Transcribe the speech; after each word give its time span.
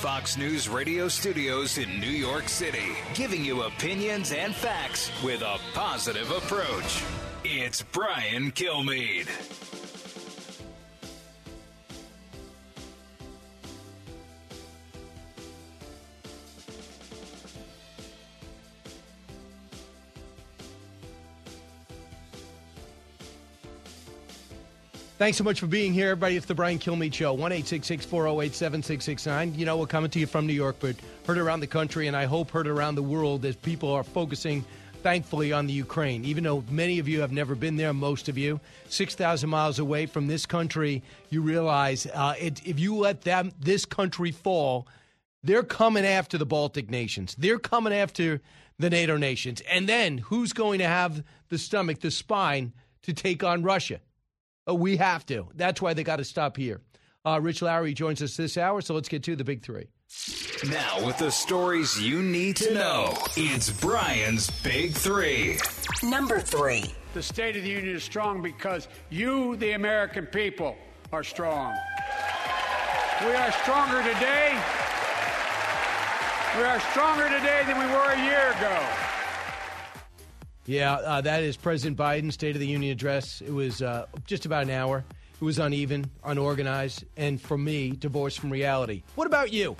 Fox 0.00 0.38
News 0.38 0.66
radio 0.66 1.08
studios 1.08 1.76
in 1.76 2.00
New 2.00 2.06
York 2.06 2.48
City, 2.48 2.96
giving 3.12 3.44
you 3.44 3.64
opinions 3.64 4.32
and 4.32 4.54
facts 4.54 5.10
with 5.22 5.42
a 5.42 5.58
positive 5.74 6.30
approach. 6.30 7.02
It's 7.44 7.82
Brian 7.82 8.50
Kilmeade. 8.50 9.28
Thanks 25.20 25.36
so 25.36 25.44
much 25.44 25.60
for 25.60 25.66
being 25.66 25.92
here, 25.92 26.12
everybody. 26.12 26.36
It's 26.36 26.46
the 26.46 26.54
Brian 26.54 26.78
Kilmeade 26.78 27.12
Show, 27.12 27.34
1 27.34 27.50
408 27.62 28.54
7669. 28.54 29.54
You 29.54 29.66
know, 29.66 29.76
we're 29.76 29.84
coming 29.84 30.10
to 30.12 30.18
you 30.18 30.26
from 30.26 30.46
New 30.46 30.54
York, 30.54 30.76
but 30.80 30.96
heard 31.26 31.36
around 31.36 31.60
the 31.60 31.66
country, 31.66 32.06
and 32.06 32.16
I 32.16 32.24
hope 32.24 32.50
heard 32.50 32.66
around 32.66 32.94
the 32.94 33.02
world 33.02 33.44
as 33.44 33.54
people 33.54 33.92
are 33.92 34.02
focusing, 34.02 34.64
thankfully, 35.02 35.52
on 35.52 35.66
the 35.66 35.74
Ukraine. 35.74 36.24
Even 36.24 36.44
though 36.44 36.64
many 36.70 36.98
of 37.00 37.06
you 37.06 37.20
have 37.20 37.32
never 37.32 37.54
been 37.54 37.76
there, 37.76 37.92
most 37.92 38.30
of 38.30 38.38
you, 38.38 38.60
6,000 38.88 39.50
miles 39.50 39.78
away 39.78 40.06
from 40.06 40.26
this 40.26 40.46
country, 40.46 41.02
you 41.28 41.42
realize 41.42 42.06
uh, 42.14 42.32
it, 42.38 42.66
if 42.66 42.80
you 42.80 42.96
let 42.96 43.20
them, 43.20 43.52
this 43.60 43.84
country 43.84 44.30
fall, 44.30 44.88
they're 45.44 45.62
coming 45.62 46.06
after 46.06 46.38
the 46.38 46.46
Baltic 46.46 46.88
nations. 46.88 47.36
They're 47.38 47.58
coming 47.58 47.92
after 47.92 48.40
the 48.78 48.88
NATO 48.88 49.18
nations. 49.18 49.60
And 49.70 49.86
then 49.86 50.16
who's 50.16 50.54
going 50.54 50.78
to 50.78 50.88
have 50.88 51.22
the 51.50 51.58
stomach, 51.58 52.00
the 52.00 52.10
spine 52.10 52.72
to 53.02 53.12
take 53.12 53.44
on 53.44 53.62
Russia? 53.62 54.00
Oh, 54.70 54.74
we 54.74 54.98
have 54.98 55.26
to. 55.26 55.48
That's 55.56 55.82
why 55.82 55.94
they 55.94 56.04
got 56.04 56.16
to 56.16 56.24
stop 56.24 56.56
here. 56.56 56.80
Uh, 57.24 57.40
Rich 57.42 57.60
Lowry 57.60 57.92
joins 57.92 58.22
us 58.22 58.36
this 58.36 58.56
hour, 58.56 58.80
so 58.80 58.94
let's 58.94 59.08
get 59.08 59.24
to 59.24 59.34
the 59.34 59.42
big 59.42 59.64
three. 59.64 59.88
Now, 60.70 61.04
with 61.04 61.18
the 61.18 61.32
stories 61.32 62.00
you 62.00 62.22
need 62.22 62.54
to 62.58 62.72
know, 62.72 63.18
it's 63.36 63.68
Brian's 63.68 64.48
Big 64.62 64.92
Three. 64.92 65.58
Number 66.04 66.38
three. 66.38 66.84
The 67.14 67.22
State 67.22 67.56
of 67.56 67.64
the 67.64 67.68
Union 67.68 67.96
is 67.96 68.04
strong 68.04 68.42
because 68.42 68.86
you, 69.08 69.56
the 69.56 69.72
American 69.72 70.26
people, 70.26 70.76
are 71.12 71.24
strong. 71.24 71.74
We 73.22 73.32
are 73.32 73.50
stronger 73.50 74.04
today. 74.04 74.56
We 76.56 76.62
are 76.62 76.78
stronger 76.92 77.28
today 77.28 77.64
than 77.66 77.76
we 77.76 77.86
were 77.86 78.12
a 78.12 78.24
year 78.24 78.52
ago. 78.52 79.09
Yeah, 80.70 80.92
uh, 80.92 81.20
that 81.22 81.42
is 81.42 81.56
President 81.56 81.98
Biden's 81.98 82.34
State 82.34 82.54
of 82.54 82.60
the 82.60 82.66
Union 82.68 82.92
address. 82.92 83.40
It 83.40 83.52
was 83.52 83.82
uh, 83.82 84.06
just 84.24 84.46
about 84.46 84.62
an 84.62 84.70
hour. 84.70 85.04
It 85.34 85.44
was 85.44 85.58
uneven, 85.58 86.08
unorganized, 86.22 87.06
and 87.16 87.40
for 87.40 87.58
me, 87.58 87.90
divorced 87.90 88.38
from 88.38 88.50
reality. 88.50 89.02
What 89.16 89.26
about 89.26 89.52
you? 89.52 89.74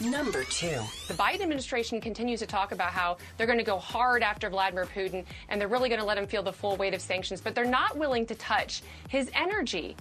Number 0.00 0.44
two. 0.44 0.80
The 1.08 1.14
Biden 1.14 1.40
administration 1.40 2.00
continues 2.00 2.38
to 2.38 2.46
talk 2.46 2.70
about 2.70 2.92
how 2.92 3.16
they're 3.36 3.48
going 3.48 3.58
to 3.58 3.64
go 3.64 3.80
hard 3.80 4.22
after 4.22 4.48
Vladimir 4.48 4.84
Putin 4.86 5.24
and 5.48 5.60
they're 5.60 5.66
really 5.66 5.88
going 5.88 6.00
to 6.00 6.06
let 6.06 6.16
him 6.16 6.28
feel 6.28 6.44
the 6.44 6.52
full 6.52 6.76
weight 6.76 6.94
of 6.94 7.00
sanctions, 7.00 7.40
but 7.40 7.56
they're 7.56 7.64
not 7.64 7.98
willing 7.98 8.24
to 8.26 8.36
touch 8.36 8.82
his 9.08 9.28
energy. 9.34 9.96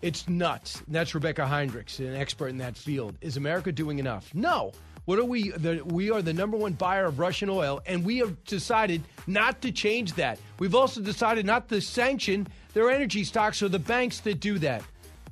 It's 0.00 0.26
nuts. 0.28 0.80
That's 0.88 1.14
Rebecca 1.14 1.42
Heinrichs, 1.42 1.98
an 1.98 2.14
expert 2.14 2.48
in 2.48 2.58
that 2.58 2.76
field. 2.76 3.18
Is 3.20 3.36
America 3.36 3.70
doing 3.70 3.98
enough? 3.98 4.32
No. 4.32 4.72
What 5.08 5.18
are 5.18 5.24
we? 5.24 5.52
The, 5.52 5.80
we 5.86 6.10
are 6.10 6.20
the 6.20 6.34
number 6.34 6.58
one 6.58 6.74
buyer 6.74 7.06
of 7.06 7.18
Russian 7.18 7.48
oil, 7.48 7.80
and 7.86 8.04
we 8.04 8.18
have 8.18 8.44
decided 8.44 9.02
not 9.26 9.62
to 9.62 9.72
change 9.72 10.12
that. 10.16 10.38
We've 10.58 10.74
also 10.74 11.00
decided 11.00 11.46
not 11.46 11.66
to 11.70 11.80
sanction 11.80 12.46
their 12.74 12.90
energy 12.90 13.24
stocks 13.24 13.62
or 13.62 13.70
the 13.70 13.78
banks 13.78 14.20
that 14.20 14.38
do 14.38 14.58
that. 14.58 14.82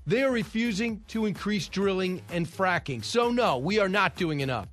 They 0.06 0.22
are 0.22 0.32
refusing 0.32 1.02
to 1.08 1.26
increase 1.26 1.68
drilling 1.68 2.22
and 2.30 2.48
fracking. 2.48 3.04
So, 3.04 3.30
no, 3.30 3.58
we 3.58 3.78
are 3.78 3.90
not 3.90 4.16
doing 4.16 4.40
enough. 4.40 4.66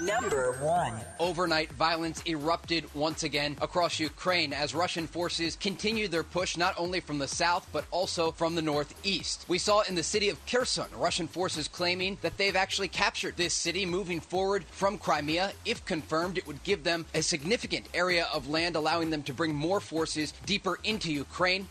Number 0.00 0.52
one. 0.60 0.94
Overnight 1.20 1.70
violence 1.72 2.22
erupted 2.26 2.92
once 2.94 3.22
again 3.22 3.56
across 3.60 4.00
Ukraine 4.00 4.52
as 4.52 4.74
Russian 4.74 5.06
forces 5.06 5.56
continued 5.56 6.10
their 6.10 6.24
push 6.24 6.56
not 6.56 6.74
only 6.76 6.98
from 6.98 7.18
the 7.18 7.28
south 7.28 7.66
but 7.72 7.84
also 7.90 8.32
from 8.32 8.54
the 8.54 8.62
northeast. 8.62 9.44
We 9.48 9.58
saw 9.58 9.82
in 9.82 9.94
the 9.94 10.02
city 10.02 10.28
of 10.28 10.44
Kherson 10.46 10.88
Russian 10.96 11.28
forces 11.28 11.68
claiming 11.68 12.18
that 12.22 12.36
they've 12.36 12.56
actually 12.56 12.88
captured 12.88 13.36
this 13.36 13.54
city 13.54 13.86
moving 13.86 14.18
forward 14.20 14.64
from 14.64 14.98
Crimea. 14.98 15.52
If 15.64 15.84
confirmed, 15.84 16.36
it 16.36 16.46
would 16.46 16.62
give 16.64 16.82
them 16.82 17.06
a 17.14 17.22
significant 17.22 17.86
area 17.94 18.26
of 18.32 18.48
land, 18.48 18.76
allowing 18.76 19.10
them 19.10 19.22
to 19.24 19.34
bring 19.34 19.54
more 19.54 19.80
forces 19.80 20.32
deeper 20.46 20.78
into 20.82 21.12
Ukraine. 21.12 21.68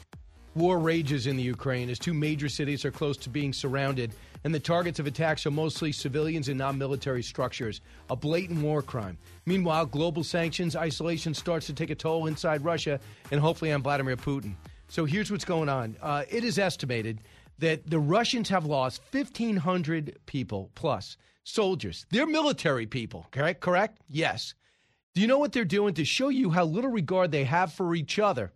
War 0.56 0.80
rages 0.80 1.28
in 1.28 1.38
the 1.38 1.44
Ukraine 1.44 1.90
as 1.90 2.00
two 2.00 2.14
major 2.14 2.50
cities 2.50 2.86
are 2.86 2.92
close 2.92 3.18
to 3.18 3.30
being 3.30 3.54
surrounded 3.54 4.14
and 4.44 4.54
the 4.54 4.60
targets 4.60 5.00
of 5.00 5.08
attacks 5.08 5.46
are 5.46 5.52
mostly 5.52 5.92
civilians 5.92 6.50
and 6.50 6.58
non 6.58 6.78
military 6.78 7.24
structures, 7.24 7.82
a 8.10 8.16
blatant 8.16 8.62
war 8.62 8.82
crime. 8.82 9.18
Meanwhile, 9.46 9.88
global 9.88 10.24
sanctions, 10.24 10.76
isolation 10.76 11.34
starts 11.34 11.66
to 11.68 11.74
take 11.74 11.90
a 11.90 11.96
toll 11.96 12.28
inside 12.28 12.64
Russia 12.64 13.00
and 13.32 13.40
hopefully 13.40 13.72
on 13.72 13.84
Vladimir 13.84 14.18
Putin. 14.18 14.56
So 14.88 15.06
here's 15.06 15.32
what's 15.32 15.46
going 15.46 15.70
on. 15.70 15.96
Uh, 16.02 16.24
it 16.30 16.44
is 16.44 16.60
estimated 16.60 17.20
that 17.60 17.90
the 17.90 18.00
Russians 18.00 18.50
have 18.50 18.66
lost 18.66 19.02
1,500 19.12 20.18
people 20.26 20.72
plus 20.76 21.16
soldiers. 21.44 22.06
They're 22.10 22.28
military 22.28 22.88
people, 22.88 23.28
correct? 23.32 23.62
Correct? 23.62 24.00
Yes. 24.10 24.54
Do 25.14 25.22
you 25.22 25.28
know 25.28 25.38
what 25.38 25.52
they're 25.52 25.66
doing 25.66 25.94
to 25.96 26.06
show 26.06 26.30
you 26.30 26.50
how 26.50 26.66
little 26.66 26.90
regard 26.90 27.32
they 27.32 27.44
have 27.44 27.74
for 27.74 27.94
each 27.96 28.18
other? 28.18 28.52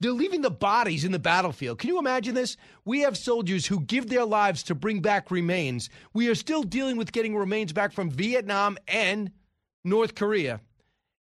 They're 0.00 0.12
leaving 0.12 0.42
the 0.42 0.50
bodies 0.50 1.04
in 1.04 1.12
the 1.12 1.18
battlefield. 1.18 1.78
Can 1.78 1.88
you 1.88 1.98
imagine 1.98 2.34
this? 2.34 2.56
We 2.84 3.00
have 3.00 3.16
soldiers 3.16 3.66
who 3.66 3.80
give 3.80 4.08
their 4.08 4.26
lives 4.26 4.62
to 4.64 4.74
bring 4.74 5.00
back 5.00 5.30
remains. 5.30 5.88
We 6.12 6.28
are 6.28 6.34
still 6.34 6.62
dealing 6.62 6.96
with 6.98 7.12
getting 7.12 7.34
remains 7.34 7.72
back 7.72 7.92
from 7.92 8.10
Vietnam 8.10 8.76
and 8.86 9.30
North 9.84 10.14
Korea. 10.14 10.60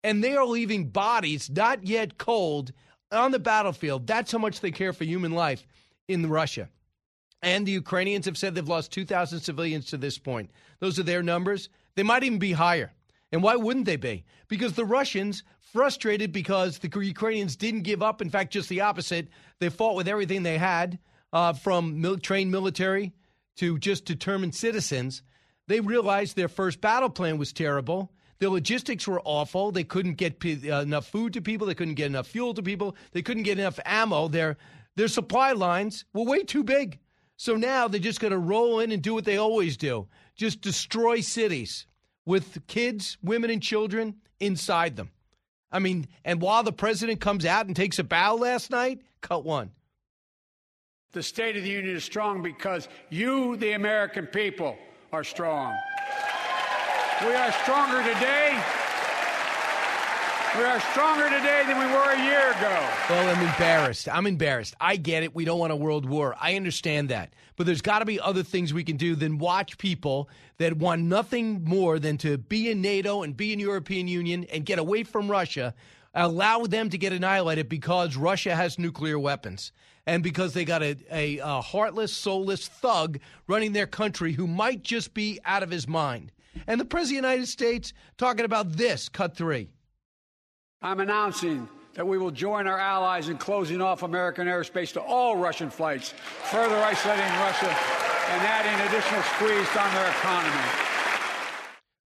And 0.04 0.24
they 0.24 0.36
are 0.36 0.46
leaving 0.46 0.90
bodies, 0.90 1.50
not 1.50 1.88
yet 1.88 2.18
cold, 2.18 2.72
on 3.12 3.32
the 3.32 3.40
battlefield. 3.40 4.06
That's 4.06 4.32
how 4.32 4.38
much 4.38 4.60
they 4.60 4.72
care 4.72 4.94
for 4.94 5.04
human 5.04 5.32
life 5.32 5.66
in 6.08 6.30
Russia. 6.30 6.70
And 7.42 7.66
the 7.66 7.72
Ukrainians 7.72 8.26
have 8.26 8.38
said 8.38 8.54
they've 8.54 8.68
lost 8.68 8.92
2,000 8.92 9.40
civilians 9.40 9.86
to 9.88 9.98
this 9.98 10.18
point. 10.18 10.52
Those 10.80 11.00
are 11.00 11.04
their 11.04 11.24
numbers. 11.24 11.70
They 11.96 12.04
might 12.04 12.24
even 12.24 12.40
be 12.40 12.52
higher. 12.52 12.94
And 13.32 13.42
why 13.42 13.56
wouldn't 13.56 13.86
they 13.86 13.96
be? 13.96 14.26
Because 14.48 14.74
the 14.74 14.86
Russians, 14.86 15.44
frustrated 15.72 16.32
because 16.32 16.80
the 16.80 16.90
Ukrainians 17.02 17.56
didn't 17.56 17.82
give 17.82 18.02
up, 18.02 18.22
in 18.22 18.30
fact, 18.30 18.54
just 18.54 18.70
the 18.70 18.82
opposite, 18.82 19.28
they 19.60 19.70
fought 19.70 19.96
with 19.96 20.08
everything 20.08 20.44
they 20.44 20.58
had, 20.58 21.00
uh, 21.34 21.54
from 21.54 22.02
mil- 22.02 22.18
trained 22.18 22.52
military 22.52 23.14
to 23.58 23.78
just 23.78 24.06
determined 24.06 24.56
citizens. 24.56 25.22
They 25.68 25.80
realized 25.80 26.36
their 26.36 26.48
first 26.48 26.82
battle 26.82 27.10
plan 27.10 27.38
was 27.38 27.54
terrible. 27.54 28.12
The 28.40 28.50
logistics 28.50 29.08
were 29.08 29.22
awful. 29.26 29.72
They 29.72 29.84
couldn't 29.84 30.16
get 30.16 30.40
p- 30.40 30.72
uh, 30.72 30.82
enough 30.82 31.08
food 31.08 31.34
to 31.34 31.42
people. 31.42 31.68
They 31.68 31.76
couldn't 31.76 31.96
get 31.96 32.08
enough 32.08 32.28
fuel 32.28 32.54
to 32.54 32.64
people. 32.64 32.96
They 33.12 33.22
couldn't 33.22 33.44
get 33.44 33.60
enough 33.60 33.80
ammo. 33.86 34.28
Their 34.28 34.58
their 34.96 35.08
supply 35.08 35.52
lines 35.52 36.06
were 36.14 36.24
way 36.24 36.44
too 36.44 36.64
big. 36.64 37.00
So 37.38 37.56
now 37.56 37.88
they're 37.88 38.00
just 38.00 38.20
going 38.20 38.32
to 38.32 38.38
roll 38.40 38.80
in 38.80 38.92
and 38.92 39.02
do 39.02 39.14
what 39.14 39.26
they 39.26 39.38
always 39.38 39.78
do: 39.78 40.08
just 40.36 40.62
destroy 40.62 41.20
cities 41.20 41.86
with 42.26 42.66
kids, 42.68 43.18
women, 43.22 43.50
and 43.50 43.62
children 43.62 44.16
inside 44.40 44.96
them. 44.96 45.12
I 45.72 45.80
mean, 45.80 46.08
and 46.26 46.42
while 46.42 46.64
the 46.64 46.72
president 46.72 47.22
comes 47.22 47.46
out 47.46 47.68
and 47.68 47.76
takes 47.76 48.00
a 48.00 48.04
bow 48.04 48.36
last 48.36 48.72
night, 48.72 49.02
cut 49.22 49.46
one. 49.46 49.72
The 51.12 51.24
State 51.24 51.58
of 51.58 51.64
the 51.64 51.70
Union 51.70 51.96
is 51.96 52.04
strong 52.04 52.42
because 52.42 52.88
you, 53.10 53.56
the 53.58 53.72
American 53.72 54.28
people, 54.28 54.78
are 55.12 55.24
strong. 55.24 55.76
We 57.22 57.34
are 57.34 57.52
stronger 57.52 58.02
today 58.02 58.62
we 60.58 60.64
are 60.64 60.80
stronger 60.80 61.26
today 61.30 61.64
than 61.68 61.78
we 61.78 61.86
were 61.86 62.12
a 62.12 62.24
year 62.24 62.52
ago. 62.52 62.90
Well, 63.10 63.36
I'm 63.36 63.48
embarrassed. 63.48 64.10
I'm 64.10 64.26
embarrassed. 64.26 64.74
I 64.82 64.96
get 64.96 65.24
it. 65.24 65.36
We 65.36 65.46
don't 65.46 65.60
want 65.60 65.72
a 65.72 65.76
world 65.76 66.08
war. 66.10 66.36
I 66.40 66.56
understand 66.56 67.10
that. 67.10 67.34
But 67.56 67.66
there's 67.68 67.82
got 67.82 68.00
to 68.00 68.06
be 68.06 68.20
other 68.20 68.42
things 68.42 68.74
we 68.74 68.84
can 68.84 68.98
do 68.98 69.16
than 69.16 69.38
watch 69.38 69.78
people 69.78 70.30
that 70.58 70.78
want 70.78 71.04
nothing 71.04 71.64
more 71.64 72.00
than 72.00 72.18
to 72.20 72.38
be 72.38 72.70
in 72.72 72.82
NATO 72.82 73.22
and 73.22 73.38
be 73.38 73.54
in 73.54 73.60
European 73.60 74.08
Union 74.08 74.46
and 74.52 74.66
get 74.66 74.80
away 74.80 75.04
from 75.04 75.30
Russia, 75.30 75.76
allow 76.16 76.64
them 76.64 76.90
to 76.90 76.98
get 76.98 77.14
annihilated 77.14 77.70
because 77.70 78.18
Russia 78.18 78.56
has 78.56 78.80
nuclear 78.80 79.20
weapons. 79.20 79.72
and 80.10 80.24
because 80.24 80.54
they 80.54 80.66
got 80.66 80.82
a, 80.82 80.98
a, 81.12 81.38
a 81.38 81.62
heartless, 81.62 82.12
soulless 82.12 82.68
thug 82.68 83.20
running 83.48 83.74
their 83.74 83.86
country 83.86 84.34
who 84.34 84.48
might 84.48 84.82
just 84.82 85.14
be 85.14 85.40
out 85.46 85.62
of 85.62 85.70
his 85.70 85.88
mind. 85.88 86.32
And 86.66 86.82
the 86.82 86.86
President 86.86 87.20
of 87.20 87.24
the 87.24 87.30
United 87.30 87.48
States 87.48 87.94
talking 88.18 88.46
about 88.46 88.72
this, 88.74 89.08
cut 89.08 89.38
three. 89.38 89.70
I'm 90.82 91.02
announcing 91.02 91.68
that 91.96 92.08
we 92.08 92.18
will 92.18 92.32
join 92.32 92.66
our 92.66 92.80
allies 92.80 93.28
in 93.28 93.38
closing 93.38 93.82
off 93.82 94.02
American 94.02 94.48
airspace 94.48 94.94
to 94.94 95.02
all 95.02 95.36
Russian 95.36 95.70
flights, 95.70 96.14
further 96.50 96.78
isolating 96.78 97.26
Russia 97.26 97.68
and 97.68 98.42
adding 98.42 98.88
additional 98.88 99.22
squeeze 99.24 99.76
on 99.76 99.94
their 99.94 100.10
economy. 100.10 100.72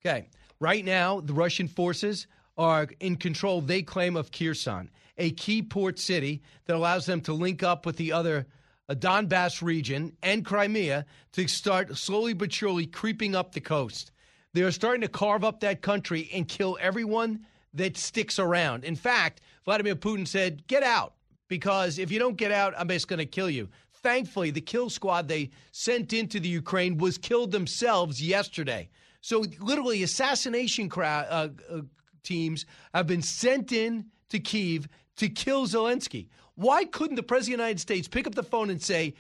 Okay. 0.04 0.28
Right 0.60 0.84
now, 0.84 1.20
the 1.20 1.34
Russian 1.34 1.68
forces 1.68 2.26
are 2.58 2.88
in 3.00 3.18
control, 3.18 3.62
they 3.62 3.84
claim, 3.84 4.16
of 4.16 4.32
Kherson, 4.32 4.90
a 5.20 5.30
key 5.30 5.62
port 5.62 6.00
city 6.00 6.42
that 6.66 6.76
allows 6.76 7.06
them 7.06 7.22
to 7.22 7.34
link 7.34 7.62
up 7.62 7.86
with 7.86 7.98
the 7.98 8.12
other 8.12 8.48
uh, 8.90 8.96
Donbass 8.96 9.62
region 9.62 10.14
and 10.24 10.44
Crimea 10.44 11.06
to 11.34 11.48
start 11.48 11.96
slowly 11.96 12.34
but 12.34 12.52
surely 12.52 12.88
creeping 12.88 13.36
up 13.36 13.54
the 13.54 13.62
coast. 13.62 14.12
They 14.54 14.64
are 14.64 14.72
starting 14.72 15.02
to 15.02 15.08
carve 15.08 15.44
up 15.44 15.60
that 15.60 15.84
country 15.84 16.28
and 16.34 16.48
kill 16.48 16.76
everyone 16.82 17.46
that 17.74 17.98
sticks 17.98 18.40
around. 18.40 18.84
In 18.84 18.96
fact, 18.96 19.42
Vladimir 19.66 19.96
Putin 19.96 20.28
said, 20.28 20.66
Get 20.68 20.84
out, 20.84 21.14
because 21.48 22.00
if 22.00 22.12
you 22.12 22.20
don't 22.20 22.38
get 22.38 22.52
out, 22.52 22.74
I'm 22.78 22.88
just 22.88 23.08
going 23.08 23.20
to 23.20 23.26
kill 23.26 23.50
you. 23.50 23.70
Thankfully, 24.02 24.52
the 24.52 24.62
kill 24.62 24.90
squad 24.90 25.28
they 25.28 25.50
sent 25.72 26.12
into 26.12 26.40
the 26.40 26.50
Ukraine 26.50 26.98
was 26.98 27.18
killed 27.18 27.52
themselves 27.52 28.22
yesterday. 28.22 28.90
So, 29.22 29.46
literally, 29.60 30.04
assassination 30.04 30.90
crowd, 30.90 31.26
uh, 31.30 31.48
uh, 31.74 31.82
teams 32.24 32.66
have 32.94 33.08
been 33.08 33.22
sent 33.22 33.72
in 33.72 34.06
to 34.30 34.40
Kiev 34.40 34.90
to 35.16 35.30
kill 35.30 35.66
Zelensky. 35.68 36.28
Why 36.56 36.84
couldn't 36.86 37.16
the 37.16 37.24
President 37.24 37.54
of 37.54 37.58
the 37.60 37.64
United 37.64 37.80
States 37.80 38.08
pick 38.08 38.28
up 38.28 38.36
the 38.36 38.44
phone 38.44 38.70
and 38.70 38.82
say, 38.82 39.14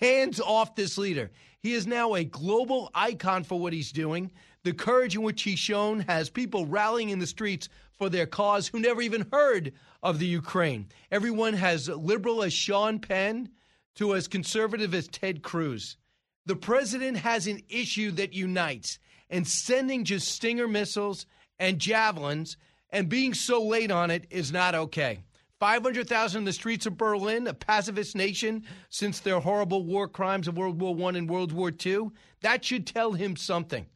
hands 0.00 0.40
off 0.40 0.76
this 0.76 0.96
leader? 0.96 1.30
He 1.60 1.72
is 1.72 1.86
now 1.86 2.14
a 2.14 2.24
global 2.24 2.90
icon 2.94 3.42
for 3.42 3.58
what 3.58 3.72
he's 3.72 3.90
doing. 3.90 4.30
The 4.68 4.74
courage 4.74 5.16
in 5.16 5.22
which 5.22 5.44
he's 5.44 5.58
shown 5.58 6.00
has 6.00 6.28
people 6.28 6.66
rallying 6.66 7.08
in 7.08 7.20
the 7.20 7.26
streets 7.26 7.70
for 7.94 8.10
their 8.10 8.26
cause 8.26 8.68
who 8.68 8.78
never 8.78 9.00
even 9.00 9.26
heard 9.32 9.72
of 10.02 10.18
the 10.18 10.26
Ukraine. 10.26 10.88
Everyone 11.10 11.54
has 11.54 11.88
liberal 11.88 12.42
as 12.42 12.52
Sean 12.52 12.98
Penn 12.98 13.48
to 13.94 14.14
as 14.14 14.28
conservative 14.28 14.92
as 14.92 15.08
Ted 15.08 15.42
Cruz. 15.42 15.96
The 16.44 16.54
president 16.54 17.16
has 17.16 17.46
an 17.46 17.62
issue 17.70 18.10
that 18.10 18.34
unites 18.34 18.98
and 19.30 19.48
sending 19.48 20.04
just 20.04 20.28
Stinger 20.28 20.68
missiles 20.68 21.24
and 21.58 21.78
javelins 21.78 22.58
and 22.90 23.08
being 23.08 23.32
so 23.32 23.64
late 23.64 23.90
on 23.90 24.10
it 24.10 24.26
is 24.28 24.52
not 24.52 24.74
okay. 24.74 25.20
500,000 25.60 26.40
in 26.40 26.44
the 26.44 26.52
streets 26.52 26.84
of 26.84 26.98
Berlin, 26.98 27.46
a 27.46 27.54
pacifist 27.54 28.14
nation 28.14 28.64
since 28.90 29.20
their 29.20 29.40
horrible 29.40 29.86
war 29.86 30.08
crimes 30.08 30.46
of 30.46 30.58
World 30.58 30.78
War 30.78 30.94
I 31.08 31.16
and 31.16 31.30
World 31.30 31.52
War 31.52 31.72
II. 31.86 32.10
That 32.42 32.66
should 32.66 32.86
tell 32.86 33.12
him 33.12 33.34
something. 33.34 33.86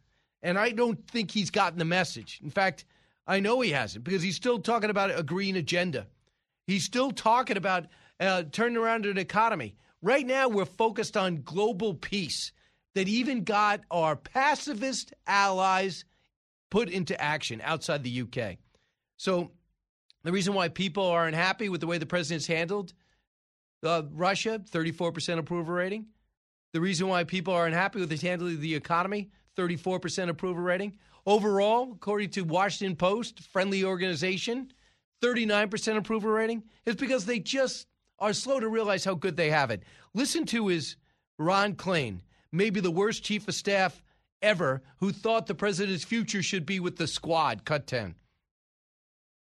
And 0.42 0.58
I 0.58 0.70
don't 0.70 1.06
think 1.08 1.30
he's 1.30 1.50
gotten 1.50 1.78
the 1.78 1.84
message. 1.84 2.40
In 2.42 2.50
fact, 2.50 2.84
I 3.26 3.40
know 3.40 3.60
he 3.60 3.70
hasn't 3.70 4.04
because 4.04 4.22
he's 4.22 4.36
still 4.36 4.58
talking 4.58 4.90
about 4.90 5.16
a 5.16 5.22
green 5.22 5.56
agenda. 5.56 6.06
He's 6.66 6.84
still 6.84 7.10
talking 7.10 7.56
about 7.56 7.86
uh, 8.18 8.44
turning 8.50 8.76
around 8.76 9.06
an 9.06 9.18
economy. 9.18 9.76
Right 10.00 10.26
now, 10.26 10.48
we're 10.48 10.64
focused 10.64 11.16
on 11.16 11.42
global 11.42 11.94
peace 11.94 12.52
that 12.94 13.08
even 13.08 13.44
got 13.44 13.80
our 13.90 14.16
pacifist 14.16 15.14
allies 15.26 16.04
put 16.70 16.88
into 16.88 17.20
action 17.20 17.60
outside 17.64 18.02
the 18.02 18.22
UK. 18.22 18.56
So, 19.16 19.52
the 20.24 20.32
reason 20.32 20.54
why 20.54 20.68
people 20.68 21.04
are 21.04 21.26
unhappy 21.26 21.68
with 21.68 21.80
the 21.80 21.86
way 21.86 21.98
the 21.98 22.06
president's 22.06 22.46
handled 22.46 22.92
uh, 23.84 24.02
Russia, 24.12 24.60
34% 24.70 25.38
approval 25.38 25.74
rating. 25.74 26.06
The 26.72 26.80
reason 26.80 27.08
why 27.08 27.24
people 27.24 27.52
are 27.54 27.66
unhappy 27.66 28.00
with 28.00 28.10
his 28.10 28.22
handling 28.22 28.54
of 28.54 28.60
the 28.60 28.74
economy, 28.74 29.30
34% 29.56 30.28
approval 30.28 30.62
rating. 30.62 30.96
Overall, 31.26 31.92
according 31.92 32.30
to 32.30 32.42
Washington 32.42 32.96
Post, 32.96 33.40
friendly 33.40 33.84
organization, 33.84 34.72
39% 35.22 35.96
approval 35.96 36.30
rating, 36.30 36.64
is 36.84 36.96
because 36.96 37.24
they 37.24 37.38
just 37.38 37.86
are 38.18 38.32
slow 38.32 38.60
to 38.60 38.68
realize 38.68 39.04
how 39.04 39.14
good 39.14 39.36
they 39.36 39.50
have 39.50 39.70
it. 39.70 39.82
Listen 40.14 40.44
to 40.46 40.68
his 40.68 40.96
Ron 41.38 41.74
Klain, 41.74 42.20
maybe 42.50 42.80
the 42.80 42.90
worst 42.90 43.22
chief 43.22 43.46
of 43.48 43.54
staff 43.54 44.02
ever, 44.40 44.82
who 44.98 45.12
thought 45.12 45.46
the 45.46 45.54
president's 45.54 46.04
future 46.04 46.42
should 46.42 46.66
be 46.66 46.80
with 46.80 46.96
the 46.96 47.06
squad. 47.06 47.64
Cut 47.64 47.86
10. 47.86 48.14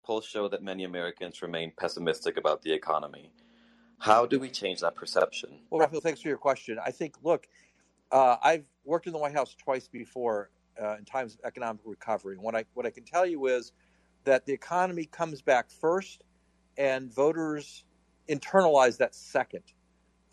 Polls 0.04 0.26
show 0.26 0.48
that 0.48 0.64
many 0.64 0.84
Americans 0.84 1.42
remain 1.42 1.72
pessimistic 1.78 2.38
about 2.38 2.62
the 2.62 2.72
economy. 2.72 3.32
How 3.98 4.26
do 4.26 4.40
we 4.40 4.50
change 4.50 4.82
that 4.82 4.96
perception? 4.96 5.60
Well, 5.70 5.82
Raphael, 5.82 6.02
thanks 6.02 6.22
for 6.22 6.28
your 6.28 6.38
question. 6.38 6.78
I 6.84 6.92
think, 6.92 7.16
look, 7.24 7.48
uh, 8.12 8.38
I've 8.42 8.66
worked 8.86 9.08
in 9.08 9.14
the 9.14 9.20
White 9.20 9.34
House 9.34 9.56
twice 9.56 9.88
before 9.88 10.50
uh, 10.82 10.98
in 10.98 11.06
times 11.06 11.36
of 11.36 11.42
economic 11.46 11.82
recovery. 11.86 12.38
What 12.38 12.56
I 12.56 12.66
what 12.74 12.86
I 12.86 12.90
can 12.90 13.04
tell 13.04 13.26
you 13.26 13.48
is 13.48 13.72
that 14.24 14.46
the 14.46 14.54
economy 14.54 15.06
comes 15.06 15.42
back 15.42 15.70
first, 15.70 16.24
and 16.78 17.14
voters 17.14 17.84
internalize 18.30 18.98
that 18.98 19.16
second. 19.16 19.64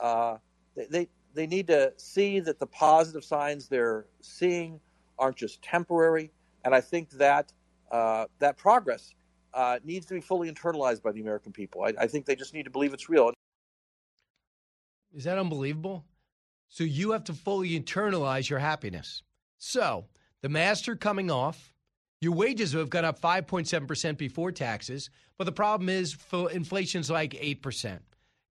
Uh, 0.01 0.39
they, 0.77 0.87
they 0.91 1.09
they 1.35 1.47
need 1.47 1.67
to 1.69 1.93
see 1.97 2.41
that 2.41 2.59
the 2.59 2.67
positive 2.67 3.25
signs 3.25 3.69
they're 3.69 4.07
seeing 4.21 4.81
aren't 5.19 5.37
just 5.37 5.63
temporary, 5.63 6.31
and 6.65 6.75
I 6.75 6.81
think 6.81 7.11
that 7.13 7.53
uh, 7.91 8.27
that 8.39 8.57
progress 8.57 9.15
uh, 9.55 9.79
needs 9.85 10.07
to 10.07 10.15
be 10.15 10.21
fully 10.21 10.51
internalized 10.51 11.03
by 11.03 11.13
the 11.13 11.21
American 11.21 11.53
people. 11.53 11.83
I, 11.83 11.93
I 12.01 12.07
think 12.07 12.27
they 12.27 12.37
just 12.37 12.55
need 12.55 12.65
to 12.65 12.71
believe 12.71 12.93
it's 12.93 13.09
real. 13.09 13.33
Is 15.15 15.25
that 15.25 15.39
unbelievable? 15.39 16.05
So 16.73 16.85
you 16.85 17.11
have 17.11 17.25
to 17.25 17.35
fully 17.35 17.79
internalize 17.79 18.49
your 18.49 18.59
happiness. 18.59 19.23
So 19.59 20.07
the 20.41 20.49
master 20.49 20.97
coming 20.97 21.31
off, 21.31 21.75
your 22.23 22.33
wages 22.33 22.73
have 22.73 22.89
gone 22.89 23.05
up 23.05 23.21
5.7% 23.21 24.17
before 24.17 24.53
taxes, 24.53 25.11
but 25.37 25.45
the 25.45 25.53
problem 25.53 25.91
is 25.91 26.17
inflation's 26.51 27.11
like 27.11 27.33
8%. 27.33 27.99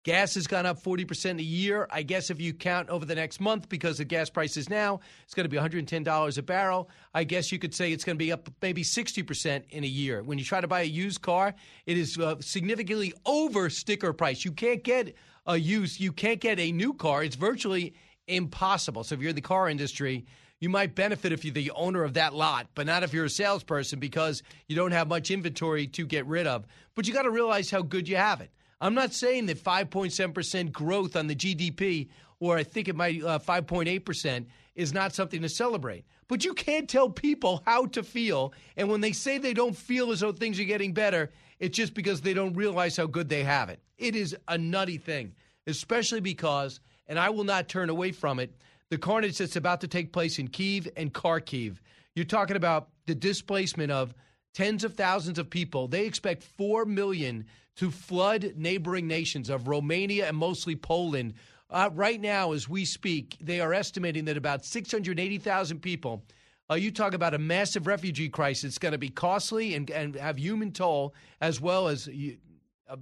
Gas 0.03 0.35
has 0.35 0.45
gone 0.45 0.67
up 0.67 0.81
40% 0.83 1.39
a 1.39 1.43
year. 1.43 1.87
I 1.89 2.03
guess 2.03 2.29
if 2.29 2.39
you 2.39 2.53
count 2.53 2.89
over 2.89 3.05
the 3.05 3.15
next 3.15 3.39
month, 3.39 3.69
because 3.69 3.97
the 3.97 4.05
gas 4.05 4.29
prices 4.29 4.69
now, 4.69 4.99
it's 5.23 5.33
going 5.33 5.45
to 5.45 5.49
be 5.49 5.57
$110 5.57 6.37
a 6.37 6.41
barrel. 6.43 6.89
I 7.15 7.23
guess 7.23 7.51
you 7.51 7.57
could 7.57 7.73
say 7.73 7.91
it's 7.91 8.03
going 8.03 8.17
to 8.17 8.23
be 8.23 8.31
up 8.31 8.49
maybe 8.61 8.83
60% 8.83 9.63
in 9.69 9.83
a 9.83 9.87
year. 9.87 10.21
When 10.21 10.37
you 10.37 10.45
try 10.45 10.61
to 10.61 10.67
buy 10.67 10.81
a 10.81 10.85
used 10.85 11.21
car, 11.23 11.55
it 11.87 11.97
is 11.97 12.19
uh, 12.19 12.35
significantly 12.39 13.13
over 13.25 13.71
sticker 13.71 14.13
price. 14.13 14.45
You 14.45 14.51
can't 14.51 14.83
get 14.83 15.15
a 15.47 15.57
used, 15.57 15.99
you 15.99 16.11
can't 16.11 16.39
get 16.39 16.59
a 16.59 16.71
new 16.71 16.93
car. 16.93 17.23
It's 17.23 17.35
virtually 17.35 17.93
impossible. 18.27 19.03
So 19.03 19.15
if 19.15 19.21
you're 19.21 19.29
in 19.29 19.35
the 19.35 19.41
car 19.41 19.69
industry, 19.69 20.25
you 20.59 20.69
might 20.69 20.95
benefit 20.95 21.31
if 21.31 21.43
you're 21.43 21.53
the 21.53 21.71
owner 21.71 22.03
of 22.03 22.13
that 22.13 22.33
lot, 22.33 22.67
but 22.75 22.85
not 22.85 23.03
if 23.03 23.13
you're 23.13 23.25
a 23.25 23.29
salesperson 23.29 23.99
because 23.99 24.43
you 24.67 24.75
don't 24.75 24.91
have 24.91 25.07
much 25.07 25.31
inventory 25.31 25.87
to 25.87 26.05
get 26.05 26.25
rid 26.27 26.45
of. 26.47 26.65
But 26.95 27.07
you 27.07 27.13
got 27.13 27.23
to 27.23 27.31
realize 27.31 27.71
how 27.71 27.81
good 27.81 28.07
you 28.07 28.15
have 28.17 28.41
it. 28.41 28.51
I'm 28.79 28.93
not 28.93 29.13
saying 29.13 29.47
that 29.47 29.63
5.7% 29.63 30.71
growth 30.71 31.15
on 31.15 31.27
the 31.27 31.35
GDP, 31.35 32.09
or 32.39 32.57
I 32.57 32.63
think 32.63 32.87
it 32.87 32.95
might 32.95 33.23
uh, 33.23 33.39
5.8%, 33.39 34.45
is 34.75 34.93
not 34.93 35.13
something 35.13 35.41
to 35.41 35.49
celebrate. 35.49 36.05
But 36.27 36.45
you 36.45 36.53
can't 36.53 36.89
tell 36.89 37.09
people 37.09 37.61
how 37.65 37.87
to 37.87 38.03
feel. 38.03 38.53
And 38.77 38.89
when 38.89 39.01
they 39.01 39.11
say 39.11 39.37
they 39.37 39.53
don't 39.53 39.75
feel 39.75 40.11
as 40.11 40.21
though 40.21 40.31
things 40.31 40.59
are 40.59 40.63
getting 40.63 40.93
better, 40.93 41.31
it's 41.59 41.75
just 41.75 41.93
because 41.93 42.21
they 42.21 42.33
don't 42.33 42.53
realize 42.53 42.97
how 42.97 43.05
good 43.05 43.29
they 43.29 43.43
have 43.43 43.69
it. 43.69 43.79
It 43.97 44.15
is 44.15 44.35
a 44.47 44.57
nutty 44.57 44.97
thing, 44.97 45.33
especially 45.67 46.21
because, 46.21 46.79
and 47.07 47.19
I 47.19 47.29
will 47.29 47.43
not 47.43 47.67
turn 47.67 47.89
away 47.89 48.11
from 48.11 48.39
it, 48.39 48.55
the 48.89 48.97
carnage 48.97 49.37
that's 49.37 49.55
about 49.55 49.81
to 49.81 49.87
take 49.87 50.11
place 50.11 50.39
in 50.39 50.47
Kiev 50.47 50.87
and 50.97 51.13
Kharkiv. 51.13 51.77
You're 52.15 52.25
talking 52.25 52.57
about 52.57 52.89
the 53.05 53.15
displacement 53.15 53.91
of 53.91 54.13
tens 54.53 54.83
of 54.83 54.95
thousands 54.95 55.39
of 55.39 55.49
people. 55.49 55.87
They 55.87 56.05
expect 56.05 56.43
4 56.43 56.85
million 56.85 57.45
to 57.77 57.89
flood 57.89 58.53
neighboring 58.57 59.07
nations 59.07 59.49
of 59.49 59.67
Romania 59.67 60.27
and 60.27 60.35
mostly 60.35 60.75
Poland. 60.75 61.33
Uh, 61.69 61.89
right 61.93 62.19
now, 62.19 62.51
as 62.51 62.67
we 62.67 62.83
speak, 62.83 63.37
they 63.39 63.61
are 63.61 63.73
estimating 63.73 64.25
that 64.25 64.35
about 64.35 64.65
680,000 64.65 65.79
people. 65.79 66.23
Uh, 66.69 66.75
you 66.75 66.91
talk 66.91 67.13
about 67.13 67.33
a 67.33 67.37
massive 67.37 67.87
refugee 67.87 68.29
crisis. 68.29 68.65
It's 68.65 68.77
going 68.77 68.91
to 68.91 68.97
be 68.97 69.09
costly 69.09 69.73
and, 69.73 69.89
and 69.89 70.15
have 70.15 70.37
human 70.37 70.71
toll, 70.71 71.13
as 71.39 71.61
well 71.61 71.87
as 71.87 72.07
a 72.07 72.37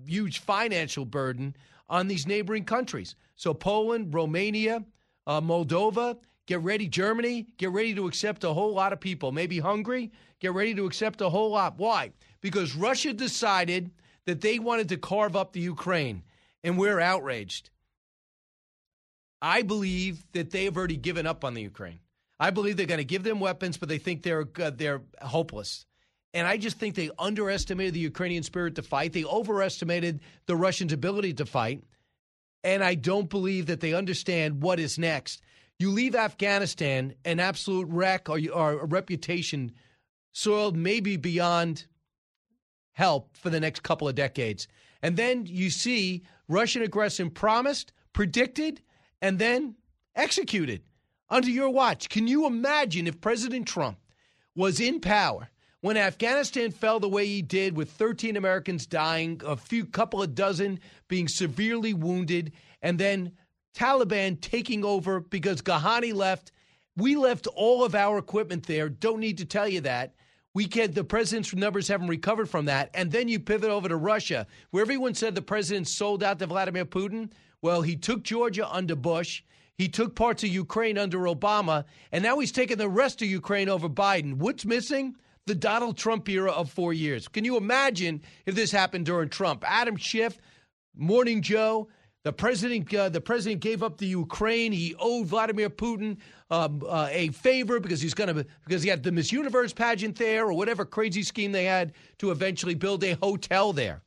huge 0.06 0.40
financial 0.40 1.06
burden 1.06 1.56
on 1.90 2.08
these 2.08 2.28
neighboring 2.28 2.66
countries. 2.66 3.16
So, 3.40 3.54
Poland, 3.54 4.14
Romania, 4.14 4.84
uh, 5.26 5.40
Moldova, 5.40 6.18
get 6.46 6.60
ready, 6.60 6.90
Germany, 6.90 7.48
get 7.56 7.72
ready 7.72 7.96
to 7.96 8.06
accept 8.06 8.44
a 8.44 8.52
whole 8.52 8.74
lot 8.74 8.92
of 8.92 9.00
people. 9.00 9.32
Maybe 9.32 9.60
Hungary, 9.60 10.12
get 10.42 10.54
ready 10.54 10.76
to 10.76 10.86
accept 10.86 11.22
a 11.22 11.30
whole 11.30 11.52
lot. 11.52 11.78
Why? 11.78 12.12
Because 12.42 12.76
Russia 12.76 13.14
decided 13.14 13.92
that 14.26 14.42
they 14.42 14.60
wanted 14.60 14.90
to 14.90 14.98
carve 14.98 15.38
up 15.38 15.54
the 15.54 15.62
Ukraine, 15.62 16.24
and 16.66 16.78
we're 16.78 17.00
outraged. 17.00 17.70
I 19.42 19.62
believe 19.62 20.22
that 20.34 20.52
they 20.52 20.66
have 20.66 20.76
already 20.76 20.98
given 20.98 21.26
up 21.26 21.46
on 21.46 21.54
the 21.54 21.62
Ukraine. 21.62 22.02
I 22.42 22.50
believe 22.50 22.76
they're 22.76 22.88
going 22.88 22.98
to 22.98 23.06
give 23.06 23.24
them 23.24 23.40
weapons, 23.40 23.78
but 23.78 23.88
they 23.88 24.00
think 24.00 24.22
they're 24.22 24.50
uh, 24.62 24.72
they're 24.72 25.02
hopeless. 25.22 25.86
And 26.34 26.46
I 26.46 26.58
just 26.58 26.78
think 26.78 26.96
they 26.96 27.10
underestimated 27.18 27.94
the 27.94 28.02
Ukrainian 28.02 28.44
spirit 28.44 28.76
to 28.76 28.82
fight. 28.82 29.14
They 29.14 29.24
overestimated 29.24 30.20
the 30.46 30.58
Russians' 30.58 30.92
ability 30.92 31.36
to 31.36 31.46
fight. 31.46 31.86
And 32.64 32.84
I 32.84 32.96
don't 32.96 33.30
believe 33.30 33.68
that 33.68 33.80
they 33.80 33.94
understand 33.94 34.62
what 34.62 34.80
is 34.80 34.98
next. 35.00 35.42
You 35.78 35.92
leave 35.92 36.16
Afghanistan 36.16 37.14
an 37.24 37.40
absolute 37.40 37.88
wreck 37.90 38.30
or, 38.30 38.40
or 38.54 38.80
a 38.80 38.86
reputation 38.86 39.72
soiled 40.34 40.76
maybe 40.76 41.16
beyond 41.16 41.86
help 42.92 43.38
for 43.38 43.50
the 43.50 43.60
next 43.62 43.82
couple 43.82 44.08
of 44.08 44.16
decades. 44.16 44.68
And 45.02 45.16
then 45.16 45.46
you 45.46 45.70
see 45.70 46.24
Russian 46.50 46.82
aggression 46.82 47.30
promised, 47.30 47.94
predicted, 48.12 48.82
and 49.22 49.40
then 49.40 49.76
executed 50.16 50.84
under 51.30 51.50
your 51.50 51.70
watch. 51.70 52.10
Can 52.10 52.28
you 52.28 52.46
imagine 52.46 53.08
if 53.08 53.22
President 53.22 53.68
Trump 53.68 53.98
was 54.56 54.80
in 54.82 55.00
power 55.00 55.50
when 55.82 55.98
Afghanistan 55.98 56.72
fell 56.72 57.00
the 57.00 57.08
way 57.08 57.26
he 57.26 57.42
did, 57.42 57.76
with 57.76 57.92
13 57.92 58.36
Americans 58.36 58.86
dying, 58.86 59.42
a 59.46 59.56
few 59.56 59.86
couple 59.86 60.22
of 60.22 60.36
dozen 60.36 60.80
being 61.08 61.28
severely 61.28 61.94
wounded, 61.94 62.52
and 62.82 63.00
then 63.00 63.32
Taliban 63.74 64.42
taking 64.42 64.84
over 64.84 65.20
because 65.20 65.62
Ghani 65.62 66.14
left? 66.14 66.52
We 66.98 67.16
left 67.16 67.48
all 67.48 67.86
of 67.86 67.96
our 67.96 68.18
equipment 68.18 68.66
there. 68.66 68.90
Don't 68.90 69.22
need 69.22 69.38
to 69.38 69.46
tell 69.46 69.68
you 69.68 69.82
that. 69.82 70.16
We 70.54 70.66
can 70.66 70.92
the 70.92 71.04
president's 71.04 71.54
numbers 71.54 71.88
haven't 71.88 72.08
recovered 72.08 72.50
from 72.50 72.66
that. 72.66 72.90
And 72.94 73.12
then 73.12 73.30
you 73.30 73.40
pivot 73.40 73.70
over 73.70 73.88
to 73.88 73.96
Russia, 73.96 74.48
where 74.72 74.82
everyone 74.82 75.14
said 75.14 75.36
the 75.36 75.42
president 75.42 75.88
sold 75.88 76.24
out 76.24 76.40
to 76.40 76.48
Vladimir 76.48 76.86
Putin. 76.86 77.32
Well, 77.62 77.84
he 77.84 77.96
took 77.96 78.24
Georgia 78.24 78.68
under 78.70 78.96
Bush. 78.96 79.44
He 79.78 79.88
took 79.88 80.16
parts 80.16 80.44
of 80.44 80.50
Ukraine 80.50 80.98
under 80.98 81.20
Obama, 81.20 81.86
and 82.12 82.22
now 82.22 82.38
he's 82.40 82.52
taking 82.52 82.78
the 82.78 82.90
rest 82.90 83.22
of 83.22 83.30
Ukraine 83.30 83.70
over 83.70 83.88
Biden. 83.88 84.34
What's 84.34 84.66
missing? 84.66 85.16
The 85.50 85.56
Donald 85.56 85.98
Trump 85.98 86.30
era 86.30 86.52
of 86.52 86.70
four 86.70 86.94
years. 86.94 87.28
Can 87.28 87.44
you 87.44 87.58
imagine 87.58 88.22
if 88.46 88.54
this 88.54 88.72
happened 88.72 89.08
during 89.08 89.30
Trump? 89.30 89.64
Adam 89.66 89.98
Schiff, 89.98 90.38
Morning 90.96 91.42
Joe, 91.42 91.88
the 92.24 92.32
president, 92.32 92.94
uh, 92.94 93.10
the 93.10 93.20
president 93.20 93.60
gave 93.60 93.82
up 93.82 93.98
the 93.98 94.06
Ukraine. 94.06 94.72
He 94.72 94.94
owed 95.00 95.26
Vladimir 95.26 95.72
Putin 95.72 96.18
um, 96.52 96.84
uh, 96.88 97.08
a 97.10 97.30
favor 97.30 97.80
because 97.80 98.00
he's 98.00 98.14
going 98.14 98.28
to 98.28 98.46
because 98.64 98.84
he 98.84 98.92
had 98.92 99.02
the 99.02 99.12
Miss 99.12 99.32
Universe 99.32 99.74
pageant 99.74 100.18
there 100.18 100.46
or 100.46 100.54
whatever 100.54 100.86
crazy 100.86 101.24
scheme 101.24 101.52
they 101.52 101.66
had 101.66 101.94
to 102.20 102.30
eventually 102.30 102.76
build 102.76 103.04
a 103.04 103.14
hotel 103.14 103.74
there. 103.74 104.04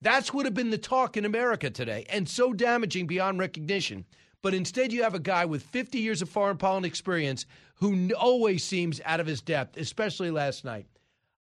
That's 0.00 0.32
would 0.32 0.44
have 0.44 0.54
been 0.54 0.70
the 0.70 0.78
talk 0.78 1.16
in 1.16 1.24
America 1.24 1.70
today, 1.70 2.06
and 2.08 2.28
so 2.28 2.52
damaging 2.52 3.08
beyond 3.08 3.40
recognition. 3.40 4.04
But 4.44 4.52
instead, 4.52 4.92
you 4.92 5.04
have 5.04 5.14
a 5.14 5.18
guy 5.18 5.46
with 5.46 5.62
50 5.62 6.00
years 6.00 6.20
of 6.20 6.28
foreign 6.28 6.58
policy 6.58 6.86
experience 6.86 7.46
who 7.76 8.12
always 8.12 8.62
seems 8.62 9.00
out 9.06 9.18
of 9.18 9.26
his 9.26 9.40
depth, 9.40 9.78
especially 9.78 10.30
last 10.30 10.66
night. 10.66 10.84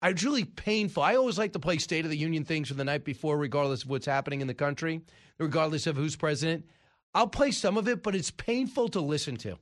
It's 0.02 0.24
really 0.24 0.46
painful. 0.46 1.04
I 1.04 1.16
always 1.16 1.38
like 1.38 1.54
to 1.54 1.60
play 1.60 1.78
State 1.78 2.06
of 2.06 2.10
the 2.10 2.18
Union 2.18 2.44
things 2.44 2.70
from 2.70 2.78
the 2.78 2.84
night 2.84 3.04
before, 3.04 3.38
regardless 3.38 3.84
of 3.84 3.92
what's 3.92 4.08
happening 4.08 4.42
in 4.42 4.48
the 4.48 4.56
country, 4.56 5.02
regardless 5.38 5.86
of 5.86 5.96
who's 5.96 6.16
president. 6.16 6.66
I'll 7.14 7.28
play 7.28 7.52
some 7.52 7.78
of 7.78 7.88
it, 7.88 8.02
but 8.02 8.16
it's 8.16 8.32
painful 8.32 8.90
to 8.90 9.00
listen 9.00 9.38
to 9.38 9.60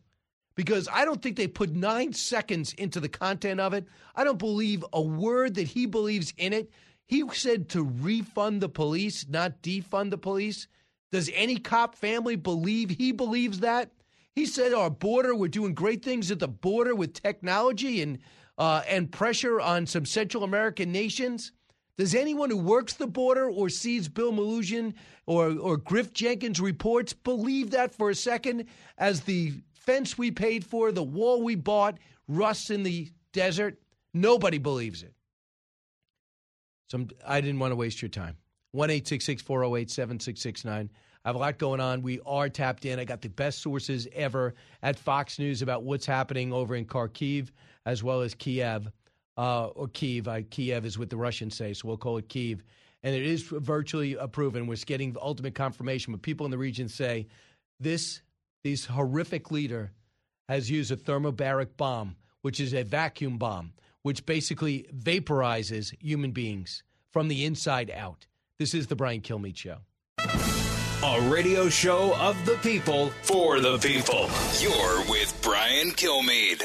because 0.56 0.88
I 0.90 1.04
don't 1.04 1.22
think 1.22 1.36
they 1.36 1.50
put 1.50 1.72
nine 1.72 2.14
seconds 2.14 2.72
into 2.72 3.02
the 3.02 3.10
content 3.10 3.60
of 3.60 3.74
it. 3.74 3.86
I 4.16 4.24
don't 4.24 4.40
believe 4.40 4.86
a 4.94 5.02
word 5.02 5.56
that 5.56 5.68
he 5.68 5.88
believes 5.88 6.34
in 6.38 6.54
it. 6.54 6.72
He 7.06 7.22
said 7.34 7.68
to 7.72 7.84
refund 7.84 8.62
the 8.62 8.70
police, 8.70 9.28
not 9.28 9.62
defund 9.62 10.12
the 10.12 10.18
police. 10.18 10.70
Does 11.16 11.32
any 11.34 11.56
cop 11.56 11.96
family 11.96 12.36
believe 12.36 12.90
he 12.90 13.14
believes 13.14 13.62
that? 13.62 13.90
He 14.34 14.46
said 14.46 14.74
our 14.74 14.90
border, 14.90 15.34
we're 15.34 15.48
doing 15.48 15.74
great 15.74 16.04
things 16.04 16.30
at 16.30 16.40
the 16.40 16.48
border 16.50 16.94
with 16.94 17.14
technology 17.14 18.02
and 18.02 18.18
uh, 18.58 18.82
and 18.86 19.10
pressure 19.10 19.62
on 19.62 19.88
some 19.88 20.06
Central 20.06 20.44
American 20.44 20.92
nations. 20.92 21.54
Does 21.98 22.16
anyone 22.16 22.50
who 22.50 22.58
works 22.58 22.96
the 22.96 23.08
border 23.08 23.50
or 23.50 23.70
sees 23.70 24.10
Bill 24.10 24.34
Melugin 24.34 24.94
or, 25.26 25.58
or 25.58 25.78
Griff 25.78 26.12
Jenkins 26.12 26.60
reports 26.60 27.14
believe 27.14 27.72
that 27.72 27.96
for 27.96 28.10
a 28.10 28.16
second 28.16 28.66
as 28.98 29.22
the 29.22 29.54
fence 29.72 30.18
we 30.18 30.32
paid 30.32 30.66
for, 30.66 30.92
the 30.92 31.02
wall 31.02 31.42
we 31.42 31.56
bought, 31.56 31.98
rusts 32.28 32.72
in 32.72 32.84
the 32.84 33.10
desert? 33.32 33.80
Nobody 34.14 34.58
believes 34.58 35.02
it. 35.02 35.14
So 36.90 37.08
I 37.26 37.40
didn't 37.40 37.60
want 37.60 37.72
to 37.72 37.78
waste 37.78 38.02
your 38.02 38.10
time. 38.10 38.36
1 38.74 38.90
408 38.90 39.90
7669. 39.90 40.90
I 41.26 41.30
have 41.30 41.36
a 41.36 41.40
lot 41.40 41.58
going 41.58 41.80
on. 41.80 42.04
We 42.04 42.20
are 42.24 42.50
tapped 42.50 42.86
in. 42.86 43.00
I 43.00 43.04
got 43.04 43.22
the 43.22 43.30
best 43.30 43.64
sources 43.64 44.08
ever 44.14 44.54
at 44.84 45.00
Fox 45.00 45.40
News 45.40 45.64
about 45.64 45.82
what's 45.82 46.06
happening 46.06 46.54
over 46.54 46.76
in 46.76 46.86
Kharkiv 46.86 47.50
as 47.84 48.04
well 48.04 48.22
as 48.22 48.36
Kiev, 48.36 48.92
uh, 49.36 49.68
or 49.68 49.88
Kiev. 49.88 50.28
I, 50.28 50.44
Kiev 50.44 50.86
is 50.86 51.00
what 51.00 51.10
the 51.10 51.18
Russians 51.18 51.58
say, 51.58 51.74
so 51.74 51.88
we'll 51.88 51.98
call 51.98 52.18
it 52.18 52.30
Kiev. 52.30 52.64
And 53.02 53.16
it 53.16 53.26
is 53.26 53.42
virtually 53.42 54.16
proven. 54.32 54.68
We're 54.68 54.78
getting 54.86 55.16
ultimate 55.20 55.56
confirmation. 55.56 56.14
But 56.14 56.22
people 56.22 56.46
in 56.46 56.52
the 56.52 56.60
region 56.60 56.90
say 56.90 57.28
this, 57.80 58.22
this 58.64 58.86
horrific 58.86 59.50
leader 59.50 59.92
has 60.48 60.70
used 60.70 60.92
a 60.92 60.96
thermobaric 60.96 61.76
bomb, 61.76 62.18
which 62.44 62.60
is 62.60 62.74
a 62.76 62.84
vacuum 62.84 63.40
bomb, 63.40 63.74
which 64.04 64.28
basically 64.28 64.86
vaporizes 64.96 65.92
human 66.00 66.32
beings 66.32 66.84
from 67.12 67.30
the 67.30 67.46
inside 67.46 67.90
out. 67.90 68.28
This 68.60 68.76
is 68.76 68.88
the 68.88 68.96
Brian 68.96 69.22
Kilmeade 69.22 69.58
Show. 69.58 69.78
A 71.08 71.22
radio 71.30 71.70
show 71.70 72.16
of 72.20 72.46
the 72.48 72.56
people 72.64 73.12
for 73.22 73.60
the 73.60 73.78
people. 73.78 74.28
You're 74.60 75.08
with 75.08 75.40
Brian 75.44 75.92
Kilmeade. 75.92 76.64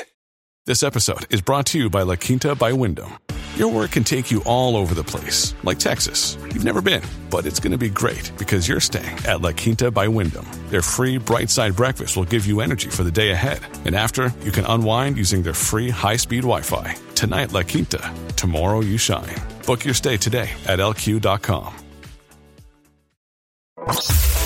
This 0.65 0.83
episode 0.83 1.27
is 1.31 1.43
brought 1.43 1.67
to 1.67 1.79
you 1.79 1.91
by 1.91 2.03
La 2.03 2.17
Quinta 2.17 2.55
by 2.55 2.73
Wyndham. 2.73 3.11
Your 3.57 3.71
work 3.71 3.91
can 3.91 4.03
take 4.03 4.31
you 4.31 4.43
all 4.45 4.79
over 4.79 4.95
the 4.95 5.05
place, 5.05 5.55
like 5.63 5.79
Texas. 5.79 6.39
You've 6.55 6.65
never 6.65 6.81
been, 6.81 7.03
but 7.29 7.45
it's 7.45 7.61
going 7.61 7.73
to 7.73 7.79
be 7.79 7.91
great 7.91 8.33
because 8.39 8.67
you're 8.67 8.81
staying 8.81 9.19
at 9.27 9.43
La 9.43 9.53
Quinta 9.53 9.91
by 9.91 10.09
Wyndham. 10.09 10.47
Their 10.71 10.83
free 10.83 11.19
bright 11.19 11.51
side 11.51 11.77
breakfast 11.77 12.17
will 12.17 12.25
give 12.25 12.47
you 12.47 12.63
energy 12.63 12.89
for 12.89 13.05
the 13.05 13.13
day 13.13 13.33
ahead. 13.33 13.61
And 13.85 13.95
after, 13.95 14.33
you 14.43 14.53
can 14.53 14.65
unwind 14.65 15.19
using 15.19 15.43
their 15.43 15.55
free 15.55 15.91
high 15.91 16.17
speed 16.17 16.45
Wi 16.45 16.63
Fi. 16.63 16.95
Tonight, 17.15 17.53
La 17.53 17.63
Quinta. 17.63 18.11
Tomorrow, 18.37 18.81
you 18.81 18.97
shine. 18.97 19.37
Book 19.67 19.85
your 19.85 19.95
stay 19.95 20.17
today 20.17 20.51
at 20.67 20.79
lq.com. 20.79 21.75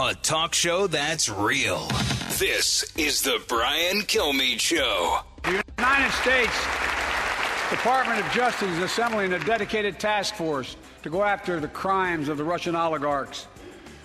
A 0.00 0.14
talk 0.14 0.54
show 0.54 0.86
that's 0.86 1.28
real. 1.28 1.88
This 2.38 2.84
is 2.96 3.20
the 3.20 3.42
Brian 3.48 4.02
Kilmeade 4.02 4.60
Show. 4.60 5.18
The 5.42 5.64
United 5.76 6.12
States 6.12 6.56
Department 7.68 8.24
of 8.24 8.30
Justice 8.30 8.70
is 8.70 8.78
assembling 8.78 9.32
a 9.32 9.40
dedicated 9.40 9.98
task 9.98 10.36
force 10.36 10.76
to 11.02 11.10
go 11.10 11.24
after 11.24 11.58
the 11.58 11.66
crimes 11.66 12.28
of 12.28 12.36
the 12.36 12.44
Russian 12.44 12.76
oligarchs. 12.76 13.48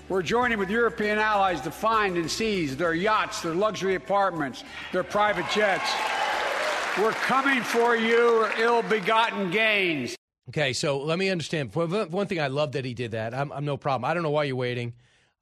We're 0.10 0.24
joining 0.24 0.58
with 0.58 0.72
European 0.72 1.20
allies 1.20 1.62
to 1.62 1.70
find 1.70 2.18
and 2.18 2.30
seize 2.30 2.76
their 2.76 2.96
yachts, 2.96 3.44
their 3.44 3.54
luxury 3.54 3.94
apartments, 3.94 4.64
their 4.94 5.04
private 5.04 5.46
jets. 5.52 5.92
We're 6.98 7.12
coming 7.12 7.62
for 7.62 7.96
you, 7.96 8.48
ill 8.58 8.82
begotten 8.82 9.52
gains. 9.52 10.16
Okay, 10.50 10.74
so 10.74 10.98
let 11.04 11.20
me 11.20 11.30
understand. 11.30 11.76
One 11.76 12.26
thing, 12.26 12.40
I 12.40 12.48
love 12.48 12.72
that 12.72 12.84
he 12.84 12.96
did 12.96 13.12
that. 13.12 13.36
I'm, 13.36 13.52
I'm 13.52 13.64
no 13.64 13.78
problem. 13.78 14.10
I 14.10 14.16
don't 14.16 14.24
know 14.24 14.32
why 14.32 14.46
you're 14.46 14.56
waiting. 14.56 14.94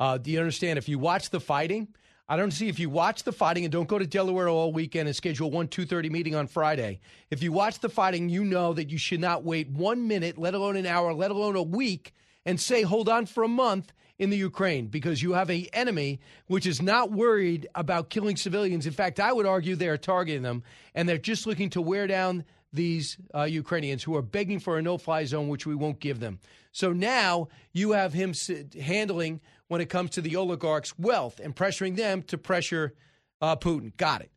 Uh, 0.02 0.18
do 0.18 0.32
you 0.32 0.40
understand? 0.40 0.80
If 0.80 0.90
you 0.90 0.98
watch 0.98 1.30
the 1.30 1.40
fighting, 1.40 1.88
I 2.28 2.36
don't 2.36 2.50
see 2.50 2.68
if 2.68 2.80
you 2.80 2.90
watch 2.90 3.22
the 3.22 3.32
fighting 3.32 3.66
and 3.66 3.72
don't 3.72 3.88
go 3.88 4.00
to 4.00 4.08
Delaware 4.08 4.50
all 4.50 4.74
weekend 4.74 5.08
and 5.08 5.16
schedule 5.16 5.52
one 5.52 5.68
two 5.68 5.86
thirty 5.86 6.10
meeting 6.10 6.34
on 6.34 6.48
Friday. 6.48 7.02
If 7.30 7.44
you 7.44 7.52
watch 7.52 7.78
the 7.78 7.88
fighting, 7.88 8.28
you 8.28 8.44
know 8.44 8.74
that 8.74 8.90
you 8.90 8.98
should 8.98 9.20
not 9.20 9.44
wait 9.44 9.70
one 9.70 10.08
minute, 10.08 10.40
let 10.40 10.56
alone 10.56 10.76
an 10.76 10.88
hour, 10.88 11.14
let 11.14 11.30
alone 11.30 11.56
a 11.56 11.62
week, 11.62 12.16
and 12.48 12.60
say 12.60 12.82
hold 12.82 13.10
on 13.10 13.28
for 13.28 13.44
a 13.44 13.48
month 13.48 13.94
in 14.18 14.32
the 14.32 14.38
Ukraine 14.38 14.88
because 14.88 15.22
you 15.22 15.34
have 15.34 15.52
a 15.52 15.70
enemy 15.72 16.20
which 16.48 16.66
is 16.66 16.82
not 16.82 17.12
worried 17.12 17.68
about 17.76 18.10
killing 18.10 18.38
civilians. 18.38 18.88
In 18.88 18.94
fact, 18.94 19.20
I 19.20 19.32
would 19.32 19.46
argue 19.46 19.76
they 19.76 19.88
are 19.88 19.98
targeting 19.98 20.42
them 20.42 20.64
and 20.96 21.08
they're 21.08 21.20
just 21.20 21.46
looking 21.46 21.70
to 21.72 21.82
wear 21.82 22.08
down 22.08 22.44
these 22.74 23.18
uh, 23.36 23.44
Ukrainians 23.44 24.02
who 24.02 24.16
are 24.16 24.22
begging 24.24 24.60
for 24.60 24.80
a 24.80 24.82
no-fly 24.82 25.26
zone, 25.26 25.50
which 25.50 25.68
we 25.68 25.76
won't 25.76 26.00
give 26.00 26.20
them. 26.20 26.40
So 26.72 26.92
now 26.92 27.50
you 27.74 27.92
have 27.92 28.14
him 28.14 28.34
handling 28.82 29.42
when 29.72 29.80
it 29.80 29.88
comes 29.88 30.10
to 30.10 30.20
the 30.20 30.36
oligarchs' 30.36 31.00
wealth 31.00 31.40
and 31.42 31.56
pressuring 31.56 31.96
them 31.96 32.22
to 32.24 32.38
pressure 32.38 32.94
uh, 33.40 33.56
Putin. 33.56 33.96
Got 33.96 34.20
it. 34.20 34.30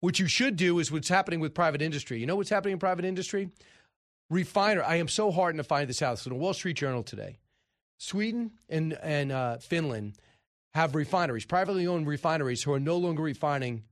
What 0.00 0.18
you 0.18 0.26
should 0.26 0.56
do 0.56 0.80
is 0.80 0.90
what's 0.90 1.08
happening 1.08 1.38
with 1.38 1.54
private 1.54 1.80
industry. 1.80 2.18
You 2.18 2.26
know 2.26 2.34
what's 2.34 2.50
happening 2.50 2.72
in 2.72 2.80
private 2.80 3.04
industry? 3.04 3.50
Refiner. 4.30 4.82
I 4.82 4.96
am 4.96 5.06
so 5.06 5.30
heartened 5.30 5.60
to 5.60 5.64
find 5.64 5.88
this 5.88 6.02
out. 6.02 6.14
It's 6.14 6.26
in 6.26 6.32
the 6.32 6.40
Wall 6.40 6.54
Street 6.54 6.76
Journal 6.76 7.04
today. 7.04 7.38
Sweden 7.98 8.50
and 8.68 8.94
and 9.00 9.30
uh, 9.30 9.58
Finland 9.58 10.16
have 10.74 10.96
refineries, 10.96 11.44
privately 11.44 11.86
owned 11.86 12.08
refineries, 12.08 12.64
who 12.64 12.72
are 12.72 12.80
no 12.80 12.96
longer 12.96 13.22
refining 13.22 13.84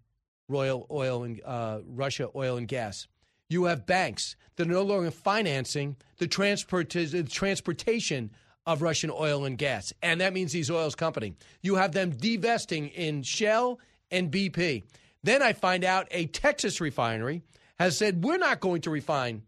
royal 0.48 0.84
oil 0.90 1.22
and 1.22 1.40
uh, 1.44 1.78
Russia 1.86 2.28
oil 2.34 2.56
and 2.56 2.66
gas. 2.66 3.06
You 3.48 3.66
have 3.66 3.86
banks 3.86 4.34
that 4.56 4.66
are 4.66 4.72
no 4.72 4.82
longer 4.82 5.12
financing 5.12 5.94
the, 6.18 6.26
transport, 6.26 6.90
the 6.90 7.22
transportation 7.22 8.32
of 8.66 8.82
Russian 8.82 9.10
oil 9.10 9.44
and 9.44 9.56
gas, 9.56 9.92
and 10.02 10.20
that 10.20 10.32
means 10.32 10.52
these 10.52 10.70
oils 10.70 10.94
company. 10.94 11.34
You 11.62 11.76
have 11.76 11.92
them 11.92 12.10
divesting 12.10 12.88
in 12.88 13.22
Shell 13.22 13.78
and 14.10 14.30
BP. 14.30 14.84
Then 15.22 15.42
I 15.42 15.52
find 15.52 15.84
out 15.84 16.08
a 16.10 16.26
Texas 16.26 16.80
refinery 16.80 17.42
has 17.78 17.96
said 17.96 18.24
we're 18.24 18.38
not 18.38 18.60
going 18.60 18.82
to 18.82 18.90
refine 18.90 19.42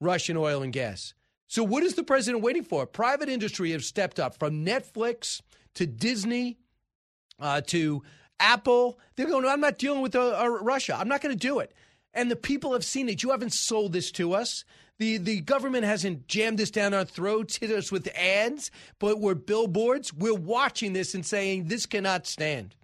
Russian 0.00 0.36
oil 0.36 0.62
and 0.62 0.72
gas. 0.72 1.14
So, 1.46 1.64
what 1.64 1.82
is 1.82 1.94
the 1.94 2.04
president 2.04 2.42
waiting 2.42 2.62
for? 2.62 2.86
Private 2.86 3.28
industry 3.28 3.72
have 3.72 3.84
stepped 3.84 4.20
up 4.20 4.38
from 4.38 4.64
Netflix 4.64 5.42
to 5.74 5.86
Disney 5.86 6.58
uh, 7.40 7.60
to 7.62 8.02
Apple. 8.38 8.98
They're 9.16 9.26
going, 9.26 9.44
I'm 9.46 9.60
not 9.60 9.78
dealing 9.78 10.00
with 10.00 10.14
uh, 10.14 10.40
uh, 10.40 10.48
Russia. 10.48 10.96
I'm 10.98 11.08
not 11.08 11.20
going 11.20 11.34
to 11.34 11.38
do 11.38 11.58
it. 11.58 11.72
And 12.14 12.30
the 12.30 12.36
people 12.36 12.72
have 12.72 12.84
seen 12.84 13.08
it. 13.08 13.22
You 13.22 13.30
haven't 13.30 13.52
sold 13.52 13.92
this 13.92 14.10
to 14.12 14.34
us. 14.34 14.64
The, 15.00 15.16
the 15.16 15.40
government 15.40 15.84
hasn't 15.84 16.28
jammed 16.28 16.58
this 16.58 16.70
down 16.70 16.92
our 16.92 17.06
throats, 17.06 17.56
hit 17.56 17.70
us 17.70 17.90
with 17.90 18.06
ads, 18.14 18.70
but 18.98 19.18
we're 19.18 19.34
billboards. 19.34 20.12
We're 20.12 20.34
watching 20.34 20.92
this 20.92 21.14
and 21.14 21.24
saying 21.24 21.68
this 21.68 21.86
cannot 21.86 22.26
stand. 22.26 22.74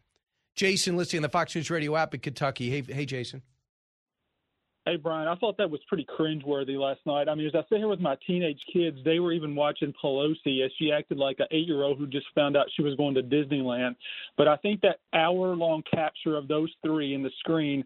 Jason, 0.55 0.97
listening 0.97 1.19
on 1.19 1.23
the 1.25 1.29
Fox 1.29 1.55
News 1.55 1.69
Radio 1.69 1.95
app 1.95 2.15
in 2.15 2.21
Kentucky. 2.21 2.71
Hey, 2.71 2.81
hey, 2.81 3.05
Jason. 3.05 3.43
Hey, 4.87 4.97
Brian, 4.97 5.29
I 5.29 5.35
thought 5.35 5.59
that 5.59 5.71
was 5.71 5.81
pretty 5.89 6.07
cringeworthy 6.19 6.81
last 6.81 7.01
night. 7.05 7.29
I 7.29 7.35
mean, 7.35 7.49
as 7.49 7.55
I 7.55 7.69
sit 7.69 7.79
here 7.79 7.89
with 7.89 8.01
my 8.01 8.17
teenage 8.27 8.63
kids, 8.73 8.97
they 9.05 9.19
were 9.19 9.33
even 9.35 9.55
watching 9.55 9.93
Pelosi 10.03 10.65
as 10.65 10.71
she 10.79 10.91
acted 10.91 11.19
like 11.19 11.39
an 11.41 11.49
eight 11.51 11.67
year 11.67 11.83
old 11.83 11.99
who 11.99 12.07
just 12.07 12.27
found 12.35 12.57
out 12.57 12.65
she 12.75 12.83
was 12.83 12.95
going 12.95 13.15
to 13.17 13.23
Disneyland. 13.23 13.95
But 14.39 14.49
I 14.49 14.57
think 14.57 14.81
that 14.81 15.01
hour 15.13 15.55
long 15.55 15.83
capture 15.93 16.35
of 16.35 16.49
those 16.49 16.73
three 16.83 17.13
in 17.13 17.23
the 17.23 17.31
screen 17.41 17.85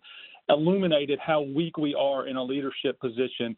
illuminated 0.49 1.19
how 1.19 1.41
weak 1.41 1.79
we 1.79 1.97
are 1.97 2.29
in 2.29 2.37
a 2.37 2.45
leadership 2.45 3.01
position. 3.01 3.57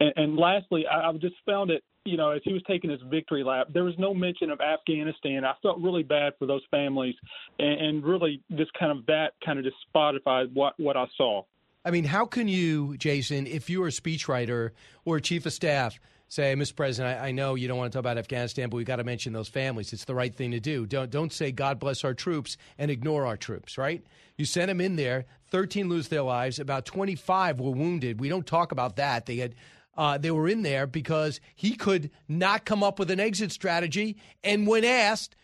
And, 0.00 0.12
and 0.16 0.36
lastly, 0.36 0.84
I, 0.86 1.08
I 1.08 1.12
just 1.14 1.36
found 1.46 1.70
it, 1.70 1.82
you 2.04 2.16
know, 2.16 2.30
as 2.30 2.42
he 2.44 2.52
was 2.52 2.62
taking 2.66 2.90
his 2.90 3.00
victory 3.10 3.42
lap, 3.42 3.68
there 3.72 3.84
was 3.84 3.94
no 3.98 4.12
mention 4.12 4.50
of 4.50 4.60
Afghanistan. 4.60 5.44
I 5.44 5.54
felt 5.62 5.80
really 5.80 6.02
bad 6.02 6.34
for 6.38 6.46
those 6.46 6.62
families, 6.70 7.14
and, 7.58 7.80
and 7.80 8.04
really 8.04 8.42
just 8.56 8.72
kind 8.74 8.96
of 8.96 9.06
that 9.06 9.32
kind 9.44 9.58
of 9.58 9.64
just 9.64 9.76
spotified 9.94 10.52
what 10.52 10.74
what 10.78 10.96
I 10.96 11.06
saw. 11.16 11.42
I 11.84 11.90
mean, 11.90 12.04
how 12.04 12.24
can 12.24 12.48
you, 12.48 12.96
Jason, 12.96 13.46
if 13.46 13.68
you 13.68 13.82
are 13.82 13.88
a 13.88 13.90
speechwriter 13.90 14.70
or 15.04 15.16
a 15.16 15.20
chief 15.20 15.44
of 15.44 15.52
staff, 15.52 15.98
say, 16.28 16.54
Mr. 16.54 16.74
President, 16.74 17.20
I, 17.20 17.28
I 17.28 17.30
know 17.32 17.54
you 17.54 17.68
don't 17.68 17.76
want 17.76 17.92
to 17.92 17.96
talk 17.96 18.00
about 18.00 18.16
Afghanistan, 18.18 18.70
but 18.70 18.76
we've 18.78 18.86
got 18.86 18.96
to 18.96 19.04
mention 19.04 19.32
those 19.32 19.48
families. 19.48 19.92
It's 19.92 20.04
the 20.04 20.14
right 20.14 20.34
thing 20.34 20.52
to 20.52 20.60
do. 20.60 20.86
Don't 20.86 21.10
don't 21.10 21.32
say 21.32 21.52
God 21.52 21.78
bless 21.78 22.04
our 22.04 22.14
troops 22.14 22.56
and 22.78 22.90
ignore 22.90 23.26
our 23.26 23.36
troops, 23.36 23.78
right? 23.78 24.04
You 24.36 24.44
sent 24.44 24.68
them 24.68 24.80
in 24.80 24.96
there. 24.96 25.26
Thirteen 25.46 25.88
lose 25.88 26.08
their 26.08 26.22
lives. 26.22 26.58
About 26.58 26.84
twenty 26.84 27.14
five 27.14 27.60
were 27.60 27.70
wounded. 27.70 28.20
We 28.20 28.28
don't 28.28 28.46
talk 28.46 28.72
about 28.72 28.96
that. 28.96 29.26
They 29.26 29.36
had. 29.36 29.54
Uh, 29.96 30.18
they 30.18 30.30
were 30.30 30.48
in 30.48 30.62
there 30.62 30.86
because 30.86 31.40
he 31.54 31.74
could 31.74 32.10
not 32.28 32.64
come 32.64 32.82
up 32.82 32.98
with 32.98 33.10
an 33.10 33.20
exit 33.20 33.52
strategy. 33.52 34.16
And 34.42 34.66
when 34.66 34.84
asked 34.84 35.36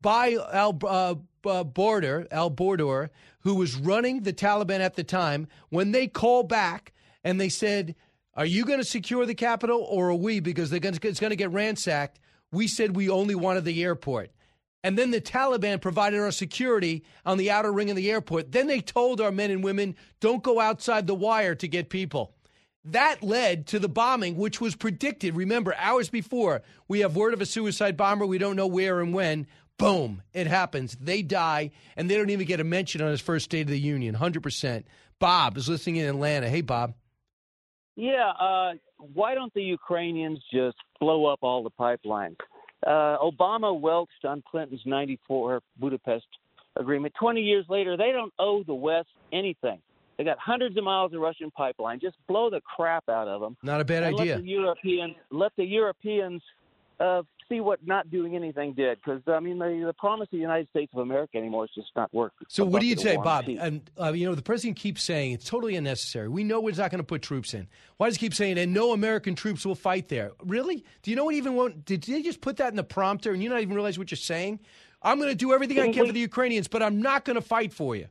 by 0.00 0.36
Al 0.52 0.78
uh, 0.84 1.14
uh, 1.46 1.64
Border, 1.64 2.26
Al 2.30 2.50
Bordor, 2.50 3.10
who 3.40 3.54
was 3.54 3.76
running 3.76 4.22
the 4.22 4.32
Taliban 4.32 4.80
at 4.80 4.94
the 4.94 5.04
time, 5.04 5.48
when 5.70 5.92
they 5.92 6.06
called 6.06 6.48
back 6.48 6.92
and 7.24 7.40
they 7.40 7.48
said, 7.48 7.94
Are 8.34 8.46
you 8.46 8.64
going 8.64 8.78
to 8.78 8.84
secure 8.84 9.26
the 9.26 9.34
capital 9.34 9.80
or 9.82 10.10
are 10.10 10.14
we? 10.14 10.40
Because 10.40 10.70
they're 10.70 10.80
gonna, 10.80 10.98
it's 11.02 11.20
going 11.20 11.30
to 11.30 11.36
get 11.36 11.50
ransacked. 11.50 12.20
We 12.52 12.68
said 12.68 12.96
we 12.96 13.08
only 13.08 13.34
wanted 13.34 13.64
the 13.64 13.82
airport. 13.82 14.30
And 14.84 14.96
then 14.96 15.10
the 15.10 15.20
Taliban 15.20 15.80
provided 15.80 16.20
our 16.20 16.30
security 16.30 17.04
on 17.26 17.36
the 17.36 17.50
outer 17.50 17.72
ring 17.72 17.90
of 17.90 17.96
the 17.96 18.10
airport. 18.10 18.52
Then 18.52 18.68
they 18.68 18.80
told 18.80 19.20
our 19.20 19.32
men 19.32 19.50
and 19.50 19.62
women, 19.62 19.96
don't 20.20 20.42
go 20.42 20.60
outside 20.60 21.06
the 21.06 21.16
wire 21.16 21.54
to 21.56 21.66
get 21.66 21.90
people. 21.90 22.34
That 22.84 23.22
led 23.22 23.66
to 23.68 23.78
the 23.78 23.88
bombing, 23.88 24.36
which 24.36 24.60
was 24.60 24.76
predicted. 24.76 25.36
Remember, 25.36 25.74
hours 25.76 26.08
before, 26.08 26.62
we 26.86 27.00
have 27.00 27.16
word 27.16 27.34
of 27.34 27.40
a 27.40 27.46
suicide 27.46 27.96
bomber. 27.96 28.24
We 28.26 28.38
don't 28.38 28.56
know 28.56 28.66
where 28.66 29.00
and 29.00 29.12
when. 29.12 29.46
Boom, 29.78 30.22
it 30.32 30.46
happens. 30.46 30.96
They 31.00 31.22
die, 31.22 31.70
and 31.96 32.10
they 32.10 32.16
don't 32.16 32.30
even 32.30 32.46
get 32.46 32.60
a 32.60 32.64
mention 32.64 33.00
on 33.00 33.10
his 33.10 33.20
first 33.20 33.44
State 33.44 33.62
of 33.62 33.68
the 33.68 33.78
Union. 33.78 34.16
100%. 34.16 34.84
Bob 35.18 35.56
is 35.56 35.68
listening 35.68 35.96
in 35.96 36.06
Atlanta. 36.06 36.48
Hey, 36.48 36.62
Bob. 36.62 36.94
Yeah, 37.94 38.30
uh, 38.30 38.72
why 38.96 39.34
don't 39.34 39.52
the 39.54 39.62
Ukrainians 39.62 40.40
just 40.52 40.76
blow 41.00 41.26
up 41.26 41.40
all 41.42 41.62
the 41.62 41.70
pipelines? 41.70 42.36
Uh, 42.86 43.18
Obama 43.18 43.78
welched 43.78 44.24
on 44.24 44.42
Clinton's 44.48 44.82
94 44.86 45.60
Budapest 45.78 46.26
agreement. 46.76 47.14
20 47.18 47.40
years 47.40 47.66
later, 47.68 47.96
they 47.96 48.12
don't 48.12 48.32
owe 48.38 48.62
the 48.62 48.74
West 48.74 49.08
anything. 49.32 49.80
They 50.18 50.24
got 50.24 50.38
hundreds 50.38 50.76
of 50.76 50.82
miles 50.82 51.14
of 51.14 51.20
Russian 51.20 51.50
pipeline. 51.52 52.00
Just 52.00 52.16
blow 52.26 52.50
the 52.50 52.60
crap 52.60 53.08
out 53.08 53.28
of 53.28 53.40
them. 53.40 53.56
Not 53.62 53.80
a 53.80 53.84
bad 53.84 54.02
idea. 54.02 54.34
Let 54.34 54.42
the 54.42 54.48
Europeans 54.48 55.14
let 55.30 55.52
the 55.56 55.64
Europeans 55.64 56.42
uh, 56.98 57.22
see 57.48 57.60
what 57.60 57.86
not 57.86 58.10
doing 58.10 58.34
anything 58.34 58.74
did. 58.74 58.98
Because 58.98 59.22
I 59.28 59.38
mean, 59.38 59.58
the, 59.58 59.84
the 59.86 59.92
promise 59.92 60.24
of 60.24 60.32
the 60.32 60.38
United 60.38 60.68
States 60.70 60.92
of 60.92 60.98
America 61.00 61.38
anymore 61.38 61.66
is 61.66 61.70
just 61.72 61.90
not 61.94 62.12
working. 62.12 62.46
So, 62.48 62.64
what 62.64 62.80
do 62.80 62.86
you 62.86 62.96
say, 62.96 63.16
Bob? 63.16 63.44
And 63.46 63.88
uh, 64.00 64.12
you 64.12 64.26
know, 64.26 64.34
the 64.34 64.42
president 64.42 64.76
keeps 64.76 65.04
saying 65.04 65.32
it's 65.32 65.48
totally 65.48 65.76
unnecessary. 65.76 66.28
We 66.28 66.42
know 66.42 66.60
we're 66.60 66.74
not 66.74 66.90
going 66.90 66.98
to 66.98 67.04
put 67.04 67.22
troops 67.22 67.54
in. 67.54 67.68
Why 67.96 68.08
does 68.08 68.16
he 68.16 68.20
keep 68.20 68.34
saying 68.34 68.58
and 68.58 68.74
no 68.74 68.92
American 68.92 69.36
troops 69.36 69.64
will 69.64 69.76
fight 69.76 70.08
there? 70.08 70.32
Really? 70.44 70.84
Do 71.02 71.10
you 71.12 71.16
know 71.16 71.24
what 71.24 71.34
even 71.34 71.54
want? 71.54 71.84
Did 71.84 72.02
they 72.02 72.22
just 72.22 72.40
put 72.40 72.56
that 72.56 72.70
in 72.70 72.76
the 72.76 72.84
prompter 72.84 73.32
and 73.32 73.42
you 73.42 73.48
not 73.48 73.60
even 73.60 73.74
realize 73.74 73.98
what 73.98 74.10
you're 74.10 74.16
saying? 74.16 74.58
I'm 75.00 75.18
going 75.18 75.30
to 75.30 75.36
do 75.36 75.52
everything 75.52 75.78
I 75.78 75.82
Didn't 75.82 75.94
can 75.94 76.02
we- 76.02 76.08
for 76.08 76.14
the 76.14 76.20
Ukrainians, 76.20 76.66
but 76.66 76.82
I'm 76.82 77.00
not 77.00 77.24
going 77.24 77.36
to 77.36 77.40
fight 77.40 77.72
for 77.72 77.94
you. 77.94 78.08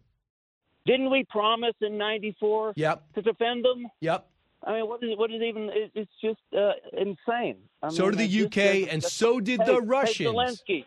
Didn't 0.88 1.12
we 1.12 1.24
promise 1.30 1.76
in 1.82 1.98
'94 1.98 2.74
Yep. 2.76 3.14
to 3.16 3.22
defend 3.22 3.64
them? 3.66 3.88
Yep. 4.02 4.26
I 4.64 4.74
mean, 4.74 4.88
what 4.88 5.04
is 5.04 5.16
what 5.18 5.30
is 5.32 5.42
even? 5.42 5.70
it- 5.70 5.92
It's 5.94 6.12
just 6.22 6.40
uh, 6.58 6.72
insane. 6.94 7.58
I 7.84 7.90
So 7.90 8.04
mean, 8.04 8.12
did 8.12 8.20
the 8.20 8.24
it 8.24 8.52
just 8.54 8.58
UK, 8.58 8.92
and 8.94 9.04
so 9.04 9.40
did 9.40 9.60
hey, 9.62 9.66
the 9.68 9.74
hey, 9.82 9.86
Russians. 9.86 10.30
Zelensky, 10.30 10.86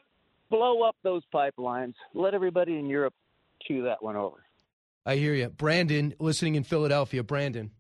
blow 0.49 0.83
up 0.83 0.97
those 1.03 1.23
pipelines. 1.33 1.95
Let 2.15 2.35
everybody 2.35 2.79
in 2.79 2.87
Europe 2.89 3.15
chew 3.63 3.83
that 3.85 4.03
one 4.03 4.17
over. 4.17 4.39
I 5.07 5.17
hear 5.17 5.35
you, 5.35 5.49
Brandon, 5.49 6.15
listening 6.19 6.55
in 6.57 6.65
Philadelphia. 6.65 7.23
Brandon. 7.23 7.71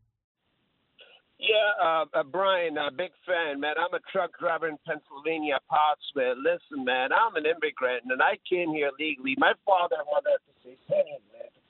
Yeah, 1.38 1.72
uh, 1.82 2.04
uh, 2.12 2.22
Brian, 2.22 2.76
uh, 2.76 2.90
big 2.90 3.12
fan, 3.26 3.60
man. 3.60 3.74
I'm 3.80 3.94
a 3.94 4.00
truck 4.12 4.30
driver 4.38 4.68
in 4.68 4.76
Pennsylvania, 4.86 5.56
Pottsville. 5.70 6.36
Listen, 6.36 6.84
man, 6.84 7.12
I'm 7.12 7.34
an 7.34 7.46
immigrant 7.46 8.04
and 8.08 8.20
I 8.20 8.36
came 8.48 8.72
here 8.72 8.90
legally. 8.98 9.34
My 9.38 9.54
father 9.64 9.96
and 9.98 10.08
mother 10.12 10.36
had 10.36 10.44
to 10.44 10.54
say, 10.68 10.76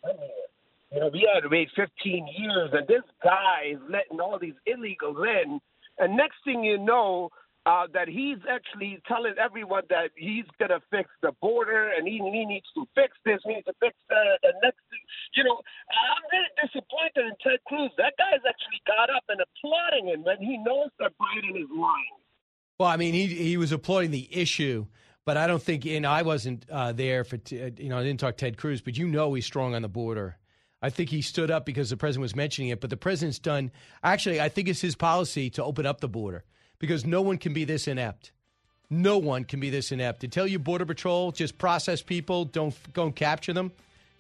You 0.05 1.01
know, 1.01 1.09
we 1.13 1.29
had 1.33 1.41
to 1.43 1.49
wait 1.49 1.69
15 1.77 2.29
years, 2.37 2.71
and 2.73 2.87
this 2.89 3.03
guy 3.23 3.73
is 3.73 3.79
letting 3.89 4.21
all 4.21 4.39
these 4.39 4.59
illegals 4.67 5.25
in. 5.45 5.61
And 5.99 6.17
next 6.17 6.39
thing 6.45 6.65
you 6.65 6.79
know, 6.79 7.31
uh, 7.67 7.87
that 7.93 8.09
he's 8.09 8.39
actually 8.49 9.01
telling 9.07 9.35
everyone 9.39 9.83
that 9.91 10.11
he's 10.17 10.47
going 10.59 10.71
to 10.71 10.81
fix 10.91 11.11
the 11.23 11.33
border 11.41 11.93
and 11.97 12.09
he, 12.09 12.15
he 12.15 12.45
needs 12.47 12.67
to 12.75 12.87
fix 12.95 13.13
this, 13.25 13.39
he 13.45 13.55
needs 13.55 13.67
to 13.67 13.75
fix 13.81 13.95
that. 14.09 14.39
And 14.43 14.55
next 14.63 14.81
thing, 14.89 15.01
you 15.37 15.45
know, 15.45 15.61
I'm 15.93 16.25
really 16.33 16.53
disappointed 16.57 17.29
in 17.29 17.37
Ted 17.43 17.61
Cruz. 17.67 17.91
That 17.99 18.15
guy's 18.17 18.41
actually 18.49 18.81
got 18.87 19.15
up 19.15 19.25
and 19.29 19.41
applauding 19.45 20.09
him 20.09 20.25
when 20.25 20.39
he 20.39 20.57
knows 20.59 20.89
that 20.99 21.13
Biden 21.21 21.61
is 21.61 21.69
lying. 21.71 22.19
Well, 22.79 22.89
I 22.89 22.97
mean, 22.97 23.13
he 23.13 23.27
he 23.27 23.59
was 23.59 23.73
applauding 23.73 24.11
the 24.11 24.27
issue, 24.33 24.87
but 25.31 25.37
I 25.37 25.47
don't 25.47 25.63
think, 25.63 25.87
and 25.87 26.05
I 26.05 26.23
wasn't 26.23 26.69
uh, 26.69 26.91
there 26.91 27.23
for, 27.23 27.37
t- 27.37 27.63
uh, 27.63 27.71
you 27.79 27.89
know, 27.89 27.99
I 27.99 28.03
didn't 28.03 28.19
talk 28.19 28.37
Ted 28.37 28.57
Cruz, 28.57 28.81
but 28.81 28.99
you 28.99 29.07
know 29.07 29.33
he's 29.35 29.47
strong 29.47 29.77
on 29.77 29.83
the 29.83 29.89
border. 29.89 30.37
I 30.83 30.91
think 30.91 31.09
he 31.09 31.23
stood 31.23 31.53
up 31.53 31.65
because 31.65 31.89
the 31.89 31.97
president 31.97 32.23
was 32.23 32.35
mentioning 32.35 32.71
it, 32.71 32.81
but 32.81 32.91
the 32.91 32.97
president's 32.97 33.39
done. 33.39 33.71
Actually, 34.03 34.41
I 34.41 34.49
think 34.49 34.67
it's 34.67 34.81
his 34.81 34.97
policy 34.97 35.49
to 35.51 35.63
open 35.63 35.87
up 35.87 36.01
the 36.01 36.09
border 36.09 36.43
because 36.81 37.07
no 37.07 37.23
one 37.23 37.39
can 37.39 37.53
be 37.53 37.65
this 37.65 37.87
inept. 37.87 38.33
No 38.91 39.19
one 39.19 39.45
can 39.45 39.61
be 39.61 39.71
this 39.71 39.93
inept 39.93 40.23
to 40.23 40.27
tell 40.27 40.49
you 40.49 40.59
border 40.59 40.85
patrol 40.85 41.31
just 41.31 41.59
process 41.59 42.03
people, 42.03 42.45
don't 42.45 42.75
don't 42.93 43.15
capture 43.15 43.53
them, 43.53 43.71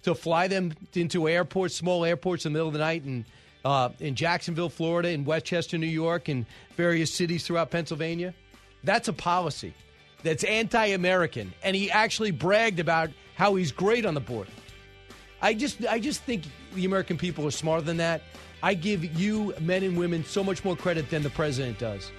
to 0.02 0.14
fly 0.14 0.46
them 0.46 0.74
into 0.94 1.28
airports, 1.28 1.74
small 1.74 2.04
airports 2.04 2.46
in 2.46 2.52
the 2.52 2.56
middle 2.56 2.68
of 2.68 2.74
the 2.74 2.78
night, 2.78 3.02
and 3.02 3.24
uh, 3.64 3.88
in 3.98 4.14
Jacksonville, 4.14 4.68
Florida, 4.68 5.08
in 5.08 5.24
Westchester, 5.24 5.76
New 5.76 5.86
York, 5.88 6.28
and 6.28 6.46
various 6.76 7.12
cities 7.12 7.44
throughout 7.44 7.72
Pennsylvania. 7.72 8.32
That's 8.84 9.08
a 9.08 9.12
policy 9.12 9.74
that's 10.22 10.44
anti-American, 10.44 11.52
and 11.62 11.74
he 11.74 11.90
actually 11.90 12.30
bragged 12.30 12.80
about 12.80 13.10
how 13.34 13.54
he's 13.54 13.72
great 13.72 14.04
on 14.04 14.14
the 14.14 14.20
border. 14.20 14.50
I 15.42 15.54
just, 15.54 15.84
I 15.86 15.98
just 15.98 16.22
think 16.22 16.44
the 16.74 16.84
American 16.84 17.16
people 17.16 17.46
are 17.46 17.50
smarter 17.50 17.84
than 17.84 17.96
that. 17.96 18.22
I 18.62 18.74
give 18.74 19.18
you, 19.18 19.54
men 19.60 19.82
and 19.82 19.96
women, 19.96 20.24
so 20.24 20.44
much 20.44 20.64
more 20.64 20.76
credit 20.76 21.08
than 21.08 21.22
the 21.22 21.30
president 21.30 21.78
does. 21.78 22.10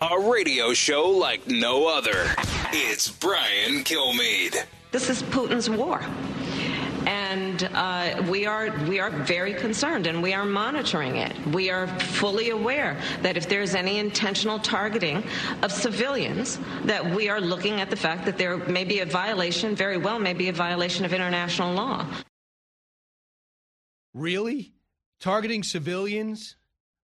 A 0.00 0.20
radio 0.20 0.74
show 0.74 1.08
like 1.08 1.46
no 1.48 1.88
other. 1.88 2.26
It's 2.72 3.10
Brian 3.10 3.84
Kilmeade. 3.84 4.64
This 4.90 5.10
is 5.10 5.22
Putin's 5.24 5.68
war. 5.68 6.00
And 7.06 7.68
uh, 7.74 8.22
we 8.28 8.46
are 8.46 8.70
we 8.86 8.98
are 8.98 9.10
very 9.10 9.54
concerned, 9.54 10.06
and 10.06 10.22
we 10.22 10.34
are 10.34 10.44
monitoring 10.44 11.16
it. 11.16 11.34
We 11.48 11.70
are 11.70 11.86
fully 11.86 12.50
aware 12.50 13.00
that 13.22 13.36
if 13.36 13.48
there 13.48 13.62
is 13.62 13.74
any 13.74 13.98
intentional 13.98 14.58
targeting 14.58 15.22
of 15.62 15.72
civilians, 15.72 16.58
that 16.84 17.04
we 17.14 17.28
are 17.28 17.40
looking 17.40 17.80
at 17.80 17.88
the 17.90 17.96
fact 17.96 18.24
that 18.26 18.36
there 18.36 18.56
may 18.56 18.84
be 18.84 19.00
a 19.00 19.06
violation, 19.06 19.74
very 19.76 19.96
well 19.96 20.18
may 20.18 20.34
be 20.34 20.48
a 20.48 20.52
violation 20.52 21.04
of 21.04 21.12
international 21.12 21.72
law. 21.72 22.06
Really? 24.12 24.72
Targeting 25.20 25.62
civilians, 25.62 26.56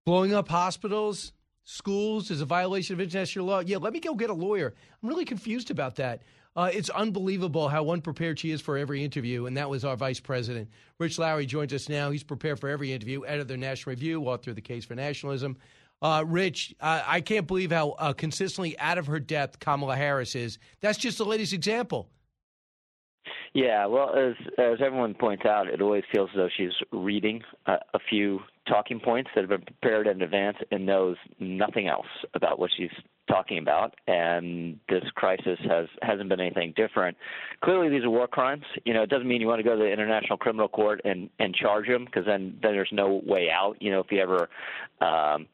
blowing 0.06 0.34
up 0.34 0.48
hospitals, 0.48 1.34
schools 1.64 2.32
is 2.32 2.42
a 2.42 2.46
violation 2.46 2.94
of 2.94 3.02
international 3.02 3.46
law? 3.46 3.60
Yeah, 3.60 3.78
let 3.78 3.94
me 3.94 4.00
go 4.00 4.16
get 4.16 4.30
a 4.30 4.34
lawyer. 4.34 4.74
I'm 5.02 5.10
really 5.10 5.26
confused 5.26 5.72
about 5.72 5.96
that. 5.98 6.22
Uh, 6.56 6.70
it's 6.74 6.90
unbelievable 6.90 7.70
how 7.70 7.90
unprepared 7.92 8.38
she 8.38 8.52
is 8.52 8.60
for 8.60 8.78
every 8.78 9.04
interview, 9.04 9.46
and 9.46 9.56
that 9.56 9.70
was 9.70 9.86
our 9.86 9.96
vice 9.96 10.20
president. 10.20 10.70
Rich 11.00 11.18
Lowry 11.18 11.46
joins 11.46 11.72
us 11.74 11.88
now. 11.88 12.12
He's 12.12 12.24
prepared 12.24 12.60
for 12.60 12.68
every 12.68 12.92
interview, 12.92 13.24
editor 13.24 13.42
of 13.42 13.48
the 13.48 13.58
National 13.58 13.92
Review, 13.92 14.22
author 14.24 14.50
of 14.50 14.58
The 14.58 14.62
Case 14.62 14.84
for 14.84 14.96
Nationalism. 14.96 15.58
Uh, 16.02 16.24
Rich, 16.28 16.76
I 16.82 17.22
can't 17.22 17.46
believe 17.46 17.72
how 17.72 17.92
uh, 17.92 18.12
consistently 18.14 18.78
out 18.80 18.98
of 18.98 19.06
her 19.06 19.20
depth 19.20 19.60
Kamala 19.60 19.96
Harris 19.96 20.36
is. 20.36 20.58
That's 20.82 20.98
just 20.98 21.20
the 21.20 21.26
latest 21.26 21.54
example. 21.54 22.10
Yeah, 23.54 23.86
well, 23.86 24.16
as 24.16 24.36
as 24.58 24.78
everyone 24.82 25.14
points 25.14 25.46
out, 25.46 25.68
it 25.68 25.82
always 25.82 26.04
feels 26.12 26.30
as 26.32 26.38
though 26.38 26.50
she's 26.56 26.72
reading 26.94 27.42
a, 27.66 27.74
a 27.94 28.00
few 28.10 28.40
talking 28.68 29.00
points 29.00 29.30
that 29.36 29.42
have 29.42 29.50
been 29.50 29.62
prepared 29.62 30.08
in 30.08 30.22
advance 30.22 30.56
and 30.72 30.86
knows 30.86 31.18
nothing 31.40 31.88
else 31.88 32.06
about 32.34 32.60
what 32.60 32.70
she's 32.78 32.92
talking 33.28 33.58
about. 33.58 33.94
And 34.08 34.80
this 34.88 35.04
crisis 35.16 35.60
has 35.68 35.88
hasn't 36.02 36.30
been 36.30 36.40
anything 36.40 36.74
different. 36.78 37.18
Clearly, 37.62 37.90
these 37.90 38.06
are 38.06 38.10
war 38.10 38.28
crimes. 38.28 38.64
You 38.86 38.94
know, 38.94 39.04
it 39.04 39.10
doesn't 39.10 39.28
mean 39.28 39.42
you 39.42 39.48
want 39.48 39.60
to 39.60 39.64
go 39.64 39.76
to 39.76 39.84
the 39.84 39.92
International 39.92 40.38
Criminal 40.38 40.70
Court 40.70 41.02
and 41.04 41.30
and 41.40 41.54
charge 41.54 41.88
them 41.88 42.06
because 42.06 42.26
then 42.26 42.58
then 42.62 42.72
there's 42.72 42.90
no 42.94 43.22
way 43.26 43.50
out. 43.54 43.76
You 43.82 43.92
know, 43.92 44.00
if 44.00 44.08
you 44.12 44.22
ever. 44.22 44.50
Um, 45.02 45.48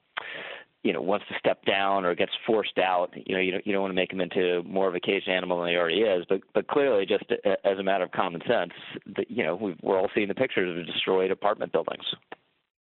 you 0.88 0.93
know 0.93 1.02
wants 1.02 1.26
to 1.28 1.36
step 1.38 1.65
down 1.65 2.06
or 2.06 2.15
gets 2.15 2.32
forced 2.45 2.78
out 2.78 3.13
you 3.26 3.36
know 3.36 3.41
you 3.41 3.52
don't 3.52 3.67
you 3.67 3.73
don't 3.73 3.82
want 3.82 3.91
to 3.91 3.95
make 3.95 4.12
him 4.12 4.21
into 4.21 4.63
more 4.63 4.88
of 4.88 4.95
a 4.95 5.02
caged 5.02 5.28
animal 5.28 5.60
than 5.60 5.69
he 5.69 5.76
already 5.76 6.00
is 6.00 6.26
but 6.30 6.39
but 6.54 6.65
clearly 6.67 7.06
just 7.06 7.26
as 7.43 7.78
a 7.78 7.84
matter 7.84 8.06
of 8.06 8.12
common 8.12 8.41
sense 8.47 8.71
that 9.17 9.30
you 9.30 9.43
know 9.43 9.54
we 9.54 9.76
we're 9.82 10.00
all 10.00 10.10
seeing 10.15 10.30
the 10.30 10.34
pictures 10.34 10.80
of 10.80 10.86
destroyed 10.86 11.30
apartment 11.30 11.73
buildings 11.73 12.06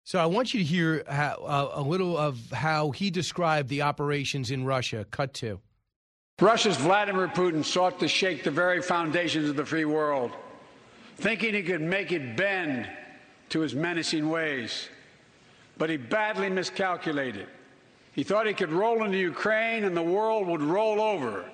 so 0.04 0.18
I 0.18 0.26
want 0.26 0.52
you 0.52 0.58
to 0.58 0.66
hear 0.66 1.04
how, 1.08 1.34
uh, 1.34 1.70
a 1.74 1.80
little 1.82 2.18
of 2.18 2.50
how 2.50 2.90
he 2.90 3.08
described 3.08 3.68
the 3.68 3.82
operations 3.82 4.50
in 4.50 4.64
Russia. 4.64 5.06
Cut 5.08 5.32
to. 5.34 5.60
Russia's 6.40 6.76
Vladimir 6.76 7.28
Putin 7.28 7.64
sought 7.64 8.00
to 8.00 8.08
shake 8.08 8.42
the 8.42 8.50
very 8.50 8.82
foundations 8.82 9.48
of 9.48 9.54
the 9.54 9.64
free 9.64 9.84
world, 9.84 10.32
thinking 11.18 11.54
he 11.54 11.62
could 11.62 11.80
make 11.80 12.10
it 12.10 12.36
bend 12.36 12.90
to 13.50 13.60
his 13.60 13.76
menacing 13.76 14.28
ways. 14.28 14.88
But 15.78 15.88
he 15.88 15.98
badly 15.98 16.50
miscalculated. 16.50 17.46
He 18.12 18.22
thought 18.22 18.46
he 18.46 18.55
could 18.55 18.72
roll 18.72 19.05
into 19.05 19.18
Ukraine 19.18 19.85
and 19.85 19.96
the 19.96 20.03
world 20.03 20.46
would 20.46 20.62
roll 20.62 21.01
over. 21.01 21.44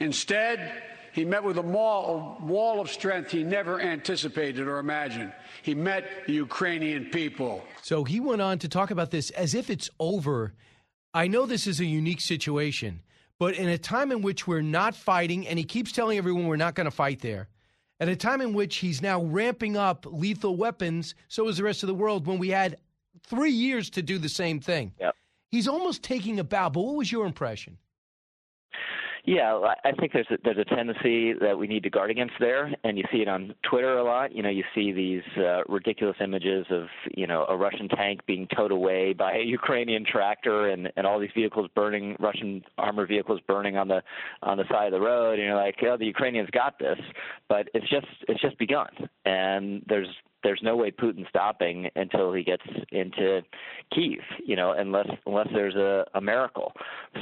Instead, 0.00 0.82
he 1.12 1.24
met 1.24 1.44
with 1.44 1.58
a 1.58 1.62
wall 1.62 2.80
of 2.80 2.90
strength 2.90 3.30
he 3.30 3.44
never 3.44 3.80
anticipated 3.80 4.66
or 4.66 4.78
imagined. 4.78 5.32
He 5.62 5.74
met 5.74 6.26
the 6.26 6.32
Ukrainian 6.32 7.06
people. 7.06 7.64
So 7.82 8.04
he 8.04 8.18
went 8.20 8.42
on 8.42 8.58
to 8.60 8.68
talk 8.68 8.90
about 8.90 9.10
this 9.10 9.30
as 9.30 9.54
if 9.54 9.70
it's 9.70 9.90
over. 10.00 10.54
I 11.12 11.28
know 11.28 11.46
this 11.46 11.66
is 11.66 11.78
a 11.78 11.84
unique 11.84 12.20
situation, 12.20 13.00
but 13.38 13.54
in 13.54 13.68
a 13.68 13.78
time 13.78 14.10
in 14.10 14.22
which 14.22 14.46
we're 14.46 14.62
not 14.62 14.96
fighting, 14.96 15.46
and 15.46 15.58
he 15.58 15.64
keeps 15.64 15.92
telling 15.92 16.18
everyone 16.18 16.46
we're 16.46 16.56
not 16.56 16.74
going 16.74 16.86
to 16.86 16.90
fight 16.90 17.20
there, 17.20 17.48
at 18.00 18.08
a 18.08 18.16
time 18.16 18.40
in 18.40 18.52
which 18.52 18.76
he's 18.76 19.00
now 19.00 19.22
ramping 19.22 19.76
up 19.76 20.06
lethal 20.10 20.56
weapons, 20.56 21.14
so 21.28 21.46
is 21.46 21.58
the 21.58 21.62
rest 21.62 21.84
of 21.84 21.86
the 21.86 21.94
world, 21.94 22.26
when 22.26 22.38
we 22.38 22.48
had 22.48 22.78
three 23.22 23.52
years 23.52 23.90
to 23.90 24.02
do 24.02 24.18
the 24.18 24.28
same 24.28 24.58
thing. 24.58 24.92
Yep. 24.98 25.14
He's 25.54 25.68
almost 25.68 26.02
taking 26.02 26.40
a 26.40 26.44
bow. 26.44 26.68
But 26.68 26.80
what 26.80 26.96
was 26.96 27.12
your 27.12 27.26
impression? 27.26 27.78
Yeah, 29.24 29.58
I 29.84 29.92
think 29.92 30.12
there's 30.12 30.26
a, 30.30 30.36
there's 30.42 30.58
a 30.58 30.64
tendency 30.64 31.32
that 31.34 31.56
we 31.56 31.68
need 31.68 31.84
to 31.84 31.90
guard 31.90 32.10
against 32.10 32.34
there, 32.40 32.74
and 32.82 32.98
you 32.98 33.04
see 33.10 33.18
it 33.18 33.28
on 33.28 33.54
Twitter 33.62 33.96
a 33.96 34.02
lot. 34.02 34.34
You 34.34 34.42
know, 34.42 34.50
you 34.50 34.64
see 34.74 34.90
these 34.92 35.22
uh, 35.38 35.62
ridiculous 35.68 36.16
images 36.20 36.66
of 36.70 36.88
you 37.16 37.28
know 37.28 37.46
a 37.48 37.56
Russian 37.56 37.88
tank 37.88 38.26
being 38.26 38.48
towed 38.54 38.72
away 38.72 39.12
by 39.12 39.34
a 39.34 39.42
Ukrainian 39.42 40.04
tractor, 40.04 40.68
and 40.70 40.92
and 40.96 41.06
all 41.06 41.20
these 41.20 41.30
vehicles 41.36 41.70
burning, 41.76 42.16
Russian 42.18 42.64
armored 42.76 43.08
vehicles 43.08 43.40
burning 43.46 43.76
on 43.76 43.86
the 43.86 44.02
on 44.42 44.58
the 44.58 44.64
side 44.68 44.92
of 44.92 44.92
the 44.92 45.00
road. 45.00 45.38
And 45.38 45.42
you're 45.42 45.54
like, 45.54 45.76
oh, 45.84 45.96
the 45.96 46.04
Ukrainians 46.04 46.50
got 46.50 46.80
this, 46.80 46.98
but 47.48 47.68
it's 47.74 47.88
just 47.88 48.08
it's 48.28 48.42
just 48.42 48.58
begun, 48.58 48.90
and 49.24 49.82
there's 49.88 50.08
there's 50.44 50.60
no 50.62 50.76
way 50.76 50.92
Putin's 50.92 51.28
stopping 51.28 51.88
until 51.96 52.32
he 52.32 52.44
gets 52.44 52.62
into 52.92 53.42
Kiev, 53.92 54.20
you 54.44 54.54
know, 54.54 54.72
unless 54.72 55.08
unless 55.26 55.48
there's 55.52 55.74
a, 55.74 56.04
a 56.14 56.20
miracle. 56.20 56.72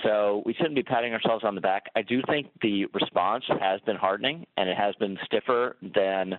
So 0.02 0.42
we 0.44 0.52
shouldn't 0.52 0.74
be 0.74 0.82
patting 0.82 1.14
ourselves 1.14 1.44
on 1.44 1.54
the 1.54 1.60
back. 1.60 1.84
I 1.96 2.02
do 2.02 2.20
think 2.28 2.48
the 2.60 2.86
response 2.92 3.44
has 3.60 3.80
been 3.82 3.96
hardening 3.96 4.46
and 4.56 4.68
it 4.68 4.76
has 4.76 4.94
been 4.96 5.16
stiffer 5.24 5.76
than 5.94 6.38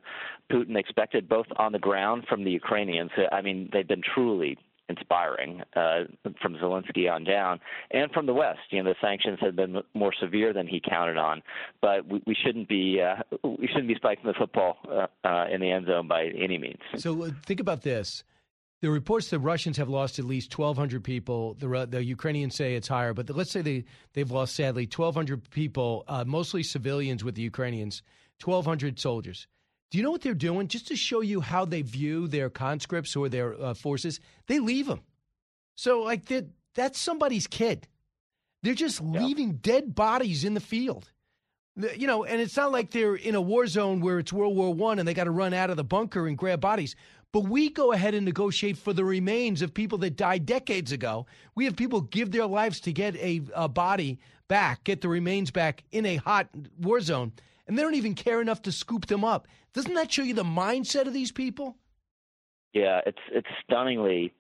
Putin 0.52 0.78
expected, 0.78 1.28
both 1.28 1.48
on 1.58 1.72
the 1.72 1.80
ground 1.80 2.26
from 2.30 2.44
the 2.44 2.52
Ukrainians. 2.52 3.12
I 3.32 3.42
mean, 3.42 3.70
they've 3.74 3.88
been 3.88 4.04
truly 4.14 4.58
inspiring 4.90 5.62
uh, 5.76 6.02
from 6.42 6.56
Zelensky 6.56 7.12
on 7.12 7.24
down, 7.24 7.60
and 7.92 8.12
from 8.12 8.26
the 8.26 8.34
West. 8.34 8.60
You 8.70 8.84
know, 8.84 8.92
the 8.92 8.96
sanctions 9.02 9.40
have 9.42 9.56
been 9.56 9.82
more 9.94 10.14
severe 10.20 10.54
than 10.54 10.68
he 10.68 10.82
counted 10.82 11.18
on, 11.18 11.42
but 11.82 12.08
we, 12.08 12.22
we 12.26 12.36
shouldn't 12.36 12.68
be 12.68 13.02
uh, 13.02 13.22
we 13.44 13.68
shouldn't 13.68 13.88
be 13.88 13.96
spiking 13.96 14.26
the 14.26 14.34
football 14.34 14.78
uh, 14.90 15.08
uh, 15.28 15.46
in 15.52 15.62
the 15.62 15.72
end 15.72 15.88
zone 15.88 16.08
by 16.08 16.26
any 16.26 16.58
means. 16.58 16.80
So 16.98 17.24
uh, 17.24 17.32
think 17.46 17.60
about 17.60 17.82
this. 17.82 18.24
The 18.82 18.90
reports 18.90 19.30
that 19.30 19.40
Russians 19.40 19.78
have 19.78 19.88
lost 19.88 20.20
at 20.20 20.26
least 20.26 20.58
1,200 20.58 21.06
people. 21.06 21.54
The, 21.54 21.88
the 21.90 22.04
Ukrainians 22.04 22.56
say 22.56 22.76
it's 22.76 22.90
higher, 22.90 23.14
but 23.14 23.30
let's 23.30 23.50
say 23.50 23.62
they, 23.62 23.86
they've 24.12 24.30
lost, 24.30 24.58
sadly, 24.58 24.84
1,200 24.84 25.50
people, 25.52 26.04
uh, 26.10 26.26
mostly 26.26 26.64
civilians 26.64 27.24
with 27.24 27.36
the 27.36 27.42
Ukrainians, 27.42 28.04
1,200 28.44 29.00
soldiers. 29.00 29.48
Do 29.94 30.00
you 30.00 30.04
know 30.04 30.10
what 30.10 30.22
they're 30.22 30.34
doing? 30.34 30.68
Just 30.68 30.88
to 30.88 30.96
show 30.96 31.22
you 31.22 31.40
how 31.40 31.66
they 31.66 31.84
view 31.84 32.28
their 32.28 32.50
conscripts 32.50 33.16
or 33.16 33.30
their 33.30 33.54
uh, 33.62 33.76
forces, 33.76 34.20
they 34.48 34.58
leave 34.58 34.88
them. 34.88 35.02
So, 35.76 36.02
like, 36.02 36.24
that's 36.74 37.00
somebody's 37.00 37.46
kid. 37.46 37.88
They're 38.64 38.74
just 38.74 39.02
yeah. 39.02 39.22
leaving 39.22 39.58
dead 39.58 39.94
bodies 39.94 40.46
in 40.46 40.56
the 40.56 40.60
field. 40.60 41.12
You 41.76 42.08
know, 42.08 42.24
and 42.24 42.42
it's 42.42 42.58
not 42.58 42.72
like 42.72 42.90
they're 42.90 43.14
in 43.14 43.36
a 43.36 43.42
war 43.42 43.68
zone 43.68 44.02
where 44.02 44.18
it's 44.18 44.34
World 44.34 44.56
War 44.56 44.74
One 44.74 44.98
and 44.98 45.08
they 45.08 45.14
got 45.14 45.26
to 45.26 45.32
run 45.32 45.54
out 45.54 45.70
of 45.70 45.78
the 45.78 45.84
bunker 45.84 46.28
and 46.28 46.36
grab 46.36 46.60
bodies. 46.60 46.96
But 47.32 47.42
we 47.42 47.70
go 47.70 47.92
ahead 47.92 48.16
and 48.16 48.26
negotiate 48.26 48.80
for 48.80 48.94
the 48.94 49.06
remains 49.06 49.62
of 49.62 49.76
people 49.76 50.00
that 50.00 50.16
died 50.16 50.48
decades 50.48 50.92
ago. 50.92 51.28
We 51.54 51.66
have 51.66 51.76
people 51.76 52.02
give 52.02 52.32
their 52.32 52.48
lives 52.48 52.80
to 52.82 52.94
get 52.94 53.16
a, 53.18 53.42
a 53.54 53.70
body 53.70 54.18
back, 54.48 54.86
get 54.86 55.02
the 55.02 55.10
remains 55.10 55.52
back 55.52 55.84
in 55.92 56.08
a 56.08 56.16
hot 56.16 56.50
war 56.80 57.00
zone 57.00 57.34
and 57.68 57.78
they 57.78 57.82
don't 57.82 57.96
even 57.96 58.16
care 58.16 58.42
enough 58.42 58.62
to 58.64 58.72
scoop 58.72 59.08
them 59.08 59.24
up. 59.24 59.48
Doesn't 59.74 59.94
that 59.96 60.12
show 60.12 60.24
you 60.24 60.34
the 60.34 60.44
mindset 60.44 61.08
of 61.08 61.14
these 61.14 61.32
people? 61.32 61.78
Yeah, 62.74 63.02
it's 63.06 63.20
it's 63.32 63.48
stunningly 63.64 64.34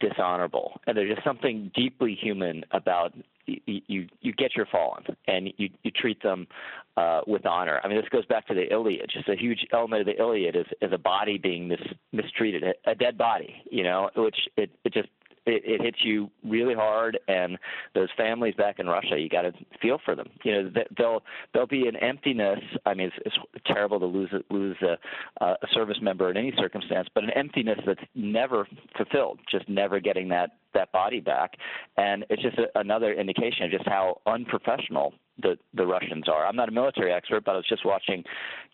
dishonorable, 0.00 0.80
and 0.86 0.96
there's 0.96 1.14
just 1.14 1.24
something 1.24 1.70
deeply 1.74 2.18
human 2.20 2.64
about 2.72 3.14
you. 3.46 3.60
You, 3.86 4.06
you 4.20 4.32
get 4.32 4.56
your 4.56 4.66
fallen, 4.66 5.04
and 5.28 5.52
you 5.56 5.70
you 5.82 5.90
treat 5.92 6.20
them 6.22 6.48
uh, 6.96 7.20
with 7.26 7.46
honor. 7.46 7.80
I 7.82 7.88
mean, 7.88 7.96
this 7.96 8.08
goes 8.08 8.26
back 8.26 8.48
to 8.48 8.54
the 8.54 8.72
Iliad. 8.72 9.10
Just 9.12 9.28
a 9.28 9.36
huge 9.36 9.66
element 9.72 10.00
of 10.00 10.06
the 10.06 10.20
Iliad 10.20 10.56
is, 10.56 10.66
is 10.82 10.92
a 10.92 10.98
body 10.98 11.38
being 11.38 11.68
mis, 11.68 11.80
mistreated, 12.12 12.64
a, 12.64 12.90
a 12.90 12.94
dead 12.94 13.16
body. 13.16 13.54
You 13.70 13.84
know, 13.84 14.10
which 14.16 14.36
it 14.56 14.70
it 14.84 14.92
just 14.92 15.08
it, 15.46 15.62
it 15.64 15.80
hits 15.80 15.98
you 16.02 16.30
really 16.44 16.74
hard, 16.74 17.18
and 17.28 17.58
those 17.94 18.08
families 18.16 18.54
back 18.54 18.78
in 18.78 18.86
Russia, 18.86 19.18
you 19.18 19.28
got 19.28 19.42
to 19.42 19.52
feel 19.80 19.98
for 20.04 20.14
them. 20.14 20.28
You 20.44 20.52
know, 20.52 20.70
they'll 20.98 21.22
they'll 21.54 21.66
be 21.66 21.86
an 21.86 21.96
emptiness. 21.96 22.58
I 22.84 22.94
mean, 22.94 23.10
it's, 23.24 23.36
it's 23.54 23.64
terrible 23.66 24.00
to 24.00 24.06
lose 24.06 24.30
lose 24.50 24.76
a, 24.82 25.44
a 25.44 25.66
service 25.72 25.98
member 26.02 26.30
in 26.30 26.36
any 26.36 26.52
circumstance, 26.58 27.08
but 27.14 27.24
an 27.24 27.30
emptiness 27.30 27.78
that's 27.86 28.00
never 28.14 28.66
fulfilled, 28.96 29.38
just 29.50 29.68
never 29.68 30.00
getting 30.00 30.28
that 30.28 30.50
that 30.74 30.92
body 30.92 31.20
back, 31.20 31.52
and 31.96 32.24
it's 32.28 32.42
just 32.42 32.58
a, 32.58 32.66
another 32.78 33.12
indication 33.14 33.64
of 33.64 33.70
just 33.70 33.88
how 33.88 34.20
unprofessional 34.26 35.14
the 35.40 35.56
the 35.74 35.86
Russians 35.86 36.28
are. 36.28 36.46
I'm 36.46 36.56
not 36.56 36.68
a 36.68 36.72
military 36.72 37.12
expert, 37.12 37.44
but 37.44 37.52
I 37.52 37.56
was 37.56 37.68
just 37.68 37.84
watching 37.84 38.24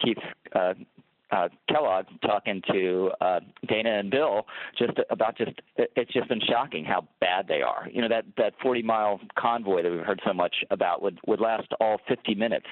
Keith 0.03 0.19
uh, 0.55 0.75
uh, 1.33 1.49
Kellogg 1.69 2.07
talking 2.25 2.63
to 2.71 3.11
uh, 3.21 3.41
Dana 3.67 3.99
and 3.99 4.11
Bill 4.11 4.47
just 4.79 4.93
about 5.11 5.37
just 5.37 5.53
it's 5.77 6.13
just 6.13 6.29
been 6.29 6.41
shocking 6.49 6.85
how 6.85 7.09
bad 7.21 7.49
they 7.49 7.63
are. 7.63 7.89
You 7.91 8.03
know 8.03 8.09
that 8.09 8.25
that 8.37 8.55
40 8.63 8.83
mile 8.83 9.21
convoy 9.39 9.83
that 9.83 9.91
we've 9.91 10.01
heard 10.01 10.21
so 10.27 10.35
much 10.35 10.55
about 10.71 11.03
would 11.03 11.19
would 11.27 11.41
last 11.41 11.69
all 11.81 11.99
50 12.09 12.35
minutes 12.35 12.67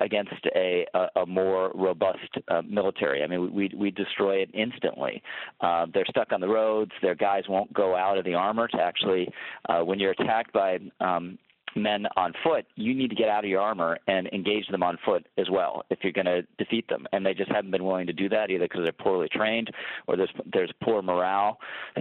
against 0.00 0.32
a 0.54 0.86
a, 0.94 1.20
a 1.22 1.26
more 1.26 1.72
robust 1.74 2.18
uh, 2.48 2.62
military. 2.62 3.22
I 3.22 3.26
mean 3.26 3.52
we 3.52 3.70
we 3.76 3.90
destroy 3.90 4.36
it 4.36 4.50
instantly. 4.54 5.22
Uh, 5.60 5.86
they're 5.92 6.06
stuck 6.08 6.32
on 6.32 6.40
the 6.40 6.48
roads. 6.48 6.92
Their 7.02 7.14
guys 7.16 7.44
won't 7.48 7.72
go 7.72 7.96
out 7.96 8.16
of 8.16 8.24
the 8.24 8.34
armor 8.34 8.68
to 8.68 8.80
actually 8.80 9.28
uh, 9.68 9.80
when 9.80 9.98
you're 9.98 10.12
attacked 10.12 10.52
by 10.52 10.78
um, 11.00 11.38
men 11.76 12.06
on 12.16 12.32
foot, 12.42 12.66
you 12.76 12.94
need 12.94 13.08
to 13.10 13.16
get 13.16 13.28
out 13.28 13.44
of 13.44 13.50
your 13.50 13.60
armor 13.60 13.98
and 14.06 14.28
engage 14.28 14.66
them 14.68 14.82
on 14.82 14.98
foot 15.04 15.26
as 15.38 15.48
well 15.50 15.84
if 15.90 15.98
you're 16.02 16.12
going 16.12 16.26
to 16.26 16.42
defeat 16.58 16.88
them. 16.88 17.06
And 17.12 17.24
they 17.24 17.34
just 17.34 17.50
haven't 17.50 17.70
been 17.70 17.84
willing 17.84 18.06
to 18.06 18.12
do 18.12 18.28
that 18.28 18.50
either 18.50 18.66
because 18.66 18.82
they're 18.82 18.92
poorly 18.92 19.28
trained 19.32 19.70
or 20.06 20.16
there's 20.16 20.32
there's 20.52 20.72
poor 20.82 21.02
morale. 21.02 21.58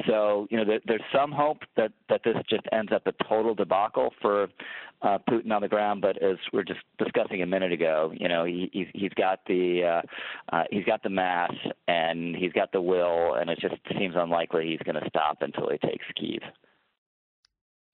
So 0.07 0.47
you 0.49 0.57
know 0.57 0.65
there, 0.65 0.79
there's 0.85 1.01
some 1.13 1.31
hope 1.31 1.59
that 1.77 1.91
that 2.09 2.21
this 2.23 2.35
just 2.49 2.63
ends 2.71 2.91
up 2.93 3.07
a 3.07 3.13
total 3.23 3.55
debacle 3.55 4.13
for 4.21 4.47
uh, 5.01 5.17
Putin 5.29 5.51
on 5.51 5.61
the 5.61 5.67
ground. 5.67 6.01
But 6.01 6.21
as 6.21 6.37
we 6.51 6.59
are 6.59 6.63
just 6.63 6.79
discussing 6.97 7.41
a 7.41 7.45
minute 7.45 7.71
ago, 7.71 8.13
you 8.15 8.27
know 8.27 8.45
he 8.45 8.69
he's, 8.73 8.87
he's 8.93 9.13
got 9.13 9.39
the 9.47 10.01
uh, 10.51 10.55
uh, 10.55 10.63
he's 10.71 10.85
got 10.85 11.03
the 11.03 11.09
mass 11.09 11.53
and 11.87 12.35
he's 12.35 12.53
got 12.53 12.71
the 12.71 12.81
will, 12.81 13.35
and 13.35 13.49
it 13.49 13.59
just 13.59 13.75
seems 13.97 14.15
unlikely 14.17 14.67
he's 14.67 14.79
going 14.79 15.01
to 15.01 15.09
stop 15.09 15.37
until 15.41 15.69
he 15.69 15.77
takes 15.77 16.05
Kiev. 16.19 16.41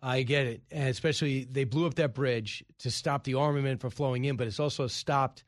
I 0.01 0.23
get 0.23 0.47
it, 0.47 0.61
and 0.71 0.87
especially 0.87 1.43
they 1.43 1.65
blew 1.65 1.85
up 1.85 1.95
that 1.95 2.13
bridge 2.13 2.63
to 2.79 2.91
stop 2.91 3.23
the 3.23 3.35
armament 3.35 3.81
from 3.81 3.89
flowing 3.89 4.25
in, 4.25 4.37
but 4.37 4.47
it's 4.47 4.59
also 4.59 4.87
stopped 4.87 5.43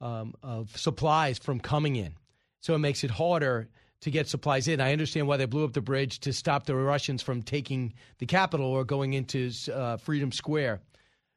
um, 0.00 0.34
of 0.42 0.76
supplies 0.76 1.38
from 1.38 1.60
coming 1.60 1.96
in. 1.96 2.14
So 2.60 2.74
it 2.74 2.78
makes 2.78 3.04
it 3.04 3.10
harder 3.10 3.68
to 4.00 4.10
get 4.10 4.28
supplies 4.28 4.68
in. 4.68 4.80
I 4.80 4.92
understand 4.92 5.28
why 5.28 5.36
they 5.36 5.46
blew 5.46 5.64
up 5.64 5.72
the 5.72 5.80
bridge 5.80 6.20
to 6.20 6.32
stop 6.32 6.66
the 6.66 6.74
Russians 6.74 7.22
from 7.22 7.42
taking 7.42 7.94
the 8.18 8.26
capital 8.26 8.66
or 8.66 8.84
going 8.84 9.14
into 9.14 9.50
uh, 9.72 9.96
Freedom 9.96 10.32
Square. 10.32 10.80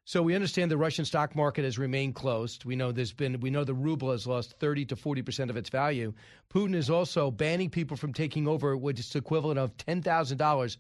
So 0.04 0.24
we 0.24 0.36
understand 0.36 0.72
the 0.72 0.78
Russian 0.78 1.06
stock 1.06 1.36
market 1.36 1.66
has 1.66 1.78
remained 1.78 2.16
closed. 2.16 2.66
We 2.66 2.78
know 2.78 2.92
there's 2.92 3.12
been 3.12 3.42
we 3.42 3.50
know 3.50 3.66
the 3.66 3.74
ruble 3.74 4.12
has 4.12 4.26
lost 4.26 4.58
30 4.58 4.86
to 4.86 4.96
40 4.96 5.22
percent 5.22 5.50
of 5.50 5.58
its 5.58 5.70
value. 5.70 6.14
Putin 6.50 6.76
is 6.76 6.90
also 6.90 7.30
banning 7.30 7.70
people 7.70 7.98
from 7.98 8.14
taking 8.14 8.48
over, 8.48 8.78
which 8.78 9.02
is 9.02 9.16
equivalent 9.16 9.60
of 9.60 9.76
ten 9.76 10.02
thousand 10.02 10.38
dollars 10.38 10.78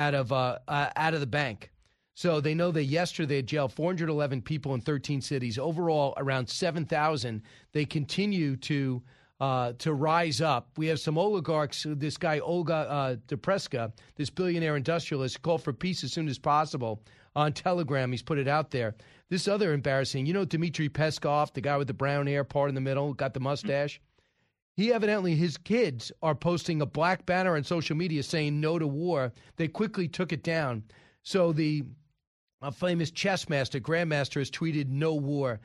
out 0.00 0.14
of 0.14 0.32
uh, 0.32 0.58
uh, 0.66 0.90
out 0.96 1.14
of 1.14 1.20
the 1.20 1.26
bank. 1.26 1.70
So 2.14 2.40
they 2.40 2.54
know 2.54 2.70
that 2.72 2.84
yesterday 2.84 3.36
they 3.36 3.42
jailed 3.42 3.72
411 3.72 4.42
people 4.42 4.74
in 4.74 4.80
13 4.80 5.20
cities. 5.20 5.58
Overall, 5.58 6.12
around 6.16 6.48
7,000. 6.48 7.42
They 7.72 7.84
continue 7.84 8.56
to 8.56 9.02
uh, 9.40 9.72
to 9.78 9.94
rise 9.94 10.42
up. 10.42 10.68
We 10.76 10.86
have 10.88 11.00
some 11.00 11.16
oligarchs. 11.16 11.86
This 11.88 12.18
guy 12.18 12.40
Olga 12.40 12.74
uh, 12.74 13.16
Deripaska, 13.26 13.92
this 14.16 14.28
billionaire 14.28 14.76
industrialist, 14.76 15.40
called 15.40 15.62
for 15.62 15.72
peace 15.72 16.04
as 16.04 16.12
soon 16.12 16.28
as 16.28 16.38
possible 16.38 17.02
on 17.34 17.54
Telegram. 17.54 18.10
He's 18.10 18.22
put 18.22 18.38
it 18.38 18.48
out 18.48 18.70
there. 18.70 18.94
This 19.30 19.48
other 19.48 19.72
embarrassing. 19.72 20.26
You 20.26 20.34
know, 20.34 20.44
Dmitry 20.44 20.90
Peskov, 20.90 21.54
the 21.54 21.62
guy 21.62 21.78
with 21.78 21.86
the 21.86 21.94
brown 21.94 22.26
hair, 22.26 22.44
part 22.44 22.68
in 22.68 22.74
the 22.74 22.82
middle, 22.82 23.14
got 23.14 23.32
the 23.32 23.40
mustache. 23.40 24.00
He 24.80 24.94
evidently, 24.94 25.34
his 25.34 25.58
kids 25.58 26.10
are 26.22 26.34
posting 26.34 26.80
a 26.80 26.86
black 26.86 27.26
banner 27.26 27.54
on 27.54 27.64
social 27.64 27.94
media 27.94 28.22
saying 28.22 28.62
no 28.62 28.78
to 28.78 28.86
war. 28.86 29.30
They 29.56 29.68
quickly 29.68 30.08
took 30.08 30.32
it 30.32 30.42
down. 30.42 30.84
So 31.22 31.52
the 31.52 31.84
a 32.62 32.72
famous 32.72 33.10
chess 33.10 33.46
master, 33.50 33.78
grandmaster, 33.78 34.38
has 34.38 34.50
tweeted 34.50 34.88
no 34.88 35.12
war. 35.12 35.60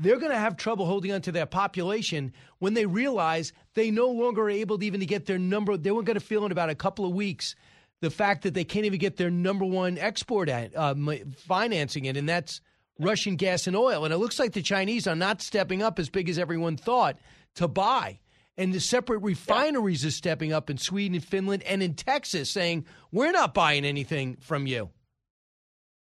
They're 0.00 0.18
going 0.18 0.32
to 0.32 0.38
have 0.38 0.56
trouble 0.56 0.84
holding 0.84 1.12
on 1.12 1.20
to 1.22 1.30
their 1.30 1.46
population 1.46 2.32
when 2.58 2.74
they 2.74 2.86
realize 2.86 3.52
they 3.74 3.92
no 3.92 4.08
longer 4.08 4.42
are 4.42 4.50
able 4.50 4.80
to 4.80 4.84
even 4.84 4.98
to 4.98 5.06
get 5.06 5.26
their 5.26 5.38
number. 5.38 5.76
They 5.76 5.92
weren't 5.92 6.06
going 6.06 6.18
to 6.18 6.20
feel 6.20 6.44
in 6.44 6.50
about 6.50 6.68
a 6.68 6.74
couple 6.74 7.04
of 7.04 7.14
weeks 7.14 7.54
the 8.00 8.10
fact 8.10 8.42
that 8.42 8.54
they 8.54 8.64
can't 8.64 8.84
even 8.84 8.98
get 8.98 9.16
their 9.16 9.30
number 9.30 9.64
one 9.64 9.96
export 9.96 10.48
at, 10.48 10.74
uh, 10.74 10.96
financing 11.36 12.06
it, 12.06 12.16
and 12.16 12.28
that's 12.28 12.60
Russian 12.98 13.36
gas 13.36 13.68
and 13.68 13.76
oil. 13.76 14.04
And 14.04 14.12
it 14.12 14.18
looks 14.18 14.40
like 14.40 14.54
the 14.54 14.60
Chinese 14.60 15.06
are 15.06 15.14
not 15.14 15.40
stepping 15.40 15.84
up 15.84 16.00
as 16.00 16.10
big 16.10 16.28
as 16.28 16.36
everyone 16.36 16.76
thought 16.76 17.16
to 17.54 17.68
buy 17.68 18.18
and 18.56 18.72
the 18.72 18.80
separate 18.80 19.20
refineries 19.20 20.02
yeah. 20.02 20.08
are 20.08 20.12
stepping 20.12 20.52
up 20.52 20.70
in 20.70 20.78
Sweden 20.78 21.14
and 21.14 21.24
Finland 21.24 21.62
and 21.64 21.82
in 21.82 21.94
Texas 21.94 22.50
saying, 22.50 22.84
we're 23.12 23.32
not 23.32 23.54
buying 23.54 23.84
anything 23.84 24.36
from 24.40 24.66
you. 24.66 24.90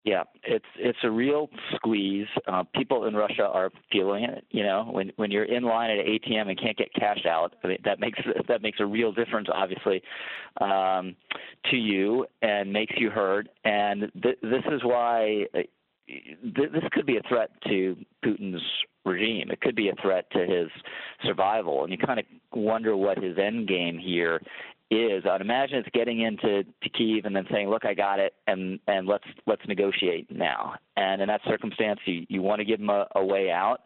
Yeah, 0.04 0.24
it's 0.44 0.66
it's 0.80 0.98
a 1.04 1.12
real 1.12 1.48
squeeze. 1.76 2.26
Uh, 2.48 2.64
people 2.76 3.06
in 3.06 3.14
Russia 3.14 3.44
are 3.44 3.70
feeling 3.92 4.24
it. 4.24 4.44
You 4.50 4.64
know, 4.64 4.90
when 4.92 5.12
when 5.18 5.30
you're 5.30 5.44
in 5.44 5.62
line 5.62 5.92
at 5.92 6.00
an 6.00 6.06
ATM 6.08 6.50
and 6.50 6.60
can't 6.60 6.76
get 6.76 6.92
cash 6.96 7.24
out, 7.30 7.54
I 7.64 7.68
mean, 7.68 7.78
that 7.86 8.00
makes 8.00 8.18
that 8.48 8.64
makes 8.64 8.80
a 8.80 8.86
real 8.86 9.12
difference, 9.12 9.48
obviously, 9.54 10.02
um, 10.60 11.16
to 11.70 11.78
you 11.78 12.26
and 12.42 12.74
makes 12.74 12.94
you 12.98 13.12
heard. 13.12 13.50
And 13.64 14.12
th- 14.24 14.40
this 14.42 14.64
is 14.72 14.84
why 14.84 15.46
this 16.44 16.84
could 16.92 17.06
be 17.06 17.18
a 17.18 17.22
threat 17.28 17.50
to 17.68 17.96
Putin's 18.24 18.62
regime. 19.06 19.50
It 19.52 19.62
could 19.62 19.76
be 19.76 19.90
a 19.90 20.02
threat 20.02 20.30
to 20.32 20.40
his 20.40 20.70
survival, 21.26 21.84
and 21.84 21.92
you 21.92 21.98
kind 21.98 22.20
of 22.20 22.26
wonder 22.54 22.96
what 22.96 23.18
his 23.18 23.38
end 23.38 23.68
game 23.68 23.98
here 23.98 24.42
is. 24.92 25.24
I'd 25.26 25.42
imagine 25.42 25.78
it's 25.78 25.90
getting 25.94 26.22
into 26.22 26.64
to 26.64 26.90
Kiev 26.90 27.26
and 27.26 27.36
then 27.36 27.46
saying, 27.52 27.70
"Look, 27.70 27.86
I 27.86 27.94
got 27.94 28.20
it, 28.20 28.34
and 28.48 28.80
and 28.88 29.08
let's 29.08 29.24
let's 29.48 29.66
negotiate 29.68 30.30
now." 30.30 30.76
And 30.98 31.22
in 31.22 31.28
that 31.30 31.42
circumstance, 31.48 32.00
you 32.06 32.26
you 32.30 32.42
want 32.42 32.60
to 32.60 32.66
give 32.66 32.80
him 32.80 32.90
a, 32.90 33.08
a 33.16 33.26
way 33.26 33.50
out. 33.50 33.82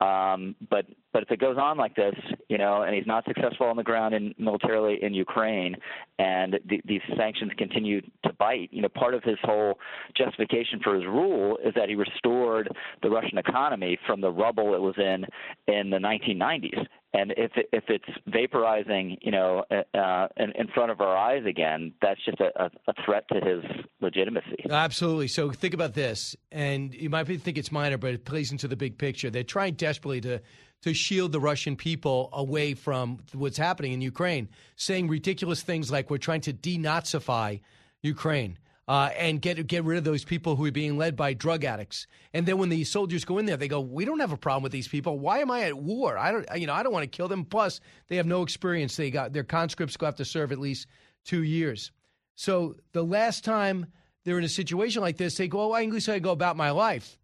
Um, 0.00 0.54
but 0.70 0.86
but 1.12 1.22
if 1.22 1.30
it 1.30 1.40
goes 1.40 1.56
on 1.58 1.78
like 1.78 1.96
this, 1.96 2.14
you 2.48 2.58
know, 2.58 2.82
and 2.82 2.94
he's 2.94 3.06
not 3.06 3.24
successful 3.24 3.66
on 3.66 3.76
the 3.76 3.82
ground 3.82 4.14
in 4.14 4.34
militarily 4.38 4.98
in 5.02 5.14
Ukraine, 5.14 5.74
and 6.18 6.58
th- 6.68 6.82
these 6.84 7.00
sanctions 7.16 7.52
continue 7.56 8.02
to 8.02 8.32
bite, 8.38 8.68
you 8.70 8.82
know, 8.82 8.90
part 8.90 9.14
of 9.14 9.22
his 9.22 9.38
whole 9.42 9.78
justification 10.14 10.80
for 10.84 10.94
his 10.94 11.04
rule 11.06 11.56
is 11.64 11.72
that 11.74 11.88
he 11.88 11.94
restored 11.94 12.68
the 13.02 13.08
Russian 13.08 13.38
economy 13.38 13.98
from 14.06 14.20
the 14.20 14.30
rubble 14.30 14.74
it 14.74 14.80
was 14.80 14.94
in 14.98 15.24
in 15.72 15.88
the 15.88 15.96
1990s. 15.96 16.86
And 17.16 17.32
if 17.36 17.52
if 17.72 17.84
it's 17.88 18.04
vaporizing, 18.28 19.16
you 19.22 19.30
know, 19.30 19.64
uh, 19.70 19.96
uh, 19.96 20.28
in, 20.36 20.52
in 20.52 20.68
front 20.68 20.90
of 20.90 21.00
our 21.00 21.16
eyes 21.16 21.44
again, 21.46 21.92
that's 22.02 22.22
just 22.24 22.40
a, 22.40 22.70
a 22.86 22.94
threat 23.04 23.24
to 23.32 23.40
his 23.40 23.64
legitimacy. 24.02 24.66
Absolutely. 24.68 25.28
So 25.28 25.50
think 25.50 25.72
about 25.72 25.94
this, 25.94 26.36
and 26.52 26.92
you 26.94 27.08
might 27.08 27.26
think 27.26 27.56
it's 27.56 27.72
minor, 27.72 27.96
but 27.96 28.12
it 28.12 28.24
plays 28.26 28.52
into 28.52 28.68
the 28.68 28.76
big 28.76 28.98
picture. 28.98 29.30
They're 29.30 29.44
trying 29.44 29.74
desperately 29.74 30.20
to 30.22 30.42
to 30.82 30.92
shield 30.92 31.32
the 31.32 31.40
Russian 31.40 31.74
people 31.74 32.28
away 32.34 32.74
from 32.74 33.18
what's 33.32 33.56
happening 33.56 33.92
in 33.92 34.02
Ukraine, 34.02 34.48
saying 34.76 35.08
ridiculous 35.08 35.62
things 35.62 35.90
like 35.90 36.10
we're 36.10 36.18
trying 36.18 36.42
to 36.42 36.52
denazify 36.52 37.60
Ukraine. 38.02 38.58
Uh, 38.88 39.10
and 39.16 39.42
get 39.42 39.66
get 39.66 39.82
rid 39.82 39.98
of 39.98 40.04
those 40.04 40.24
people 40.24 40.54
who 40.54 40.64
are 40.64 40.70
being 40.70 40.96
led 40.96 41.16
by 41.16 41.34
drug 41.34 41.64
addicts. 41.64 42.06
And 42.32 42.46
then 42.46 42.58
when 42.58 42.68
the 42.68 42.84
soldiers 42.84 43.24
go 43.24 43.38
in 43.38 43.46
there, 43.46 43.56
they 43.56 43.66
go, 43.66 43.80
"We 43.80 44.04
don't 44.04 44.20
have 44.20 44.30
a 44.30 44.36
problem 44.36 44.62
with 44.62 44.70
these 44.70 44.86
people. 44.86 45.18
Why 45.18 45.38
am 45.40 45.50
I 45.50 45.62
at 45.62 45.76
war? 45.76 46.16
I 46.16 46.30
don't, 46.30 46.46
you 46.56 46.68
know, 46.68 46.72
I 46.72 46.84
don't 46.84 46.92
want 46.92 47.02
to 47.02 47.16
kill 47.16 47.26
them. 47.26 47.44
Plus, 47.44 47.80
they 48.06 48.16
have 48.16 48.26
no 48.26 48.42
experience. 48.42 48.94
They 48.96 49.10
got 49.10 49.32
their 49.32 49.42
conscripts 49.42 49.96
go 49.96 50.06
have 50.06 50.14
to 50.16 50.24
serve 50.24 50.52
at 50.52 50.60
least 50.60 50.86
two 51.24 51.42
years. 51.42 51.90
So 52.36 52.76
the 52.92 53.02
last 53.02 53.42
time 53.44 53.86
they're 54.24 54.38
in 54.38 54.44
a 54.44 54.48
situation 54.48 55.02
like 55.02 55.16
this, 55.16 55.36
they 55.36 55.48
go, 55.48 55.74
"Oh, 55.74 55.78
English, 55.78 56.08
I 56.08 56.20
go 56.20 56.30
about 56.30 56.56
my 56.56 56.70
life." 56.70 57.18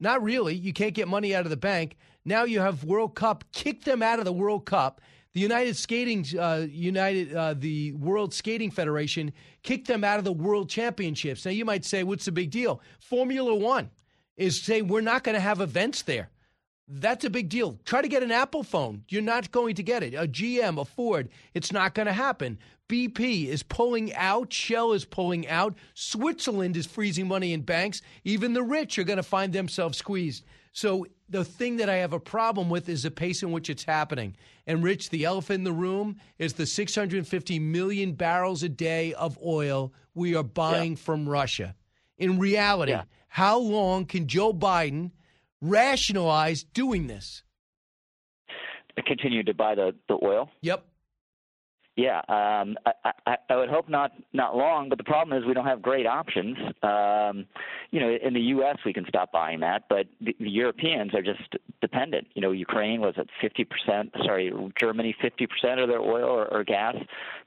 Not 0.00 0.22
really. 0.22 0.54
You 0.54 0.72
can't 0.74 0.94
get 0.94 1.08
money 1.08 1.34
out 1.34 1.44
of 1.44 1.50
the 1.50 1.56
bank. 1.56 1.96
Now 2.24 2.44
you 2.44 2.60
have 2.60 2.84
World 2.84 3.14
Cup. 3.14 3.44
Kick 3.52 3.84
them 3.84 4.02
out 4.02 4.18
of 4.18 4.26
the 4.26 4.32
World 4.32 4.66
Cup. 4.66 5.00
The 5.34 5.40
United 5.40 5.76
Skating, 5.76 6.24
uh, 6.38 6.66
United, 6.70 7.34
uh, 7.34 7.54
the 7.54 7.92
World 7.92 8.32
Skating 8.32 8.70
Federation 8.70 9.32
kicked 9.62 9.86
them 9.86 10.02
out 10.02 10.18
of 10.18 10.24
the 10.24 10.32
World 10.32 10.70
Championships. 10.70 11.44
Now 11.44 11.50
you 11.50 11.64
might 11.64 11.84
say, 11.84 12.02
what's 12.02 12.24
the 12.24 12.32
big 12.32 12.50
deal? 12.50 12.80
Formula 12.98 13.54
One 13.54 13.90
is 14.36 14.60
saying 14.60 14.88
we're 14.88 15.00
not 15.00 15.24
going 15.24 15.34
to 15.34 15.40
have 15.40 15.60
events 15.60 16.02
there. 16.02 16.30
That's 16.90 17.26
a 17.26 17.30
big 17.30 17.50
deal. 17.50 17.78
Try 17.84 18.00
to 18.00 18.08
get 18.08 18.22
an 18.22 18.32
Apple 18.32 18.62
phone. 18.62 19.04
You're 19.10 19.20
not 19.20 19.50
going 19.52 19.74
to 19.74 19.82
get 19.82 20.02
it. 20.02 20.14
A 20.14 20.26
GM, 20.26 20.80
a 20.80 20.86
Ford, 20.86 21.28
it's 21.52 21.70
not 21.70 21.94
going 21.94 22.06
to 22.06 22.14
happen. 22.14 22.58
BP 22.88 23.48
is 23.48 23.62
pulling 23.62 24.14
out. 24.14 24.50
Shell 24.50 24.92
is 24.92 25.04
pulling 25.04 25.46
out. 25.48 25.76
Switzerland 25.92 26.78
is 26.78 26.86
freezing 26.86 27.28
money 27.28 27.52
in 27.52 27.60
banks. 27.60 28.00
Even 28.24 28.54
the 28.54 28.62
rich 28.62 28.98
are 28.98 29.04
going 29.04 29.18
to 29.18 29.22
find 29.22 29.52
themselves 29.52 29.98
squeezed. 29.98 30.44
So 30.72 31.06
the 31.28 31.44
thing 31.44 31.76
that 31.76 31.88
I 31.88 31.96
have 31.96 32.12
a 32.12 32.20
problem 32.20 32.70
with 32.70 32.88
is 32.88 33.02
the 33.02 33.10
pace 33.10 33.42
in 33.42 33.52
which 33.52 33.68
it's 33.70 33.84
happening. 33.84 34.36
And 34.66 34.82
Rich, 34.82 35.10
the 35.10 35.24
elephant 35.24 35.58
in 35.58 35.64
the 35.64 35.72
room 35.72 36.16
is 36.38 36.54
the 36.54 36.66
650 36.66 37.58
million 37.58 38.12
barrels 38.12 38.62
a 38.62 38.68
day 38.68 39.14
of 39.14 39.38
oil 39.44 39.92
we 40.14 40.34
are 40.34 40.42
buying 40.42 40.92
yeah. 40.92 40.98
from 40.98 41.28
Russia. 41.28 41.74
In 42.18 42.38
reality, 42.38 42.92
yeah. 42.92 43.04
how 43.28 43.58
long 43.58 44.04
can 44.04 44.26
Joe 44.26 44.52
Biden 44.52 45.12
rationalize 45.60 46.64
doing 46.64 47.06
this? 47.06 47.42
Continue 49.06 49.44
to 49.44 49.54
buy 49.54 49.76
the, 49.76 49.94
the 50.08 50.18
oil? 50.22 50.50
Yep. 50.60 50.84
Yeah, 51.98 52.18
um, 52.28 52.76
I, 52.86 53.10
I, 53.26 53.36
I 53.50 53.56
would 53.56 53.68
hope 53.68 53.88
not 53.88 54.12
not 54.32 54.54
long, 54.54 54.88
but 54.88 54.98
the 54.98 55.04
problem 55.04 55.36
is 55.36 55.44
we 55.44 55.52
don't 55.52 55.66
have 55.66 55.82
great 55.82 56.06
options. 56.06 56.56
Um, 56.84 57.44
you 57.90 57.98
know, 57.98 58.16
in 58.22 58.34
the 58.34 58.40
U.S. 58.54 58.76
we 58.86 58.92
can 58.92 59.04
stop 59.08 59.32
buying 59.32 59.58
that, 59.60 59.86
but 59.88 60.06
the, 60.20 60.32
the 60.38 60.48
Europeans 60.48 61.12
are 61.12 61.22
just 61.22 61.56
dependent. 61.80 62.28
You 62.34 62.42
know, 62.42 62.52
Ukraine 62.52 63.00
was 63.00 63.14
at 63.18 63.26
50 63.40 63.64
percent. 63.64 64.14
Sorry, 64.24 64.52
Germany 64.78 65.12
50 65.20 65.48
percent 65.48 65.80
of 65.80 65.88
their 65.88 65.98
oil 65.98 66.28
or, 66.28 66.46
or 66.46 66.62
gas 66.62 66.94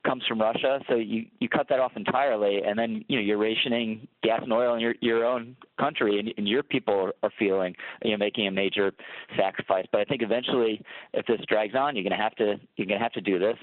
comes 0.06 0.24
from 0.28 0.42
Russia. 0.42 0.80
So 0.90 0.96
you 0.96 1.28
you 1.40 1.48
cut 1.48 1.70
that 1.70 1.80
off 1.80 1.94
entirely, 1.96 2.62
and 2.62 2.78
then 2.78 3.06
you 3.08 3.16
know 3.16 3.24
you're 3.24 3.38
rationing 3.38 4.06
gas 4.22 4.42
and 4.44 4.52
oil 4.52 4.74
in 4.74 4.82
your 4.82 4.96
your 5.00 5.24
own 5.26 5.56
country, 5.80 6.20
and, 6.20 6.34
and 6.38 6.46
your 6.46 6.62
people 6.62 7.12
are 7.24 7.32
feeling 7.40 7.74
you 8.04 8.12
know 8.12 8.18
making 8.18 8.48
a 8.48 8.52
major 8.52 8.92
sacrifice. 9.38 9.86
But 9.94 10.02
I 10.02 10.04
think 10.04 10.22
eventually, 10.24 10.84
if 11.14 11.26
this 11.26 11.40
drags 11.48 11.74
on, 11.74 11.96
you're 11.96 12.04
going 12.04 12.18
to 12.18 12.22
have 12.22 12.36
to 12.36 12.60
you're 12.76 12.88
going 12.88 13.00
to 13.00 13.04
have 13.04 13.14
to 13.14 13.22
do 13.22 13.40
this, 13.40 13.56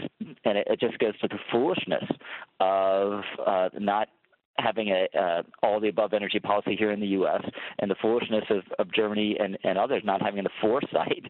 and 0.47 0.57
it, 0.57 0.78
just 0.81 0.99
goes 0.99 1.19
to 1.21 1.29
the 1.29 1.39
foolishness 1.51 2.05
of 2.61 3.23
uh, 3.45 3.69
not 3.79 4.09
having 4.59 4.89
a 4.89 5.19
uh, 5.19 5.43
all 5.63 5.81
the 5.81 5.89
above 5.89 6.13
energy 6.13 6.39
policy 6.39 6.77
here 6.77 6.91
in 6.91 7.01
the 7.01 7.07
U.S. 7.09 7.43
and 7.79 7.91
the 7.91 7.97
foolishness 8.01 8.45
of, 8.51 8.63
of 8.79 8.93
Germany 8.93 9.37
and, 9.39 9.59
and 9.65 9.79
others 9.79 10.03
not 10.05 10.23
having 10.23 10.45
the 10.45 10.51
foresight 10.61 11.25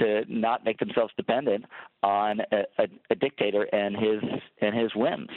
to 0.00 0.22
not 0.28 0.64
make 0.64 0.78
themselves 0.78 1.12
dependent 1.16 1.64
on 2.02 2.40
a, 2.52 2.62
a, 2.78 2.86
a 3.10 3.14
dictator 3.14 3.62
and 3.74 3.96
his 3.96 4.22
and 4.60 4.74
his 4.74 4.94
whims. 4.94 5.30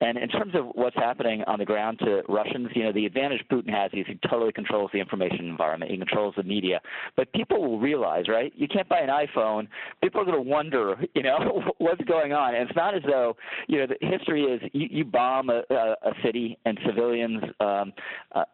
And 0.00 0.18
in 0.18 0.28
terms 0.28 0.54
of 0.54 0.66
what's 0.74 0.96
happening 0.96 1.42
on 1.46 1.58
the 1.58 1.64
ground 1.64 1.98
to 2.00 2.22
Russians, 2.28 2.68
you 2.74 2.84
know, 2.84 2.92
the 2.92 3.06
advantage 3.06 3.42
Putin 3.50 3.70
has 3.70 3.90
is 3.92 4.06
he 4.06 4.18
totally 4.28 4.52
controls 4.52 4.90
the 4.92 5.00
information 5.00 5.48
environment. 5.48 5.90
He 5.90 5.96
controls 5.96 6.34
the 6.36 6.42
media. 6.42 6.80
But 7.16 7.32
people 7.32 7.60
will 7.62 7.78
realize, 7.78 8.24
right? 8.28 8.52
You 8.56 8.68
can't 8.68 8.88
buy 8.88 9.00
an 9.00 9.08
iPhone. 9.08 9.68
People 10.02 10.20
are 10.20 10.24
going 10.24 10.42
to 10.42 10.50
wonder, 10.50 10.96
you 11.14 11.22
know, 11.22 11.62
what's 11.78 12.02
going 12.04 12.32
on. 12.32 12.54
And 12.54 12.68
it's 12.68 12.76
not 12.76 12.94
as 12.94 13.02
though, 13.06 13.36
you 13.68 13.78
know, 13.78 13.86
the 13.86 14.06
history 14.06 14.44
is 14.44 14.60
you, 14.72 14.88
you 14.90 15.04
bomb 15.04 15.50
a, 15.50 15.62
a, 15.70 15.96
a 16.02 16.12
city 16.24 16.58
and 16.64 16.78
civilians 16.94 17.42
um, 17.60 17.92
uh, 18.34 18.44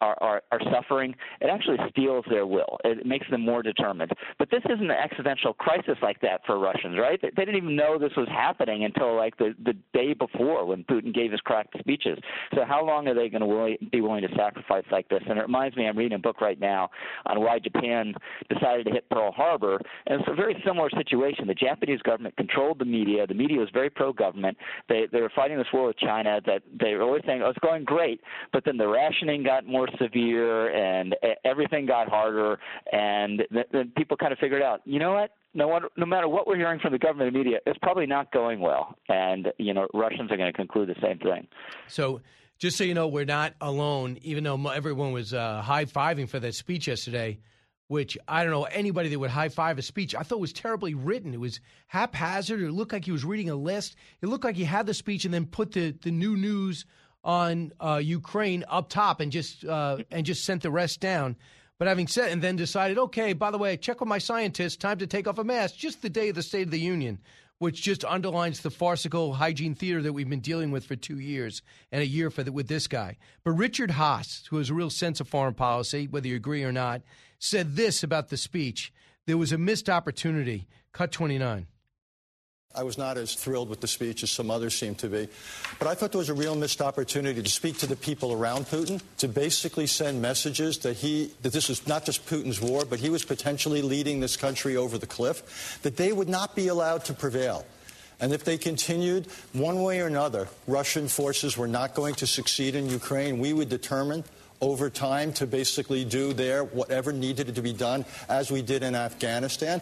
are, 0.00 0.16
are, 0.20 0.42
are 0.50 0.60
suffering, 0.72 1.14
it 1.40 1.46
actually 1.46 1.76
steals 1.90 2.24
their 2.28 2.46
will. 2.46 2.78
It 2.84 3.06
makes 3.06 3.28
them 3.30 3.44
more 3.44 3.62
determined. 3.62 4.12
But 4.38 4.50
this 4.50 4.62
isn't 4.64 4.90
an 4.90 4.90
existential 4.90 5.52
crisis 5.54 5.96
like 6.02 6.20
that 6.22 6.40
for 6.46 6.58
Russians, 6.58 6.98
right? 6.98 7.20
They, 7.20 7.30
they 7.36 7.44
didn't 7.44 7.56
even 7.56 7.76
know 7.76 7.98
this 7.98 8.12
was 8.16 8.28
happening 8.28 8.84
until 8.84 9.16
like 9.16 9.36
the, 9.38 9.54
the 9.64 9.74
day 9.92 10.14
before 10.14 10.64
when 10.66 10.84
Putin 10.84 11.14
gave 11.14 11.32
his 11.32 11.40
cracked 11.40 11.76
speeches. 11.78 12.18
So 12.54 12.64
how 12.66 12.84
long 12.84 13.08
are 13.08 13.14
they 13.14 13.28
going 13.28 13.42
to 13.42 13.86
be 13.90 14.00
willing 14.00 14.22
to 14.22 14.34
sacrifice 14.36 14.84
like 14.90 15.08
this? 15.08 15.22
And 15.28 15.38
it 15.38 15.42
reminds 15.42 15.76
me, 15.76 15.86
I'm 15.86 15.96
reading 15.96 16.16
a 16.16 16.20
book 16.20 16.40
right 16.40 16.58
now 16.58 16.90
on 17.26 17.40
why 17.40 17.58
Japan 17.58 18.14
decided 18.48 18.86
to 18.86 18.92
hit 18.92 19.08
Pearl 19.10 19.32
Harbor, 19.32 19.80
and 20.06 20.20
it's 20.20 20.28
a 20.30 20.34
very 20.34 20.60
similar 20.66 20.90
situation. 20.90 21.46
The 21.46 21.54
Japanese 21.54 22.00
government 22.02 22.36
controlled 22.36 22.78
the 22.78 22.84
media. 22.84 23.26
The 23.26 23.34
media 23.34 23.58
was 23.58 23.68
very 23.72 23.90
pro-government. 23.90 24.56
They 24.88 25.06
they 25.12 25.20
were 25.20 25.32
fighting 25.34 25.58
this 25.58 25.66
war 25.72 25.88
with 25.88 25.98
China. 25.98 26.40
That 26.46 26.62
they 26.80 26.94
were 26.94 27.02
always 27.02 27.22
saying, 27.26 27.42
"Oh, 27.42 27.50
it's 27.50 27.58
going 27.58 27.84
great," 27.84 28.20
but 28.52 28.64
then 28.64 28.76
the 28.76 28.88
rationing 28.88 29.42
got 29.42 29.66
more 29.66 29.88
severe 30.00 30.68
and 30.74 31.16
everything 31.44 31.86
got 31.86 32.08
harder 32.08 32.58
and 32.92 33.42
then 33.72 33.92
people 33.96 34.16
kind 34.16 34.32
of 34.32 34.38
figured 34.38 34.62
out 34.62 34.80
you 34.84 34.98
know 34.98 35.12
what 35.12 35.30
no 35.54 35.80
no 35.96 36.06
matter 36.06 36.28
what 36.28 36.46
we're 36.46 36.56
hearing 36.56 36.80
from 36.80 36.92
the 36.92 36.98
government 36.98 37.28
and 37.28 37.36
media, 37.36 37.58
it's 37.66 37.78
probably 37.78 38.06
not 38.06 38.32
going 38.32 38.60
well, 38.60 38.96
and 39.08 39.48
you 39.58 39.74
know 39.74 39.88
Russians 39.92 40.30
are 40.30 40.36
going 40.36 40.50
to 40.50 40.56
conclude 40.56 40.88
the 40.88 41.00
same 41.02 41.18
thing. 41.18 41.48
So, 41.88 42.20
just 42.58 42.76
so 42.76 42.84
you 42.84 42.94
know, 42.94 43.08
we're 43.08 43.24
not 43.24 43.54
alone. 43.60 44.18
Even 44.22 44.44
though 44.44 44.68
everyone 44.68 45.12
was 45.12 45.34
uh, 45.34 45.60
high 45.62 45.86
fiving 45.86 46.28
for 46.28 46.38
that 46.38 46.54
speech 46.54 46.86
yesterday, 46.86 47.38
which 47.88 48.16
I 48.28 48.44
don't 48.44 48.52
know 48.52 48.64
anybody 48.64 49.08
that 49.08 49.18
would 49.18 49.30
high 49.30 49.48
five 49.48 49.78
a 49.78 49.82
speech. 49.82 50.14
I 50.14 50.22
thought 50.22 50.40
was 50.40 50.52
terribly 50.52 50.94
written. 50.94 51.34
It 51.34 51.40
was 51.40 51.60
haphazard. 51.88 52.60
It 52.60 52.70
looked 52.70 52.92
like 52.92 53.04
he 53.04 53.12
was 53.12 53.24
reading 53.24 53.50
a 53.50 53.56
list. 53.56 53.96
It 54.22 54.28
looked 54.28 54.44
like 54.44 54.56
he 54.56 54.64
had 54.64 54.86
the 54.86 54.94
speech 54.94 55.24
and 55.24 55.34
then 55.34 55.46
put 55.46 55.72
the 55.72 55.94
the 56.02 56.12
new 56.12 56.36
news 56.36 56.84
on 57.22 57.72
uh, 57.80 58.00
Ukraine 58.02 58.64
up 58.68 58.88
top 58.88 59.20
and 59.20 59.30
just 59.30 59.64
uh, 59.64 59.98
and 60.10 60.24
just 60.24 60.44
sent 60.44 60.62
the 60.62 60.70
rest 60.70 61.00
down. 61.00 61.36
But 61.78 61.88
having 61.88 62.08
said 62.08 62.32
and 62.32 62.42
then 62.42 62.56
decided, 62.56 62.98
okay, 62.98 63.32
by 63.32 63.50
the 63.50 63.58
way, 63.58 63.76
check 63.76 64.00
with 64.00 64.08
my 64.08 64.18
scientists. 64.18 64.76
Time 64.76 64.98
to 64.98 65.06
take 65.06 65.26
off 65.26 65.38
a 65.38 65.44
mask. 65.44 65.76
Just 65.76 66.02
the 66.02 66.10
day 66.10 66.28
of 66.28 66.34
the 66.34 66.42
State 66.42 66.66
of 66.66 66.70
the 66.70 66.78
Union, 66.78 67.18
which 67.58 67.80
just 67.80 68.04
underlines 68.04 68.60
the 68.60 68.70
farcical 68.70 69.32
hygiene 69.32 69.74
theater 69.74 70.02
that 70.02 70.12
we've 70.12 70.28
been 70.28 70.40
dealing 70.40 70.70
with 70.70 70.84
for 70.84 70.96
two 70.96 71.18
years 71.18 71.62
and 71.90 72.02
a 72.02 72.06
year 72.06 72.30
for 72.30 72.42
the, 72.42 72.52
with 72.52 72.68
this 72.68 72.86
guy. 72.86 73.16
But 73.44 73.52
Richard 73.52 73.92
Haass, 73.92 74.46
who 74.48 74.58
has 74.58 74.68
a 74.68 74.74
real 74.74 74.90
sense 74.90 75.20
of 75.20 75.28
foreign 75.28 75.54
policy, 75.54 76.06
whether 76.06 76.28
you 76.28 76.36
agree 76.36 76.64
or 76.64 76.72
not, 76.72 77.00
said 77.38 77.76
this 77.76 78.02
about 78.02 78.28
the 78.28 78.36
speech: 78.36 78.92
there 79.26 79.38
was 79.38 79.52
a 79.52 79.58
missed 79.58 79.88
opportunity. 79.88 80.68
Cut 80.92 81.12
twenty 81.12 81.38
nine. 81.38 81.66
I 82.72 82.84
was 82.84 82.96
not 82.96 83.18
as 83.18 83.34
thrilled 83.34 83.68
with 83.68 83.80
the 83.80 83.88
speech 83.88 84.22
as 84.22 84.30
some 84.30 84.48
others 84.48 84.78
seem 84.78 84.94
to 84.96 85.08
be. 85.08 85.28
But 85.80 85.88
I 85.88 85.94
thought 85.94 86.12
there 86.12 86.20
was 86.20 86.28
a 86.28 86.34
real 86.34 86.54
missed 86.54 86.80
opportunity 86.80 87.42
to 87.42 87.48
speak 87.48 87.78
to 87.78 87.86
the 87.86 87.96
people 87.96 88.32
around 88.32 88.66
Putin, 88.66 89.02
to 89.18 89.26
basically 89.26 89.88
send 89.88 90.22
messages 90.22 90.78
that 90.78 90.96
he 90.96 91.32
that 91.42 91.52
this 91.52 91.68
was 91.68 91.88
not 91.88 92.04
just 92.04 92.26
Putin's 92.26 92.60
war, 92.60 92.84
but 92.84 93.00
he 93.00 93.10
was 93.10 93.24
potentially 93.24 93.82
leading 93.82 94.20
this 94.20 94.36
country 94.36 94.76
over 94.76 94.98
the 94.98 95.06
cliff, 95.06 95.80
that 95.82 95.96
they 95.96 96.12
would 96.12 96.28
not 96.28 96.54
be 96.54 96.68
allowed 96.68 97.04
to 97.06 97.12
prevail. 97.12 97.66
And 98.20 98.32
if 98.32 98.44
they 98.44 98.56
continued 98.56 99.26
one 99.52 99.82
way 99.82 100.00
or 100.00 100.06
another, 100.06 100.46
Russian 100.68 101.08
forces 101.08 101.56
were 101.56 101.66
not 101.66 101.94
going 101.94 102.14
to 102.16 102.26
succeed 102.26 102.76
in 102.76 102.88
Ukraine, 102.88 103.40
we 103.40 103.52
would 103.52 103.68
determine 103.68 104.22
over 104.60 104.90
time 104.90 105.32
to 105.32 105.46
basically 105.46 106.04
do 106.04 106.32
there 106.32 106.62
whatever 106.62 107.12
needed 107.12 107.52
to 107.54 107.62
be 107.62 107.72
done 107.72 108.04
as 108.28 108.50
we 108.50 108.62
did 108.62 108.82
in 108.82 108.94
Afghanistan. 108.94 109.80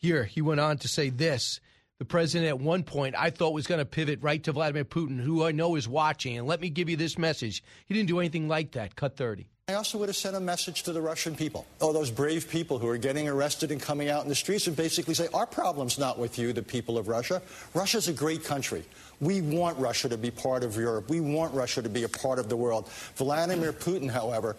Here, 0.00 0.24
he 0.24 0.40
went 0.40 0.60
on 0.60 0.78
to 0.78 0.88
say 0.88 1.10
this. 1.10 1.60
The 1.98 2.06
president, 2.06 2.48
at 2.48 2.58
one 2.58 2.84
point, 2.84 3.14
I 3.18 3.28
thought 3.28 3.52
was 3.52 3.66
going 3.66 3.80
to 3.80 3.84
pivot 3.84 4.22
right 4.22 4.42
to 4.44 4.52
Vladimir 4.52 4.86
Putin, 4.86 5.20
who 5.20 5.44
I 5.44 5.52
know 5.52 5.76
is 5.76 5.86
watching. 5.86 6.38
And 6.38 6.46
let 6.46 6.58
me 6.58 6.70
give 6.70 6.88
you 6.88 6.96
this 6.96 7.18
message. 7.18 7.62
He 7.84 7.92
didn't 7.92 8.08
do 8.08 8.18
anything 8.18 8.48
like 8.48 8.72
that. 8.72 8.96
Cut 8.96 9.18
30. 9.18 9.46
I 9.68 9.74
also 9.74 9.98
would 9.98 10.08
have 10.08 10.16
sent 10.16 10.34
a 10.34 10.40
message 10.40 10.84
to 10.84 10.92
the 10.92 11.02
Russian 11.02 11.36
people, 11.36 11.66
all 11.80 11.92
those 11.92 12.10
brave 12.10 12.48
people 12.48 12.78
who 12.78 12.88
are 12.88 12.96
getting 12.96 13.28
arrested 13.28 13.70
and 13.70 13.80
coming 13.80 14.08
out 14.08 14.22
in 14.22 14.30
the 14.30 14.34
streets, 14.34 14.66
and 14.66 14.74
basically 14.74 15.12
say, 15.12 15.28
Our 15.34 15.46
problem's 15.46 15.98
not 15.98 16.18
with 16.18 16.38
you, 16.38 16.54
the 16.54 16.62
people 16.62 16.96
of 16.96 17.06
Russia. 17.06 17.42
Russia's 17.74 18.08
a 18.08 18.12
great 18.14 18.42
country. 18.42 18.82
We 19.20 19.42
want 19.42 19.78
Russia 19.78 20.08
to 20.08 20.16
be 20.16 20.30
part 20.30 20.64
of 20.64 20.76
Europe. 20.76 21.10
We 21.10 21.20
want 21.20 21.52
Russia 21.52 21.82
to 21.82 21.90
be 21.90 22.04
a 22.04 22.08
part 22.08 22.38
of 22.38 22.48
the 22.48 22.56
world. 22.56 22.88
Vladimir 23.16 23.74
Putin, 23.74 24.10
however, 24.10 24.56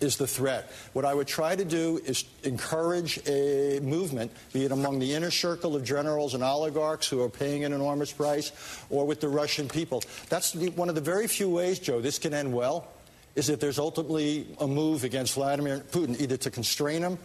is 0.00 0.16
the 0.16 0.26
threat. 0.26 0.70
What 0.92 1.04
I 1.04 1.14
would 1.14 1.26
try 1.26 1.54
to 1.54 1.64
do 1.64 2.00
is 2.04 2.24
encourage 2.42 3.20
a 3.26 3.80
movement, 3.80 4.32
be 4.52 4.64
it 4.64 4.72
among 4.72 4.98
the 4.98 5.14
inner 5.14 5.30
circle 5.30 5.76
of 5.76 5.84
generals 5.84 6.34
and 6.34 6.42
oligarchs 6.42 7.08
who 7.08 7.22
are 7.22 7.28
paying 7.28 7.64
an 7.64 7.72
enormous 7.72 8.12
price, 8.12 8.52
or 8.88 9.06
with 9.06 9.20
the 9.20 9.28
Russian 9.28 9.68
people. 9.68 10.02
That's 10.28 10.54
one 10.54 10.88
of 10.88 10.94
the 10.94 11.00
very 11.00 11.26
few 11.26 11.48
ways, 11.48 11.78
Joe, 11.78 12.00
this 12.00 12.18
can 12.18 12.34
end 12.34 12.52
well, 12.52 12.88
is 13.36 13.48
if 13.48 13.60
there's 13.60 13.78
ultimately 13.78 14.46
a 14.58 14.66
move 14.66 15.04
against 15.04 15.34
Vladimir 15.34 15.80
Putin, 15.80 16.20
either 16.20 16.36
to 16.38 16.50
constrain 16.50 17.02
him 17.02 17.18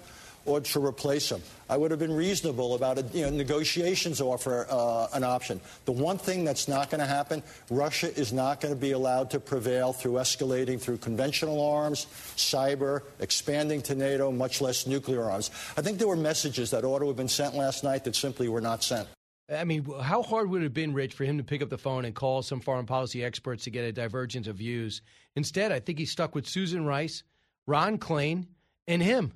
or 0.46 0.62
to 0.62 0.86
replace 0.86 1.32
him. 1.32 1.42
I 1.70 1.78
would 1.78 1.92
have 1.92 2.00
been 2.00 2.14
reasonable 2.16 2.76
about 2.76 2.98
it. 2.98 3.14
You 3.14 3.26
know, 3.26 3.32
negotiations 3.32 4.22
offer 4.22 4.68
uh, 4.70 5.08
an 5.14 5.24
option. 5.24 5.60
The 5.86 5.92
one 5.92 6.18
thing 6.18 6.46
that's 6.46 6.68
not 6.68 6.90
going 6.90 7.02
to 7.02 7.08
happen, 7.08 7.42
Russia 7.70 8.16
is 8.18 8.32
not 8.32 8.62
going 8.62 8.74
to 8.74 8.80
be 8.80 8.92
allowed 8.92 9.32
to 9.32 9.40
prevail 9.40 9.92
through 9.92 10.14
escalating 10.14 10.80
through 10.80 10.98
conventional 10.98 11.66
arms, 11.66 12.06
cyber, 12.38 13.02
expanding 13.20 13.82
to 13.84 13.96
NATO, 13.96 14.32
much 14.32 14.62
less 14.62 14.86
nuclear 14.86 15.30
arms. 15.30 15.50
I 15.76 15.82
think 15.82 15.98
there 15.98 16.08
were 16.08 16.16
messages 16.16 16.72
that 16.72 16.86
ought 16.86 17.00
to 17.00 17.08
have 17.08 17.18
been 17.18 17.28
sent 17.28 17.56
last 17.56 17.84
night 17.84 18.04
that 18.04 18.16
simply 18.16 18.48
were 18.48 18.62
not 18.62 18.84
sent. 18.84 19.08
I 19.54 19.64
mean, 19.64 19.86
how 20.02 20.24
hard 20.24 20.50
would 20.50 20.62
it 20.62 20.66
have 20.66 20.74
been, 20.74 20.94
Rich, 20.94 21.14
for 21.14 21.24
him 21.24 21.38
to 21.38 21.44
pick 21.44 21.62
up 21.62 21.70
the 21.70 21.78
phone 21.78 22.06
and 22.06 22.16
call 22.16 22.42
some 22.42 22.62
foreign 22.62 22.88
policy 22.88 23.24
experts 23.24 23.64
to 23.66 23.70
get 23.70 23.84
a 23.84 23.92
divergence 23.92 24.48
of 24.48 24.56
views? 24.56 25.02
Instead, 25.36 25.72
I 25.72 25.80
think 25.80 26.00
he 26.00 26.06
stuck 26.06 26.34
with 26.34 26.48
Susan 26.48 26.84
Rice, 26.84 27.24
Ron 27.68 28.00
Klain, 28.00 28.48
and 28.88 29.04
him. 29.04 29.34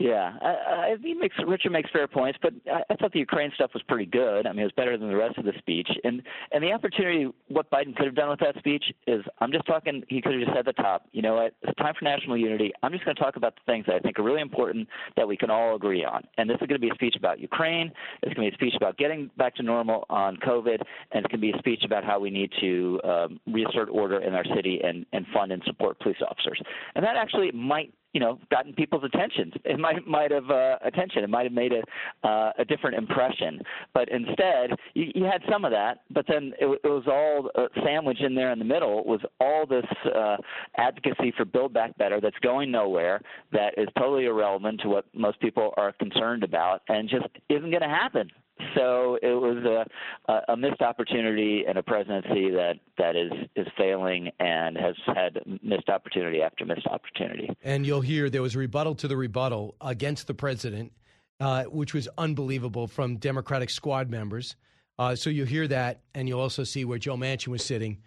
Yeah, 0.00 0.32
I, 0.40 0.92
I 0.92 0.96
think 1.02 1.20
makes, 1.20 1.36
Richard 1.46 1.72
makes 1.72 1.90
fair 1.90 2.08
points, 2.08 2.38
but 2.40 2.54
I, 2.72 2.82
I 2.88 2.96
thought 2.96 3.12
the 3.12 3.18
Ukraine 3.18 3.52
stuff 3.54 3.72
was 3.74 3.82
pretty 3.82 4.06
good. 4.06 4.46
I 4.46 4.52
mean, 4.52 4.60
it 4.60 4.64
was 4.64 4.72
better 4.74 4.96
than 4.96 5.10
the 5.10 5.16
rest 5.16 5.36
of 5.36 5.44
the 5.44 5.52
speech. 5.58 5.90
And 6.04 6.22
and 6.52 6.64
the 6.64 6.72
opportunity, 6.72 7.28
what 7.48 7.70
Biden 7.70 7.94
could 7.94 8.06
have 8.06 8.14
done 8.14 8.30
with 8.30 8.40
that 8.40 8.56
speech 8.58 8.82
is, 9.06 9.22
I'm 9.40 9.52
just 9.52 9.66
talking. 9.66 10.02
He 10.08 10.22
could 10.22 10.32
have 10.32 10.40
just 10.40 10.52
said 10.52 10.66
at 10.66 10.74
the 10.74 10.82
top, 10.82 11.06
you 11.12 11.20
know 11.20 11.34
what? 11.34 11.54
It's 11.60 11.76
time 11.76 11.92
for 11.98 12.06
national 12.06 12.38
unity. 12.38 12.72
I'm 12.82 12.92
just 12.92 13.04
going 13.04 13.14
to 13.14 13.22
talk 13.22 13.36
about 13.36 13.56
the 13.56 13.70
things 13.70 13.84
that 13.88 13.94
I 13.94 13.98
think 13.98 14.18
are 14.18 14.22
really 14.22 14.40
important 14.40 14.88
that 15.18 15.28
we 15.28 15.36
can 15.36 15.50
all 15.50 15.76
agree 15.76 16.02
on. 16.02 16.22
And 16.38 16.48
this 16.48 16.56
is 16.62 16.66
going 16.66 16.80
to 16.80 16.86
be 16.86 16.88
a 16.88 16.94
speech 16.94 17.16
about 17.18 17.38
Ukraine. 17.38 17.92
It's 18.22 18.32
going 18.32 18.50
to 18.50 18.50
be 18.50 18.54
a 18.54 18.58
speech 18.58 18.76
about 18.80 18.96
getting 18.96 19.30
back 19.36 19.54
to 19.56 19.62
normal 19.62 20.06
on 20.08 20.38
COVID, 20.38 20.80
and 21.12 21.24
it's 21.24 21.26
going 21.26 21.30
to 21.32 21.38
be 21.38 21.50
a 21.50 21.58
speech 21.58 21.82
about 21.84 22.04
how 22.04 22.18
we 22.18 22.30
need 22.30 22.50
to 22.62 23.00
um, 23.04 23.40
reassert 23.46 23.90
order 23.90 24.20
in 24.20 24.32
our 24.32 24.46
city 24.56 24.80
and 24.82 25.04
and 25.12 25.26
fund 25.34 25.52
and 25.52 25.62
support 25.66 26.00
police 26.00 26.16
officers. 26.26 26.58
And 26.94 27.04
that 27.04 27.16
actually 27.16 27.50
might 27.52 27.92
you 28.12 28.20
know 28.20 28.38
gotten 28.50 28.72
people's 28.72 29.04
attention. 29.04 29.52
It 29.64 29.78
might 29.78 30.06
might 30.06 30.30
have 30.30 30.50
uh, 30.50 30.76
attention. 30.84 31.24
It 31.24 31.30
might 31.30 31.44
have 31.44 31.52
made 31.52 31.72
a 31.72 32.26
uh, 32.26 32.52
a 32.58 32.64
different 32.64 32.96
impression. 32.96 33.60
But 33.94 34.08
instead, 34.08 34.70
you, 34.94 35.06
you 35.14 35.24
had 35.24 35.42
some 35.50 35.64
of 35.64 35.70
that. 35.72 36.02
But 36.10 36.26
then 36.28 36.52
it, 36.60 36.80
it 36.84 36.88
was 36.88 37.04
all 37.06 37.50
uh, 37.56 37.68
sandwiched 37.84 38.22
in 38.22 38.34
there 38.34 38.52
in 38.52 38.58
the 38.58 38.64
middle 38.64 39.04
was 39.04 39.20
all 39.40 39.66
this 39.66 39.84
uh, 40.14 40.36
advocacy 40.76 41.32
for 41.36 41.44
Build 41.44 41.72
Back 41.72 41.96
Better 41.98 42.20
that's 42.20 42.38
going 42.38 42.70
nowhere. 42.70 43.20
That 43.52 43.74
is 43.76 43.88
totally 43.98 44.26
irrelevant 44.26 44.80
to 44.82 44.88
what 44.88 45.06
most 45.14 45.40
people 45.40 45.72
are 45.76 45.92
concerned 45.92 46.44
about, 46.44 46.82
and 46.88 47.08
just 47.08 47.26
isn't 47.48 47.70
going 47.70 47.82
to 47.82 47.88
happen. 47.88 48.30
So 48.74 49.18
it 49.22 49.34
was 49.34 49.86
a, 50.28 50.52
a 50.52 50.56
missed 50.56 50.82
opportunity 50.82 51.64
and 51.66 51.78
a 51.78 51.82
presidency 51.82 52.50
that, 52.50 52.74
that 52.98 53.16
is, 53.16 53.32
is 53.56 53.66
failing 53.76 54.30
and 54.38 54.76
has 54.76 54.94
had 55.06 55.40
missed 55.62 55.88
opportunity 55.88 56.42
after 56.42 56.64
missed 56.64 56.86
opportunity. 56.86 57.50
And 57.62 57.86
you'll 57.86 58.00
hear 58.00 58.30
there 58.30 58.42
was 58.42 58.54
a 58.54 58.58
rebuttal 58.58 58.94
to 58.96 59.08
the 59.08 59.16
rebuttal 59.16 59.76
against 59.80 60.26
the 60.26 60.34
president, 60.34 60.92
uh, 61.40 61.64
which 61.64 61.94
was 61.94 62.08
unbelievable 62.18 62.86
from 62.86 63.16
Democratic 63.16 63.70
squad 63.70 64.10
members. 64.10 64.56
Uh, 64.98 65.14
so 65.14 65.30
you'll 65.30 65.46
hear 65.46 65.66
that, 65.66 66.00
and 66.14 66.28
you'll 66.28 66.40
also 66.40 66.64
see 66.64 66.84
where 66.84 66.98
Joe 66.98 67.16
Manchin 67.16 67.48
was 67.48 67.64
sitting 67.64 67.98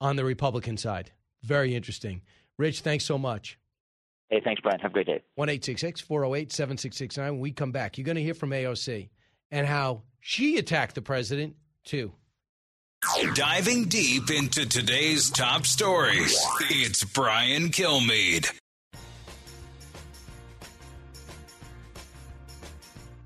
on 0.00 0.16
the 0.16 0.24
Republican 0.24 0.76
side. 0.76 1.12
Very 1.42 1.74
interesting. 1.74 2.22
Rich, 2.58 2.80
thanks 2.80 3.04
so 3.04 3.16
much. 3.16 3.58
Hey, 4.28 4.40
thanks, 4.44 4.60
Brian. 4.60 4.78
Have 4.80 4.92
a 4.92 4.94
great 4.94 5.06
day. 5.06 5.22
1 5.34 5.48
408 5.48 6.52
7669. 6.52 7.32
When 7.32 7.40
we 7.40 7.52
come 7.52 7.72
back, 7.72 7.98
you're 7.98 8.04
going 8.04 8.16
to 8.16 8.22
hear 8.22 8.34
from 8.34 8.50
AOC 8.50 9.08
and 9.50 9.66
how 9.66 10.02
she 10.20 10.58
attacked 10.58 10.94
the 10.94 11.02
president, 11.02 11.56
too. 11.84 12.12
Diving 13.34 13.86
deep 13.86 14.30
into 14.30 14.68
today's 14.68 15.30
top 15.30 15.64
stories, 15.64 16.38
it's 16.68 17.02
Brian 17.04 17.70
Kilmeade. 17.70 18.50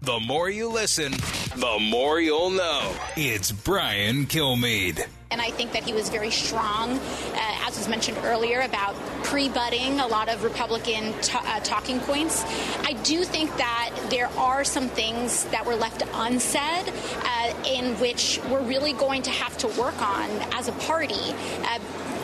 The 0.02 0.20
more 0.20 0.50
you 0.50 0.68
listen, 0.68 1.12
the 1.56 1.78
more 1.80 2.20
you'll 2.20 2.50
know. 2.50 2.94
It's 3.16 3.50
Brian 3.50 4.26
Kilmeade. 4.26 5.06
And 5.35 5.43
I 5.43 5.51
think 5.51 5.72
that 5.72 5.82
he 5.82 5.93
was 5.93 6.11
very 6.11 6.30
strong, 6.30 6.93
uh, 6.93 7.66
as 7.66 7.76
was 7.76 7.89
mentioned 7.89 8.18
earlier, 8.22 8.61
about 8.61 8.95
pre 9.24 9.49
budding 9.49 9.99
a 9.99 10.07
lot 10.07 10.28
of 10.28 10.45
Republican 10.45 11.12
t- 11.22 11.37
uh, 11.37 11.59
talking 11.59 11.99
points. 11.99 12.45
I 12.85 12.93
do 13.03 13.24
think 13.24 13.51
that 13.57 13.91
there 14.11 14.28
are 14.39 14.62
some 14.62 14.89
things 14.89 15.43
that 15.47 15.66
were 15.66 15.74
left 15.74 16.05
unsaid 16.14 16.93
uh, 17.24 17.53
in 17.66 17.99
which 17.99 18.39
we're 18.49 18.62
really 18.62 18.93
going 18.93 19.22
to 19.22 19.30
have 19.30 19.59
to 19.59 19.66
work 19.76 20.01
on 20.01 20.30
as 20.53 20.68
a 20.68 20.72
party 20.87 21.35
uh, 21.64 21.80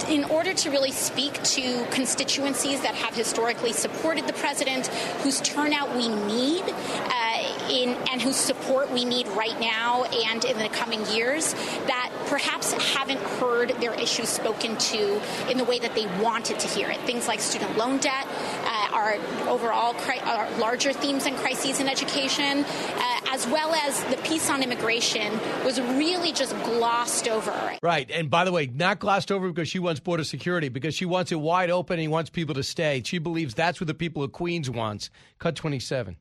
in 0.09 0.25
order 0.25 0.55
to 0.55 0.71
really 0.71 0.93
speak 0.93 1.35
to 1.43 1.85
constituencies 1.91 2.81
that 2.83 2.95
have 2.95 3.15
historically 3.15 3.73
supported 3.73 4.27
the 4.27 4.33
president, 4.35 4.87
whose 5.23 5.41
turnout 5.41 5.95
we 5.97 6.09
need, 6.09 6.63
uh, 6.63 7.30
in, 7.71 7.91
and 8.11 8.21
whose 8.21 8.37
support 8.37 8.91
we 8.91 9.05
need 9.05 9.27
right 9.29 9.59
now 9.61 10.05
and 10.05 10.45
in 10.45 10.59
the 10.59 10.69
coming 10.69 11.05
years, 11.07 11.53
that 11.87 12.11
perhaps 12.27 12.73
haven't 12.95 13.21
heard 13.41 13.71
their 13.81 13.95
issues 13.95 14.29
spoken 14.29 14.77
to 14.77 15.21
in 15.51 15.59
the 15.59 15.65
way 15.65 15.79
that 15.79 15.95
they 15.95 16.07
wanted 16.23 16.59
to 16.59 16.69
hear 16.69 16.89
it. 16.91 16.99
Things 17.01 17.29
like 17.29 17.41
student 17.41 17.77
loan 17.77 17.99
debt, 17.99 18.27
uh, 18.65 18.89
our 18.93 19.15
overall 19.49 19.95
cri- 19.95 20.21
our 20.21 20.51
larger 20.59 20.93
themes 20.93 21.27
and 21.27 21.37
crises 21.37 21.81
in 21.81 21.89
education, 21.89 22.65
uh, 22.65 23.21
as 23.31 23.47
well 23.47 23.75
as 23.75 24.03
the 24.05 24.17
piece 24.19 24.51
on 24.51 24.63
immigration, 24.63 25.33
was 25.65 25.81
really 25.81 26.33
just 26.33 26.55
glossed 26.65 27.29
over. 27.29 27.79
Right. 27.83 28.11
And 28.11 28.31
by 28.31 28.45
the 28.45 28.53
way, 28.53 28.67
not 28.67 28.99
glossed 28.99 29.33
over 29.33 29.49
because 29.49 29.69
she 29.69 29.79
wants 29.79 30.01
border 30.01 30.25
security, 30.25 30.69
because 30.69 30.95
she 30.95 31.07
wants 31.07 31.33
it 31.33 31.41
wide 31.41 31.71
open 31.71 31.99
and 31.99 32.11
wants 32.11 32.31
people 32.31 32.55
to 32.55 32.63
stay. 32.63 33.03
She 33.05 33.19
believes 33.19 33.55
that's 33.55 33.81
what 33.81 33.87
the 33.87 33.95
people 33.95 34.23
of 34.23 34.33
Queens 34.33 34.69
wants. 34.71 35.11
Cut 35.39 35.57
27. 35.57 36.17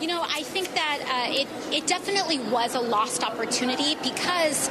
You 0.00 0.06
know, 0.06 0.22
I 0.22 0.42
think 0.44 0.69
that 0.98 1.28
uh, 1.30 1.32
it, 1.32 1.48
it 1.72 1.86
definitely 1.86 2.38
was 2.50 2.74
a 2.74 2.80
lost 2.80 3.22
opportunity 3.22 3.94
because 4.02 4.68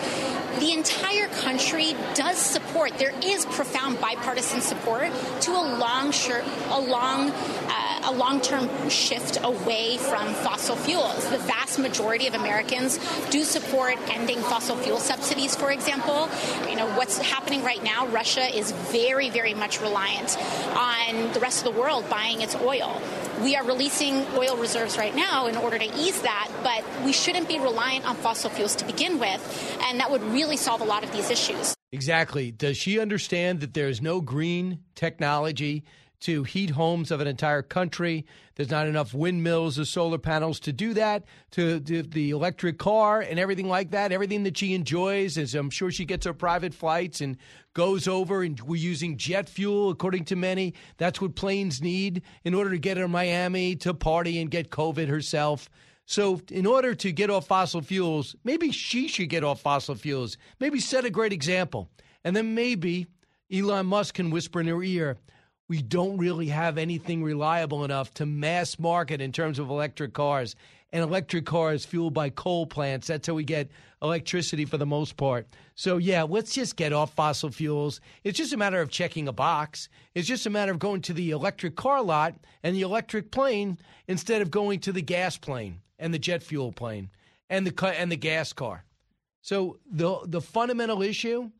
the 0.59 0.74
entire 0.74 1.28
country 1.28 1.95
does 2.15 2.38
support, 2.38 2.97
there 2.97 3.13
is 3.24 3.45
profound 3.45 3.99
bipartisan 4.01 4.59
support 4.59 5.11
to 5.41 5.51
a 5.51 5.78
long, 5.78 6.11
shir- 6.11 6.43
a 6.72 6.80
long, 6.80 7.32
uh, 7.32 8.01
a 8.05 8.13
long-term 8.13 8.89
shift 8.89 9.38
away 9.43 9.97
from 9.97 10.34
fossil 10.36 10.76
fuels. 10.76 11.30
The 11.30 11.38
vast 11.38 11.80
majority 11.80 12.28
of 12.28 12.34
Americans 12.34 12.99
do 13.30 13.43
support 13.43 13.95
ending 14.09 14.39
fossil 14.39 14.76
fuel 14.76 14.97
subsidies, 14.97 15.55
for 15.55 15.72
example. 15.72 16.28
You 16.67 16.76
know, 16.76 16.88
what's 16.97 17.17
happening 17.20 17.63
right 17.63 17.84
now, 17.84 18.07
Russia 18.07 18.45
is 18.55 18.72
very, 18.72 19.30
very 19.30 19.53
much 19.53 19.80
reliant 19.80 20.38
on 20.76 21.32
the 21.32 21.39
rest 21.39 21.65
of 21.65 21.74
the 21.74 21.80
world 21.80 22.09
buying 22.09 22.41
its 22.41 22.55
oil. 22.55 23.01
We 23.41 23.55
are 23.55 23.63
releasing 23.63 24.26
oil 24.36 24.57
reserves 24.57 24.97
right 24.97 25.15
now 25.15 25.47
in 25.47 25.55
order 25.55 25.78
to 25.78 25.86
ease 25.97 26.09
that, 26.22 26.49
but 26.64 26.84
we 27.05 27.14
shouldn't 27.14 27.47
be 27.47 27.60
reliant 27.60 28.05
on 28.05 28.16
fossil 28.16 28.49
fuels 28.49 28.76
to 28.78 28.86
begin 28.86 29.20
with, 29.20 29.78
and 29.84 29.99
that 29.99 30.10
would 30.10 30.24
really 30.24 30.57
solve 30.57 30.82
a 30.82 30.86
lot 30.86 31.03
of 31.03 31.12
these 31.12 31.30
issues. 31.30 31.76
Exactly. 31.91 32.51
Does 32.51 32.78
she 32.78 32.99
understand 32.99 33.62
that 33.62 33.74
there's 33.74 34.01
no 34.01 34.22
green 34.22 34.80
technology 34.95 35.84
to 36.22 36.43
heat 36.43 36.72
homes 36.72 37.12
of 37.12 37.22
an 37.22 37.28
entire 37.28 37.62
country? 37.62 38.26
There's 38.55 38.70
not 38.70 38.88
enough 38.88 39.14
windmills 39.14 39.80
or 39.80 39.86
solar 39.86 40.18
panels 40.18 40.60
to 40.62 40.74
do 40.74 40.93
that, 40.95 41.24
to, 41.51 41.80
to 41.80 42.03
the 42.03 42.32
electric 42.32 42.78
car 42.78 43.22
and 43.22 43.39
everything 43.39 43.70
like 43.70 43.91
that. 43.91 44.12
Everything 44.12 44.43
that 44.43 44.57
she 44.57 44.74
enjoys, 44.74 45.38
as 45.38 45.55
I'm 45.55 45.70
sure 45.70 45.91
she 45.91 46.05
gets 46.05 46.26
her 46.26 46.34
private 46.34 46.74
flights 46.74 47.22
and 47.22 47.38
goes 47.74 48.07
over, 48.07 48.43
and 48.43 48.60
we're 48.60 48.76
using 48.76 49.18
jet 49.18 49.47
fuel, 49.47 49.89
according 49.89 50.26
to 50.26 50.36
many. 50.36 50.74
That's 50.97 51.22
what 51.22 51.36
planes 51.36 51.82
need 51.82 52.22
in 52.43 52.53
order 52.53 52.72
to 52.72 52.78
get 52.78 52.97
her 52.97 53.03
to 53.03 53.07
Miami 53.07 53.78
to 53.78 53.93
party 53.93 54.41
and 54.41 54.51
get 54.51 54.70
COVID 54.70 55.07
herself. 55.07 55.70
So, 56.10 56.41
in 56.49 56.66
order 56.66 56.95
to 56.95 57.12
get 57.12 57.30
off 57.30 57.45
fossil 57.45 57.84
fuels, 57.84 58.36
maybe 58.43 58.72
she 58.72 59.07
should 59.07 59.30
get 59.30 59.43
off 59.43 59.62
fossil 59.62 59.93
fuels. 59.93 60.38
Maybe 60.60 60.80
set 60.80 61.05
a 61.05 61.12
great 61.12 61.32
example. 61.32 61.88
And 62.24 62.36
then 62.36 62.55
maybe 62.55 63.05
Elon 63.53 63.86
Musk 63.86 64.16
can 64.16 64.32
whisper 64.32 64.60
in 64.60 64.66
her 64.66 64.82
ear, 64.82 65.18
we 65.68 65.84
don't 65.84 66.18
really 66.18 66.47
have 66.47 66.80
anything 66.80 67.22
reliable 67.22 67.86
enough 67.86 68.12
to 68.16 68.26
mass 68.26 68.80
market 68.80 69.22
in 69.22 69.32
terms 69.32 69.60
of 69.60 69.70
electric 69.70 70.14
cars. 70.14 70.55
And 70.91 71.03
electric 71.03 71.45
cars 71.45 71.86
fueled 71.86 72.16
by 72.16 72.32
coal 72.32 72.66
plants. 72.66 73.05
That's 73.05 73.28
how 73.28 73.36
we 73.36 73.43
get 73.43 73.70
electricity 74.01 74.66
for 74.66 74.80
the 74.80 74.88
most 74.88 75.16
part. 75.16 75.45
So, 75.76 75.97
yeah, 75.97 76.24
let's 76.24 76.55
just 76.55 76.76
get 76.76 76.91
off 76.91 77.14
fossil 77.14 77.51
fuels. 77.51 78.01
It's 78.24 78.39
just 78.39 78.53
a 78.53 78.57
matter 78.57 78.82
of 78.82 78.89
checking 78.89 79.28
a 79.28 79.32
box. 79.32 79.89
It's 80.16 80.28
just 80.28 80.47
a 80.47 80.49
matter 80.49 80.72
of 80.72 80.80
going 80.80 81.01
to 81.01 81.14
the 81.14 81.30
electric 81.30 81.76
car 81.76 82.01
lot 82.01 82.34
and 82.64 82.76
the 82.76 82.82
electric 82.82 83.30
plane 83.30 83.78
instead 84.07 84.41
of 84.41 84.49
going 84.49 84.80
to 84.80 84.91
the 84.91 85.03
gas 85.03 85.38
plane 85.38 85.82
and 85.99 86.13
the 86.13 86.19
jet 86.19 86.41
fuel 86.41 86.71
plane 86.71 87.09
and 87.49 87.67
the 87.67 87.87
and 87.87 88.11
the 88.11 88.15
gas 88.15 88.53
car. 88.53 88.83
So 89.41 89.77
the 89.91 90.19
the 90.25 90.41
fundamental 90.41 91.01
issue 91.01 91.51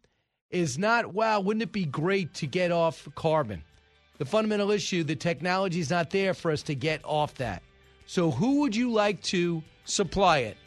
is 0.50 0.78
not 0.78 1.14
wow, 1.14 1.40
wouldn't 1.40 1.64
it 1.64 1.72
be 1.72 1.86
great 1.86 2.34
to 2.36 2.48
get 2.48 2.72
off 2.72 3.08
carbon? 3.16 3.64
The 4.18 4.26
fundamental 4.26 4.72
issue, 4.72 5.04
the 5.04 5.16
technology 5.16 5.80
is 5.80 5.90
not 5.90 6.10
there 6.10 6.34
for 6.34 6.52
us 6.52 6.64
to 6.64 6.76
get 6.76 7.02
off 7.06 7.36
that. 7.36 7.64
So 8.06 8.32
who 8.32 8.62
would 8.62 8.76
you 8.76 8.92
like 8.92 9.22
to 9.24 9.64
supply 9.86 10.40
it? 10.40 10.58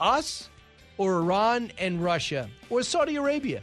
Us 0.00 0.48
or 0.96 1.18
Iran 1.18 1.72
and 1.78 2.02
Russia 2.02 2.48
or 2.68 2.82
Saudi 2.82 3.16
Arabia? 3.16 3.62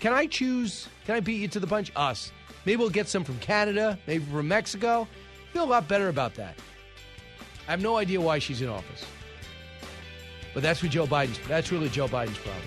Can 0.00 0.12
I 0.12 0.26
choose? 0.26 0.88
Can 1.04 1.14
I 1.14 1.20
beat 1.20 1.40
you 1.40 1.48
to 1.48 1.60
the 1.60 1.66
punch? 1.66 1.92
Us. 1.94 2.32
Maybe 2.64 2.76
we'll 2.76 2.90
get 2.90 3.08
some 3.08 3.22
from 3.22 3.38
Canada, 3.38 3.98
maybe 4.06 4.24
from 4.24 4.48
Mexico. 4.48 5.06
Feel 5.52 5.64
a 5.64 5.66
lot 5.66 5.86
better 5.86 6.08
about 6.08 6.34
that. 6.34 6.56
I 7.66 7.72
have 7.72 7.82
no 7.82 7.96
idea 7.96 8.20
why 8.20 8.38
she's 8.38 8.62
in 8.62 8.68
office. 8.68 9.04
But 10.54 10.62
that's 10.62 10.82
what 10.82 10.92
Joe 10.92 11.06
Biden's 11.06 11.38
that's 11.48 11.72
really 11.72 11.88
Joe 11.88 12.08
Biden's 12.08 12.38
problem. 12.38 12.62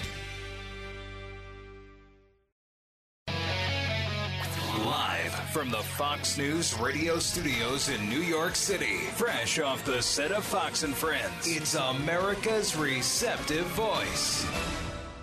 Live 4.86 5.34
from 5.52 5.72
the 5.72 5.78
Fox 5.78 6.38
News 6.38 6.78
radio 6.80 7.18
studios 7.18 7.90
in 7.90 8.10
New 8.10 8.20
York 8.20 8.56
City, 8.56 8.98
fresh 9.16 9.58
off 9.60 9.84
the 9.86 10.02
set 10.02 10.32
of 10.32 10.44
Fox 10.44 10.84
and 10.84 10.94
Friends, 10.94 11.32
it's 11.46 11.76
America's 11.76 12.76
receptive 12.76 13.66
voice. 13.68 14.46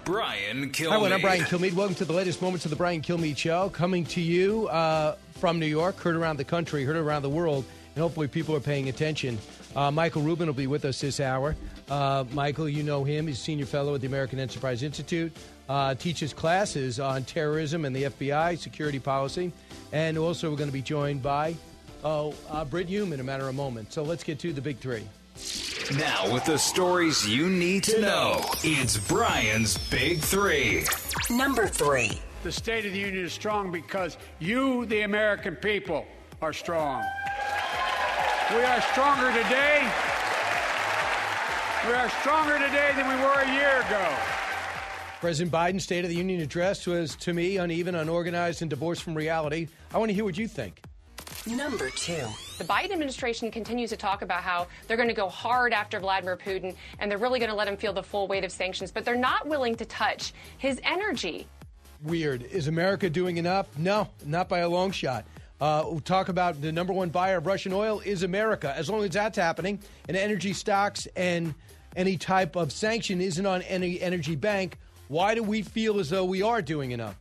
Brian 0.04 0.70
Kilmeade. 0.70 1.08
Hi. 1.08 1.14
I'm 1.14 1.20
Brian 1.20 1.44
Kilmeade. 1.44 1.72
Welcome 1.74 1.96
to 1.96 2.04
the 2.04 2.12
latest 2.12 2.40
moments 2.40 2.64
of 2.64 2.70
the 2.70 2.76
Brian 2.76 3.02
Kilmeade 3.02 3.36
Show, 3.36 3.68
coming 3.70 4.04
to 4.06 4.20
you 4.20 4.68
uh, 4.68 5.16
from 5.38 5.58
New 5.58 5.66
York, 5.66 5.98
heard 6.00 6.16
around 6.16 6.38
the 6.38 6.44
country, 6.44 6.84
heard 6.84 6.96
around 6.96 7.22
the 7.22 7.30
world, 7.30 7.64
and 7.94 8.02
hopefully 8.02 8.28
people 8.28 8.54
are 8.54 8.60
paying 8.60 8.88
attention. 8.88 9.38
Uh, 9.76 9.90
Michael 9.90 10.22
Rubin 10.22 10.46
will 10.46 10.54
be 10.54 10.66
with 10.66 10.86
us 10.86 11.00
this 11.00 11.20
hour. 11.20 11.54
Uh, 11.90 12.24
Michael, 12.32 12.68
you 12.68 12.82
know 12.82 13.04
him. 13.04 13.26
He's 13.26 13.36
a 13.36 13.40
senior 13.40 13.66
fellow 13.66 13.94
at 13.94 14.00
the 14.00 14.06
American 14.06 14.38
Enterprise 14.38 14.82
Institute. 14.82 15.36
Uh, 15.68 15.94
teaches 15.94 16.32
classes 16.32 16.98
on 16.98 17.24
terrorism 17.24 17.84
and 17.84 17.94
the 17.94 18.04
FBI, 18.04 18.56
security 18.56 18.98
policy. 18.98 19.52
And 19.92 20.16
also, 20.16 20.50
we're 20.50 20.56
going 20.56 20.70
to 20.70 20.72
be 20.72 20.82
joined 20.82 21.22
by 21.22 21.54
oh, 22.02 22.34
uh, 22.50 22.64
Britt 22.64 22.88
Hume 22.88 23.12
in 23.12 23.20
a 23.20 23.24
matter 23.24 23.48
of 23.48 23.54
moments. 23.54 23.94
So 23.94 24.02
let's 24.02 24.24
get 24.24 24.38
to 24.40 24.52
the 24.52 24.62
big 24.62 24.78
three. 24.78 25.04
Now, 25.98 26.32
with 26.32 26.44
the 26.46 26.58
stories 26.58 27.28
you 27.28 27.48
need 27.48 27.84
to 27.84 28.00
know, 28.00 28.40
it's 28.64 28.96
Brian's 28.96 29.76
Big 29.90 30.20
Three. 30.20 30.84
Number 31.30 31.66
three. 31.66 32.18
The 32.42 32.50
State 32.50 32.86
of 32.86 32.92
the 32.92 32.98
Union 32.98 33.24
is 33.24 33.32
strong 33.32 33.70
because 33.70 34.16
you, 34.38 34.86
the 34.86 35.02
American 35.02 35.54
people, 35.54 36.06
are 36.40 36.52
strong. 36.52 37.04
We 38.54 38.62
are 38.62 38.80
stronger 38.80 39.32
today. 39.32 39.80
We 41.84 41.92
are 41.94 42.08
stronger 42.20 42.58
today 42.60 42.92
than 42.94 43.08
we 43.08 43.16
were 43.16 43.40
a 43.40 43.52
year 43.52 43.80
ago. 43.80 44.16
President 45.20 45.52
Biden's 45.52 45.82
State 45.82 46.04
of 46.04 46.10
the 46.10 46.16
Union 46.16 46.40
address 46.40 46.86
was, 46.86 47.16
to 47.16 47.34
me, 47.34 47.56
uneven, 47.56 47.96
unorganized, 47.96 48.62
and 48.62 48.70
divorced 48.70 49.02
from 49.02 49.16
reality. 49.16 49.66
I 49.92 49.98
want 49.98 50.10
to 50.10 50.14
hear 50.14 50.22
what 50.22 50.38
you 50.38 50.46
think. 50.46 50.80
Number 51.44 51.90
two. 51.90 52.24
The 52.58 52.64
Biden 52.64 52.92
administration 52.92 53.50
continues 53.50 53.90
to 53.90 53.96
talk 53.96 54.22
about 54.22 54.42
how 54.42 54.68
they're 54.86 54.96
going 54.96 55.08
to 55.08 55.14
go 55.14 55.28
hard 55.28 55.72
after 55.72 55.98
Vladimir 55.98 56.36
Putin 56.36 56.76
and 57.00 57.10
they're 57.10 57.18
really 57.18 57.40
going 57.40 57.50
to 57.50 57.56
let 57.56 57.66
him 57.66 57.76
feel 57.76 57.92
the 57.92 58.02
full 58.02 58.28
weight 58.28 58.44
of 58.44 58.52
sanctions, 58.52 58.92
but 58.92 59.04
they're 59.04 59.16
not 59.16 59.48
willing 59.48 59.74
to 59.74 59.84
touch 59.86 60.32
his 60.58 60.80
energy. 60.84 61.48
Weird. 62.00 62.44
Is 62.44 62.68
America 62.68 63.10
doing 63.10 63.38
enough? 63.38 63.76
No, 63.76 64.06
not 64.24 64.48
by 64.48 64.60
a 64.60 64.68
long 64.68 64.92
shot. 64.92 65.24
Uh, 65.60 65.84
we'll 65.86 66.00
talk 66.00 66.28
about 66.28 66.60
the 66.60 66.70
number 66.70 66.92
one 66.92 67.08
buyer 67.08 67.38
of 67.38 67.46
Russian 67.46 67.72
oil 67.72 68.00
is 68.04 68.22
America. 68.22 68.74
As 68.76 68.90
long 68.90 69.04
as 69.04 69.10
that's 69.10 69.38
happening, 69.38 69.78
and 70.08 70.16
energy 70.16 70.52
stocks 70.52 71.08
and 71.16 71.54
any 71.96 72.16
type 72.18 72.56
of 72.56 72.72
sanction 72.72 73.20
isn't 73.20 73.46
on 73.46 73.62
any 73.62 74.00
energy 74.00 74.36
bank, 74.36 74.78
why 75.08 75.34
do 75.34 75.42
we 75.42 75.62
feel 75.62 75.98
as 75.98 76.10
though 76.10 76.24
we 76.24 76.42
are 76.42 76.60
doing 76.60 76.90
enough? 76.90 77.16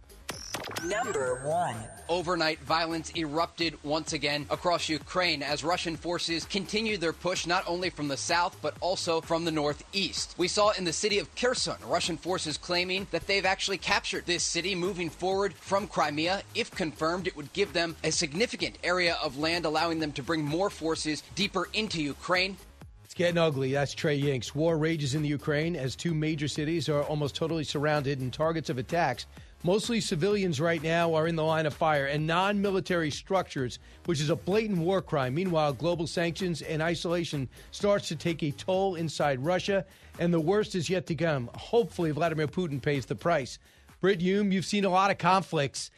Number 0.83 1.41
one. 1.45 1.75
Overnight, 2.07 2.59
violence 2.59 3.11
erupted 3.15 3.77
once 3.83 4.13
again 4.13 4.45
across 4.51 4.89
Ukraine 4.89 5.41
as 5.41 5.63
Russian 5.63 5.95
forces 5.95 6.45
continued 6.45 7.01
their 7.01 7.13
push 7.13 7.47
not 7.47 7.63
only 7.67 7.89
from 7.89 8.07
the 8.07 8.17
south 8.17 8.55
but 8.61 8.75
also 8.79 9.21
from 9.21 9.43
the 9.43 9.51
northeast. 9.51 10.35
We 10.37 10.47
saw 10.47 10.71
in 10.71 10.83
the 10.83 10.93
city 10.93 11.17
of 11.17 11.33
Kherson, 11.35 11.77
Russian 11.87 12.17
forces 12.17 12.57
claiming 12.57 13.07
that 13.09 13.25
they've 13.25 13.45
actually 13.45 13.79
captured 13.79 14.25
this 14.25 14.43
city 14.43 14.75
moving 14.75 15.09
forward 15.09 15.53
from 15.55 15.87
Crimea. 15.87 16.43
If 16.53 16.69
confirmed, 16.71 17.27
it 17.27 17.35
would 17.35 17.51
give 17.53 17.73
them 17.73 17.95
a 18.03 18.11
significant 18.11 18.77
area 18.83 19.17
of 19.23 19.39
land, 19.39 19.65
allowing 19.65 19.99
them 19.99 20.11
to 20.13 20.23
bring 20.23 20.43
more 20.43 20.69
forces 20.69 21.23
deeper 21.33 21.67
into 21.73 22.01
Ukraine. 22.01 22.57
It's 23.03 23.15
getting 23.15 23.37
ugly. 23.37 23.71
That's 23.71 23.93
Trey 23.93 24.21
Yingst. 24.21 24.53
War 24.53 24.77
rages 24.77 25.15
in 25.15 25.23
the 25.23 25.29
Ukraine 25.29 25.75
as 25.75 25.95
two 25.95 26.13
major 26.13 26.47
cities 26.47 26.87
are 26.87 27.03
almost 27.03 27.35
totally 27.35 27.63
surrounded 27.63 28.19
and 28.19 28.31
targets 28.31 28.69
of 28.69 28.77
attacks. 28.77 29.25
Mostly 29.65 29.99
civilians 29.99 30.61
right 30.61 30.83
now 30.83 31.15
are 31.15 31.27
in 31.27 31.35
the 31.35 31.43
line 31.43 31.65
of 31.65 31.73
fire 31.73 32.05
and 32.05 32.27
non 32.27 32.61
military 32.61 33.09
structures, 33.09 33.79
which 34.05 34.21
is 34.21 34.29
a 34.29 34.35
blatant 34.35 34.77
war 34.77 35.01
crime. 35.01 35.33
Meanwhile, 35.33 35.73
global 35.73 36.05
sanctions 36.05 36.61
and 36.61 36.83
isolation 36.83 37.49
starts 37.71 38.07
to 38.09 38.15
take 38.15 38.43
a 38.43 38.51
toll 38.51 38.93
inside 38.93 39.43
Russia, 39.43 39.83
and 40.19 40.31
the 40.31 40.39
worst 40.39 40.75
is 40.75 40.87
yet 40.87 41.07
to 41.07 41.15
come. 41.15 41.49
Hopefully, 41.55 42.11
Vladimir 42.11 42.45
Putin 42.45 42.79
pays 42.79 43.07
the 43.07 43.15
price. 43.15 43.57
Britt 44.01 44.21
Hume, 44.21 44.51
you've 44.51 44.67
seen 44.67 44.85
a 44.85 44.89
lot 44.89 45.09
of 45.09 45.17
conflicts. 45.17 45.89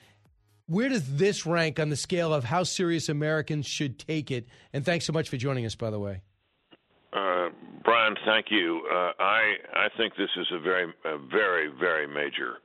Where 0.68 0.88
does 0.88 1.18
this 1.18 1.45
rank 1.45 1.78
on 1.78 1.89
the 1.89 1.97
scale 1.97 2.34
of 2.34 2.45
how 2.45 2.63
serious 2.63 3.09
Americans 3.09 3.65
should 3.68 3.99
take 3.99 4.32
it? 4.32 4.47
And 4.72 4.86
thanks 4.86 5.03
so 5.03 5.11
much 5.11 5.28
for 5.28 5.36
joining 5.36 5.65
us, 5.65 5.76
by 5.76 5.89
the 5.89 5.99
way. 5.99 6.22
Uh, 7.11 7.49
Brian, 7.84 8.15
thank 8.26 8.45
you. 8.49 8.88
Uh, 8.89 9.11
I 9.20 9.55
I 9.74 9.88
think 9.97 10.15
this 10.15 10.30
is 10.38 10.47
a 10.53 10.59
very 10.59 10.86
a 11.03 11.18
very 11.18 11.68
very 11.68 12.07
major 12.07 12.59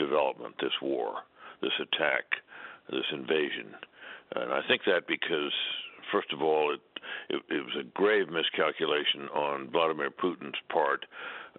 development, 0.00 0.56
this 0.60 0.72
war, 0.80 1.22
this 1.62 1.76
attack, 1.78 2.24
this 2.90 3.06
invasion. 3.12 3.76
And 4.34 4.52
I 4.52 4.60
think 4.66 4.82
that 4.86 5.06
because, 5.06 5.52
first 6.10 6.32
of 6.32 6.42
all, 6.42 6.74
it, 6.74 6.80
it, 7.28 7.42
it 7.48 7.60
was 7.60 7.76
a 7.78 7.84
grave 7.84 8.28
miscalculation 8.28 9.28
on 9.34 9.70
Vladimir 9.70 10.10
Putin's 10.10 10.58
part 10.72 11.04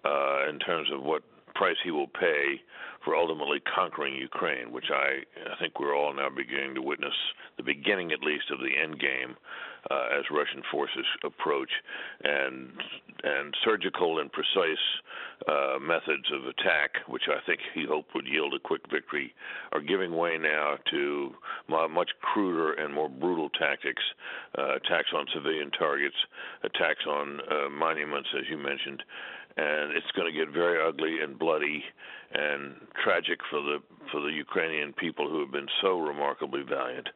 uh, 0.04 0.48
in 0.50 0.58
terms 0.58 0.88
of 0.92 1.02
what 1.02 1.22
price 1.54 1.76
he 1.84 1.90
will 1.90 2.08
pay 2.08 2.60
for 3.04 3.14
ultimately 3.14 3.60
conquering 3.60 4.14
Ukraine, 4.16 4.72
which 4.72 4.90
I, 4.90 5.22
I 5.52 5.56
think 5.60 5.78
we're 5.78 5.96
all 5.96 6.14
now 6.14 6.28
beginning 6.30 6.74
to 6.76 6.82
witness 6.82 7.14
the 7.56 7.62
beginning, 7.62 8.12
at 8.12 8.22
least, 8.22 8.50
of 8.50 8.58
the 8.58 8.72
end 8.82 8.98
game 8.98 9.36
uh, 9.90 10.18
as 10.18 10.24
Russian 10.30 10.62
forces 10.70 11.06
approach, 11.24 11.70
and 12.24 12.70
and 13.24 13.54
surgical 13.64 14.18
and 14.18 14.30
precise 14.32 14.84
uh, 15.48 15.78
methods 15.80 16.26
of 16.32 16.46
attack, 16.46 16.90
which 17.06 17.22
I 17.28 17.44
think 17.46 17.60
he 17.74 17.84
hoped 17.88 18.14
would 18.14 18.26
yield 18.26 18.54
a 18.54 18.58
quick 18.58 18.82
victory, 18.90 19.32
are 19.72 19.80
giving 19.80 20.16
way 20.16 20.38
now 20.38 20.76
to 20.90 21.34
much 21.68 22.10
cruder 22.20 22.72
and 22.72 22.92
more 22.92 23.08
brutal 23.08 23.48
tactics, 23.50 24.02
uh, 24.58 24.76
attacks 24.76 25.08
on 25.14 25.26
civilian 25.34 25.70
targets, 25.70 26.16
attacks 26.64 27.04
on 27.06 27.40
uh, 27.40 27.68
monuments, 27.70 28.28
as 28.36 28.44
you 28.50 28.56
mentioned, 28.56 29.02
and 29.56 29.92
it's 29.92 30.10
going 30.16 30.32
to 30.32 30.38
get 30.38 30.52
very 30.52 30.82
ugly 30.86 31.20
and 31.22 31.38
bloody 31.38 31.84
and 32.34 32.74
tragic 33.02 33.38
for 33.50 33.60
the 33.60 33.78
for 34.10 34.20
the 34.20 34.32
Ukrainian 34.32 34.92
people 34.92 35.28
who 35.28 35.40
have 35.40 35.52
been 35.52 35.68
so 35.82 35.98
remarkably 35.98 36.62
valiant. 36.62 37.08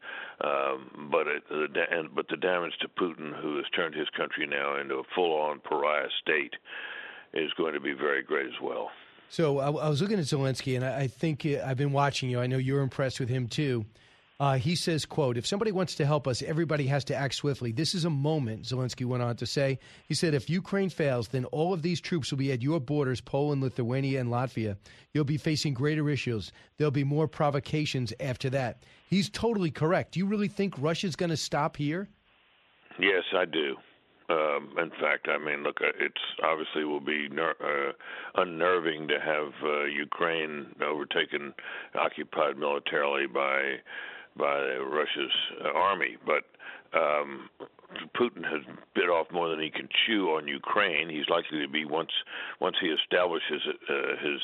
Um, 0.43 1.09
but 1.11 1.27
it, 1.27 1.43
the 1.49 1.83
and, 1.91 2.15
but 2.15 2.29
the 2.29 2.37
damage 2.37 2.75
to 2.81 2.89
Putin, 2.89 3.35
who 3.41 3.57
has 3.57 3.65
turned 3.75 3.95
his 3.95 4.09
country 4.17 4.47
now 4.47 4.79
into 4.81 4.97
a 4.97 5.03
full-on 5.15 5.61
pariah 5.61 6.09
state, 6.21 6.55
is 7.33 7.51
going 7.57 7.75
to 7.75 7.81
be 7.81 7.93
very 7.93 8.23
great 8.23 8.47
as 8.47 8.61
well. 8.63 8.91
So 9.29 9.59
I, 9.59 9.67
I 9.67 9.89
was 9.89 10.01
looking 10.01 10.19
at 10.19 10.25
Zelensky, 10.25 10.77
and 10.77 10.85
I, 10.85 11.01
I 11.01 11.07
think 11.07 11.47
uh, 11.47 11.65
I've 11.67 11.77
been 11.79 11.93
watching 11.93 12.31
you. 12.31 12.41
I 12.41 12.47
know 12.47 12.59
you're 12.59 12.83
impressed 12.83 13.19
with 13.19 13.29
him 13.29 13.49
too. 13.49 13.85
Uh, 14.39 14.59
he 14.59 14.75
says, 14.75 15.07
quote, 15.07 15.39
if 15.39 15.47
somebody 15.47 15.73
wants 15.73 15.95
to 15.95 16.05
help 16.05 16.29
us, 16.29 16.43
everybody 16.43 16.87
has 16.87 17.05
to 17.05 17.17
act 17.17 17.35
swiftly. 17.35 17.73
This 17.73 17.95
is 17.95 18.05
a 18.05 18.11
moment, 18.11 18.65
Zelensky 18.65 19.07
went 19.07 19.23
on 19.23 19.37
to 19.37 19.47
say. 19.47 19.79
He 20.09 20.15
said, 20.15 20.35
if 20.35 20.51
Ukraine 20.51 20.91
fails, 20.91 21.29
then 21.29 21.47
all 21.47 21.73
of 21.73 21.81
these 21.81 22.03
troops 22.03 22.31
will 22.31 22.39
be 22.39 22.53
at 22.53 22.61
your 22.61 22.79
borders, 22.79 23.23
Poland, 23.23 23.63
Lithuania, 23.63 24.21
and 24.21 24.29
Latvia. 24.29 24.77
You'll 25.15 25.25
be 25.25 25.39
facing 25.39 25.73
greater 25.73 26.11
issues. 26.11 26.53
There'll 26.77 26.91
be 26.91 27.05
more 27.05 27.27
provocations 27.27 28.13
after 28.21 28.51
that. 28.51 28.83
He's 29.09 29.31
totally 29.31 29.71
correct. 29.71 30.13
Do 30.13 30.21
you 30.21 30.27
really 30.27 30.49
think 30.49 30.75
Russia's 30.79 31.17
going 31.17 31.31
to 31.31 31.37
stop 31.39 31.77
here? 31.77 32.07
Yes, 32.99 33.25
I 33.35 33.47
do. 33.47 33.77
Um, 34.29 34.75
in 34.79 34.91
fact, 34.91 35.29
I 35.29 35.39
mean, 35.39 35.63
look, 35.63 35.79
uh, 35.81 35.93
it's 36.01 36.21
obviously 36.43 36.85
will 36.85 37.01
be 37.01 37.29
ner- 37.29 37.55
uh, 37.63 37.93
unnerving 38.43 39.09
to 39.09 39.21
have 39.21 39.53
uh, 39.65 39.85
Ukraine 39.85 40.75
overtaken, 40.85 41.55
occupied 41.95 42.59
militarily 42.59 43.29
by 43.29 43.77
by 44.39 44.77
Russia's 44.77 45.33
uh, 45.65 45.69
army, 45.69 46.17
but 46.25 46.45
um, 46.99 47.49
Putin 48.17 48.45
has 48.45 48.63
bit 48.95 49.09
off 49.09 49.27
more 49.33 49.49
than 49.49 49.61
he 49.61 49.71
can 49.71 49.89
chew 50.07 50.29
on 50.31 50.49
Ukraine. 50.49 51.09
He's 51.09 51.29
likely 51.29 51.61
to 51.61 51.69
be 51.69 51.85
once 51.85 52.11
once 52.61 52.77
he 52.81 52.89
establishes 52.89 53.63
uh, 53.67 54.17
his 54.21 54.41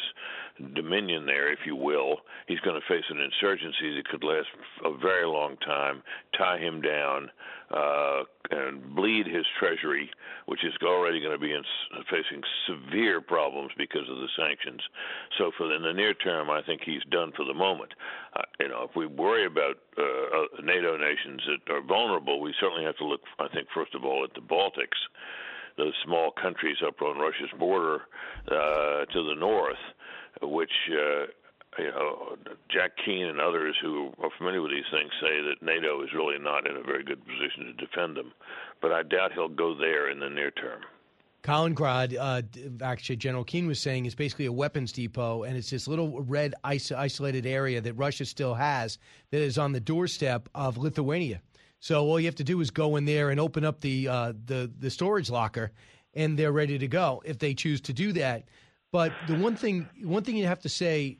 dominion 0.75 1.27
there, 1.27 1.53
if 1.53 1.61
you 1.67 1.77
will. 1.77 2.19
He's 2.47 2.61
going 2.61 2.81
to 2.81 2.87
face 2.89 3.05
an 3.11 3.19
insurgency 3.19 3.97
that 3.97 4.09
could 4.09 4.25
last 4.25 4.49
a 4.85 4.97
very 4.97 5.27
long 5.27 5.57
time, 5.59 6.03
tie 6.37 6.59
him 6.59 6.81
down, 6.81 7.31
uh, 7.71 8.23
and 8.51 8.95
bleed 8.95 9.27
his 9.27 9.47
treasury, 9.59 10.11
which 10.47 10.65
is 10.65 10.75
already 10.83 11.21
going 11.21 11.33
to 11.33 11.39
be 11.39 11.53
in, 11.53 11.63
facing 12.11 12.43
severe 12.67 13.21
problems 13.21 13.71
because 13.79 14.09
of 14.11 14.17
the 14.17 14.29
sanctions. 14.37 14.81
So, 15.39 15.53
for 15.57 15.69
the, 15.69 15.77
in 15.77 15.83
the 15.83 15.93
near 15.93 16.15
term, 16.15 16.51
I 16.51 16.63
think 16.63 16.83
he's 16.85 17.03
done 17.11 17.33
for 17.37 17.45
the 17.45 17.55
moment. 17.55 17.95
Uh, 18.37 18.43
you 18.61 18.69
know, 18.69 18.87
if 18.89 18.97
we 18.97 19.07
worry 19.07 19.47
about 19.47 19.77
uh, 19.99 20.03
uh 20.03 20.63
NATO 20.63 20.97
nations 20.97 21.41
that 21.47 21.73
are 21.73 21.83
vulnerable, 21.83 22.41
we 22.41 22.55
certainly 22.61 22.85
have 22.85 22.97
to 22.99 23.07
look. 23.07 23.21
I 23.39 23.49
think 23.49 23.69
first 23.75 23.95
of 23.95 24.05
all 24.05 24.25
at 24.25 24.35
the 24.35 24.41
Baltics 24.41 25.01
those 25.77 25.95
small 26.05 26.31
countries 26.31 26.77
up 26.87 27.01
on 27.03 27.19
Russia's 27.19 27.51
border 27.59 28.03
uh, 28.49 29.05
to 29.07 29.23
the 29.29 29.35
north, 29.39 29.81
which 30.49 30.73
uh, 30.91 31.27
you 31.79 31.91
know, 31.91 32.37
Jack 32.71 32.93
Keane 33.05 33.27
and 33.27 33.41
others 33.41 33.77
who 33.81 34.13
are 34.23 34.31
familiar 34.37 34.61
with 34.61 34.73
these 34.73 34.85
things 34.91 35.11
say 35.21 35.41
that 35.43 35.63
NATO 35.63 36.03
is 36.03 36.11
really 36.15 36.39
not 36.39 36.69
in 36.69 36.77
a 36.77 36.83
very 36.83 37.03
good 37.03 37.25
position 37.25 37.67
to 37.67 37.73
defend 37.73 38.17
them. 38.17 38.33
But 38.81 38.93
I 38.93 39.03
doubt 39.03 39.33
he'll 39.33 39.49
go 39.49 39.75
there 39.75 40.11
in 40.11 40.21
the 40.21 40.29
near 40.29 40.51
term. 40.51 40.83
Kaliningrad, 41.43 42.17
uh, 42.19 42.43
actually, 42.85 43.17
General 43.17 43.43
Keane 43.43 43.67
was 43.67 43.81
saying, 43.81 44.07
is 44.07 44.15
basically 44.15 44.47
a 44.47 44.53
weapons 44.53 44.93
depot, 44.93 45.43
and 45.43 45.57
it's 45.57 45.71
this 45.71 45.89
little 45.89 46.23
red 46.23 46.55
isolated 46.63 47.47
area 47.47 47.81
that 47.81 47.95
Russia 47.95 48.25
still 48.25 48.55
has 48.55 48.99
that 49.31 49.41
is 49.41 49.59
on 49.59 49.73
the 49.73 49.81
doorstep 49.81 50.49
of 50.55 50.79
Lithuania. 50.79 51.41
So 51.81 52.05
all 52.05 52.21
you 52.21 52.27
have 52.27 52.37
to 52.37 52.45
do 52.45 52.61
is 52.61 52.71
go 52.71 52.95
in 52.95 53.07
there 53.07 53.31
and 53.31 53.41
open 53.41 53.65
up 53.65 53.81
the 53.81 54.07
uh, 54.07 54.33
the 54.47 54.71
the 54.79 54.89
storage 54.89 55.31
locker, 55.31 55.73
and 56.15 56.39
they're 56.39 56.53
ready 56.53 56.79
to 56.79 56.87
go 56.87 57.23
if 57.25 57.41
they 57.41 57.55
choose 57.55 57.81
to 57.83 57.93
do 57.93 58.13
that. 58.13 58.45
But 58.93 59.13
the 59.27 59.35
one 59.35 59.57
thing 59.57 59.89
one 60.03 60.23
thing 60.23 60.37
you 60.37 60.47
have 60.47 60.61
to 60.61 60.69
say, 60.69 61.19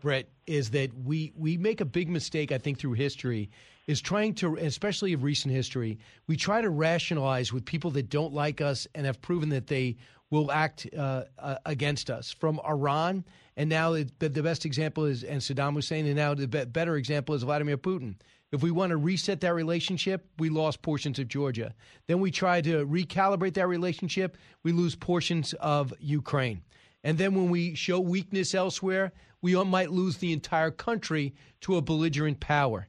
Brett, 0.00 0.28
is 0.46 0.70
that 0.70 0.90
we 0.94 1.32
we 1.34 1.56
make 1.56 1.80
a 1.80 1.86
big 1.86 2.10
mistake. 2.10 2.52
I 2.52 2.58
think 2.58 2.78
through 2.78 2.92
history 2.92 3.50
is 3.86 4.00
trying 4.00 4.34
to, 4.34 4.56
especially 4.56 5.12
of 5.14 5.22
recent 5.22 5.52
history, 5.52 5.98
we 6.26 6.36
try 6.36 6.60
to 6.60 6.70
rationalize 6.70 7.52
with 7.52 7.64
people 7.64 7.90
that 7.92 8.08
don't 8.10 8.32
like 8.32 8.60
us 8.60 8.86
and 8.94 9.06
have 9.06 9.20
proven 9.20 9.48
that 9.50 9.66
they 9.66 9.96
will 10.30 10.50
act 10.52 10.86
uh, 10.96 11.24
uh, 11.38 11.56
against 11.66 12.10
us. 12.10 12.30
From 12.30 12.60
Iran, 12.66 13.24
and 13.56 13.70
now 13.70 13.92
the, 13.92 14.04
the 14.18 14.42
best 14.42 14.66
example 14.66 15.04
is 15.06 15.24
and 15.24 15.40
Saddam 15.40 15.74
Hussein, 15.74 16.06
and 16.06 16.16
now 16.16 16.34
the 16.34 16.46
better 16.46 16.96
example 16.96 17.34
is 17.34 17.42
Vladimir 17.42 17.78
Putin. 17.78 18.16
If 18.54 18.62
we 18.62 18.70
want 18.70 18.90
to 18.90 18.96
reset 18.96 19.40
that 19.40 19.52
relationship, 19.52 20.28
we 20.38 20.48
lost 20.48 20.80
portions 20.80 21.18
of 21.18 21.26
Georgia. 21.26 21.74
Then 22.06 22.20
we 22.20 22.30
try 22.30 22.60
to 22.60 22.86
recalibrate 22.86 23.54
that 23.54 23.66
relationship, 23.66 24.38
we 24.62 24.70
lose 24.70 24.94
portions 24.94 25.54
of 25.54 25.92
Ukraine. 25.98 26.62
And 27.02 27.18
then 27.18 27.34
when 27.34 27.50
we 27.50 27.74
show 27.74 27.98
weakness 27.98 28.54
elsewhere, 28.54 29.10
we 29.42 29.56
might 29.64 29.90
lose 29.90 30.18
the 30.18 30.32
entire 30.32 30.70
country 30.70 31.34
to 31.62 31.78
a 31.78 31.82
belligerent 31.82 32.38
power. 32.38 32.86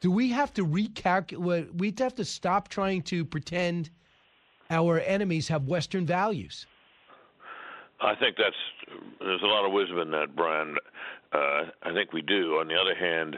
Do 0.00 0.10
we 0.10 0.28
have 0.32 0.52
to 0.52 0.66
recalculate? 0.66 1.74
We 1.78 1.94
have 1.98 2.14
to 2.16 2.24
stop 2.26 2.68
trying 2.68 3.00
to 3.04 3.24
pretend 3.24 3.88
our 4.68 5.00
enemies 5.00 5.48
have 5.48 5.64
Western 5.64 6.04
values. 6.04 6.66
I 8.02 8.14
think 8.14 8.36
that's 8.36 8.54
there's 9.20 9.42
a 9.42 9.46
lot 9.46 9.64
of 9.64 9.72
wisdom 9.72 10.00
in 10.00 10.10
that, 10.10 10.36
Brian. 10.36 10.76
Uh, 11.32 11.62
I 11.82 11.94
think 11.94 12.12
we 12.12 12.20
do. 12.20 12.58
On 12.60 12.68
the 12.68 12.76
other 12.76 12.94
hand, 12.94 13.36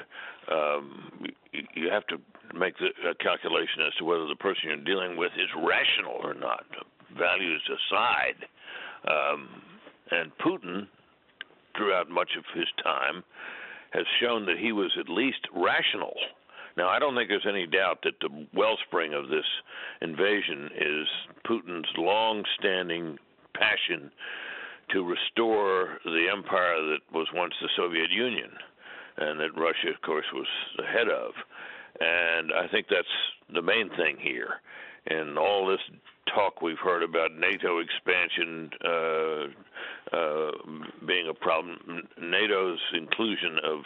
um, 0.51 1.13
you 1.53 1.91
have 1.91 2.07
to 2.09 2.17
make 2.55 2.75
the 2.79 3.15
calculation 3.21 3.83
as 3.87 3.95
to 3.99 4.05
whether 4.05 4.27
the 4.27 4.37
person 4.37 4.63
you're 4.65 4.77
dealing 4.77 5.17
with 5.17 5.33
is 5.37 5.49
rational 5.57 6.17
or 6.23 6.35
not. 6.35 6.65
Values 7.17 7.63
aside, 7.69 8.47
um, 9.09 9.49
and 10.11 10.33
Putin, 10.39 10.87
throughout 11.77 12.09
much 12.11 12.31
of 12.37 12.45
his 12.55 12.67
time, 12.83 13.23
has 13.91 14.05
shown 14.21 14.45
that 14.47 14.59
he 14.59 14.73
was 14.73 14.91
at 14.99 15.09
least 15.09 15.41
rational. 15.55 16.15
Now, 16.77 16.89
I 16.89 16.99
don't 16.99 17.17
think 17.17 17.29
there's 17.29 17.47
any 17.49 17.67
doubt 17.67 18.01
that 18.05 18.21
the 18.21 18.47
wellspring 18.55 19.15
of 19.15 19.29
this 19.29 19.47
invasion 20.01 20.71
is 20.77 21.07
Putin's 21.47 21.89
long-standing 21.97 23.19
passion 23.55 24.13
to 24.91 25.03
restore 25.03 25.99
the 26.05 26.27
empire 26.33 26.81
that 26.91 27.01
was 27.13 27.27
once 27.35 27.55
the 27.61 27.69
Soviet 27.77 28.11
Union 28.11 28.51
and 29.19 29.41
that 29.41 29.57
Russia, 29.57 29.89
of 29.95 30.01
course, 30.03 30.27
was 30.33 30.47
ahead 30.79 31.09
of. 31.09 31.33
And 32.01 32.53
I 32.53 32.69
think 32.69 32.87
that's 32.89 33.07
the 33.53 33.63
main 33.63 33.91
thing 33.91 34.17
here. 34.21 34.61
And 35.07 35.39
all 35.39 35.67
this 35.67 35.81
talk 36.35 36.61
we've 36.63 36.79
heard 36.79 37.03
about 37.03 37.31
NATO 37.35 37.79
expansion 37.79 38.71
uh, 38.85 40.17
uh, 40.17 40.51
being 41.07 41.29
a 41.29 41.35
problem, 41.35 42.07
NATO's 42.21 42.81
inclusion 42.95 43.59
of 43.65 43.81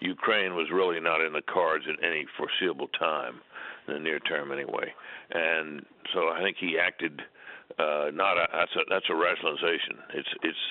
Ukraine 0.00 0.54
was 0.54 0.68
really 0.72 1.00
not 1.00 1.20
in 1.20 1.32
the 1.32 1.42
cards 1.42 1.84
at 1.88 2.02
any 2.04 2.26
foreseeable 2.36 2.88
time, 2.98 3.40
in 3.88 3.94
the 3.94 4.00
near 4.00 4.20
term 4.20 4.52
anyway. 4.52 4.92
And 5.30 5.84
so 6.14 6.28
I 6.28 6.40
think 6.42 6.56
he 6.58 6.78
acted 6.78 7.20
uh, 7.78 8.10
not 8.12 8.38
a, 8.38 8.46
that's 8.52 8.76
a 8.76 8.80
that's 8.88 9.06
a 9.10 9.14
rationalization. 9.14 9.98
It's 10.14 10.28
it's 10.42 10.64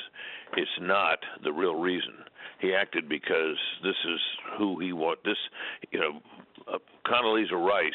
it's 0.57 0.77
not 0.81 1.19
the 1.43 1.53
real 1.53 1.75
reason. 1.75 2.15
He 2.59 2.73
acted 2.73 3.07
because 3.07 3.57
this 3.83 3.95
is 4.09 4.19
who 4.57 4.79
he 4.79 4.93
want. 4.93 5.19
This 5.23 5.37
you 5.91 5.99
know, 5.99 6.19
uh, 6.71 6.77
Condoleezza 7.05 7.53
Rice 7.53 7.93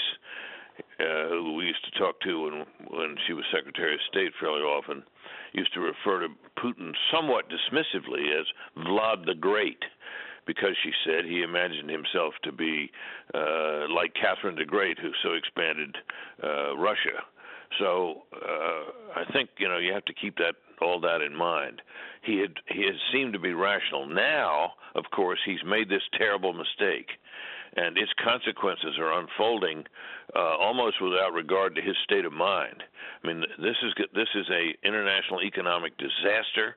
uh, 1.01 1.29
who 1.29 1.55
we 1.55 1.67
used 1.67 1.85
to 1.85 1.99
talk 1.99 2.21
to 2.21 2.45
when 2.45 2.65
when 2.89 3.17
she 3.27 3.33
was 3.33 3.45
Secretary 3.53 3.95
of 3.95 4.01
State 4.09 4.33
fairly 4.41 4.63
often, 4.63 5.03
used 5.53 5.73
to 5.75 5.81
refer 5.81 6.21
to 6.21 6.29
Putin 6.59 6.93
somewhat 7.13 7.47
dismissively 7.49 8.39
as 8.39 8.47
Vlad 8.79 9.27
the 9.27 9.35
Great, 9.35 9.83
because 10.47 10.77
she 10.83 10.91
said 11.05 11.25
he 11.25 11.43
imagined 11.43 11.91
himself 11.91 12.35
to 12.45 12.53
be 12.53 12.91
uh, 13.35 13.87
like 13.93 14.15
Catherine 14.15 14.57
the 14.57 14.65
Great, 14.65 14.99
who 14.99 15.11
so 15.23 15.33
expanded 15.33 15.97
uh, 16.43 16.77
Russia. 16.77 17.25
So 17.79 18.23
uh, 18.35 19.21
I 19.21 19.25
think 19.33 19.51
you 19.59 19.69
know 19.69 19.79
you 19.79 19.93
have 19.93 20.05
to 20.07 20.15
keep 20.15 20.37
that 20.37 20.55
all 20.83 21.01
that 21.01 21.23
in 21.23 21.35
mind. 21.35 21.81
He 22.23 22.39
had 22.39 22.55
he 22.69 22.85
has 22.85 22.97
seemed 23.13 23.33
to 23.33 23.39
be 23.39 23.55
rational. 23.55 24.07
Now, 24.07 24.75
of 24.95 25.05
course, 25.15 25.39
he's 25.45 25.65
made 25.65 25.89
this 25.89 26.03
terrible 26.19 26.53
mistake 26.53 27.09
and 27.77 27.97
its 27.97 28.13
consequences 28.23 28.99
are 28.99 29.19
unfolding 29.19 29.85
uh, 30.37 30.57
almost 30.61 31.01
without 31.01 31.33
regard 31.33 31.75
to 31.75 31.83
his 31.83 31.97
state 32.05 32.25
of 32.25 32.33
mind. 32.33 32.83
I 33.23 33.27
mean, 33.27 33.45
this 33.59 33.77
is 33.83 33.93
this 34.15 34.29
is 34.35 34.47
a 34.51 34.87
international 34.87 35.43
economic 35.43 35.97
disaster 35.97 36.77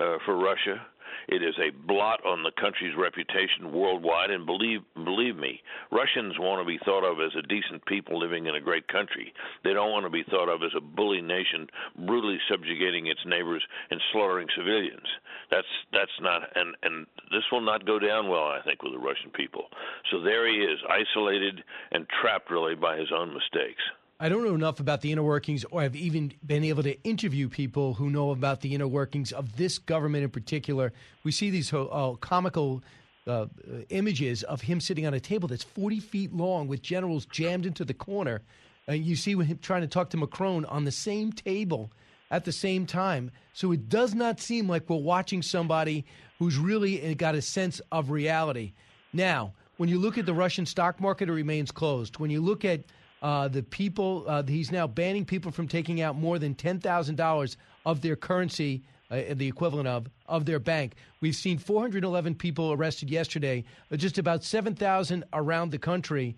uh, 0.00 0.16
for 0.24 0.36
Russia. 0.36 0.80
It 1.28 1.42
is 1.42 1.54
a 1.58 1.70
blot 1.86 2.24
on 2.24 2.42
the 2.42 2.52
country's 2.60 2.96
reputation 2.96 3.72
worldwide, 3.72 4.30
and 4.30 4.46
believe 4.46 4.80
believe 4.94 5.36
me, 5.36 5.60
Russians 5.90 6.38
want 6.38 6.60
to 6.60 6.66
be 6.66 6.78
thought 6.84 7.04
of 7.04 7.20
as 7.20 7.32
a 7.36 7.46
decent 7.46 7.84
people 7.86 8.18
living 8.18 8.46
in 8.46 8.54
a 8.54 8.60
great 8.60 8.88
country. 8.88 9.32
They 9.64 9.72
don't 9.72 9.90
want 9.90 10.04
to 10.06 10.10
be 10.10 10.24
thought 10.24 10.48
of 10.48 10.62
as 10.62 10.72
a 10.76 10.80
bully 10.80 11.20
nation, 11.20 11.68
brutally 12.06 12.38
subjugating 12.50 13.06
its 13.06 13.20
neighbors 13.26 13.62
and 13.90 14.00
slaughtering 14.12 14.48
civilians. 14.56 15.06
That's 15.50 15.72
that's 15.92 16.18
not, 16.20 16.42
and 16.54 16.74
and 16.82 17.06
this 17.30 17.44
will 17.50 17.60
not 17.60 17.86
go 17.86 17.98
down 17.98 18.28
well, 18.28 18.46
I 18.46 18.60
think, 18.64 18.82
with 18.82 18.92
the 18.92 18.98
Russian 18.98 19.30
people. 19.30 19.66
So 20.10 20.22
there 20.22 20.46
he 20.48 20.58
is, 20.58 20.78
isolated 20.88 21.62
and 21.92 22.06
trapped 22.20 22.50
really 22.50 22.74
by 22.74 22.96
his 22.98 23.12
own 23.12 23.34
mistakes. 23.34 23.82
I 24.22 24.28
don't 24.28 24.44
know 24.44 24.54
enough 24.54 24.78
about 24.78 25.00
the 25.00 25.10
inner 25.10 25.24
workings, 25.24 25.64
or 25.72 25.80
I've 25.80 25.96
even 25.96 26.32
been 26.46 26.62
able 26.62 26.84
to 26.84 27.02
interview 27.02 27.48
people 27.48 27.94
who 27.94 28.08
know 28.08 28.30
about 28.30 28.60
the 28.60 28.72
inner 28.72 28.86
workings 28.86 29.32
of 29.32 29.56
this 29.56 29.78
government 29.78 30.22
in 30.22 30.30
particular. 30.30 30.92
We 31.24 31.32
see 31.32 31.50
these 31.50 31.72
uh, 31.72 32.14
comical 32.20 32.84
uh, 33.26 33.46
images 33.88 34.44
of 34.44 34.60
him 34.60 34.80
sitting 34.80 35.08
on 35.08 35.12
a 35.12 35.18
table 35.18 35.48
that's 35.48 35.64
40 35.64 35.98
feet 35.98 36.32
long 36.32 36.68
with 36.68 36.82
generals 36.82 37.26
jammed 37.26 37.66
into 37.66 37.84
the 37.84 37.94
corner. 37.94 38.42
And 38.86 39.04
you 39.04 39.16
see 39.16 39.32
him 39.32 39.58
trying 39.60 39.80
to 39.80 39.88
talk 39.88 40.10
to 40.10 40.16
Macron 40.16 40.66
on 40.66 40.84
the 40.84 40.92
same 40.92 41.32
table 41.32 41.90
at 42.30 42.44
the 42.44 42.52
same 42.52 42.86
time. 42.86 43.32
So 43.54 43.72
it 43.72 43.88
does 43.88 44.14
not 44.14 44.38
seem 44.38 44.68
like 44.68 44.88
we're 44.88 44.98
watching 44.98 45.42
somebody 45.42 46.04
who's 46.38 46.58
really 46.58 47.10
uh, 47.10 47.14
got 47.14 47.34
a 47.34 47.42
sense 47.42 47.80
of 47.90 48.10
reality. 48.10 48.72
Now, 49.12 49.54
when 49.78 49.88
you 49.88 49.98
look 49.98 50.16
at 50.16 50.26
the 50.26 50.34
Russian 50.34 50.64
stock 50.64 51.00
market, 51.00 51.28
it 51.28 51.32
remains 51.32 51.72
closed. 51.72 52.20
When 52.20 52.30
you 52.30 52.40
look 52.40 52.64
at 52.64 52.82
uh, 53.22 53.46
the 53.46 53.62
people, 53.62 54.24
uh, 54.26 54.42
he's 54.42 54.72
now 54.72 54.88
banning 54.88 55.24
people 55.24 55.52
from 55.52 55.68
taking 55.68 56.00
out 56.00 56.16
more 56.16 56.40
than 56.40 56.56
$10,000 56.56 57.56
of 57.86 58.00
their 58.00 58.16
currency, 58.16 58.82
uh, 59.12 59.22
the 59.34 59.46
equivalent 59.46 59.86
of, 59.86 60.08
of 60.26 60.44
their 60.44 60.58
bank. 60.58 60.94
We've 61.20 61.36
seen 61.36 61.58
411 61.58 62.34
people 62.34 62.72
arrested 62.72 63.10
yesterday, 63.10 63.64
uh, 63.92 63.96
just 63.96 64.18
about 64.18 64.42
7,000 64.42 65.24
around 65.32 65.70
the 65.70 65.78
country. 65.78 66.36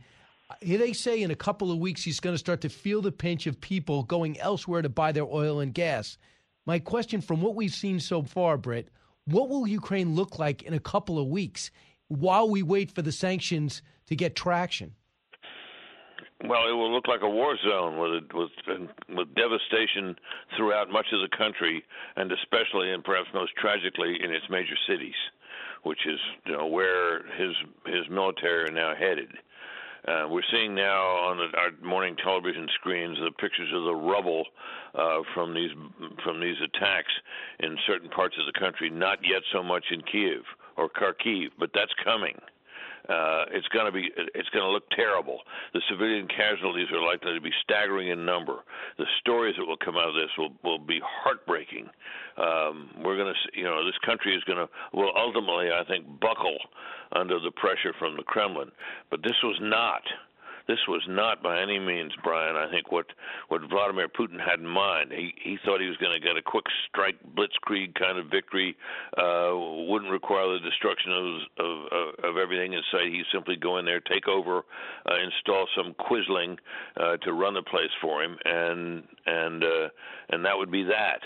Uh, 0.50 0.56
they 0.60 0.92
say 0.92 1.22
in 1.22 1.30
a 1.30 1.36
couple 1.36 1.72
of 1.72 1.78
weeks 1.78 2.02
he's 2.02 2.20
going 2.20 2.34
to 2.34 2.38
start 2.38 2.60
to 2.60 2.68
feel 2.68 3.00
the 3.00 3.10
pinch 3.10 3.46
of 3.46 3.58
people 3.58 4.02
going 4.02 4.38
elsewhere 4.38 4.82
to 4.82 4.90
buy 4.90 5.10
their 5.10 5.24
oil 5.24 5.60
and 5.60 5.72
gas. 5.72 6.18
My 6.66 6.78
question 6.78 7.22
from 7.22 7.40
what 7.40 7.54
we've 7.54 7.72
seen 7.72 7.98
so 7.98 8.22
far, 8.22 8.58
Britt, 8.58 8.88
what 9.24 9.48
will 9.48 9.66
Ukraine 9.66 10.14
look 10.14 10.38
like 10.38 10.62
in 10.62 10.74
a 10.74 10.80
couple 10.80 11.18
of 11.18 11.28
weeks 11.28 11.70
while 12.08 12.50
we 12.50 12.62
wait 12.62 12.90
for 12.90 13.00
the 13.00 13.12
sanctions 13.12 13.80
to 14.06 14.16
get 14.16 14.36
traction? 14.36 14.94
Well, 16.46 16.68
it 16.68 16.72
will 16.72 16.92
look 16.92 17.08
like 17.08 17.22
a 17.22 17.28
war 17.28 17.56
zone 17.66 17.98
with 17.98 18.24
with 18.34 18.50
with 19.08 19.34
devastation 19.34 20.14
throughout 20.56 20.90
much 20.90 21.06
of 21.12 21.20
the 21.22 21.36
country, 21.36 21.82
and 22.16 22.30
especially 22.30 22.92
and 22.92 23.02
perhaps 23.02 23.28
most 23.32 23.52
tragically 23.56 24.18
in 24.22 24.30
its 24.30 24.44
major 24.50 24.76
cities, 24.86 25.16
which 25.84 26.06
is 26.06 26.20
you 26.44 26.52
know 26.52 26.66
where 26.66 27.22
his 27.38 27.54
his 27.86 28.08
military 28.10 28.68
are 28.68 28.72
now 28.72 28.94
headed. 28.94 29.30
Uh, 30.06 30.28
we're 30.28 30.42
seeing 30.52 30.74
now 30.74 31.00
on 31.00 31.38
the, 31.38 31.56
our 31.56 31.70
morning 31.82 32.14
television 32.22 32.68
screens 32.74 33.16
the 33.24 33.30
pictures 33.40 33.72
of 33.74 33.84
the 33.84 33.94
rubble 33.94 34.44
uh, 34.94 35.20
from 35.32 35.54
these 35.54 35.70
from 36.22 36.40
these 36.40 36.56
attacks 36.62 37.12
in 37.60 37.74
certain 37.86 38.10
parts 38.10 38.36
of 38.38 38.44
the 38.44 38.60
country. 38.60 38.90
Not 38.90 39.18
yet 39.22 39.40
so 39.50 39.62
much 39.62 39.86
in 39.90 40.02
Kiev 40.02 40.42
or 40.76 40.90
Kharkiv, 40.90 41.52
but 41.58 41.70
that's 41.72 41.94
coming 42.04 42.36
uh, 43.08 43.44
it's 43.52 43.68
going 43.68 43.86
to 43.86 43.92
be 43.92 44.08
it's 44.34 44.48
going 44.50 44.64
to 44.64 44.70
look 44.70 44.88
terrible. 44.90 45.40
The 45.74 45.82
civilian 45.90 46.26
casualties 46.28 46.88
are 46.92 47.04
likely 47.04 47.34
to 47.34 47.40
be 47.40 47.52
staggering 47.62 48.08
in 48.08 48.24
number. 48.24 48.64
The 48.98 49.04
stories 49.20 49.54
that 49.58 49.66
will 49.66 49.76
come 49.76 49.96
out 49.96 50.08
of 50.08 50.14
this 50.14 50.30
will 50.38 50.52
will 50.62 50.78
be 50.78 51.00
heartbreaking. 51.04 51.88
Um, 52.38 52.90
we're 53.04 53.16
going 53.16 53.32
to 53.32 53.58
you 53.58 53.64
know 53.64 53.84
this 53.84 53.98
country 54.06 54.34
is 54.34 54.42
going 54.44 54.58
to 54.58 54.68
will 54.92 55.12
ultimately 55.16 55.68
I 55.68 55.84
think 55.84 56.06
buckle 56.20 56.58
under 57.12 57.38
the 57.40 57.50
pressure 57.52 57.92
from 57.98 58.16
the 58.16 58.22
Kremlin, 58.22 58.70
but 59.10 59.22
this 59.22 59.36
was 59.42 59.58
not 59.60 60.02
this 60.66 60.78
was 60.88 61.02
not 61.08 61.42
by 61.42 61.60
any 61.60 61.78
means, 61.78 62.12
Brian. 62.22 62.56
I 62.56 62.70
think 62.70 62.90
what 62.90 63.06
what 63.48 63.60
Vladimir 63.68 64.08
Putin 64.08 64.40
had 64.40 64.60
in 64.60 64.66
mind. 64.66 65.12
He 65.12 65.34
he 65.42 65.58
thought 65.64 65.80
he 65.80 65.88
was 65.88 65.96
going 65.98 66.18
to 66.18 66.26
get 66.26 66.36
a 66.36 66.42
quick 66.42 66.64
strike, 66.88 67.16
blitzkrieg 67.36 67.94
kind 67.94 68.18
of 68.18 68.26
victory. 68.26 68.76
Uh, 69.16 69.52
wouldn't 69.88 70.10
require 70.10 70.46
the 70.52 70.60
destruction 70.60 71.12
of, 71.12 71.66
of 71.66 72.30
of 72.30 72.36
everything 72.38 72.72
in 72.72 72.82
sight. 72.90 73.12
He'd 73.12 73.24
simply 73.32 73.56
go 73.56 73.78
in 73.78 73.84
there, 73.84 74.00
take 74.00 74.28
over, 74.28 74.64
uh, 75.06 75.14
install 75.22 75.66
some 75.76 75.94
quisling 75.94 76.58
uh, 76.96 77.18
to 77.18 77.32
run 77.32 77.54
the 77.54 77.62
place 77.62 77.92
for 78.00 78.22
him, 78.22 78.38
and 78.44 79.04
and 79.26 79.62
uh, 79.62 79.88
and 80.30 80.44
that 80.44 80.56
would 80.56 80.70
be 80.70 80.84
that. 80.84 81.20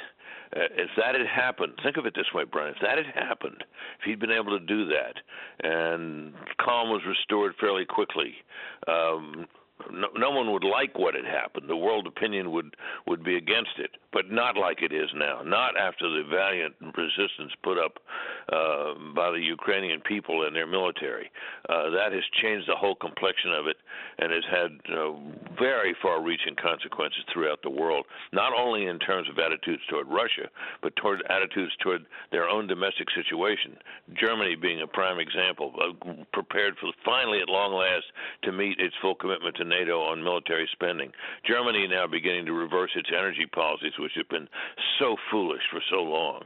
Uh, 0.57 0.61
if 0.76 0.90
that 0.96 1.14
had 1.14 1.26
happened, 1.26 1.72
think 1.82 1.96
of 1.96 2.07
it 2.07 2.14
this 2.14 2.32
way, 2.34 2.44
Brian. 2.44 2.74
If 2.74 2.80
that 2.82 2.96
had 2.96 3.14
happened, 3.14 3.64
if 3.99 4.05
he'd 4.05 4.18
been 4.18 4.30
able 4.30 4.59
to 4.59 4.64
do 4.64 4.86
that, 4.86 5.14
and 5.62 6.32
calm 6.61 6.90
was 6.90 7.03
restored 7.07 7.55
fairly 7.61 7.84
quickly, 7.84 8.34
um, 8.86 9.46
no, 9.91 10.09
no 10.16 10.31
one 10.31 10.53
would 10.53 10.64
like 10.64 10.99
what 10.99 11.14
had 11.14 11.24
happened. 11.24 11.68
The 11.68 11.76
world 11.76 12.07
opinion 12.07 12.51
would 12.53 12.76
would 13.07 13.22
be 13.22 13.37
against 13.37 13.79
it, 13.79 13.93
but 14.12 14.31
not 14.31 14.57
like 14.57 14.83
it 14.83 14.93
is 14.93 15.09
now. 15.14 15.43
Not 15.43 15.76
after 15.76 16.09
the 16.09 16.24
valiant 16.29 16.74
resistance 16.97 17.53
put 17.62 17.79
up 17.79 17.99
uh, 18.53 18.95
by 19.14 19.31
the 19.31 19.41
Ukrainian 19.41 20.01
people 20.01 20.47
and 20.47 20.55
their 20.55 20.66
military. 20.66 21.31
Uh, 21.68 21.91
that 21.91 22.12
has 22.12 22.24
changed 22.43 22.68
the 22.68 22.76
whole 22.76 22.95
complexion 22.95 23.53
of 23.53 23.66
it, 23.66 23.76
and 24.18 24.33
has 24.33 24.45
had 24.51 24.70
uh, 24.95 25.12
very 25.59 25.95
far-reaching 26.03 26.57
consequences 26.57 27.24
throughout 27.33 27.62
the 27.62 27.70
world. 27.70 28.07
Not 28.33 28.53
only 28.57 28.87
in 28.87 28.99
terms 28.99 29.29
of 29.29 29.39
attitudes 29.39 29.83
toward 29.89 30.09
Russia, 30.09 30.49
but 30.83 30.95
toward 30.97 31.22
attitudes 31.29 31.72
toward 31.83 32.07
their 32.33 32.49
own 32.49 32.66
domestic 32.66 33.09
situation. 33.14 33.76
Germany 34.18 34.57
being 34.57 34.83
a 34.83 34.87
prime 34.87 35.18
example, 35.18 35.72
uh, 35.79 36.24
prepared 36.33 36.76
for 36.81 36.91
finally 37.05 37.41
at 37.41 37.49
long 37.49 37.72
last 37.72 38.07
to 38.43 38.53
meet 38.53 38.79
its 38.79 38.95
full 39.01 39.14
commitment 39.14 39.57
to 39.57 39.64
NATO 39.68 40.00
on 40.00 40.22
military 40.22 40.68
spending. 40.72 41.12
Germany 41.46 41.86
now 41.88 42.06
beginning 42.06 42.46
to 42.46 42.52
reverse 42.52 42.90
its 42.96 43.08
energy 43.16 43.46
policies, 43.52 43.92
which 43.98 44.12
have 44.16 44.28
been 44.28 44.48
so 44.98 45.16
foolish 45.30 45.62
for 45.70 45.80
so 45.90 46.02
long. 46.02 46.42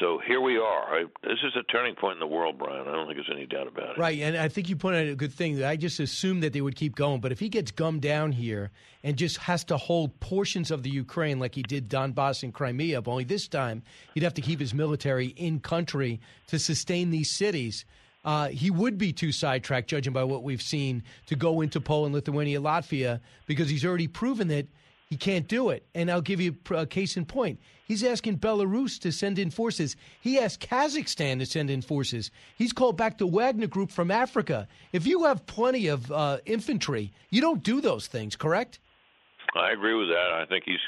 So 0.00 0.20
here 0.26 0.40
we 0.40 0.58
are. 0.58 0.98
I, 0.98 1.04
this 1.22 1.38
is 1.44 1.54
a 1.56 1.62
turning 1.64 1.94
point 1.94 2.14
in 2.14 2.20
the 2.20 2.26
world, 2.26 2.58
Brian. 2.58 2.88
I 2.88 2.92
don't 2.92 3.06
think 3.06 3.18
there's 3.18 3.30
any 3.34 3.46
doubt 3.46 3.68
about 3.68 3.90
it. 3.90 3.98
Right, 3.98 4.18
and 4.20 4.36
I 4.36 4.48
think 4.48 4.68
you 4.68 4.76
pointed 4.76 5.08
out 5.08 5.12
a 5.12 5.16
good 5.16 5.32
thing. 5.32 5.62
I 5.62 5.76
just 5.76 6.00
assumed 6.00 6.42
that 6.42 6.52
they 6.52 6.60
would 6.60 6.76
keep 6.76 6.94
going, 6.94 7.20
but 7.20 7.32
if 7.32 7.40
he 7.40 7.48
gets 7.48 7.70
gummed 7.70 8.02
down 8.02 8.32
here 8.32 8.70
and 9.02 9.16
just 9.16 9.38
has 9.38 9.64
to 9.64 9.76
hold 9.76 10.18
portions 10.20 10.70
of 10.70 10.82
the 10.82 10.90
Ukraine 10.90 11.38
like 11.38 11.54
he 11.54 11.62
did 11.62 11.88
Donbass 11.88 12.42
and 12.42 12.52
Crimea, 12.52 13.02
but 13.02 13.10
only 13.10 13.24
this 13.24 13.48
time 13.48 13.82
he'd 14.14 14.22
have 14.22 14.34
to 14.34 14.42
keep 14.42 14.60
his 14.60 14.74
military 14.74 15.28
in 15.28 15.60
country 15.60 16.20
to 16.48 16.58
sustain 16.58 17.10
these 17.10 17.30
cities 17.30 17.84
uh, 18.24 18.48
he 18.48 18.70
would 18.70 18.96
be 18.98 19.12
too 19.12 19.32
sidetracked, 19.32 19.88
judging 19.88 20.12
by 20.12 20.24
what 20.24 20.42
we've 20.42 20.62
seen, 20.62 21.02
to 21.26 21.36
go 21.36 21.60
into 21.60 21.80
Poland, 21.80 22.14
Lithuania, 22.14 22.60
Latvia, 22.60 23.20
because 23.46 23.68
he's 23.68 23.84
already 23.84 24.08
proven 24.08 24.48
that 24.48 24.66
He 25.10 25.16
can't 25.16 25.46
do 25.46 25.70
it. 25.70 25.86
And 25.94 26.10
I'll 26.10 26.20
give 26.20 26.40
you 26.40 26.56
a 26.70 26.86
case 26.86 27.16
in 27.16 27.24
point. 27.24 27.60
He's 27.86 28.02
asking 28.02 28.38
Belarus 28.38 28.98
to 29.00 29.12
send 29.12 29.38
in 29.38 29.50
forces. 29.50 29.96
He 30.20 30.38
asked 30.38 30.66
Kazakhstan 30.68 31.38
to 31.38 31.46
send 31.46 31.70
in 31.70 31.82
forces. 31.82 32.30
He's 32.56 32.72
called 32.72 32.96
back 32.96 33.18
the 33.18 33.26
Wagner 33.26 33.66
Group 33.66 33.90
from 33.90 34.10
Africa. 34.10 34.66
If 34.92 35.06
you 35.06 35.24
have 35.24 35.44
plenty 35.46 35.88
of 35.88 36.10
uh, 36.10 36.38
infantry, 36.46 37.12
you 37.30 37.40
don't 37.40 37.62
do 37.62 37.80
those 37.80 38.06
things, 38.06 38.34
correct? 38.36 38.80
I 39.54 39.70
agree 39.70 39.94
with 39.94 40.08
that. 40.08 40.32
I 40.32 40.46
think 40.48 40.64
he's, 40.64 40.80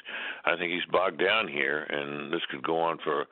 I 0.44 0.56
think 0.56 0.72
he's 0.72 0.90
bogged 0.90 1.20
down 1.20 1.46
here, 1.46 1.84
and 1.84 2.32
this 2.32 2.40
could 2.50 2.64
go 2.64 2.80
on 2.80 2.98
for, 3.04 3.26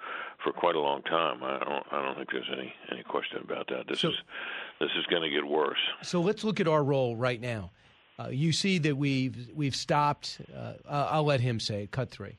for 0.44 0.52
quite 0.52 0.76
a 0.76 0.80
long 0.80 1.02
time. 1.02 1.42
I 1.42 1.58
don't, 1.58 1.86
I 1.90 2.02
don't 2.04 2.16
think 2.16 2.30
there's 2.30 2.50
any 2.52 2.72
any 2.92 3.02
question 3.02 3.38
about 3.42 3.66
that. 3.68 3.88
This 3.88 4.00
So- 4.00 4.10
is, 4.10 4.14
this 4.78 4.90
is 4.98 5.06
going 5.06 5.22
to 5.22 5.30
get 5.30 5.44
worse. 5.44 5.78
So 6.02 6.20
let's 6.20 6.44
look 6.44 6.60
at 6.60 6.68
our 6.68 6.84
role 6.84 7.16
right 7.16 7.40
now. 7.40 7.70
Uh, 8.18 8.28
you 8.28 8.52
see 8.52 8.78
that 8.78 8.96
we've 8.96 9.48
we've 9.54 9.74
stopped. 9.74 10.40
Uh, 10.56 10.74
I'll 10.88 11.08
I'll 11.10 11.24
let 11.24 11.40
him 11.40 11.58
say 11.58 11.84
it. 11.84 11.90
Cut 11.90 12.10
three. 12.10 12.36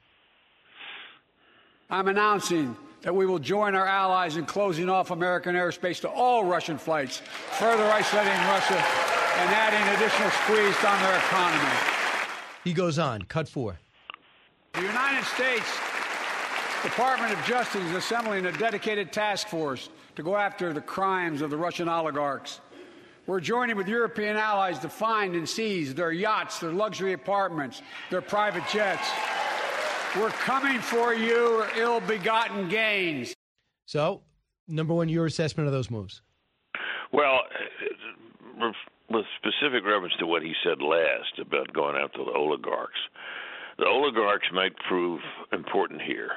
I'm 1.90 2.08
announcing 2.08 2.76
that 3.02 3.14
we 3.14 3.26
will 3.26 3.40
join 3.40 3.76
our 3.76 3.86
allies 3.86 4.38
in 4.38 4.46
closing 4.46 4.90
off 4.90 5.12
American 5.12 5.54
airspace 5.56 6.00
to 6.02 6.10
all 6.10 6.46
Russian 6.46 6.78
flights, 6.78 7.18
further 7.60 7.84
isolating 7.84 8.32
Russia 8.48 8.74
and 9.38 9.50
adding 9.54 9.96
additional 9.98 10.30
squeeze 10.32 10.84
on 10.86 11.00
their 11.04 11.18
economy. 11.18 11.70
He 12.64 12.74
goes 12.74 12.98
on. 12.98 13.24
Cut 13.24 13.48
four. 13.50 13.78
The 14.74 14.82
United 14.82 15.24
States 15.26 15.68
Department 16.86 17.34
of 17.34 17.44
Justice 17.46 17.84
is 17.84 17.96
assembling 17.96 18.46
a 18.46 18.52
dedicated 18.52 19.12
task 19.12 19.48
force 19.48 19.90
to 20.16 20.22
go 20.22 20.38
after 20.38 20.72
the 20.72 20.80
crimes 20.80 21.42
of 21.42 21.50
the 21.50 21.58
Russian 21.58 21.90
oligarchs. 21.90 22.62
We're 23.26 23.40
joining 23.40 23.76
with 23.76 23.88
European 23.88 24.38
allies 24.38 24.78
to 24.80 24.90
find 24.90 25.34
and 25.34 25.50
seize 25.50 25.96
their 25.96 26.12
yachts, 26.12 26.60
their 26.60 26.72
luxury 26.72 27.14
apartments, 27.14 27.82
their 28.12 28.22
private 28.22 28.62
jets. 28.72 29.10
We're 30.16 30.30
coming 30.30 30.80
for 30.80 31.16
you, 31.16 31.66
ill 31.76 32.02
begotten 32.02 32.70
gains. 32.70 33.34
So, 33.88 34.22
number 34.68 34.94
one, 34.94 35.10
your 35.10 35.26
assessment 35.26 35.66
of 35.66 35.74
those 35.74 35.90
moves. 35.90 36.22
Well, 37.12 37.40
uh, 38.62 38.72
with 39.10 39.26
specific 39.40 39.84
reference 39.86 40.14
to 40.20 40.28
what 40.28 40.44
he 40.44 40.54
said 40.64 40.84
last 40.84 41.40
about 41.42 41.74
going 41.74 41.96
after 41.96 42.24
the 42.24 42.32
oligarchs, 42.32 43.00
the 43.80 43.88
oligarchs 43.88 44.48
might 44.54 44.76
prove 44.88 45.20
important 45.52 46.04
here. 46.04 46.32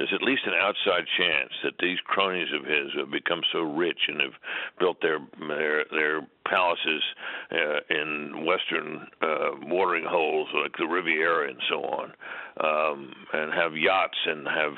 There's 0.00 0.14
at 0.14 0.22
least 0.22 0.46
an 0.46 0.54
outside 0.58 1.04
chance 1.18 1.52
that 1.62 1.74
these 1.78 1.98
cronies 2.06 2.48
of 2.58 2.64
his 2.64 2.88
have 2.96 3.10
become 3.10 3.42
so 3.52 3.60
rich 3.60 3.98
and 4.08 4.18
have 4.22 4.32
built 4.78 4.96
their 5.02 5.18
their, 5.46 5.84
their 5.90 6.26
palaces 6.48 7.02
uh, 7.52 7.80
in 7.90 8.46
western 8.46 9.06
uh, 9.20 9.50
watering 9.66 10.06
holes 10.08 10.48
like 10.54 10.72
the 10.78 10.86
Riviera 10.86 11.50
and 11.50 11.60
so 11.68 11.84
on, 11.84 12.12
um, 12.64 13.12
and 13.34 13.52
have 13.52 13.76
yachts 13.76 14.16
and 14.24 14.46
have 14.46 14.72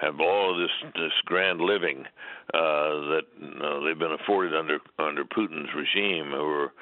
have 0.00 0.20
all 0.20 0.52
of 0.52 0.58
this 0.58 0.92
this 0.94 1.12
grand 1.24 1.62
living 1.62 2.04
uh, 2.52 3.16
that 3.16 3.22
uh, 3.64 3.80
they've 3.80 3.98
been 3.98 4.18
afforded 4.20 4.54
under 4.54 4.78
under 4.98 5.24
Putin's 5.24 5.70
regime, 5.74 6.34
or 6.34 6.74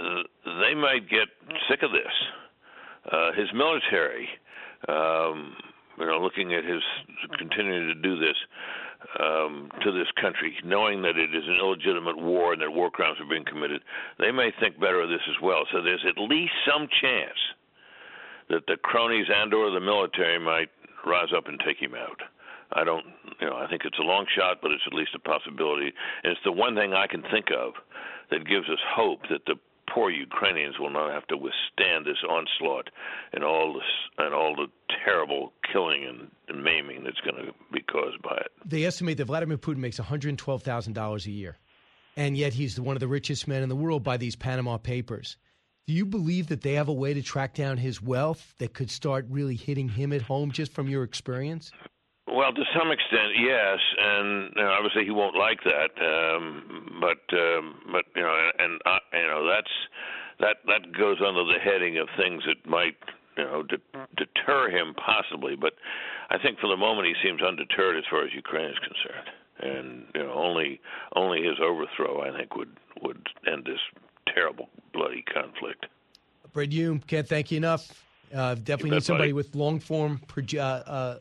uh, 0.00 0.22
they 0.62 0.74
might 0.74 1.10
get 1.10 1.28
sick 1.68 1.82
of 1.82 1.92
this. 1.92 2.14
Uh, 3.12 3.32
his 3.32 3.48
military, 3.52 4.28
um, 4.88 5.56
you 5.98 6.06
know, 6.06 6.18
looking 6.18 6.54
at 6.54 6.64
his 6.64 6.82
continuing 7.38 7.88
to 7.88 7.94
do 7.94 8.18
this 8.18 8.36
um, 9.20 9.70
to 9.82 9.92
this 9.92 10.08
country, 10.20 10.54
knowing 10.64 11.02
that 11.02 11.16
it 11.16 11.34
is 11.34 11.44
an 11.46 11.56
illegitimate 11.60 12.18
war 12.18 12.52
and 12.52 12.62
that 12.62 12.70
war 12.70 12.90
crimes 12.90 13.18
are 13.20 13.28
being 13.28 13.44
committed, 13.44 13.82
they 14.18 14.30
may 14.30 14.52
think 14.60 14.78
better 14.80 15.00
of 15.00 15.08
this 15.08 15.22
as 15.28 15.40
well. 15.42 15.64
So 15.72 15.82
there's 15.82 16.04
at 16.08 16.20
least 16.20 16.52
some 16.66 16.88
chance 17.00 17.38
that 18.48 18.66
the 18.66 18.76
cronies 18.76 19.26
and/or 19.32 19.70
the 19.70 19.80
military 19.80 20.38
might 20.38 20.70
rise 21.06 21.32
up 21.36 21.48
and 21.48 21.60
take 21.64 21.78
him 21.78 21.94
out. 21.94 22.20
I 22.74 22.84
don't, 22.84 23.04
you 23.40 23.48
know, 23.48 23.56
I 23.56 23.66
think 23.68 23.82
it's 23.84 23.98
a 23.98 24.02
long 24.02 24.24
shot, 24.34 24.58
but 24.62 24.70
it's 24.70 24.82
at 24.86 24.94
least 24.94 25.14
a 25.14 25.18
possibility. 25.18 25.92
And 26.24 26.32
it's 26.32 26.40
the 26.44 26.52
one 26.52 26.74
thing 26.74 26.94
I 26.94 27.06
can 27.06 27.22
think 27.30 27.46
of 27.50 27.74
that 28.30 28.48
gives 28.48 28.68
us 28.68 28.78
hope 28.96 29.20
that 29.28 29.44
the 29.46 29.56
poor 29.92 30.10
Ukrainians 30.10 30.78
will 30.78 30.90
not 30.90 31.12
have 31.12 31.26
to 31.28 31.36
withstand 31.36 32.06
this 32.06 32.18
onslaught 32.28 32.88
and 33.32 33.44
all 33.44 33.80
and 34.18 34.34
all 34.34 34.54
the 34.54 34.68
terrible 35.04 35.52
killing 35.70 36.04
and, 36.04 36.30
and 36.48 36.64
maiming 36.64 37.04
that's 37.04 37.20
going 37.20 37.46
to 37.46 37.52
be 37.72 37.82
caused 37.82 38.20
by 38.22 38.36
it. 38.36 38.52
They 38.64 38.84
estimate 38.84 39.18
that 39.18 39.26
Vladimir 39.26 39.58
Putin 39.58 39.78
makes 39.78 39.98
$112,000 39.98 41.26
a 41.26 41.30
year, 41.30 41.58
and 42.16 42.36
yet 42.36 42.54
he's 42.54 42.80
one 42.80 42.96
of 42.96 43.00
the 43.00 43.08
richest 43.08 43.48
men 43.48 43.62
in 43.62 43.68
the 43.68 43.76
world 43.76 44.02
by 44.02 44.16
these 44.16 44.36
Panama 44.36 44.78
Papers. 44.78 45.36
Do 45.86 45.92
you 45.92 46.06
believe 46.06 46.46
that 46.48 46.62
they 46.62 46.74
have 46.74 46.88
a 46.88 46.92
way 46.92 47.12
to 47.12 47.22
track 47.22 47.54
down 47.54 47.76
his 47.76 48.00
wealth 48.00 48.54
that 48.58 48.72
could 48.72 48.90
start 48.90 49.26
really 49.28 49.56
hitting 49.56 49.88
him 49.88 50.12
at 50.12 50.22
home 50.22 50.52
just 50.52 50.72
from 50.72 50.88
your 50.88 51.02
experience? 51.02 51.72
Well, 52.32 52.52
to 52.52 52.64
some 52.76 52.90
extent, 52.90 53.36
yes, 53.36 53.78
and 53.98 54.52
you 54.56 54.62
know, 54.62 54.70
obviously 54.70 55.04
he 55.04 55.10
won't 55.10 55.36
like 55.36 55.60
that. 55.64 55.92
Um, 56.00 56.96
but 57.00 57.20
um, 57.36 57.74
but 57.92 58.04
you 58.16 58.22
know, 58.22 58.34
and, 58.58 58.72
and 58.72 58.80
uh, 58.86 58.98
you 59.12 59.28
know 59.28 59.46
that's 59.46 59.74
that 60.40 60.56
that 60.66 60.96
goes 60.96 61.18
under 61.20 61.44
the 61.44 61.58
heading 61.62 61.98
of 61.98 62.08
things 62.16 62.42
that 62.46 62.68
might 62.68 62.96
you 63.36 63.44
know 63.44 63.62
de- 63.62 63.76
deter 64.16 64.70
him 64.70 64.94
possibly. 64.94 65.56
But 65.56 65.74
I 66.30 66.38
think 66.38 66.58
for 66.58 66.68
the 66.68 66.76
moment 66.76 67.06
he 67.06 67.14
seems 67.22 67.42
undeterred 67.42 67.98
as 67.98 68.04
far 68.08 68.24
as 68.24 68.32
Ukraine 68.34 68.70
is 68.70 68.78
concerned, 68.78 69.28
and 69.60 70.04
you 70.14 70.22
know 70.22 70.32
only 70.32 70.80
only 71.14 71.42
his 71.42 71.60
overthrow 71.60 72.22
I 72.22 72.36
think 72.36 72.56
would 72.56 72.76
would 73.02 73.26
end 73.46 73.66
this 73.66 73.80
terrible 74.32 74.70
bloody 74.94 75.22
conflict. 75.22 75.84
Brad, 76.54 76.72
Hume, 76.72 77.00
can't 77.00 77.28
thank 77.28 77.50
you 77.50 77.58
enough. 77.58 78.04
Uh, 78.34 78.54
definitely 78.54 78.90
bet, 78.90 78.96
need 78.96 79.04
somebody 79.04 79.32
buddy. 79.32 79.32
with 79.34 79.54
long 79.54 79.78
form 79.78 80.18
proje- 80.26 80.58
uh, 80.58 81.16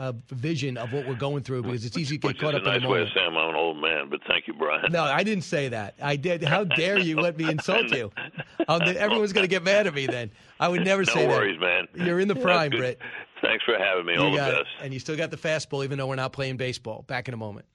uh, 0.00 0.12
vision 0.30 0.78
of 0.78 0.92
what 0.94 1.06
we're 1.06 1.14
going 1.14 1.42
through 1.42 1.62
because 1.62 1.84
it's 1.84 1.96
easy 1.98 2.16
to 2.18 2.26
Which 2.28 2.38
get 2.38 2.42
caught 2.46 2.54
up 2.54 2.62
a 2.62 2.64
in 2.64 2.72
nice 2.72 2.82
the 2.82 2.88
way 2.88 3.02
of 3.02 3.08
moment. 3.08 3.14
saying 3.14 3.36
I'm 3.36 3.50
an 3.50 3.54
old 3.54 3.76
man, 3.80 4.08
but 4.08 4.20
thank 4.26 4.46
you, 4.46 4.54
Brian. 4.54 4.90
No, 4.90 5.04
I 5.04 5.22
didn't 5.22 5.44
say 5.44 5.68
that. 5.68 5.94
I 6.02 6.16
did. 6.16 6.42
How 6.42 6.64
dare 6.64 6.98
you 6.98 7.20
let 7.20 7.36
me 7.36 7.48
insult 7.50 7.90
you? 7.90 8.10
Oh, 8.68 8.76
everyone's 8.78 9.32
going 9.32 9.42
to 9.42 9.48
get 9.48 9.64
mad 9.64 9.88
at 9.88 9.94
me 9.94 10.06
then. 10.06 10.30
I 10.60 10.68
would 10.68 10.84
never 10.84 11.02
no 11.02 11.12
say 11.12 11.26
worries, 11.26 11.58
that. 11.60 11.88
man. 11.96 12.06
You're 12.06 12.20
in 12.20 12.28
the 12.28 12.36
prime, 12.36 12.70
good. 12.70 12.78
Britt. 12.78 12.98
Thanks 13.42 13.64
for 13.64 13.76
having 13.76 14.06
me. 14.06 14.12
You 14.12 14.20
All 14.20 14.30
the 14.30 14.36
got 14.36 14.52
it. 14.54 14.66
And 14.80 14.92
you 14.94 15.00
still 15.00 15.16
got 15.16 15.30
the 15.32 15.36
fastball, 15.36 15.82
even 15.82 15.98
though 15.98 16.06
we're 16.06 16.14
not 16.14 16.32
playing 16.32 16.56
baseball. 16.56 17.02
Back 17.08 17.26
in 17.26 17.34
a 17.34 17.36
moment. 17.38 17.66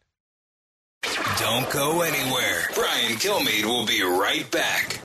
Don't 1.37 1.69
go 1.71 2.01
anywhere. 2.01 2.61
Brian 2.75 3.13
Kilmeade 3.17 3.65
will 3.65 3.85
be 3.85 4.01
right 4.03 4.49
back. 4.51 5.01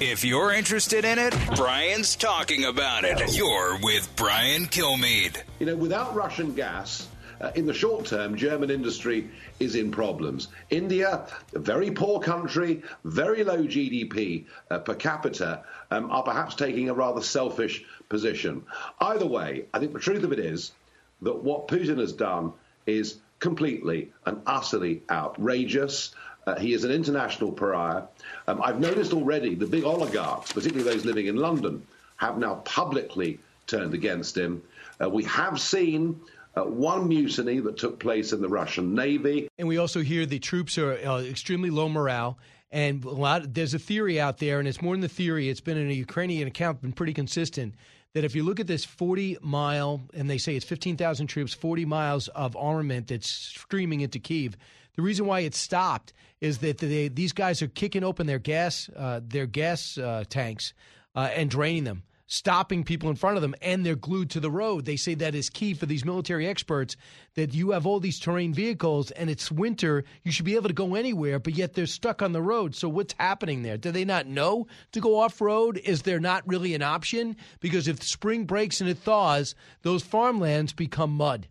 If 0.00 0.24
you're 0.24 0.50
interested 0.50 1.04
in 1.04 1.18
it, 1.18 1.34
Brian's 1.56 2.16
talking 2.16 2.64
about 2.64 3.04
it. 3.04 3.36
You're 3.36 3.78
with 3.82 4.10
Brian 4.16 4.64
Kilmeade. 4.64 5.42
You 5.58 5.66
know, 5.66 5.76
without 5.76 6.14
Russian 6.14 6.54
gas, 6.54 7.06
uh, 7.38 7.50
in 7.54 7.66
the 7.66 7.74
short 7.74 8.06
term, 8.06 8.34
German 8.34 8.70
industry 8.70 9.28
is 9.58 9.74
in 9.74 9.90
problems. 9.90 10.48
India, 10.70 11.26
a 11.54 11.58
very 11.58 11.90
poor 11.90 12.18
country, 12.18 12.82
very 13.04 13.44
low 13.44 13.58
GDP 13.58 14.46
uh, 14.70 14.78
per 14.78 14.94
capita, 14.94 15.64
um, 15.90 16.10
are 16.10 16.22
perhaps 16.22 16.54
taking 16.54 16.88
a 16.88 16.94
rather 16.94 17.20
selfish 17.20 17.84
position. 18.08 18.64
Either 19.02 19.26
way, 19.26 19.66
I 19.74 19.80
think 19.80 19.92
the 19.92 20.00
truth 20.00 20.24
of 20.24 20.32
it 20.32 20.38
is 20.38 20.72
that 21.20 21.44
what 21.44 21.68
Putin 21.68 21.98
has 21.98 22.14
done 22.14 22.54
is 22.86 23.18
completely 23.38 24.12
and 24.24 24.40
utterly 24.46 25.02
outrageous. 25.10 26.14
Uh, 26.46 26.58
he 26.58 26.72
is 26.72 26.84
an 26.84 26.90
international 26.90 27.52
pariah. 27.52 28.02
Um, 28.48 28.60
I've 28.62 28.80
noticed 28.80 29.12
already 29.12 29.54
the 29.54 29.66
big 29.66 29.84
oligarchs, 29.84 30.52
particularly 30.52 30.90
those 30.90 31.04
living 31.04 31.26
in 31.26 31.36
London, 31.36 31.86
have 32.16 32.38
now 32.38 32.56
publicly 32.64 33.38
turned 33.66 33.94
against 33.94 34.36
him. 34.36 34.62
Uh, 35.00 35.08
we 35.08 35.24
have 35.24 35.60
seen 35.60 36.20
uh, 36.56 36.62
one 36.62 37.08
mutiny 37.08 37.60
that 37.60 37.76
took 37.76 37.98
place 38.00 38.32
in 38.32 38.40
the 38.40 38.48
Russian 38.48 38.94
Navy. 38.94 39.48
And 39.58 39.68
we 39.68 39.78
also 39.78 40.02
hear 40.02 40.26
the 40.26 40.38
troops 40.38 40.78
are 40.78 40.94
uh, 40.94 41.22
extremely 41.22 41.70
low 41.70 41.88
morale. 41.88 42.38
And 42.72 43.04
a 43.04 43.10
lot, 43.10 43.52
there's 43.54 43.74
a 43.74 43.78
theory 43.78 44.20
out 44.20 44.38
there, 44.38 44.60
and 44.60 44.68
it's 44.68 44.80
more 44.80 44.94
than 44.94 45.00
the 45.00 45.08
theory. 45.08 45.48
It's 45.48 45.60
been 45.60 45.76
in 45.76 45.90
a 45.90 45.94
Ukrainian 45.94 46.46
account, 46.46 46.82
been 46.82 46.92
pretty 46.92 47.14
consistent. 47.14 47.74
That 48.14 48.24
if 48.24 48.34
you 48.34 48.42
look 48.42 48.60
at 48.60 48.66
this 48.66 48.84
40 48.84 49.38
mile, 49.40 50.00
and 50.14 50.28
they 50.28 50.38
say 50.38 50.56
it's 50.56 50.64
15,000 50.64 51.26
troops, 51.26 51.52
40 51.54 51.84
miles 51.84 52.28
of 52.28 52.56
armament 52.56 53.08
that's 53.08 53.30
streaming 53.30 54.00
into 54.00 54.18
Kiev. 54.18 54.56
The 55.00 55.06
reason 55.06 55.24
why 55.24 55.40
it 55.40 55.54
stopped 55.54 56.12
is 56.42 56.58
that 56.58 56.76
they, 56.76 57.08
these 57.08 57.32
guys 57.32 57.62
are 57.62 57.68
kicking 57.68 58.04
open 58.04 58.26
their 58.26 58.38
gas, 58.38 58.90
uh, 58.94 59.20
their 59.26 59.46
gas 59.46 59.96
uh, 59.96 60.24
tanks, 60.28 60.74
uh, 61.14 61.30
and 61.34 61.48
draining 61.48 61.84
them. 61.84 62.02
stopping 62.30 62.84
people 62.84 63.10
in 63.10 63.16
front 63.16 63.34
of 63.34 63.42
them 63.42 63.56
and 63.60 63.84
they're 63.84 63.96
glued 63.96 64.30
to 64.30 64.38
the 64.38 64.50
road. 64.50 64.84
They 64.84 64.96
say 64.96 65.14
that 65.16 65.34
is 65.34 65.50
key 65.50 65.74
for 65.74 65.86
these 65.86 66.04
military 66.04 66.46
experts 66.46 66.96
that 67.34 67.52
you 67.52 67.72
have 67.72 67.86
all 67.86 67.98
these 67.98 68.20
terrain 68.20 68.54
vehicles 68.54 69.10
and 69.10 69.28
it's 69.28 69.50
winter, 69.50 70.04
you 70.22 70.30
should 70.30 70.44
be 70.44 70.54
able 70.54 70.68
to 70.68 70.74
go 70.74 70.94
anywhere, 70.94 71.40
but 71.40 71.54
yet 71.56 71.74
they're 71.74 71.86
stuck 71.86 72.22
on 72.22 72.32
the 72.32 72.40
road. 72.40 72.76
So 72.76 72.88
what's 72.88 73.14
happening 73.18 73.62
there? 73.62 73.76
Do 73.76 73.90
they 73.90 74.04
not 74.04 74.28
know 74.28 74.68
to 74.92 75.00
go 75.00 75.18
off 75.18 75.40
road? 75.40 75.78
Is 75.78 76.02
there 76.02 76.20
not 76.20 76.46
really 76.46 76.72
an 76.74 76.82
option? 76.82 77.36
Because 77.58 77.88
if 77.88 78.00
spring 78.02 78.44
breaks 78.44 78.80
and 78.80 78.88
it 78.88 78.98
thaws, 78.98 79.56
those 79.82 80.04
farmlands 80.04 80.72
become 80.72 81.10
mud. 81.10 81.48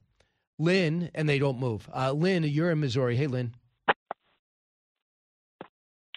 Lynn, 0.59 1.09
and 1.15 1.27
they 1.27 1.39
don't 1.39 1.59
move. 1.59 1.89
Uh, 1.95 2.11
Lynn, 2.11 2.43
you're 2.43 2.71
in 2.71 2.79
Missouri. 2.79 3.15
Hey, 3.15 3.27
Lynn. 3.27 3.55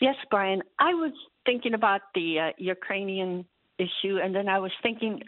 Yes, 0.01 0.16
Brian. 0.30 0.62
I 0.80 0.95
was 0.95 1.12
thinking 1.47 1.74
about 1.74 2.01
the 2.14 2.40
uh, 2.40 2.51
Ukrainian 2.59 3.45
issue, 3.78 4.18
and 4.22 4.34
then 4.34 4.49
I 4.49 4.59
was 4.59 4.72
thinking, 4.82 5.22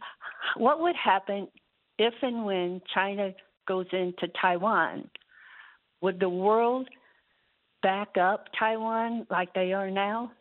what 0.57 0.81
would 0.81 0.97
happen 0.97 1.49
if 1.97 2.15
and 2.23 2.45
when 2.45 2.81
China 2.93 3.31
goes 3.69 3.87
into 3.93 4.29
Taiwan? 4.41 5.09
Would 6.01 6.19
the 6.19 6.29
world 6.29 6.89
back 7.83 8.17
up 8.21 8.47
Taiwan 8.59 9.27
like 9.31 9.55
they 9.55 9.73
are 9.73 9.91
now? 9.91 10.33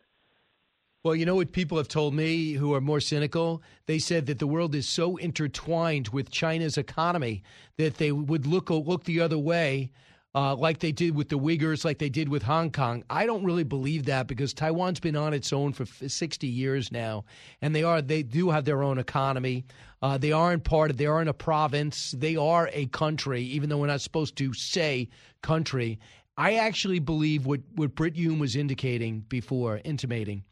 Well, 1.04 1.14
you 1.14 1.26
know 1.26 1.34
what 1.34 1.52
people 1.52 1.76
have 1.76 1.88
told 1.88 2.14
me 2.14 2.52
who 2.52 2.72
are 2.72 2.80
more 2.80 2.98
cynical? 2.98 3.62
They 3.84 3.98
said 3.98 4.24
that 4.24 4.38
the 4.38 4.46
world 4.46 4.74
is 4.74 4.88
so 4.88 5.18
intertwined 5.18 6.08
with 6.08 6.30
China's 6.30 6.78
economy 6.78 7.42
that 7.76 7.98
they 7.98 8.10
would 8.10 8.46
look 8.46 8.70
look 8.70 9.04
the 9.04 9.20
other 9.20 9.36
way 9.36 9.90
uh, 10.34 10.56
like 10.56 10.78
they 10.78 10.92
did 10.92 11.14
with 11.14 11.28
the 11.28 11.38
Uyghurs, 11.38 11.84
like 11.84 11.98
they 11.98 12.08
did 12.08 12.30
with 12.30 12.42
Hong 12.42 12.70
Kong. 12.70 13.04
I 13.10 13.26
don't 13.26 13.44
really 13.44 13.64
believe 13.64 14.06
that 14.06 14.26
because 14.28 14.54
Taiwan's 14.54 14.98
been 14.98 15.14
on 15.14 15.34
its 15.34 15.52
own 15.52 15.74
for 15.74 15.84
60 15.84 16.46
years 16.46 16.90
now, 16.90 17.26
and 17.60 17.76
they 17.76 17.82
are 17.82 18.00
they 18.00 18.22
do 18.22 18.48
have 18.48 18.64
their 18.64 18.82
own 18.82 18.96
economy. 18.96 19.66
Uh, 20.00 20.16
they 20.16 20.32
aren't 20.32 20.64
part 20.64 20.90
of 20.90 20.96
they 20.96 21.04
aren't 21.04 21.28
a 21.28 21.34
province. 21.34 22.12
They 22.12 22.36
are 22.36 22.70
a 22.72 22.86
country, 22.86 23.42
even 23.42 23.68
though 23.68 23.76
we're 23.76 23.88
not 23.88 24.00
supposed 24.00 24.36
to 24.36 24.54
say 24.54 25.10
country. 25.42 25.98
I 26.38 26.54
actually 26.54 26.98
believe 26.98 27.44
what 27.44 27.60
what 27.74 27.94
Britt 27.94 28.16
Hume 28.16 28.38
was 28.38 28.56
indicating 28.56 29.20
before, 29.28 29.82
intimating, 29.84 30.44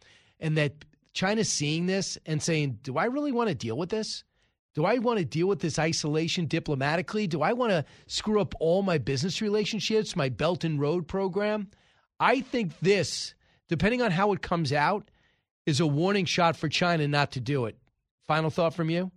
and 0.43 0.59
that 0.59 0.85
China's 1.15 1.49
seeing 1.49 1.87
this 1.87 2.19
and 2.27 2.43
saying, 2.43 2.81
"Do 2.83 2.99
I 2.99 3.07
really 3.07 3.33
want 3.33 3.49
to 3.49 3.55
deal 3.55 3.79
with 3.79 3.89
this?" 3.89 4.25
Do 4.75 4.87
I 4.87 4.99
want 4.99 5.19
to 5.19 5.25
deal 5.25 5.49
with 5.49 5.61
this 5.61 5.79
isolation 5.79 6.47
diplomatically? 6.47 7.27
Do 7.27 7.43
I 7.43 7.53
want 7.53 7.73
to 7.73 7.85
screw 8.07 8.41
up 8.41 8.55
all 8.59 8.83
my 8.83 8.97
business 8.97 9.43
relationships, 9.43 10.17
my 10.17 10.31
Belt 10.31 10.65
and 10.65 10.81
Road 10.81 11.07
program? 11.07 11.69
I 12.19 12.41
think 12.41 12.79
this, 12.81 13.35
depending 13.69 14.01
on 14.01 14.11
how 14.13 14.33
it 14.33 14.41
comes 14.41 14.73
out, 14.73 15.11
is 15.67 15.81
a 15.81 15.87
warning 15.87 16.25
shot 16.25 16.57
for 16.57 16.69
China 16.69 17.07
not 17.07 17.33
to 17.33 17.41
do 17.41 17.67
it. 17.67 17.77
Final 18.27 18.49
thought 18.49 18.75
from 18.75 18.89
you? 18.89 19.11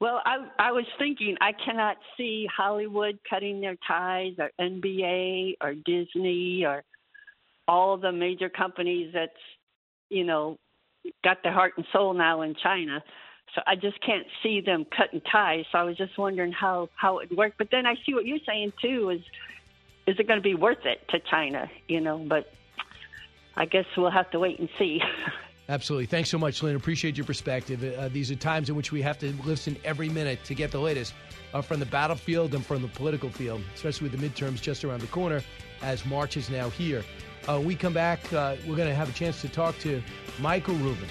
Well, 0.00 0.20
I 0.24 0.38
I 0.58 0.72
was 0.72 0.86
thinking 0.98 1.36
I 1.40 1.52
cannot 1.52 1.96
see 2.16 2.48
Hollywood 2.56 3.18
cutting 3.28 3.60
their 3.60 3.76
ties 3.86 4.32
or 4.38 4.50
NBA 4.58 5.56
or 5.60 5.74
Disney 5.74 6.64
or 6.64 6.82
all 7.68 7.98
the 7.98 8.10
major 8.10 8.48
companies 8.48 9.12
that's 9.12 9.32
you 10.12 10.24
know 10.24 10.58
got 11.24 11.42
their 11.42 11.52
heart 11.52 11.72
and 11.76 11.86
soul 11.92 12.14
now 12.14 12.42
in 12.42 12.54
China 12.62 13.02
so 13.54 13.60
I 13.66 13.74
just 13.74 14.00
can't 14.04 14.26
see 14.42 14.60
them 14.60 14.86
cutting 14.96 15.20
ties. 15.30 15.64
So 15.72 15.78
I 15.78 15.82
was 15.82 15.96
just 15.96 16.16
wondering 16.16 16.52
how 16.52 16.88
how 16.94 17.18
it 17.18 17.30
would 17.30 17.38
work. 17.38 17.54
But 17.58 17.68
then 17.70 17.86
I 17.86 17.94
see 18.06 18.14
what 18.14 18.26
you're 18.26 18.38
saying 18.46 18.72
too. 18.80 19.10
Is 19.10 19.20
is 20.06 20.18
it 20.18 20.26
going 20.26 20.38
to 20.38 20.42
be 20.42 20.54
worth 20.54 20.84
it 20.84 21.06
to 21.10 21.18
China? 21.30 21.70
You 21.88 22.00
know, 22.00 22.18
but 22.18 22.52
I 23.56 23.66
guess 23.66 23.84
we'll 23.96 24.10
have 24.10 24.30
to 24.30 24.38
wait 24.38 24.58
and 24.58 24.68
see. 24.78 25.00
Absolutely. 25.68 26.06
Thanks 26.06 26.28
so 26.28 26.38
much, 26.38 26.62
Lynn. 26.62 26.74
Appreciate 26.74 27.16
your 27.16 27.24
perspective. 27.24 27.84
Uh, 27.96 28.08
these 28.08 28.30
are 28.30 28.36
times 28.36 28.68
in 28.68 28.74
which 28.74 28.90
we 28.90 29.00
have 29.00 29.18
to 29.20 29.32
listen 29.44 29.76
every 29.84 30.08
minute 30.08 30.42
to 30.44 30.54
get 30.54 30.72
the 30.72 30.80
latest 30.80 31.14
uh, 31.54 31.62
from 31.62 31.78
the 31.78 31.86
battlefield 31.86 32.54
and 32.54 32.66
from 32.66 32.82
the 32.82 32.88
political 32.88 33.30
field, 33.30 33.62
especially 33.74 34.08
with 34.08 34.20
the 34.20 34.28
midterms 34.28 34.60
just 34.60 34.84
around 34.84 35.00
the 35.00 35.06
corner 35.06 35.42
as 35.82 36.04
March 36.06 36.36
is 36.36 36.48
now 36.48 36.70
here. 36.70 37.04
Uh, 37.48 37.60
we 37.62 37.74
come 37.74 37.92
back, 37.92 38.32
uh, 38.32 38.56
we're 38.66 38.76
going 38.76 38.88
to 38.88 38.94
have 38.94 39.08
a 39.08 39.12
chance 39.12 39.40
to 39.40 39.48
talk 39.48 39.76
to 39.80 40.02
Michael 40.38 40.74
Rubin. 40.76 41.08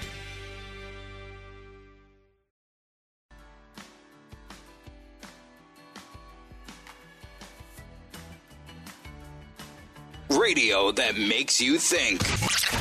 Radio 10.30 10.90
that 10.92 11.16
makes 11.16 11.60
you 11.60 11.78
think. 11.78 12.20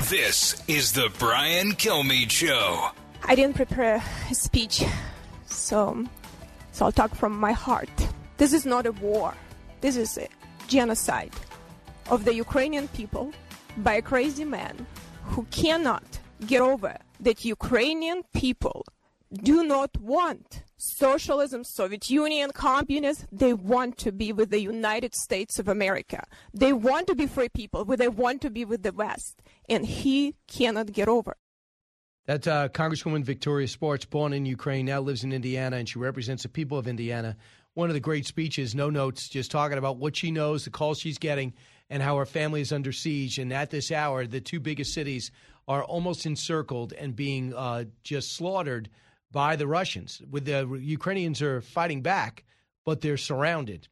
This 0.10 0.62
is 0.68 0.94
the 0.94 1.12
Brian 1.20 1.74
Kilmeade 1.74 2.32
Show. 2.32 2.90
I 3.24 3.36
didn't 3.36 3.56
prepare 3.56 4.04
a 4.30 4.34
speech, 4.34 4.84
so 5.46 6.06
so 6.72 6.86
I'll 6.86 6.92
talk 6.92 7.14
from 7.14 7.38
my 7.38 7.52
heart. 7.52 7.90
This 8.38 8.54
is 8.54 8.66
not 8.66 8.86
a 8.86 8.94
war. 8.94 9.34
This 9.82 9.96
is 9.96 10.18
a 10.18 10.28
genocide 10.68 11.32
of 12.12 12.26
the 12.26 12.36
Ukrainian 12.36 12.88
people 12.90 13.32
by 13.78 13.94
a 13.94 14.02
crazy 14.02 14.44
man 14.44 14.86
who 15.32 15.44
cannot 15.50 16.04
get 16.46 16.62
over 16.62 16.94
that 17.22 17.46
Ukrainian 17.46 18.20
people 18.34 18.84
do 19.32 19.64
not 19.64 19.92
want 19.98 20.64
socialism, 20.76 21.64
Soviet 21.64 22.10
Union, 22.10 22.52
communism. 22.54 23.28
they 23.32 23.54
want 23.54 23.98
to 24.00 24.12
be 24.12 24.34
with 24.34 24.50
the 24.50 24.60
United 24.60 25.16
States 25.16 25.58
of 25.58 25.70
America. 25.70 26.22
They 26.54 26.74
want 26.74 27.08
to 27.08 27.16
be 27.16 27.28
free 27.28 27.48
people, 27.48 27.86
they 27.86 28.10
want 28.10 28.42
to 28.42 28.50
be 28.50 28.66
with 28.66 28.84
the 28.84 28.92
West. 28.92 29.42
And 29.70 29.86
he 29.86 30.36
cannot 30.48 30.92
get 30.92 31.08
over. 31.08 31.38
That's 32.26 32.46
uh, 32.46 32.68
Congresswoman 32.70 33.24
Victoria 33.24 33.70
Spartz, 33.70 34.06
born 34.06 34.34
in 34.34 34.46
Ukraine, 34.46 34.86
now 34.86 35.00
lives 35.00 35.24
in 35.24 35.32
Indiana, 35.32 35.78
and 35.78 35.88
she 35.88 35.98
represents 35.98 36.44
the 36.44 36.50
people 36.50 36.78
of 36.78 36.88
Indiana. 36.88 37.38
One 37.74 37.90
of 37.90 37.94
the 37.94 38.02
great 38.02 38.26
speeches, 38.28 38.76
no 38.76 38.90
notes, 38.90 39.30
just 39.30 39.50
talking 39.50 39.78
about 39.78 39.98
what 39.98 40.16
she 40.18 40.30
knows, 40.30 40.66
the 40.66 40.72
calls 40.72 41.00
she's 41.00 41.18
getting, 41.18 41.54
and 41.92 42.02
how 42.02 42.16
our 42.16 42.26
family 42.26 42.62
is 42.62 42.72
under 42.72 42.94
siege. 42.94 43.38
And 43.38 43.52
at 43.52 43.70
this 43.70 43.92
hour, 43.92 44.26
the 44.26 44.40
two 44.40 44.62
biggest 44.62 44.94
cities 44.94 45.30
are 45.68 45.84
almost 45.84 46.26
encircled 46.26 46.94
and 46.94 47.16
being 47.16 47.54
uh, 47.54 47.84
just 48.04 48.34
slaughtered 48.36 48.90
by 49.32 49.58
the 49.58 49.68
Russians. 49.68 50.22
With 50.32 50.46
the 50.46 50.80
Ukrainians 50.82 51.42
are 51.42 51.60
fighting 51.62 52.02
back, 52.02 52.46
but 52.86 53.02
they're 53.02 53.18
surrounded. 53.18 53.90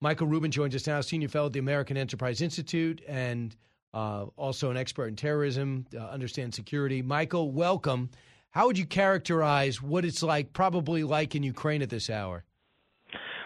Michael 0.00 0.28
Rubin 0.28 0.52
joins 0.52 0.76
us 0.76 0.86
now, 0.86 1.00
senior 1.00 1.28
fellow 1.28 1.46
at 1.46 1.54
the 1.54 1.58
American 1.58 1.96
Enterprise 1.96 2.40
Institute 2.40 3.02
and 3.08 3.56
uh, 3.92 4.26
also 4.36 4.70
an 4.70 4.76
expert 4.76 5.06
in 5.08 5.16
terrorism, 5.16 5.86
uh, 5.94 5.98
understands 6.06 6.54
security. 6.54 7.02
Michael, 7.02 7.50
welcome. 7.50 8.10
How 8.50 8.66
would 8.66 8.78
you 8.78 8.86
characterize 8.86 9.82
what 9.82 10.04
it's 10.04 10.22
like, 10.22 10.52
probably 10.52 11.02
like 11.02 11.34
in 11.34 11.42
Ukraine 11.42 11.82
at 11.82 11.90
this 11.90 12.08
hour? 12.10 12.44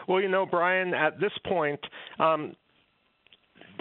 Well, 0.06 0.20
you 0.20 0.28
know, 0.28 0.44
Brian, 0.44 0.92
at 0.92 1.20
this 1.20 1.32
point, 1.46 1.80
um, 2.18 2.54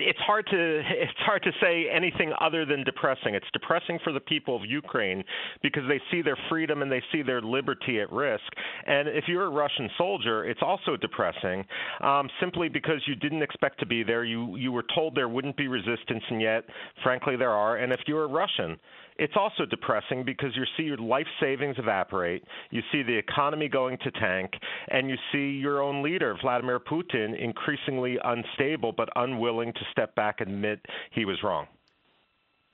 it's 0.01 0.19
hard 0.19 0.45
to 0.47 0.81
it's 0.89 1.19
hard 1.19 1.43
to 1.43 1.51
say 1.61 1.87
anything 1.89 2.33
other 2.39 2.65
than 2.65 2.83
depressing. 2.83 3.35
It's 3.35 3.47
depressing 3.53 3.99
for 4.03 4.11
the 4.11 4.19
people 4.19 4.55
of 4.55 4.63
Ukraine 4.65 5.23
because 5.61 5.83
they 5.87 5.99
see 6.11 6.21
their 6.21 6.37
freedom 6.49 6.81
and 6.81 6.91
they 6.91 7.03
see 7.11 7.21
their 7.21 7.41
liberty 7.41 7.99
at 7.99 8.11
risk. 8.11 8.43
And 8.85 9.07
if 9.07 9.25
you're 9.27 9.45
a 9.45 9.49
Russian 9.49 9.89
soldier, 9.97 10.45
it's 10.45 10.61
also 10.61 10.95
depressing, 10.95 11.65
um, 12.01 12.29
simply 12.39 12.69
because 12.69 13.01
you 13.07 13.15
didn't 13.15 13.41
expect 13.41 13.79
to 13.79 13.85
be 13.85 14.03
there. 14.03 14.23
You 14.23 14.55
you 14.55 14.71
were 14.71 14.85
told 14.95 15.15
there 15.15 15.29
wouldn't 15.29 15.57
be 15.57 15.67
resistance, 15.67 16.23
and 16.29 16.41
yet, 16.41 16.63
frankly, 17.03 17.35
there 17.35 17.51
are. 17.51 17.77
And 17.77 17.93
if 17.93 17.99
you're 18.07 18.23
a 18.23 18.27
Russian, 18.27 18.77
it's 19.19 19.33
also 19.35 19.65
depressing 19.65 20.23
because 20.23 20.55
you 20.55 20.63
see 20.77 20.83
your 20.83 20.97
life 20.97 21.27
savings 21.41 21.75
evaporate, 21.77 22.43
you 22.71 22.81
see 22.91 23.03
the 23.03 23.17
economy 23.17 23.67
going 23.67 23.97
to 24.03 24.11
tank, 24.11 24.51
and 24.87 25.09
you 25.09 25.17
see 25.31 25.59
your 25.59 25.83
own 25.83 26.01
leader, 26.01 26.35
Vladimir 26.41 26.79
Putin, 26.79 27.37
increasingly 27.37 28.17
unstable 28.23 28.93
but 28.93 29.09
unwilling 29.15 29.73
to 29.73 29.81
step 29.91 30.15
back 30.15 30.39
and 30.39 30.49
admit 30.49 30.79
he 31.11 31.25
was 31.25 31.37
wrong. 31.43 31.67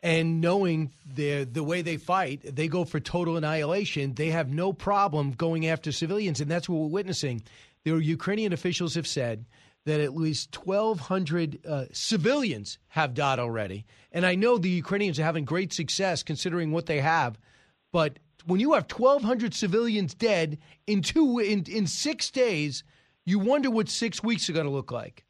And 0.04 0.40
knowing 0.40 0.92
the 1.16 1.46
the 1.46 1.64
way 1.64 1.82
they 1.82 1.98
fight, 1.98 2.42
they 2.44 2.68
go 2.68 2.86
for 2.86 3.00
total 3.00 3.38
annihilation. 3.38 4.14
They 4.14 4.30
have 4.30 4.50
no 4.50 4.72
problem 4.72 5.32
going 5.32 5.66
after 5.66 5.92
civilians, 5.92 6.42
and 6.42 6.52
that's 6.52 6.70
what 6.70 6.80
we're 6.80 6.88
witnessing. 6.88 7.42
The 7.86 7.98
Ukrainian 7.98 8.54
officials 8.54 8.94
have 8.96 9.08
said 9.08 9.46
that 9.86 10.00
at 10.00 10.16
least 10.16 10.66
1,200 10.66 11.60
uh, 11.66 11.86
civilians 11.92 12.80
have 12.90 13.14
died 13.14 13.40
already. 13.40 13.86
And 14.12 14.26
I 14.26 14.36
know 14.36 14.58
the 14.58 14.70
Ukrainians 14.70 15.20
are 15.20 15.24
having 15.24 15.46
great 15.46 15.72
success 15.72 16.24
considering 16.24 16.72
what 16.72 16.88
they 16.88 17.02
have, 17.02 17.38
but 17.92 18.20
when 18.46 18.60
you 18.60 18.74
have 18.74 18.92
1,200 18.92 19.54
civilians 19.54 20.14
dead 20.14 20.58
in 20.88 21.02
two 21.02 21.40
in, 21.40 21.64
in 21.68 21.88
six 21.88 22.30
days, 22.32 22.84
you 23.26 23.40
wonder 23.40 23.70
what 23.72 23.90
six 23.90 24.24
weeks 24.24 24.50
are 24.50 24.54
going 24.54 24.66
to 24.68 24.72
look 24.72 24.92
like. 24.92 25.24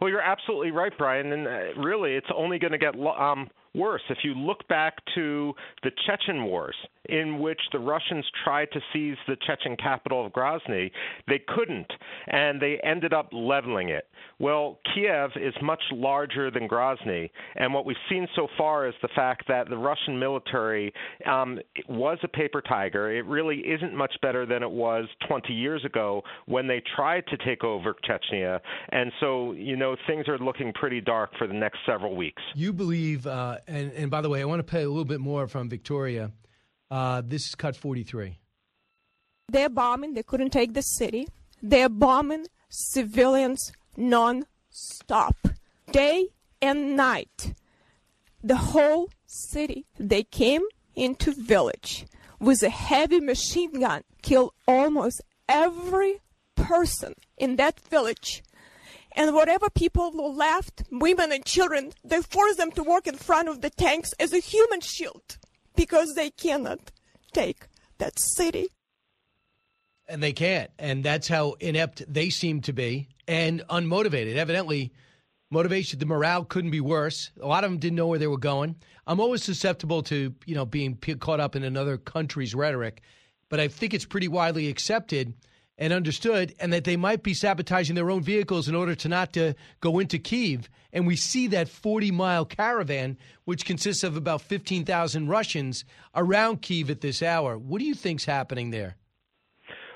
Well, 0.00 0.10
you're 0.10 0.20
absolutely 0.20 0.70
right, 0.70 0.92
Brian, 0.96 1.32
and 1.32 1.46
uh, 1.46 1.80
really, 1.80 2.12
it's 2.12 2.28
only 2.34 2.58
going 2.58 2.72
to 2.72 2.78
get 2.78 2.94
um, 2.94 3.48
worse. 3.74 4.02
If 4.08 4.18
you 4.22 4.34
look 4.34 4.66
back 4.68 4.94
to 5.14 5.54
the 5.82 5.90
Chechen 6.06 6.44
Wars, 6.44 6.76
in 7.08 7.38
which 7.38 7.60
the 7.72 7.78
Russians 7.78 8.24
tried 8.44 8.70
to 8.72 8.80
seize 8.92 9.16
the 9.26 9.36
Chechen 9.46 9.76
capital 9.76 10.24
of 10.24 10.32
Grozny, 10.32 10.90
they 11.26 11.40
couldn't, 11.48 11.90
and 12.26 12.60
they 12.60 12.78
ended 12.84 13.12
up 13.12 13.30
leveling 13.32 13.88
it. 13.88 14.06
Well, 14.38 14.78
Kiev 14.94 15.30
is 15.36 15.54
much 15.62 15.82
larger 15.90 16.50
than 16.50 16.68
Grozny, 16.68 17.30
and 17.56 17.72
what 17.72 17.86
we've 17.86 17.96
seen 18.08 18.28
so 18.36 18.46
far 18.56 18.86
is 18.86 18.94
the 19.02 19.08
fact 19.16 19.48
that 19.48 19.68
the 19.68 19.76
Russian 19.76 20.18
military 20.18 20.92
um, 21.26 21.58
was 21.88 22.18
a 22.22 22.28
paper 22.28 22.60
tiger. 22.60 23.10
It 23.10 23.24
really 23.24 23.58
isn't 23.58 23.94
much 23.94 24.14
better 24.22 24.46
than 24.46 24.62
it 24.62 24.70
was 24.70 25.06
20 25.28 25.52
years 25.52 25.84
ago 25.84 26.22
when 26.46 26.66
they 26.66 26.82
tried 26.94 27.26
to 27.28 27.36
take 27.38 27.64
over 27.64 27.94
Chechnya, 28.08 28.60
and 28.90 29.10
so 29.18 29.52
you 29.52 29.76
know 29.76 29.96
things 30.06 30.28
are 30.28 30.38
looking 30.38 30.72
pretty 30.72 31.00
dark 31.00 31.30
for 31.38 31.46
the 31.46 31.54
next 31.54 31.78
several 31.86 32.14
weeks. 32.14 32.42
You 32.54 32.72
believe, 32.72 33.26
uh, 33.26 33.57
and, 33.66 33.92
and 33.92 34.10
by 34.10 34.20
the 34.20 34.28
way, 34.28 34.40
I 34.40 34.44
want 34.44 34.60
to 34.60 34.64
play 34.64 34.82
a 34.82 34.88
little 34.88 35.04
bit 35.04 35.20
more 35.20 35.46
from 35.46 35.68
Victoria. 35.68 36.32
Uh, 36.90 37.22
this 37.24 37.46
is 37.46 37.54
cut 37.54 37.76
43. 37.76 38.38
They're 39.50 39.68
bombing. 39.68 40.14
They 40.14 40.22
couldn't 40.22 40.50
take 40.50 40.74
the 40.74 40.82
city. 40.82 41.28
They're 41.62 41.88
bombing 41.88 42.46
civilians 42.68 43.72
non-stop, 43.96 45.48
day 45.90 46.28
and 46.62 46.96
night. 46.96 47.54
The 48.42 48.56
whole 48.56 49.10
city. 49.26 49.86
They 49.98 50.22
came 50.22 50.62
into 50.94 51.32
village 51.32 52.06
with 52.40 52.62
a 52.62 52.70
heavy 52.70 53.20
machine 53.20 53.80
gun, 53.80 54.02
killed 54.22 54.52
almost 54.66 55.22
every 55.48 56.20
person 56.56 57.14
in 57.36 57.56
that 57.56 57.80
village. 57.80 58.42
And 59.18 59.34
whatever 59.34 59.68
people 59.68 60.12
were 60.12 60.28
left, 60.28 60.84
women 60.92 61.32
and 61.32 61.44
children, 61.44 61.92
they 62.04 62.22
forced 62.22 62.56
them 62.56 62.70
to 62.70 62.84
work 62.84 63.08
in 63.08 63.16
front 63.16 63.48
of 63.48 63.62
the 63.62 63.70
tanks 63.70 64.14
as 64.20 64.32
a 64.32 64.38
human 64.38 64.80
shield 64.80 65.38
because 65.74 66.14
they 66.14 66.30
cannot 66.30 66.92
take 67.32 67.66
that 67.98 68.16
city. 68.16 68.68
And 70.08 70.22
they 70.22 70.32
can't. 70.32 70.70
And 70.78 71.02
that's 71.02 71.26
how 71.26 71.54
inept 71.58 72.04
they 72.06 72.30
seem 72.30 72.60
to 72.62 72.72
be 72.72 73.08
and 73.26 73.60
unmotivated. 73.68 74.36
Evidently, 74.36 74.92
motivation, 75.50 75.98
the 75.98 76.06
morale 76.06 76.44
couldn't 76.44 76.70
be 76.70 76.80
worse. 76.80 77.32
A 77.42 77.46
lot 77.48 77.64
of 77.64 77.70
them 77.72 77.80
didn't 77.80 77.96
know 77.96 78.06
where 78.06 78.20
they 78.20 78.28
were 78.28 78.38
going. 78.38 78.76
I'm 79.08 79.18
always 79.18 79.42
susceptible 79.42 80.04
to, 80.04 80.32
you 80.46 80.54
know, 80.54 80.64
being 80.64 80.96
caught 81.18 81.40
up 81.40 81.56
in 81.56 81.64
another 81.64 81.98
country's 81.98 82.54
rhetoric, 82.54 83.02
but 83.48 83.58
I 83.58 83.66
think 83.66 83.94
it's 83.94 84.06
pretty 84.06 84.28
widely 84.28 84.68
accepted 84.68 85.34
and 85.78 85.92
understood, 85.92 86.54
and 86.58 86.72
that 86.72 86.84
they 86.84 86.96
might 86.96 87.22
be 87.22 87.32
sabotaging 87.32 87.94
their 87.94 88.10
own 88.10 88.22
vehicles 88.22 88.68
in 88.68 88.74
order 88.74 88.94
to 88.96 89.08
not 89.08 89.32
to 89.34 89.54
go 89.80 90.00
into 90.00 90.18
Kiev. 90.18 90.68
And 90.92 91.06
we 91.06 91.16
see 91.16 91.46
that 91.48 91.68
40 91.68 92.10
mile 92.10 92.44
caravan, 92.44 93.16
which 93.44 93.64
consists 93.64 94.02
of 94.02 94.16
about 94.16 94.42
15,000 94.42 95.28
Russians, 95.28 95.84
around 96.14 96.62
Kiev 96.62 96.90
at 96.90 97.00
this 97.00 97.22
hour. 97.22 97.56
What 97.56 97.78
do 97.78 97.84
you 97.84 97.94
think's 97.94 98.24
happening 98.24 98.70
there? 98.70 98.96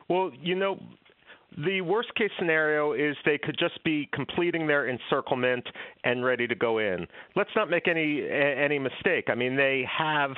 Well, 0.08 0.30
you 0.40 0.54
know, 0.54 0.78
the 1.56 1.80
worst 1.80 2.14
case 2.14 2.30
scenario 2.38 2.92
is 2.92 3.16
they 3.24 3.38
could 3.38 3.56
just 3.58 3.82
be 3.84 4.08
completing 4.12 4.66
their 4.66 4.88
encirclement 4.88 5.66
and 6.04 6.24
ready 6.24 6.46
to 6.46 6.54
go 6.54 6.78
in. 6.78 7.06
Let's 7.36 7.50
not 7.54 7.68
make 7.68 7.88
any 7.88 8.26
any 8.30 8.78
mistake. 8.78 9.28
I 9.28 9.34
mean, 9.34 9.56
they 9.56 9.86
have 9.98 10.30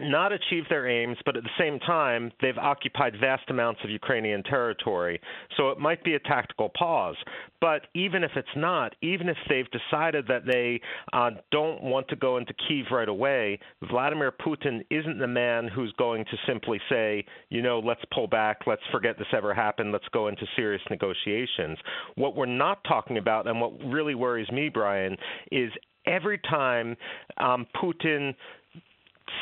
not 0.00 0.32
achieved 0.32 0.68
their 0.70 0.88
aims, 0.88 1.16
but 1.24 1.36
at 1.36 1.42
the 1.42 1.50
same 1.58 1.78
time, 1.80 2.30
they've 2.40 2.58
occupied 2.58 3.14
vast 3.20 3.48
amounts 3.48 3.80
of 3.84 3.90
Ukrainian 3.90 4.42
territory. 4.42 5.20
So 5.56 5.70
it 5.70 5.78
might 5.78 6.02
be 6.04 6.14
a 6.14 6.18
tactical 6.20 6.70
pause. 6.70 7.16
But 7.60 7.86
even 7.94 8.22
if 8.22 8.30
it's 8.36 8.48
not, 8.56 8.94
even 9.02 9.28
if 9.28 9.36
they've 9.48 9.66
decided 9.70 10.26
that 10.28 10.46
they 10.46 10.80
uh, 11.12 11.30
don't 11.50 11.82
want 11.82 12.08
to 12.08 12.16
go 12.16 12.36
into 12.36 12.54
Kiev 12.66 12.86
right 12.92 13.08
away, 13.08 13.58
Vladimir 13.90 14.32
Putin 14.32 14.84
isn't 14.90 15.18
the 15.18 15.26
man 15.26 15.68
who's 15.68 15.92
going 15.98 16.24
to 16.26 16.36
simply 16.46 16.80
say, 16.88 17.24
you 17.48 17.62
know, 17.62 17.80
let's 17.80 18.02
pull 18.14 18.26
back, 18.26 18.60
let's 18.66 18.82
forget 18.92 19.18
this 19.18 19.26
ever 19.36 19.52
happened, 19.52 19.92
let's 19.92 20.08
go 20.12 20.28
into 20.28 20.46
serious 20.56 20.82
negotiations. 20.90 21.78
What 22.14 22.36
we're 22.36 22.46
not 22.46 22.84
talking 22.84 23.18
about, 23.18 23.46
and 23.46 23.60
what 23.60 23.72
really 23.84 24.14
worries 24.14 24.50
me, 24.52 24.68
Brian, 24.68 25.16
is 25.50 25.72
every 26.06 26.38
time 26.38 26.96
um, 27.38 27.66
Putin 27.82 28.34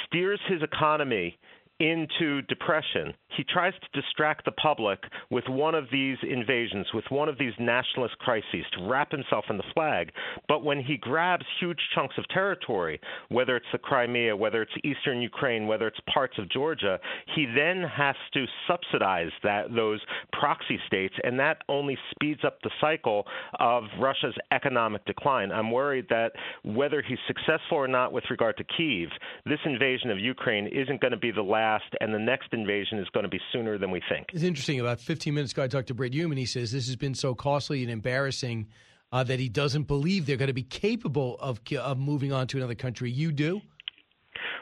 steers 0.07 0.41
his 0.49 0.63
economy 0.63 1.39
into 1.79 2.43
depression. 2.43 3.13
He 3.37 3.45
tries 3.45 3.75
to 3.75 4.01
distract 4.01 4.45
the 4.45 4.53
public 4.53 4.99
with 5.31 5.45
one 5.49 5.75
of 5.75 5.85
these 5.93 6.17
invasions, 6.23 6.87
with 6.95 7.05
one 7.11 7.29
of 7.29 7.39
these 7.39 7.53
nationalist 7.59 8.19
crises, 8.19 8.65
to 8.73 8.89
wrap 8.89 9.11
himself 9.11 9.45
in 9.51 9.57
the 9.57 9.65
flag. 9.75 10.11
But 10.49 10.65
when 10.65 10.81
he 10.81 10.97
grabs 10.97 11.45
huge 11.61 11.81
chunks 11.95 12.15
of 12.19 12.27
territory, 12.29 13.01
whether 13.29 13.57
it's 13.57 13.67
the 13.73 13.79
Crimea, 13.79 14.37
whether 14.37 14.63
it's 14.63 14.73
eastern 14.85 15.21
Ukraine, 15.21 15.67
whether 15.67 15.87
it's 15.87 16.01
parts 16.13 16.35
of 16.39 16.49
Georgia, 16.51 16.99
he 17.35 17.47
then 17.47 17.83
has 17.83 18.17
to 18.35 18.47
subsidize 18.67 19.31
that 19.43 19.75
those 19.75 20.01
proxy 20.33 20.79
states, 20.87 21.15
and 21.25 21.39
that 21.39 21.59
only 21.69 21.99
speeds 22.11 22.41
up 22.45 22.61
the 22.63 22.71
cycle 22.81 23.27
of 23.61 23.85
Russia's 24.01 24.35
economic 24.51 25.05
decline. 25.05 25.53
I'm 25.53 25.71
worried 25.71 26.07
that 26.09 26.33
whether 26.65 27.03
he's 27.03 27.19
successful 27.27 27.77
or 27.77 27.89
not 27.89 28.13
with 28.13 28.25
regard 28.31 28.57
to 28.57 28.65
Kiev, 28.65 29.11
this 29.45 29.61
invasion 29.65 30.11
of 30.11 30.19
Ukraine 30.19 30.67
isn't 30.69 31.01
going 31.01 31.13
to 31.13 31.19
be 31.19 31.31
the 31.31 31.43
last 31.43 31.85
and 32.01 32.15
the 32.15 32.19
next 32.19 32.53
invasion 32.53 32.99
is 32.99 33.09
going 33.11 33.25
to 33.31 33.37
be 33.37 33.43
sooner 33.53 33.79
than 33.79 33.91
we 33.91 34.01
think. 34.09 34.29
It's 34.33 34.43
interesting. 34.43 34.81
About 34.81 35.01
15 35.01 35.35
minutes 35.35 35.53
ago, 35.53 35.63
I 35.63 35.69
talked 35.69 35.89
to 35.89 35.95
Britt 35.95 36.15
Hume. 36.15 36.33
He 36.33 36.47
says 36.47 36.73
this 36.73 36.87
has 36.87 36.97
been 36.97 37.15
so 37.15 37.35
costly 37.35 37.83
and 37.83 37.91
embarrassing 37.91 38.69
uh, 39.13 39.25
that 39.25 39.39
he 39.39 39.49
doesn't 39.49 39.85
believe 39.85 40.27
they're 40.27 40.37
going 40.37 40.49
to 40.49 40.53
be 40.53 40.63
capable 40.63 41.37
of, 41.41 41.61
of 41.79 41.99
moving 41.99 42.33
on 42.33 42.47
to 42.49 42.57
another 42.57 42.75
country. 42.75 43.11
You 43.11 43.33
do? 43.33 43.61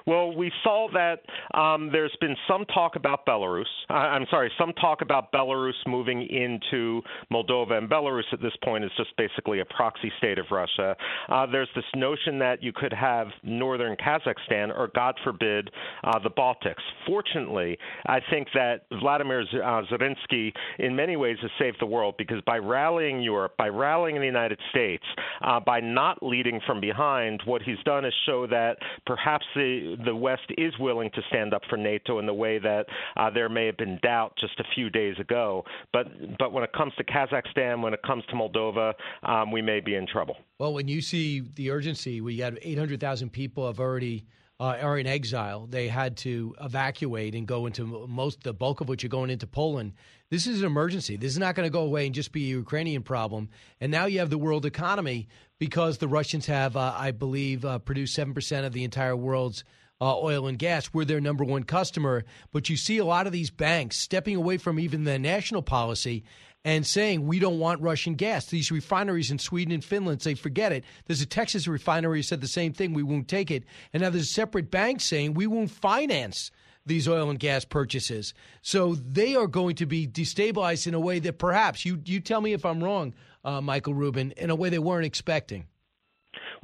Well, 0.07 0.34
we 0.36 0.52
saw 0.62 0.88
that 0.92 1.20
um, 1.59 1.88
there's 1.90 2.14
been 2.20 2.36
some 2.46 2.66
talk 2.66 2.96
about 2.96 3.24
Belarus. 3.24 3.64
I'm 3.88 4.26
sorry, 4.30 4.52
some 4.59 4.74
talk 4.74 5.00
about 5.00 5.32
Belarus 5.32 5.72
moving 5.86 6.28
into 6.28 7.00
Moldova, 7.32 7.72
and 7.78 7.88
Belarus 7.88 8.24
at 8.32 8.42
this 8.42 8.52
point 8.62 8.84
is 8.84 8.90
just 8.98 9.16
basically 9.16 9.61
a 9.61 9.64
proxy 9.64 10.12
state 10.18 10.38
of 10.38 10.46
Russia. 10.50 10.94
Uh, 11.30 11.46
there's 11.46 11.70
this 11.74 11.84
notion 11.96 12.38
that 12.38 12.62
you 12.62 12.70
could 12.74 12.92
have 12.92 13.28
northern 13.42 13.96
Kazakhstan, 13.96 14.76
or 14.76 14.90
God 14.94 15.14
forbid, 15.24 15.70
uh, 16.05 16.18
the 16.18 16.30
Baltics. 16.30 16.82
Fortunately, 17.07 17.78
I 18.07 18.20
think 18.30 18.48
that 18.52 18.82
Vladimir 19.00 19.40
uh, 19.40 19.82
Zelensky, 19.90 20.52
in 20.78 20.94
many 20.94 21.16
ways, 21.16 21.38
has 21.40 21.50
saved 21.59 21.78
the 21.80 21.86
world 21.86 22.16
because 22.18 22.42
by 22.46 22.59
rallying 22.59 23.22
Europe, 23.22 23.57
by 23.57 23.68
rallying 23.68 24.20
the 24.20 24.26
United 24.26 24.59
States, 24.70 25.05
uh, 25.40 25.61
by 25.61 25.80
not 25.80 26.22
leading 26.22 26.61
from 26.66 26.78
behind, 26.78 27.40
what 27.46 27.62
he's 27.62 27.82
done 27.86 28.05
is 28.05 28.12
show 28.26 28.46
that 28.46 28.76
perhaps 29.07 29.46
the 29.55 29.93
the 30.05 30.14
West 30.14 30.42
is 30.57 30.72
willing 30.78 31.11
to 31.14 31.22
stand 31.28 31.55
up 31.55 31.62
for 31.68 31.76
NATO 31.76 32.18
in 32.18 32.26
the 32.26 32.34
way 32.34 32.59
that 32.59 32.86
uh, 33.16 33.30
there 33.30 33.49
may 33.49 33.66
have 33.66 33.76
been 33.76 33.99
doubt 34.03 34.34
just 34.38 34.59
a 34.61 34.64
few 34.74 34.90
days 34.90 35.16
ago. 35.18 35.64
But 35.92 36.38
but 36.38 36.53
when 36.53 36.64
it 36.64 36.72
comes 36.72 36.92
to 36.97 37.05
Kazakhstan, 37.05 37.82
when 37.82 37.95
it 37.95 38.03
comes 38.03 38.24
to 38.26 38.34
Moldova, 38.34 38.95
um, 39.22 39.51
we 39.51 39.62
may 39.62 39.80
be 39.80 39.95
in 39.95 40.07
trouble. 40.07 40.36
Well, 40.59 40.72
when 40.72 40.88
you 40.88 41.01
see 41.01 41.40
the 41.40 41.70
urgency, 41.70 42.20
we 42.20 42.38
had 42.38 42.59
800,000 42.62 43.30
people 43.30 43.66
have 43.66 43.80
already. 43.80 44.26
Uh, 44.61 44.78
are 44.80 44.97
in 45.01 45.07
exile. 45.07 45.66
They 45.66 45.88
had 45.88 46.16
to 46.18 46.55
evacuate 46.61 47.34
and 47.34 47.45
go 47.45 47.66
into 47.66 48.07
most, 48.07 48.45
the 48.45 48.55
bulk 48.55 48.80
of 48.80 48.88
which 48.88 49.05
are 49.05 49.09
going 49.09 49.30
into 49.30 49.49
Poland. 49.49 49.95
This 50.30 50.47
is 50.47 50.61
an 50.61 50.66
emergency. 50.66 51.16
This 51.16 51.32
is 51.32 51.38
not 51.38 51.57
going 51.57 51.66
to 51.66 51.72
go 51.72 51.82
away 51.82 52.07
and 52.07 52.14
just 52.14 52.30
be 52.30 52.45
a 52.45 52.57
Ukrainian 52.57 53.03
problem. 53.03 53.49
And 53.80 53.90
now 53.90 54.07
you 54.07 54.20
have 54.20 54.30
the 54.30 54.38
world 54.38 54.64
economy 54.64 55.26
because 55.59 55.99
the 55.99 56.09
Russians 56.09 56.47
have, 56.47 56.76
uh, 56.76 56.95
I 56.97 57.11
believe, 57.11 57.64
uh, 57.64 57.78
produced 57.78 58.16
7% 58.18 58.64
of 58.64 58.72
the 58.72 58.84
entire 58.84 59.16
world's 59.16 59.64
uh, 60.01 60.18
oil 60.18 60.47
and 60.47 60.59
gas. 60.59 60.92
We're 60.92 61.05
their 61.05 61.20
number 61.20 61.45
one 61.45 61.64
customer. 61.64 62.24
But 62.53 62.68
you 62.68 62.76
see 62.76 62.99
a 62.99 63.05
lot 63.05 63.26
of 63.26 63.32
these 63.32 63.51
banks 63.51 63.99
stepping 63.99 64.36
away 64.36 64.59
from 64.59 64.78
even 64.78 65.05
the 65.05 65.18
national 65.18 65.62
policy 65.62 66.24
and 66.64 66.86
saying 66.86 67.26
we 67.26 67.38
don't 67.38 67.59
want 67.59 67.82
Russian 67.82 68.14
gas. 68.14 68.47
These 68.47 68.70
refineries 68.70 69.30
in 69.30 69.38
Sweden 69.38 69.72
and 69.72 69.84
Finland 69.84 70.22
say 70.22 70.34
forget 70.34 70.72
it. 70.72 70.84
There's 71.07 71.20
a 71.20 71.26
Texas 71.26 71.68
refinery 71.68 72.22
said 72.22 72.40
the 72.40 72.49
same 72.49 72.72
thing. 72.72 72.95
We 72.95 73.03
won't 73.03 73.28
take 73.28 73.51
it. 73.51 73.64
And 73.92 74.03
now 74.03 74.11
there's 74.11 74.24
a 74.24 74.32
separate 74.32 74.70
bank 74.70 75.01
saying 75.01 75.34
we 75.34 75.47
won't 75.47 75.70
finance 75.70 76.51
these 76.86 77.09
oil 77.09 77.30
and 77.30 77.38
gas 77.38 77.64
purchases. 77.64 78.34
So 78.62 78.95
they 78.95 79.34
are 79.36 79.47
going 79.47 79.76
to 79.76 79.86
be 79.86 80.07
destabilized 80.07 80.86
in 80.86 80.95
a 80.95 81.01
way 81.01 81.18
that 81.20 81.38
perhaps 81.38 81.84
you 81.84 82.01
you 82.05 82.20
tell 82.20 82.40
me 82.40 82.53
if 82.53 82.64
I'm 82.64 82.82
wrong, 82.82 83.14
uh, 83.45 83.61
Michael 83.61 83.95
Rubin, 83.95 84.32
in 84.32 84.51
a 84.51 84.55
way 84.55 84.68
they 84.68 84.78
weren't 84.78 85.07
expecting. 85.07 85.66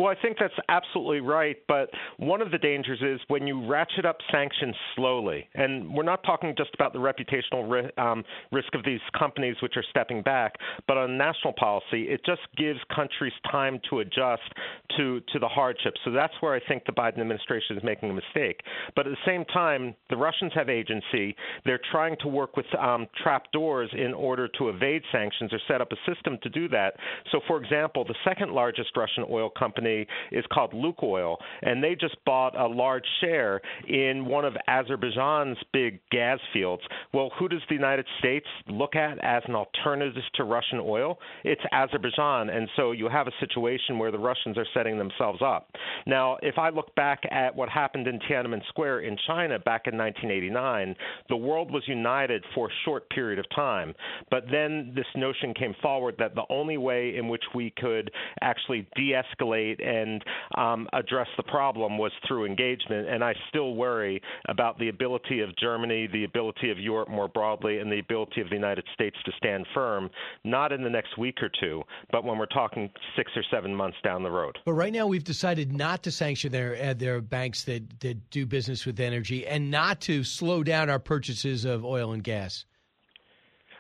Well, 0.01 0.09
I 0.09 0.15
think 0.23 0.39
that's 0.41 0.55
absolutely 0.71 1.21
right. 1.21 1.59
But 1.69 1.91
one 2.17 2.41
of 2.41 2.51
the 2.51 2.57
dangers 2.57 3.03
is 3.03 3.21
when 3.29 3.47
you 3.47 3.67
ratchet 3.67 4.07
up 4.07 4.17
sanctions 4.33 4.75
slowly, 4.97 5.47
and 5.55 5.95
we're 5.95 6.05
not 6.05 6.23
talking 6.25 6.55
just 6.57 6.71
about 6.73 6.95
the 6.95 6.99
reputational 6.99 7.71
ri- 7.71 7.91
um, 7.99 8.25
risk 8.51 8.75
of 8.75 8.83
these 8.83 9.01
companies 9.19 9.57
which 9.61 9.75
are 9.77 9.85
stepping 9.91 10.23
back, 10.23 10.55
but 10.89 10.97
on 10.97 11.19
national 11.19 11.53
policy, 11.53 12.05
it 12.09 12.23
just 12.25 12.41
gives 12.57 12.79
countries 12.97 13.35
time 13.53 13.79
to 13.91 13.99
adjust 13.99 14.41
to 14.97 15.21
to 15.35 15.39
the 15.39 15.49
hardships. 15.49 16.01
So 16.07 16.13
that's 16.13 16.33
where 16.41 16.55
I 16.55 16.61
think 16.67 16.87
the 16.87 16.93
Biden 16.93 17.21
administration 17.21 17.77
is 17.77 17.85
making 17.85 18.09
a 18.09 18.15
mistake. 18.15 18.63
But 18.97 19.07
at 19.07 19.11
the 19.11 19.31
same 19.31 19.45
time, 19.53 19.95
the 20.09 20.17
Russians 20.17 20.53
have 20.55 20.71
agency. 20.71 21.37
They're 21.67 21.81
trying 21.93 22.17
to 22.23 22.29
work 22.29 22.57
with 22.57 22.65
um, 22.79 23.07
trap 23.23 23.53
doors 23.53 23.91
in 23.93 24.15
order 24.15 24.49
to 24.57 24.71
evade 24.71 25.03
sanctions 25.13 25.53
or 25.53 25.61
set 25.69 25.83
up 25.83 25.93
a 25.93 26.11
system 26.11 26.39
to 26.43 26.49
do 26.49 26.69
that. 26.69 26.95
So, 27.33 27.41
for 27.47 27.63
example, 27.63 28.07
the 28.07 28.15
second 28.25 28.53
largest 28.53 28.97
Russian 28.97 29.27
oil 29.29 29.51
company 29.51 29.90
company 29.91 30.07
is 30.33 30.45
called 30.53 30.73
Lukoil, 30.73 31.37
and 31.63 31.83
they 31.83 31.95
just 31.95 32.17
bought 32.25 32.59
a 32.59 32.67
large 32.67 33.05
share 33.21 33.61
in 33.89 34.25
one 34.25 34.45
of 34.45 34.55
Azerbaijan's 34.69 35.59
big 35.73 36.01
gas 36.11 36.39
fields. 36.53 36.83
Well, 37.13 37.31
who 37.39 37.49
does 37.49 37.61
the 37.69 37.75
United 37.75 38.07
States 38.19 38.47
look 38.69 38.97
at 38.97 39.19
as 39.23 39.43
an 39.47 39.55
alternative 39.55 40.23
to 40.35 40.45
Russian 40.45 40.81
oil? 40.81 41.19
It's 41.45 41.61
Azerbaijan, 41.73 42.51
and 42.51 42.69
so 42.77 42.93
you 42.93 43.09
have 43.09 43.27
a 43.27 43.33
situation 43.41 43.99
where 43.99 44.11
the 44.11 44.19
Russians 44.19 44.57
are 44.59 44.67
setting 44.75 44.99
themselves 44.99 45.41
up. 45.45 45.71
Now, 46.07 46.37
if 46.43 46.59
I 46.59 46.71
look 46.71 46.95
back 46.95 47.21
at 47.31 47.55
what 47.55 47.69
happened 47.69 48.07
in 48.07 48.19
Tiananmen 48.21 48.67
Square 48.69 49.01
in 49.01 49.17
China 49.27 49.59
back 49.59 49.83
in 49.87 49.97
1989, 49.97 50.95
the 51.29 51.37
world 51.37 51.71
was 51.71 51.83
united 51.87 52.45
for 52.55 52.69
a 52.69 52.73
short 52.85 53.09
period 53.11 53.39
of 53.39 53.47
time. 53.55 53.95
But 54.31 54.45
then 54.51 54.93
this 54.95 55.07
notion 55.17 55.55
came 55.55 55.75
forward 55.83 56.15
that 56.19 56.35
the 56.35 56.45
only 56.51 56.77
way 56.77 57.17
in 57.17 57.29
which 57.29 57.45
we 57.55 57.73
could 57.77 58.11
actually 58.43 58.87
de 58.97 59.13
escalate 59.13 59.70
and 59.79 60.25
um, 60.57 60.89
address 60.93 61.29
the 61.37 61.43
problem 61.45 61.99
was 61.99 62.13
through 62.27 62.47
engagement. 62.47 63.09
And 63.09 63.23
I 63.23 63.35
still 63.49 63.75
worry 63.75 64.21
about 64.49 64.79
the 64.79 64.89
ability 64.89 65.41
of 65.41 65.51
Germany, 65.57 66.09
the 66.13 66.25
ability 66.25 66.71
of 66.71 66.79
Europe 66.79 67.09
more 67.09 67.29
broadly, 67.29 67.79
and 67.79 67.93
the 67.93 68.01
ability 68.01 68.41
of 68.41 68.49
the 68.49 68.57
United 68.57 68.85
States 68.95 69.17
to 69.25 69.33
stand 69.37 69.67
firm, 69.75 70.11
not 70.45 70.73
in 70.73 70.83
the 70.83 70.91
next 70.91 71.17
week 71.19 71.43
or 71.43 71.51
two, 71.61 71.83
but 72.11 72.25
when 72.25 72.39
we're 72.39 72.47
talking 72.47 72.91
six 73.17 73.31
or 73.37 73.45
seven 73.51 73.75
months 73.75 73.99
down 74.03 74.23
the 74.23 74.31
road. 74.31 74.59
But 74.65 74.73
right 74.73 74.93
now, 74.93 75.07
we've 75.07 75.25
decided 75.25 75.73
not 75.73 76.03
to 76.05 76.11
sanction 76.11 76.51
their 76.51 76.77
uh, 76.81 76.95
their 76.95 77.21
banks 77.21 77.65
that, 77.65 78.01
that 78.01 78.31
do 78.31 78.47
business 78.47 78.87
with 78.87 78.99
energy 79.01 79.47
and 79.47 79.71
not 79.71 80.01
to 80.03 80.25
slow 80.25 80.63
down 80.63 80.91
our 80.91 80.99
purchases 80.99 81.65
of 81.65 81.85
oil 81.85 82.13
and 82.13 82.25
gas. 82.25 82.65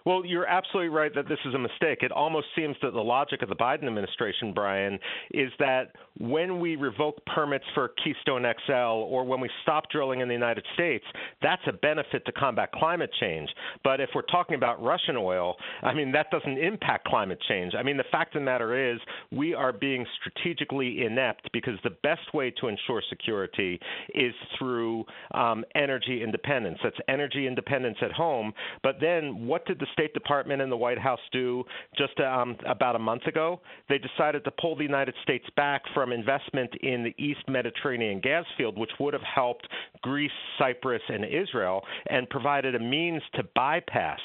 Well, 0.06 0.24
you're 0.24 0.46
absolutely 0.46 0.88
right 0.88 1.14
that 1.14 1.28
this 1.28 1.38
is 1.44 1.54
a 1.54 1.58
mistake. 1.58 1.98
It 2.02 2.12
almost 2.12 2.46
seems 2.56 2.76
that 2.82 2.92
the 2.92 3.00
logic 3.00 3.42
of 3.42 3.48
the 3.48 3.56
Biden 3.56 3.84
administration, 3.84 4.52
Brian, 4.54 4.98
is 5.32 5.50
that 5.58 5.96
when 6.18 6.60
we 6.60 6.76
revoke 6.76 7.24
permits 7.26 7.64
for 7.74 7.92
Keystone 8.02 8.44
XL 8.66 8.72
or 8.72 9.24
when 9.24 9.40
we 9.40 9.50
stop 9.62 9.90
drilling 9.90 10.20
in 10.20 10.28
the 10.28 10.34
United 10.34 10.64
States, 10.74 11.04
that's 11.42 11.62
a 11.66 11.72
benefit 11.72 12.24
to 12.26 12.32
combat 12.32 12.72
climate 12.72 13.10
change. 13.20 13.48
But 13.84 14.00
if 14.00 14.10
we're 14.14 14.22
talking 14.22 14.56
about 14.56 14.82
Russian 14.82 15.16
oil, 15.16 15.56
I 15.82 15.94
mean, 15.94 16.12
that 16.12 16.30
doesn't 16.30 16.58
impact 16.58 17.06
climate 17.06 17.38
change. 17.48 17.74
I 17.78 17.82
mean, 17.82 17.96
the 17.96 18.04
fact 18.10 18.34
of 18.34 18.40
the 18.40 18.44
matter 18.44 18.92
is 18.92 18.98
we 19.30 19.54
are 19.54 19.72
being 19.72 20.06
strategically 20.20 21.04
inept 21.04 21.50
because 21.52 21.74
the 21.84 21.96
best 22.02 22.32
way 22.34 22.52
to 22.60 22.68
ensure 22.68 23.02
security 23.08 23.78
is 24.14 24.34
through 24.58 25.04
um, 25.32 25.64
energy 25.74 26.22
independence. 26.22 26.78
That's 26.82 26.96
energy 27.08 27.46
independence 27.46 27.98
at 28.02 28.12
home. 28.12 28.52
But 28.82 28.96
then 29.00 29.46
what 29.46 29.66
did 29.66 29.78
the 29.78 29.86
State 29.92 30.14
Department 30.14 30.62
and 30.62 30.70
the 30.70 30.76
White 30.76 30.98
House 30.98 31.20
do 31.32 31.64
just 31.96 32.18
um, 32.20 32.56
about 32.66 32.96
a 32.96 32.98
month 32.98 33.26
ago. 33.26 33.60
They 33.88 33.98
decided 33.98 34.44
to 34.44 34.50
pull 34.50 34.76
the 34.76 34.82
United 34.82 35.14
States 35.22 35.44
back 35.56 35.82
from 35.94 36.12
investment 36.12 36.70
in 36.82 37.02
the 37.02 37.14
East 37.22 37.40
Mediterranean 37.48 38.20
gas 38.20 38.44
field, 38.56 38.78
which 38.78 38.90
would 38.98 39.14
have 39.14 39.22
helped 39.22 39.66
Greece, 40.02 40.30
Cyprus, 40.58 41.02
and 41.08 41.24
Israel, 41.24 41.82
and 42.08 42.28
provided 42.28 42.74
a 42.74 42.78
means 42.78 43.22
to 43.34 43.42
bypass 43.54 44.20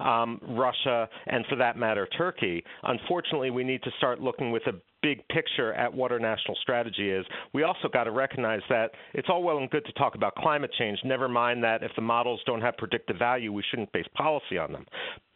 um, 0.00 0.40
Russia 0.42 1.08
and, 1.26 1.44
for 1.46 1.56
that 1.56 1.76
matter, 1.76 2.06
Turkey. 2.16 2.64
Unfortunately, 2.82 3.50
we 3.50 3.64
need 3.64 3.82
to 3.82 3.90
start 3.98 4.20
looking 4.20 4.50
with 4.50 4.62
a 4.66 4.72
big 5.06 5.28
picture 5.28 5.72
at 5.74 5.94
what 5.94 6.10
our 6.10 6.18
national 6.18 6.56
strategy 6.62 7.10
is. 7.10 7.24
We 7.52 7.62
also 7.62 7.86
got 7.92 8.04
to 8.04 8.10
recognize 8.10 8.62
that 8.68 8.90
it's 9.14 9.28
all 9.30 9.44
well 9.44 9.58
and 9.58 9.70
good 9.70 9.84
to 9.84 9.92
talk 9.92 10.16
about 10.16 10.34
climate 10.34 10.72
change. 10.76 10.98
Never 11.04 11.28
mind 11.28 11.62
that 11.62 11.84
if 11.84 11.92
the 11.94 12.02
models 12.02 12.40
don't 12.44 12.60
have 12.60 12.76
predictive 12.76 13.16
value, 13.16 13.52
we 13.52 13.62
shouldn't 13.70 13.92
base 13.92 14.06
policy 14.16 14.58
on 14.58 14.72
them. 14.72 14.84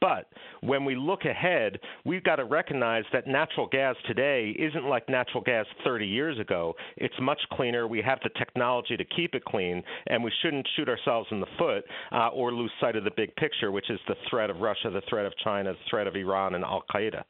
But 0.01 0.27
when 0.63 0.85
we 0.85 0.97
look 0.97 1.25
ahead, 1.25 1.79
we've 2.05 2.25
got 2.25 2.37
to 2.37 2.45
recognize 2.47 3.05
that 3.13 3.29
natural 3.29 3.69
gas 3.69 3.95
today 4.09 4.57
isn't 4.59 4.87
like 4.87 5.09
natural 5.09 5.45
gas 5.45 5.67
30 5.85 6.05
years 6.05 6.37
ago. 6.41 6.75
It's 6.97 7.15
much 7.21 7.41
cleaner. 7.53 7.87
We 7.87 8.03
have 8.03 8.19
the 8.25 8.31
technology 8.31 8.97
to 8.97 9.05
keep 9.05 9.37
it 9.37 9.45
clean, 9.45 9.85
and 10.09 10.25
we 10.25 10.33
shouldn't 10.43 10.67
shoot 10.75 10.89
ourselves 10.89 11.29
in 11.31 11.39
the 11.39 11.47
foot 11.59 11.85
uh, 12.11 12.29
or 12.29 12.53
lose 12.53 12.73
sight 12.81 12.97
of 12.97 13.05
the 13.05 13.13
big 13.17 13.37
picture, 13.37 13.71
which 13.71 13.89
is 13.89 14.01
the 14.09 14.17
threat 14.29 14.51
of 14.51 14.57
Russia, 14.57 14.91
the 14.91 15.03
threat 15.09 15.27
of 15.27 15.33
China, 15.45 15.73
the 15.73 15.79
threat 15.89 16.09
of 16.09 16.17
Iran, 16.17 16.57
and 16.57 16.65
Al 16.65 16.83
Qaeda. 16.93 17.23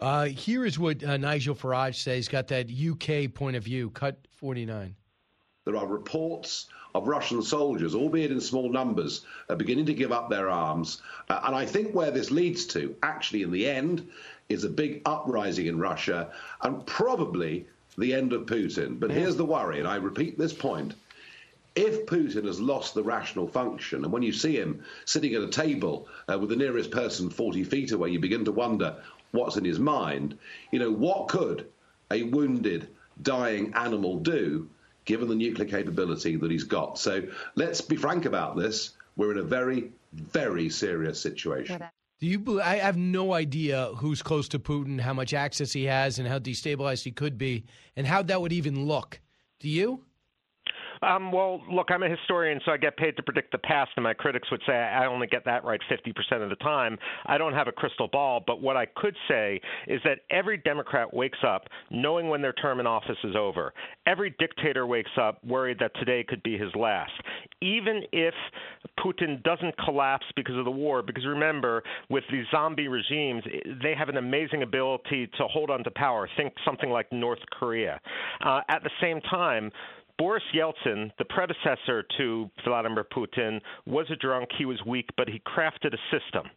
Uh, 0.00 0.26
here 0.26 0.64
is 0.64 0.78
what 0.78 1.02
uh, 1.02 1.16
Nigel 1.16 1.54
Farage 1.54 1.96
says. 1.96 2.16
He's 2.16 2.28
got 2.28 2.48
that 2.48 2.70
UK 2.70 3.32
point 3.32 3.56
of 3.56 3.64
view. 3.64 3.90
Cut 3.90 4.18
49. 4.36 4.94
There 5.64 5.76
are 5.76 5.86
reports 5.86 6.66
of 6.94 7.08
Russian 7.08 7.42
soldiers, 7.42 7.94
albeit 7.94 8.30
in 8.30 8.40
small 8.40 8.70
numbers, 8.70 9.24
uh, 9.48 9.54
beginning 9.54 9.86
to 9.86 9.94
give 9.94 10.12
up 10.12 10.30
their 10.30 10.48
arms. 10.48 11.02
Uh, 11.28 11.40
and 11.44 11.54
I 11.54 11.66
think 11.66 11.94
where 11.94 12.10
this 12.10 12.30
leads 12.30 12.64
to, 12.66 12.96
actually, 13.02 13.42
in 13.42 13.50
the 13.50 13.68
end, 13.68 14.08
is 14.48 14.64
a 14.64 14.70
big 14.70 15.02
uprising 15.04 15.66
in 15.66 15.78
Russia 15.78 16.32
and 16.62 16.86
probably 16.86 17.66
the 17.98 18.14
end 18.14 18.32
of 18.32 18.46
Putin. 18.46 18.98
But 18.98 19.10
here's 19.10 19.36
the 19.36 19.44
worry, 19.44 19.78
and 19.78 19.88
I 19.88 19.96
repeat 19.96 20.38
this 20.38 20.54
point. 20.54 20.94
If 21.74 22.06
Putin 22.06 22.46
has 22.46 22.60
lost 22.60 22.94
the 22.94 23.02
rational 23.02 23.46
function, 23.46 24.02
and 24.02 24.12
when 24.12 24.22
you 24.22 24.32
see 24.32 24.56
him 24.56 24.82
sitting 25.04 25.34
at 25.34 25.42
a 25.42 25.48
table 25.48 26.08
uh, 26.32 26.38
with 26.38 26.48
the 26.48 26.56
nearest 26.56 26.90
person 26.90 27.30
40 27.30 27.62
feet 27.64 27.92
away, 27.92 28.10
you 28.10 28.18
begin 28.18 28.44
to 28.46 28.52
wonder 28.52 28.96
what's 29.32 29.56
in 29.56 29.64
his 29.64 29.78
mind. 29.78 30.38
You 30.70 30.78
know, 30.78 30.90
what 30.90 31.28
could 31.28 31.66
a 32.10 32.22
wounded, 32.24 32.88
dying 33.22 33.72
animal 33.74 34.18
do 34.18 34.68
given 35.04 35.28
the 35.28 35.34
nuclear 35.34 35.68
capability 35.68 36.36
that 36.36 36.50
he's 36.50 36.64
got? 36.64 36.98
So 36.98 37.22
let's 37.54 37.80
be 37.80 37.96
frank 37.96 38.24
about 38.24 38.56
this. 38.56 38.92
We're 39.16 39.32
in 39.32 39.38
a 39.38 39.42
very, 39.42 39.92
very 40.12 40.70
serious 40.70 41.20
situation. 41.20 41.82
Do 42.20 42.26
you? 42.26 42.60
I 42.60 42.76
have 42.76 42.96
no 42.96 43.32
idea 43.32 43.92
who's 43.96 44.22
close 44.22 44.48
to 44.48 44.58
Putin, 44.58 45.00
how 45.00 45.12
much 45.12 45.32
access 45.34 45.72
he 45.72 45.84
has, 45.84 46.18
and 46.18 46.26
how 46.26 46.40
destabilized 46.40 47.04
he 47.04 47.12
could 47.12 47.38
be, 47.38 47.64
and 47.96 48.06
how 48.06 48.22
that 48.22 48.40
would 48.40 48.52
even 48.52 48.86
look. 48.86 49.20
Do 49.60 49.68
you? 49.68 50.04
Um, 51.02 51.32
well, 51.32 51.60
look, 51.70 51.90
I'm 51.90 52.02
a 52.02 52.08
historian, 52.08 52.60
so 52.64 52.72
I 52.72 52.76
get 52.76 52.96
paid 52.96 53.16
to 53.16 53.22
predict 53.22 53.52
the 53.52 53.58
past, 53.58 53.90
and 53.96 54.04
my 54.04 54.14
critics 54.14 54.50
would 54.50 54.62
say 54.66 54.72
I 54.72 55.06
only 55.06 55.26
get 55.26 55.44
that 55.44 55.64
right 55.64 55.80
50% 55.90 56.42
of 56.42 56.50
the 56.50 56.56
time. 56.56 56.98
I 57.26 57.38
don't 57.38 57.52
have 57.52 57.68
a 57.68 57.72
crystal 57.72 58.08
ball, 58.08 58.42
but 58.46 58.60
what 58.60 58.76
I 58.76 58.86
could 58.86 59.16
say 59.28 59.60
is 59.86 60.00
that 60.04 60.20
every 60.30 60.58
Democrat 60.58 61.12
wakes 61.12 61.38
up 61.46 61.68
knowing 61.90 62.28
when 62.28 62.42
their 62.42 62.52
term 62.54 62.80
in 62.80 62.86
office 62.86 63.16
is 63.24 63.36
over. 63.36 63.72
Every 64.06 64.34
dictator 64.38 64.86
wakes 64.86 65.10
up 65.20 65.42
worried 65.44 65.78
that 65.80 65.92
today 65.96 66.24
could 66.26 66.42
be 66.42 66.58
his 66.58 66.74
last. 66.74 67.12
Even 67.60 68.02
if 68.12 68.34
Putin 68.98 69.42
doesn't 69.42 69.76
collapse 69.84 70.26
because 70.36 70.56
of 70.56 70.64
the 70.64 70.70
war, 70.70 71.02
because 71.02 71.26
remember, 71.26 71.82
with 72.08 72.24
these 72.30 72.44
zombie 72.50 72.88
regimes, 72.88 73.42
they 73.82 73.94
have 73.96 74.08
an 74.08 74.16
amazing 74.16 74.62
ability 74.62 75.28
to 75.38 75.46
hold 75.46 75.70
on 75.70 75.84
to 75.84 75.90
power. 75.92 76.28
Think 76.36 76.52
something 76.64 76.90
like 76.90 77.10
North 77.12 77.38
Korea. 77.58 78.00
Uh, 78.44 78.60
at 78.68 78.82
the 78.82 78.90
same 79.00 79.20
time, 79.22 79.70
Boris 80.18 80.42
Yeltsin, 80.52 81.12
the 81.18 81.24
predecessor 81.24 82.04
to 82.18 82.50
Vladimir 82.64 83.04
Putin, 83.04 83.60
was 83.86 84.06
a 84.10 84.16
drunk. 84.16 84.50
He 84.58 84.64
was 84.64 84.80
weak, 84.84 85.08
but 85.16 85.28
he 85.28 85.40
crafted 85.40 85.94
a 85.94 85.98
system. 86.10 86.50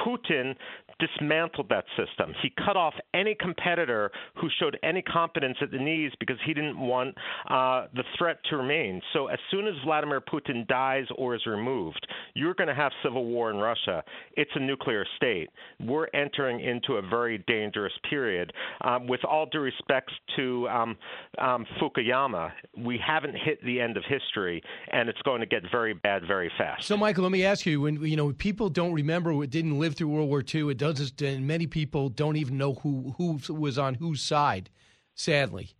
Putin 0.00 0.54
dismantled 0.98 1.68
that 1.68 1.84
system. 1.96 2.32
He 2.42 2.50
cut 2.64 2.76
off 2.76 2.94
any 3.14 3.34
competitor 3.38 4.10
who 4.40 4.48
showed 4.58 4.78
any 4.82 5.02
competence 5.02 5.58
at 5.60 5.70
the 5.70 5.78
knees 5.78 6.12
because 6.18 6.36
he 6.46 6.54
didn't 6.54 6.78
want 6.78 7.14
uh, 7.50 7.86
the 7.94 8.02
threat 8.16 8.38
to 8.50 8.56
remain. 8.56 9.02
So 9.12 9.26
as 9.26 9.38
soon 9.50 9.66
as 9.66 9.74
Vladimir 9.84 10.20
Putin 10.20 10.66
dies 10.66 11.04
or 11.16 11.34
is 11.34 11.44
removed, 11.46 12.06
you're 12.34 12.54
going 12.54 12.68
to 12.68 12.74
have 12.74 12.92
civil 13.02 13.24
war 13.26 13.50
in 13.50 13.56
Russia. 13.56 14.02
It's 14.36 14.50
a 14.54 14.60
nuclear 14.60 15.04
state. 15.16 15.50
We're 15.80 16.08
entering 16.14 16.60
into 16.60 16.94
a 16.94 17.02
very 17.02 17.44
dangerous 17.46 17.92
period. 18.08 18.52
Um, 18.82 19.06
with 19.06 19.24
all 19.24 19.46
due 19.46 19.60
respect 19.60 20.10
to 20.36 20.68
um, 20.68 20.96
um, 21.38 21.66
Fukuyama, 21.80 22.52
we 22.78 22.98
haven't 23.04 23.36
hit 23.36 23.62
the 23.64 23.80
end 23.80 23.96
of 23.96 24.04
history, 24.08 24.62
and 24.92 25.08
it's 25.08 25.20
going 25.22 25.40
to 25.40 25.46
get 25.46 25.62
very 25.70 25.94
bad 25.94 26.22
very 26.26 26.50
fast. 26.56 26.84
So, 26.84 26.96
Michael, 26.96 27.22
let 27.22 27.32
me 27.32 27.44
ask 27.44 27.66
you: 27.66 27.82
when 27.82 28.02
you 28.02 28.16
know 28.16 28.32
people 28.32 28.68
don't 28.68 28.92
remember, 28.92 29.34
what 29.34 29.50
didn't 29.50 29.78
live 29.78 29.85
through 29.94 30.08
World 30.08 30.28
War 30.28 30.42
II, 30.42 30.70
it 30.70 30.78
doesn't, 30.78 31.20
and 31.22 31.46
many 31.46 31.66
people 31.66 32.08
don't 32.08 32.36
even 32.36 32.58
know 32.58 32.74
who 32.74 33.14
who 33.18 33.38
was 33.52 33.78
on 33.78 33.94
whose 33.94 34.22
side. 34.22 34.70
Sadly, 35.14 35.74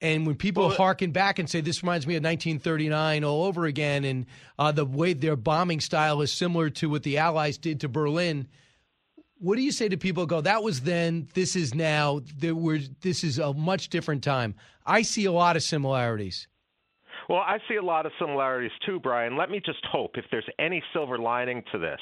and 0.00 0.26
when 0.26 0.36
people 0.36 0.68
well, 0.68 0.76
harken 0.76 1.10
back 1.10 1.38
and 1.38 1.50
say 1.50 1.60
this 1.60 1.82
reminds 1.82 2.06
me 2.06 2.14
of 2.14 2.22
1939 2.22 3.24
all 3.24 3.44
over 3.44 3.66
again, 3.66 4.04
and 4.04 4.26
uh, 4.58 4.70
the 4.70 4.84
way 4.84 5.12
their 5.12 5.36
bombing 5.36 5.80
style 5.80 6.22
is 6.22 6.32
similar 6.32 6.70
to 6.70 6.88
what 6.88 7.02
the 7.02 7.18
Allies 7.18 7.58
did 7.58 7.80
to 7.80 7.88
Berlin, 7.88 8.46
what 9.38 9.56
do 9.56 9.62
you 9.62 9.72
say 9.72 9.88
to 9.88 9.96
people? 9.96 10.26
Go, 10.26 10.40
that 10.40 10.62
was 10.62 10.82
then. 10.82 11.28
This 11.34 11.56
is 11.56 11.74
now. 11.74 12.20
There 12.36 12.54
were. 12.54 12.78
This 13.00 13.24
is 13.24 13.38
a 13.38 13.52
much 13.54 13.88
different 13.88 14.22
time. 14.22 14.54
I 14.86 15.02
see 15.02 15.24
a 15.24 15.32
lot 15.32 15.56
of 15.56 15.62
similarities. 15.62 16.48
Well, 17.28 17.40
I 17.40 17.58
see 17.68 17.76
a 17.76 17.82
lot 17.82 18.06
of 18.06 18.12
similarities 18.18 18.70
too, 18.86 19.00
Brian. 19.00 19.36
Let 19.36 19.50
me 19.50 19.60
just 19.64 19.84
hope, 19.92 20.12
if 20.16 20.24
there's 20.30 20.48
any 20.58 20.82
silver 20.94 21.18
lining 21.18 21.62
to 21.72 21.78
this, 21.78 22.00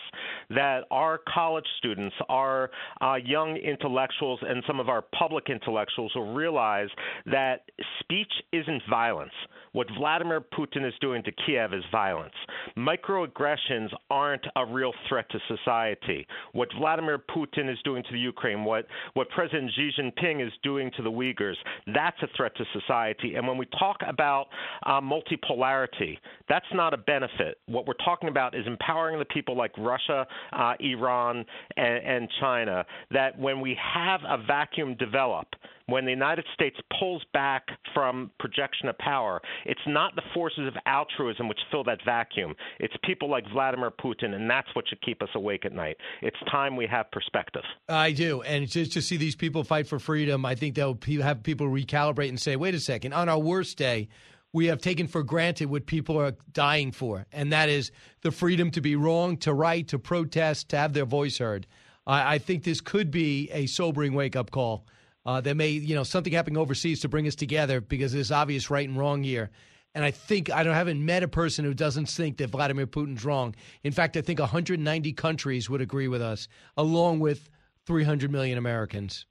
that 0.50 0.84
our 0.92 1.20
college 1.32 1.66
students, 1.78 2.14
our 2.28 2.70
uh, 3.00 3.16
young 3.16 3.56
intellectuals, 3.56 4.38
and 4.42 4.62
some 4.68 4.78
of 4.78 4.88
our 4.88 5.02
public 5.18 5.48
intellectuals 5.48 6.12
will 6.14 6.32
realize 6.32 6.88
that 7.26 7.62
speech 8.00 8.32
isn't 8.52 8.82
violence. 8.88 9.32
What 9.72 9.88
Vladimir 9.98 10.40
Putin 10.40 10.86
is 10.86 10.94
doing 11.00 11.22
to 11.24 11.32
Kiev 11.32 11.74
is 11.74 11.84
violence. 11.92 12.32
Microaggressions 12.78 13.88
aren't 14.08 14.46
a 14.56 14.64
real 14.64 14.92
threat 15.08 15.26
to 15.30 15.38
society. 15.48 16.26
What 16.52 16.68
Vladimir 16.78 17.18
Putin 17.18 17.70
is 17.70 17.78
doing 17.84 18.02
to 18.04 18.12
the 18.12 18.18
Ukraine, 18.18 18.64
what, 18.64 18.86
what 19.14 19.28
President 19.30 19.70
Xi 19.76 19.90
Jinping 19.98 20.46
is 20.46 20.52
doing 20.62 20.90
to 20.96 21.02
the 21.02 21.10
Uyghurs, 21.10 21.56
that's 21.92 22.16
a 22.22 22.28
threat 22.36 22.56
to 22.56 22.64
society. 22.72 23.34
And 23.34 23.46
when 23.46 23.58
we 23.58 23.66
talk 23.78 23.98
about 24.08 24.46
uh, 24.86 25.00
multipolarity, 25.16 26.18
that's 26.48 26.66
not 26.72 26.94
a 26.94 26.96
benefit. 26.96 27.58
What 27.66 27.86
we're 27.86 27.94
talking 28.04 28.28
about 28.28 28.54
is 28.54 28.66
empowering 28.66 29.18
the 29.18 29.24
people 29.24 29.56
like 29.56 29.72
Russia, 29.78 30.26
uh, 30.52 30.74
Iran, 30.80 31.44
and, 31.76 32.04
and 32.04 32.28
China, 32.40 32.84
that 33.10 33.38
when 33.38 33.60
we 33.60 33.76
have 33.94 34.20
a 34.28 34.38
vacuum 34.46 34.96
develop, 34.96 35.46
when 35.88 36.04
the 36.04 36.10
United 36.10 36.44
States 36.52 36.76
pulls 36.98 37.22
back 37.32 37.68
from 37.94 38.30
projection 38.40 38.88
of 38.88 38.98
power, 38.98 39.40
it's 39.64 39.80
not 39.86 40.16
the 40.16 40.22
forces 40.34 40.66
of 40.66 40.74
altruism 40.86 41.48
which 41.48 41.60
fill 41.70 41.84
that 41.84 41.98
vacuum. 42.04 42.54
It's 42.80 42.94
people 43.04 43.30
like 43.30 43.44
Vladimir 43.52 43.92
Putin, 43.92 44.34
and 44.34 44.50
that's 44.50 44.68
what 44.74 44.88
should 44.88 45.00
keep 45.02 45.22
us 45.22 45.28
awake 45.36 45.64
at 45.64 45.72
night. 45.72 45.96
It's 46.22 46.36
time 46.50 46.76
we 46.76 46.88
have 46.88 47.08
perspective. 47.12 47.62
I 47.88 48.10
do. 48.12 48.42
And 48.42 48.68
just 48.68 48.92
to 48.94 49.02
see 49.02 49.16
these 49.16 49.36
people 49.36 49.62
fight 49.62 49.86
for 49.86 50.00
freedom, 50.00 50.44
I 50.44 50.56
think 50.56 50.74
they'll 50.74 50.98
have 51.22 51.44
people 51.44 51.68
recalibrate 51.68 52.30
and 52.30 52.40
say, 52.40 52.56
wait 52.56 52.74
a 52.74 52.80
second, 52.80 53.12
on 53.12 53.28
our 53.28 53.38
worst 53.38 53.78
day, 53.78 54.08
we 54.56 54.66
have 54.66 54.80
taken 54.80 55.06
for 55.06 55.22
granted 55.22 55.66
what 55.66 55.86
people 55.86 56.18
are 56.20 56.34
dying 56.52 56.90
for, 56.90 57.26
and 57.32 57.52
that 57.52 57.68
is 57.68 57.92
the 58.22 58.30
freedom 58.32 58.70
to 58.72 58.80
be 58.80 58.96
wrong, 58.96 59.36
to 59.36 59.54
write, 59.54 59.88
to 59.88 59.98
protest, 59.98 60.68
to 60.70 60.76
have 60.76 60.92
their 60.92 61.04
voice 61.04 61.38
heard. 61.38 61.66
I, 62.06 62.34
I 62.34 62.38
think 62.38 62.64
this 62.64 62.80
could 62.80 63.10
be 63.10 63.50
a 63.52 63.66
sobering 63.66 64.14
wake 64.14 64.36
up 64.36 64.50
call 64.50 64.86
uh, 65.26 65.40
there 65.40 65.56
may, 65.56 65.70
you 65.70 65.94
know, 65.96 66.04
something 66.04 66.32
happening 66.32 66.56
overseas 66.56 67.00
to 67.00 67.08
bring 67.08 67.26
us 67.26 67.34
together 67.34 67.80
because 67.80 68.12
there's 68.12 68.30
obvious 68.30 68.70
right 68.70 68.88
and 68.88 68.96
wrong 68.96 69.24
here. 69.24 69.50
And 69.92 70.04
I 70.04 70.12
think 70.12 70.50
I 70.52 70.62
don't 70.62 70.74
haven't 70.74 71.04
met 71.04 71.24
a 71.24 71.28
person 71.28 71.64
who 71.64 71.74
doesn't 71.74 72.08
think 72.08 72.36
that 72.36 72.50
Vladimir 72.50 72.86
Putin's 72.86 73.24
wrong. 73.24 73.54
In 73.82 73.92
fact, 73.92 74.16
I 74.16 74.20
think 74.20 74.38
190 74.38 75.12
countries 75.14 75.68
would 75.68 75.80
agree 75.80 76.06
with 76.06 76.22
us, 76.22 76.46
along 76.76 77.18
with 77.18 77.50
300 77.86 78.30
million 78.30 78.56
Americans. 78.56 79.26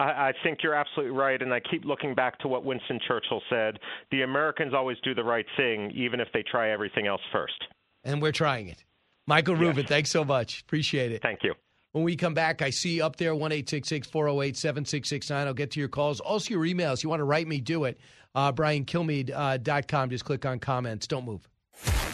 I, 0.00 0.32
think 0.42 0.60
you're 0.62 0.74
absolutely 0.74 1.14
right, 1.16 1.40
and 1.40 1.52
I 1.52 1.60
keep 1.60 1.84
looking 1.84 2.14
back 2.14 2.38
to 2.40 2.48
what 2.48 2.64
Winston 2.64 2.98
Churchill 3.06 3.42
said: 3.50 3.78
"The 4.10 4.22
Americans 4.22 4.72
always 4.74 4.96
do 5.04 5.14
the 5.14 5.24
right 5.24 5.46
thing, 5.56 5.90
even 5.94 6.20
if 6.20 6.28
they 6.32 6.42
try 6.42 6.70
everything 6.70 7.06
else 7.06 7.20
first. 7.32 7.66
And 8.04 8.22
we're 8.22 8.32
trying 8.32 8.68
it. 8.68 8.84
Michael 9.26 9.54
yes. 9.54 9.60
Rubin, 9.60 9.86
thanks 9.86 10.10
so 10.10 10.24
much. 10.24 10.62
Appreciate 10.62 11.12
it. 11.12 11.22
Thank 11.22 11.40
you. 11.42 11.54
When 11.92 12.04
we 12.04 12.16
come 12.16 12.34
back, 12.34 12.62
I 12.62 12.70
see 12.70 13.02
up 13.02 13.16
there 13.16 13.34
1 13.34 13.50
408 13.50 14.56
7669. 14.56 15.46
I'll 15.46 15.54
get 15.54 15.72
to 15.72 15.80
your 15.80 15.88
calls. 15.88 16.20
Also, 16.20 16.54
your 16.54 16.64
emails. 16.64 17.02
You 17.02 17.08
want 17.08 17.20
to 17.20 17.24
write 17.24 17.48
me, 17.48 17.60
do 17.60 17.84
it. 17.84 17.98
Uh, 18.34 18.52
BrianKilmeade.com. 18.52 20.02
Uh, 20.04 20.06
Just 20.06 20.24
click 20.24 20.46
on 20.46 20.60
comments. 20.60 21.06
Don't 21.06 21.24
move. 21.24 21.48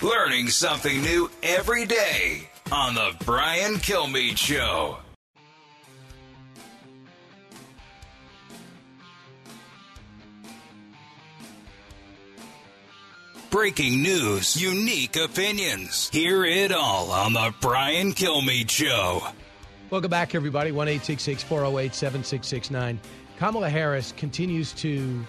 Learning 0.02 0.48
something 0.48 1.02
new 1.02 1.30
every 1.42 1.84
day 1.84 2.48
on 2.72 2.94
The 2.94 3.14
Brian 3.24 3.74
Kilmeade 3.74 4.38
Show. 4.38 4.98
Breaking 13.56 14.02
news, 14.02 14.54
unique 14.60 15.16
opinions. 15.16 16.10
Hear 16.10 16.44
it 16.44 16.72
all 16.72 17.10
on 17.10 17.32
The 17.32 17.54
Brian 17.62 18.12
Kilmeade 18.12 18.68
Show. 18.68 19.26
Welcome 19.88 20.10
back, 20.10 20.34
everybody. 20.34 20.72
1 20.72 20.98
408 20.98 21.94
7669. 21.94 23.00
Kamala 23.38 23.70
Harris 23.70 24.12
continues 24.12 24.74
to 24.74 25.24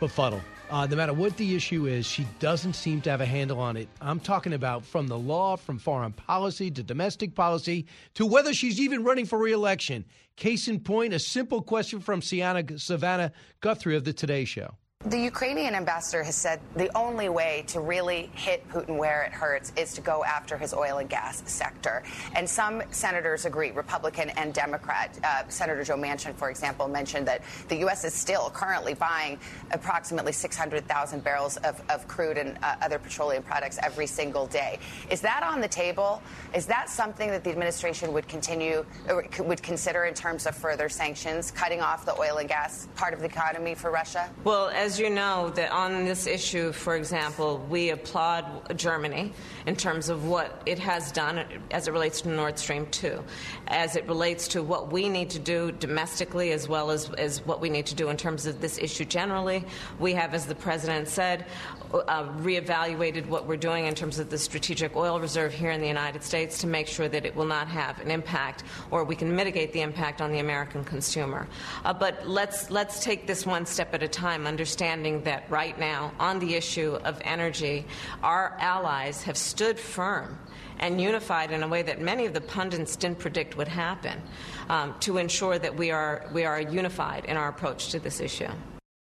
befuddle. 0.00 0.40
Uh, 0.70 0.88
no 0.88 0.96
matter 0.96 1.12
what 1.12 1.36
the 1.36 1.54
issue 1.54 1.86
is, 1.86 2.04
she 2.04 2.26
doesn't 2.40 2.72
seem 2.72 3.00
to 3.02 3.10
have 3.10 3.20
a 3.20 3.26
handle 3.26 3.60
on 3.60 3.76
it. 3.76 3.88
I'm 4.00 4.18
talking 4.18 4.52
about 4.52 4.84
from 4.84 5.06
the 5.06 5.16
law, 5.16 5.54
from 5.54 5.78
foreign 5.78 6.12
policy 6.12 6.68
to 6.72 6.82
domestic 6.82 7.32
policy 7.36 7.86
to 8.14 8.26
whether 8.26 8.52
she's 8.52 8.80
even 8.80 9.04
running 9.04 9.24
for 9.24 9.38
reelection. 9.38 10.04
Case 10.34 10.66
in 10.66 10.80
point, 10.80 11.14
a 11.14 11.20
simple 11.20 11.62
question 11.62 12.00
from 12.00 12.22
Sienna, 12.22 12.76
Savannah 12.76 13.30
Guthrie 13.60 13.94
of 13.94 14.02
the 14.02 14.12
Today 14.12 14.44
Show. 14.44 14.74
The 15.04 15.20
Ukrainian 15.20 15.76
ambassador 15.76 16.24
has 16.24 16.34
said 16.34 16.58
the 16.74 16.90
only 16.98 17.28
way 17.28 17.62
to 17.68 17.78
really 17.78 18.30
hit 18.34 18.68
Putin 18.68 18.96
where 18.96 19.22
it 19.22 19.32
hurts 19.32 19.72
is 19.76 19.94
to 19.94 20.00
go 20.00 20.24
after 20.24 20.58
his 20.58 20.74
oil 20.74 20.98
and 20.98 21.08
gas 21.08 21.40
sector. 21.46 22.02
And 22.34 22.50
some 22.50 22.82
senators 22.90 23.44
agree, 23.44 23.70
Republican 23.70 24.30
and 24.30 24.52
Democrat. 24.52 25.16
Uh, 25.22 25.44
Senator 25.48 25.84
Joe 25.84 25.96
Manchin, 25.96 26.34
for 26.34 26.50
example, 26.50 26.88
mentioned 26.88 27.28
that 27.28 27.42
the 27.68 27.76
U.S. 27.76 28.04
is 28.04 28.12
still 28.12 28.50
currently 28.50 28.94
buying 28.94 29.38
approximately 29.70 30.32
600,000 30.32 31.22
barrels 31.22 31.58
of, 31.58 31.80
of, 31.88 32.08
crude 32.08 32.36
and 32.36 32.58
uh, 32.64 32.74
other 32.82 32.98
petroleum 32.98 33.44
products 33.44 33.78
every 33.84 34.08
single 34.08 34.48
day. 34.48 34.80
Is 35.10 35.20
that 35.20 35.44
on 35.44 35.60
the 35.60 35.68
table? 35.68 36.20
Is 36.54 36.66
that 36.66 36.90
something 36.90 37.30
that 37.30 37.44
the 37.44 37.50
administration 37.50 38.12
would 38.12 38.26
continue, 38.26 38.84
or 39.08 39.24
would 39.38 39.62
consider 39.62 40.06
in 40.06 40.14
terms 40.14 40.44
of 40.44 40.56
further 40.56 40.88
sanctions, 40.88 41.52
cutting 41.52 41.80
off 41.80 42.04
the 42.04 42.18
oil 42.18 42.38
and 42.38 42.48
gas 42.48 42.88
part 42.96 43.14
of 43.14 43.20
the 43.20 43.26
economy 43.26 43.76
for 43.76 43.92
Russia? 43.92 44.28
Well, 44.42 44.68
as 44.70 44.87
as 44.88 44.98
you 44.98 45.10
know, 45.10 45.50
that 45.50 45.70
on 45.70 46.06
this 46.06 46.26
issue, 46.26 46.72
for 46.72 46.96
example, 46.96 47.58
we 47.68 47.90
applaud 47.90 48.74
Germany 48.74 49.34
in 49.66 49.76
terms 49.76 50.08
of 50.08 50.26
what 50.26 50.62
it 50.64 50.78
has 50.78 51.12
done 51.12 51.44
as 51.72 51.88
it 51.88 51.90
relates 51.90 52.22
to 52.22 52.30
Nord 52.30 52.58
Stream 52.58 52.86
2, 52.86 53.22
as 53.66 53.96
it 53.96 54.06
relates 54.06 54.48
to 54.48 54.62
what 54.62 54.90
we 54.90 55.10
need 55.10 55.28
to 55.28 55.38
do 55.38 55.72
domestically 55.72 56.52
as 56.52 56.70
well 56.70 56.90
as, 56.90 57.10
as 57.18 57.44
what 57.44 57.60
we 57.60 57.68
need 57.68 57.84
to 57.84 57.94
do 57.94 58.08
in 58.08 58.16
terms 58.16 58.46
of 58.46 58.62
this 58.62 58.78
issue 58.78 59.04
generally. 59.04 59.62
We 59.98 60.14
have, 60.14 60.32
as 60.32 60.46
the 60.46 60.54
President 60.54 61.06
said, 61.06 61.44
uh, 61.92 62.24
reevaluated 62.38 63.26
what 63.26 63.46
we're 63.46 63.56
doing 63.56 63.86
in 63.86 63.94
terms 63.94 64.18
of 64.18 64.30
the 64.30 64.38
strategic 64.38 64.96
oil 64.96 65.20
reserve 65.20 65.52
here 65.52 65.70
in 65.70 65.80
the 65.80 65.86
United 65.86 66.22
States 66.22 66.58
to 66.58 66.66
make 66.66 66.86
sure 66.86 67.08
that 67.08 67.24
it 67.24 67.34
will 67.34 67.46
not 67.46 67.68
have 67.68 67.98
an 68.00 68.10
impact 68.10 68.64
or 68.90 69.04
we 69.04 69.16
can 69.16 69.34
mitigate 69.34 69.72
the 69.72 69.80
impact 69.80 70.20
on 70.20 70.32
the 70.32 70.38
American 70.38 70.84
consumer. 70.84 71.48
Uh, 71.84 71.92
but 71.92 72.26
let's, 72.28 72.70
let's 72.70 73.02
take 73.02 73.26
this 73.26 73.46
one 73.46 73.64
step 73.66 73.94
at 73.94 74.02
a 74.02 74.08
time, 74.08 74.46
understanding 74.46 75.22
that 75.22 75.44
right 75.50 75.78
now, 75.78 76.12
on 76.18 76.38
the 76.38 76.54
issue 76.54 76.98
of 77.04 77.20
energy, 77.24 77.86
our 78.22 78.56
allies 78.58 79.22
have 79.22 79.36
stood 79.36 79.78
firm 79.78 80.38
and 80.80 81.00
unified 81.00 81.50
in 81.50 81.62
a 81.62 81.68
way 81.68 81.82
that 81.82 82.00
many 82.00 82.26
of 82.26 82.32
the 82.32 82.40
pundits 82.40 82.96
didn't 82.96 83.18
predict 83.18 83.56
would 83.56 83.68
happen 83.68 84.20
um, 84.68 84.94
to 85.00 85.18
ensure 85.18 85.58
that 85.58 85.76
we 85.76 85.90
are, 85.90 86.28
we 86.32 86.44
are 86.44 86.60
unified 86.60 87.24
in 87.24 87.36
our 87.36 87.48
approach 87.48 87.90
to 87.90 87.98
this 87.98 88.20
issue. 88.20 88.48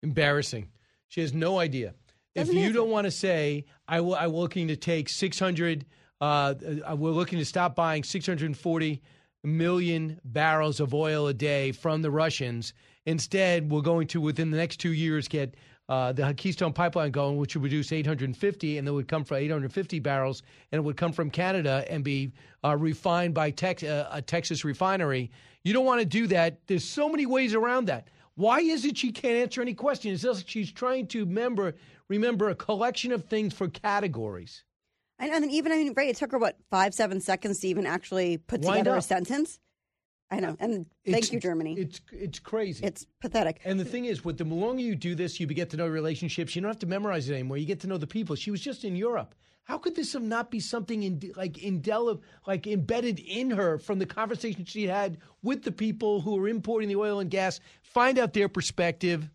Embarrassing. 0.03 0.69
She 1.09 1.21
has 1.21 1.35
no 1.35 1.59
idea 1.59 1.95
if 2.35 2.53
you 2.53 2.73
don't 2.73 2.91
want 2.91 3.07
to 3.07 3.11
say, 3.11 3.65
I 3.87 4.01
will, 4.01 4.15
I'm 4.15 4.31
looking 4.31 4.69
to 4.69 4.77
take 4.77 5.09
600, 5.09 5.85
uh, 6.21 6.55
we're 6.97 7.11
looking 7.11 7.39
to 7.39 7.45
stop 7.45 7.75
buying 7.75 8.05
640 8.05 9.03
million 9.45 10.21
barrels 10.25 10.81
of 10.81 10.95
oil 10.95 11.29
a 11.29 11.35
day 11.35 11.73
from 11.73 12.03
the 12.03 12.11
Russians. 12.11 12.75
Instead, 13.07 13.71
we're 13.71 13.81
going 13.81 14.07
to, 14.09 14.21
within 14.21 14.51
the 14.51 14.57
next 14.57 14.79
two 14.79 14.93
years, 14.93 15.29
get 15.29 15.57
uh, 15.89 16.13
the 16.13 16.35
Keystone 16.35 16.73
Pipeline 16.73 17.11
going, 17.11 17.39
which 17.39 17.57
would 17.57 17.63
produce 17.63 17.93
850, 17.93 18.79
and 18.79 18.87
it 18.87 18.91
would 18.91 19.09
come 19.09 19.25
from 19.25 19.39
850 19.39 20.01
barrels, 20.01 20.43
and 20.71 20.79
it 20.79 20.83
would 20.83 20.97
come 20.97 21.13
from 21.13 21.31
Canada 21.31 21.85
and 21.89 22.05
be 22.05 22.33
uh, 22.65 22.77
refined 22.77 23.33
by 23.33 23.51
Tex- 23.51 23.83
uh, 23.83 24.09
a 24.13 24.21
Texas 24.21 24.65
refinery. 24.65 25.31
You 25.65 25.73
don't 25.73 25.87
want 25.87 26.01
to 26.01 26.07
do 26.07 26.27
that. 26.29 26.59
There's 26.67 26.85
so 26.85 27.09
many 27.09 27.25
ways 27.25 27.55
around 27.55 27.87
that. 27.87 28.09
Why 28.35 28.61
is 28.61 28.85
it 28.85 28.99
she 28.99 29.11
can't 29.11 29.37
answer 29.37 29.61
any 29.63 29.75
questions? 29.75 30.23
It's 30.23 30.39
like 30.39 30.49
she's 30.49 30.71
trying 30.71 31.07
to 31.09 31.25
remember 31.25 31.75
remember 32.09 32.49
a 32.49 32.55
collection 32.55 33.13
of 33.13 33.25
things 33.27 33.55
for 33.55 33.69
categories. 33.69 34.65
And, 35.19 35.33
and 35.33 35.51
even, 35.51 35.73
I 35.73 35.77
mean, 35.77 35.95
right, 35.97 36.09
it 36.09 36.17
took 36.17 36.33
her, 36.33 36.39
what, 36.39 36.57
five, 36.71 36.95
seven 36.95 37.21
seconds 37.21 37.61
to 37.61 37.69
even 37.69 37.87
actually 37.87 38.39
put 38.39 38.61
Wind 38.61 38.79
together 38.79 38.93
up. 38.93 38.99
a 38.99 39.03
sentence? 39.03 39.59
I 40.31 40.41
know. 40.41 40.57
And 40.61 40.87
thank 41.07 41.33
you, 41.33 41.41
Germany. 41.41 41.75
It's 41.79 42.01
it's 42.13 42.39
crazy. 42.39 42.85
It's 42.85 43.07
pathetic. 43.21 43.61
And 43.65 43.81
the 43.81 43.85
thing 43.85 44.05
is, 44.05 44.25
with 44.25 44.37
the 44.37 44.45
longer 44.45 44.83
you 44.83 44.95
do 44.95 45.15
this, 45.15 45.41
you 45.41 45.47
get 45.47 45.71
to 45.71 45.79
know 45.79 45.87
relationships. 45.87 46.55
You 46.55 46.61
don't 46.61 46.69
have 46.69 46.79
to 46.81 46.87
memorize 46.87 47.31
it 47.31 47.33
anymore. 47.33 47.57
You 47.57 47.65
get 47.65 47.81
to 47.81 47.87
know 47.87 47.97
the 47.97 48.07
people. 48.07 48.37
She 48.37 48.51
was 48.51 48.61
just 48.61 48.85
in 48.85 48.95
Europe. 48.95 49.35
How 49.65 49.79
could 49.79 49.97
this 49.97 50.13
have 50.13 50.23
not 50.23 50.51
be 50.51 50.61
something 50.61 51.03
in, 51.03 51.33
like 51.35 51.59
indelible, 51.59 52.23
like 52.47 52.67
embedded 52.67 53.21
in 53.21 53.51
her 53.51 53.79
from 53.79 53.99
the 53.99 54.07
conversation 54.07 54.65
she 54.65 54.87
had 54.87 55.19
with 55.43 55.63
the 55.63 55.73
people 55.73 56.21
who 56.21 56.39
are 56.39 56.49
importing 56.49 56.89
the 56.89 56.97
oil 56.97 57.21
and 57.21 57.31
gas? 57.31 57.61
Find 57.83 58.19
out 58.19 58.35
their 58.35 58.49
perspective. 58.49 59.31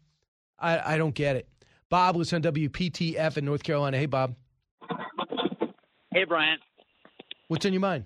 I, 0.60 0.94
I 0.94 0.98
don't 0.98 1.16
get 1.16 1.36
it. 1.36 1.48
Bob 1.94 2.15
was 2.15 2.34
on 2.34 2.41
WPTF 2.41 3.38
in 3.38 3.45
North 3.45 3.61
Carolina. 3.61 3.99
Hey, 3.99 4.07
Bob. 4.07 4.34
Hey, 6.11 6.24
Brian. 6.24 6.57
What's 7.49 7.65
in 7.65 7.74
your 7.74 7.82
mind? 7.82 8.06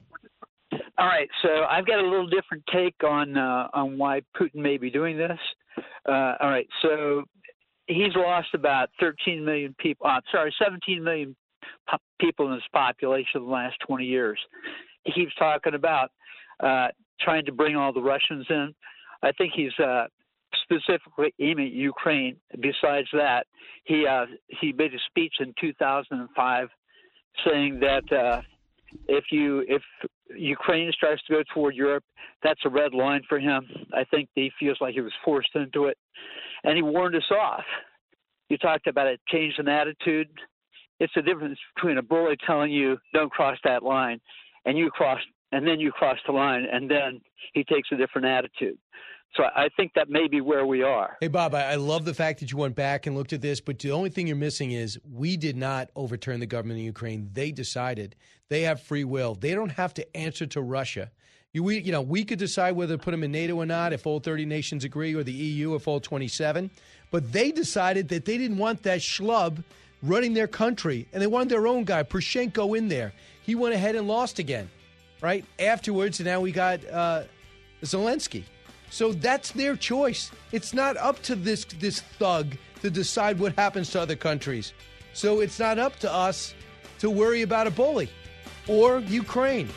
All 0.97 1.05
right, 1.05 1.30
so 1.41 1.64
I've 1.64 1.88
got 1.88 1.99
a 1.99 2.03
little 2.03 2.27
different 2.27 2.65
take 2.73 3.01
on 3.05 3.38
uh, 3.38 3.69
on 3.73 3.97
why 3.97 4.23
Putin 4.38 4.55
may 4.55 4.76
be 4.76 4.89
doing 4.89 5.18
this. 5.18 5.39
Uh, 6.05 6.34
all 6.41 6.49
right, 6.49 6.68
so 6.81 7.23
he's 7.85 8.14
lost 8.14 8.49
about 8.53 8.89
13 8.99 9.45
million 9.45 9.73
people. 9.80 10.05
Uh, 10.05 10.19
sorry, 10.34 10.53
17 10.61 11.01
million 11.01 11.34
po- 11.89 11.95
people 12.19 12.47
in 12.47 12.55
his 12.55 12.64
population 12.73 13.39
in 13.39 13.45
the 13.45 13.49
last 13.49 13.77
20 13.88 14.03
years. 14.03 14.38
He 15.05 15.14
keeps 15.14 15.34
talking 15.35 15.76
about 15.76 16.09
uh, 16.59 16.89
trying 17.22 17.45
to 17.45 17.53
bring 17.53 17.77
all 17.77 17.93
the 17.93 18.01
Russians 18.01 18.47
in. 18.49 18.76
I 19.23 19.31
think 19.31 19.53
he's 19.55 19.72
uh, 19.80 20.07
specifically 20.69 21.34
aiming 21.39 21.68
at 21.68 21.73
Ukraine. 21.73 22.38
Besides 22.60 23.07
that, 23.14 23.45
he 23.85 24.06
uh, 24.06 24.26
he 24.48 24.73
made 24.73 24.94
a 24.94 24.99
speech 25.10 25.35
in 25.39 25.53
2005 25.60 26.68
saying 27.45 27.80
that 27.80 28.11
uh, 28.11 28.41
if 29.07 29.26
you 29.31 29.64
if 29.68 29.81
Ukraine 30.35 30.91
starts 30.95 31.22
to 31.27 31.34
go 31.34 31.44
toward 31.53 31.76
Europe, 31.76 32.03
that's 32.44 32.60
a 32.65 32.69
red 32.69 32.94
line 32.94 33.22
for 33.27 33.39
him. 33.39 33.65
I 33.94 34.03
think 34.06 34.30
he 34.35 34.52
feels 34.60 34.77
like 34.81 34.94
he 34.94 35.02
was 35.02 35.14
forced 35.23 35.56
into 35.56 35.85
it, 35.85 35.98
and 36.64 36.76
he 36.76 36.81
warned 36.81 37.15
us 37.15 37.31
off. 37.31 37.64
You 38.49 38.57
talked 38.57 38.88
about 38.88 39.07
a 39.07 39.18
change 39.30 39.56
in 39.57 39.68
attitude. 39.68 40.27
It's 40.99 41.14
the 41.15 41.22
difference 41.22 41.60
between 41.76 41.98
a 41.98 42.02
bully 42.02 42.35
telling 42.45 42.72
you 42.72 42.98
don't 43.14 43.31
cross 43.31 43.57
that 43.64 43.84
line, 43.84 44.19
and 44.65 44.77
you 44.77 44.89
cross, 44.89 45.19
and 45.52 45.68
then 45.68 45.80
you 45.80 45.91
cross 45.91 46.18
the 46.26 46.34
line, 46.34 46.65
and 46.72 46.89
then 46.89 47.22
he 47.53 47.64
takes 47.64 47.89
a 47.91 47.95
different 47.95 48.27
attitude. 48.27 48.77
So 49.36 49.44
I 49.44 49.70
think 49.76 49.94
that 49.94 50.10
may 50.10 50.28
be 50.28 50.41
where 50.41 50.66
we 50.66 50.82
are. 50.82 51.18
Hey, 51.22 51.28
Bob, 51.28 51.54
I, 51.54 51.76
love 51.76 52.06
the 52.06 52.14
fact 52.14 52.40
that 52.40 52.52
you 52.52 52.58
went 52.58 52.76
back 52.76 53.06
and 53.06 53.16
looked 53.16 53.34
at 53.34 53.41
this, 53.41 53.62
but 53.62 53.78
the 53.78 53.91
only 53.91 54.10
thing 54.10 54.26
you're 54.26 54.36
missing 54.36 54.72
is 54.72 54.98
we 55.14 55.38
did 55.38 55.56
not 55.56 55.90
overturn 55.95 56.40
the 56.40 56.48
government 56.48 56.80
of 56.80 56.86
Ukraine. 56.86 57.30
They 57.34 57.52
decided. 57.52 58.16
They 58.49 58.64
have 58.64 58.82
free 58.82 59.04
will. 59.04 59.36
They 59.36 59.54
don't 59.54 59.70
have 59.70 59.94
to 59.95 60.18
answer 60.18 60.48
to 60.48 60.62
Russia. 60.62 61.12
You, 61.54 61.64
we, 61.64 61.80
you 61.80 61.91
know, 61.91 62.02
we 62.02 62.26
could 62.26 62.40
decide 62.40 62.76
whether 62.76 62.98
to 62.98 63.04
put 63.04 63.12
them 63.12 63.24
in 63.24 63.32
NATO 63.32 63.56
or 63.56 63.66
not 63.66 63.94
if 63.94 64.08
all 64.08 64.20
30 64.20 64.45
nations 64.45 64.84
agree, 64.84 65.14
or 65.14 65.24
the 65.24 65.32
EU 65.32 65.76
if 65.76 65.88
all 65.88 65.99
27. 65.99 66.70
But 67.12 67.32
they 67.32 67.52
decided 67.52 68.10
that 68.10 68.26
they 68.26 68.38
didn't 68.38 68.58
want 68.58 68.84
that 68.84 68.99
schlub 68.99 69.64
running 70.04 70.34
their 70.34 70.48
country, 70.48 71.08
and 71.14 71.22
they 71.22 71.28
wanted 71.28 71.49
their 71.49 71.68
own 71.68 71.84
guy, 71.84 72.04
Poroshenko, 72.04 72.78
in 72.78 72.88
there. 72.88 73.14
He 73.44 73.56
went 73.56 73.74
ahead 73.74 73.95
and 73.95 74.08
lost 74.08 74.40
again, 74.40 74.70
right? 75.22 75.45
Afterwards, 75.60 76.20
and 76.20 76.28
now 76.28 76.41
we 76.41 76.52
got 76.52 76.88
uh, 76.90 77.24
Zelensky. 77.84 78.44
So 78.89 79.11
that's 79.11 79.51
their 79.51 79.76
choice. 79.76 80.31
It's 80.51 80.73
not 80.73 80.97
up 80.97 81.22
to 81.23 81.35
this 81.35 81.65
this 81.65 82.01
thug 82.01 82.55
to 82.81 82.89
decide 82.89 83.39
what 83.39 83.53
happens 83.53 83.91
to 83.91 84.01
other 84.01 84.15
countries. 84.15 84.73
So 85.14 85.39
it's 85.41 85.59
not 85.59 85.80
up 85.80 85.97
to 85.99 86.14
us 86.14 86.53
to 86.99 87.09
worry 87.09 87.41
about 87.41 87.68
a 87.68 87.72
bully 87.72 88.09
or 88.68 88.99
Ukraine. 88.99 89.69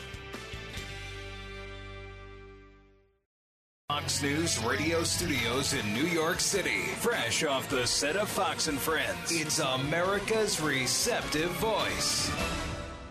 Fox 3.89 4.21
News 4.21 4.57
radio 4.63 5.03
studios 5.03 5.73
in 5.73 5.93
New 5.93 6.05
York 6.05 6.39
City. 6.39 6.83
Fresh 6.99 7.43
off 7.43 7.67
the 7.67 7.85
set 7.85 8.15
of 8.15 8.29
Fox 8.29 8.67
and 8.67 8.79
Friends. 8.79 9.29
It's 9.29 9.59
America's 9.59 10.61
receptive 10.61 11.49
voice. 11.51 12.31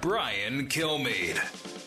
Brian 0.00 0.68
Kilmeade. 0.68 1.79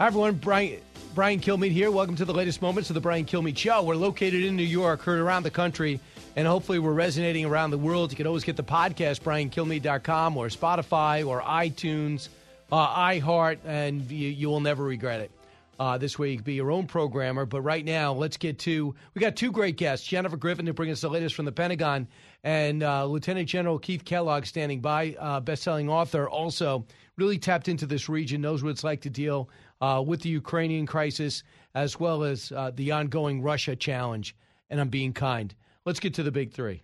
Hi, 0.00 0.06
everyone. 0.06 0.34
Brian, 0.34 0.80
Brian 1.16 1.40
Kilmeade 1.40 1.72
here. 1.72 1.90
Welcome 1.90 2.14
to 2.14 2.24
the 2.24 2.32
latest 2.32 2.62
moments 2.62 2.88
of 2.88 2.94
the 2.94 3.00
Brian 3.00 3.24
Kilmeade 3.24 3.58
Show. 3.58 3.82
We're 3.82 3.96
located 3.96 4.44
in 4.44 4.54
New 4.54 4.62
York, 4.62 5.02
heard 5.02 5.18
around 5.18 5.42
the 5.42 5.50
country, 5.50 5.98
and 6.36 6.46
hopefully 6.46 6.78
we're 6.78 6.92
resonating 6.92 7.44
around 7.44 7.72
the 7.72 7.78
world. 7.78 8.12
You 8.12 8.16
can 8.16 8.28
always 8.28 8.44
get 8.44 8.54
the 8.54 8.62
podcast, 8.62 9.22
briankilmeade.com 9.22 10.36
or 10.36 10.46
Spotify 10.46 11.26
or 11.26 11.40
iTunes, 11.40 12.28
uh, 12.70 12.94
iHeart, 12.94 13.58
and 13.64 14.08
you, 14.08 14.28
you 14.28 14.48
will 14.48 14.60
never 14.60 14.84
regret 14.84 15.18
it. 15.18 15.32
Uh, 15.80 15.98
this 15.98 16.16
way 16.16 16.30
you 16.30 16.36
can 16.36 16.44
be 16.44 16.54
your 16.54 16.70
own 16.70 16.86
programmer. 16.86 17.44
But 17.44 17.62
right 17.62 17.84
now, 17.84 18.12
let's 18.12 18.36
get 18.36 18.60
to 18.60 18.94
we 19.14 19.20
got 19.20 19.34
two 19.34 19.50
great 19.50 19.76
guests: 19.76 20.06
Jennifer 20.06 20.36
Griffin 20.36 20.66
to 20.66 20.72
bring 20.72 20.92
us 20.92 21.00
the 21.00 21.10
latest 21.10 21.34
from 21.34 21.44
the 21.44 21.52
Pentagon, 21.52 22.06
and 22.44 22.84
uh, 22.84 23.04
Lieutenant 23.04 23.48
General 23.48 23.80
Keith 23.80 24.04
Kellogg 24.04 24.44
standing 24.44 24.80
by, 24.80 25.16
uh, 25.18 25.40
best-selling 25.40 25.88
author, 25.88 26.28
also 26.28 26.84
really 27.16 27.38
tapped 27.38 27.66
into 27.66 27.84
this 27.84 28.08
region, 28.08 28.40
knows 28.40 28.62
what 28.62 28.70
it's 28.70 28.84
like 28.84 29.00
to 29.00 29.10
deal 29.10 29.50
uh, 29.80 30.02
with 30.06 30.22
the 30.22 30.28
Ukrainian 30.28 30.86
crisis 30.86 31.42
as 31.74 31.98
well 31.98 32.24
as 32.24 32.52
uh, 32.52 32.70
the 32.74 32.92
ongoing 32.92 33.42
Russia 33.42 33.76
challenge. 33.76 34.34
And 34.70 34.80
I'm 34.80 34.88
being 34.88 35.12
kind. 35.12 35.54
Let's 35.84 36.00
get 36.00 36.14
to 36.14 36.22
the 36.22 36.32
big 36.32 36.52
three. 36.52 36.82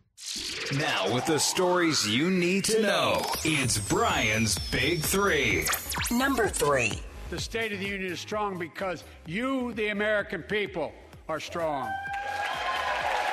Now, 0.78 1.12
with 1.12 1.26
the 1.26 1.38
stories 1.38 2.08
you 2.08 2.30
need 2.30 2.64
to 2.64 2.80
know, 2.80 3.22
it's 3.44 3.76
Brian's 3.78 4.58
Big 4.70 5.00
Three. 5.00 5.66
Number 6.10 6.48
three. 6.48 6.92
The 7.30 7.40
State 7.40 7.72
of 7.72 7.80
the 7.80 7.86
Union 7.86 8.12
is 8.12 8.20
strong 8.20 8.58
because 8.58 9.04
you, 9.26 9.72
the 9.74 9.88
American 9.88 10.42
people, 10.42 10.92
are 11.28 11.40
strong. 11.40 11.90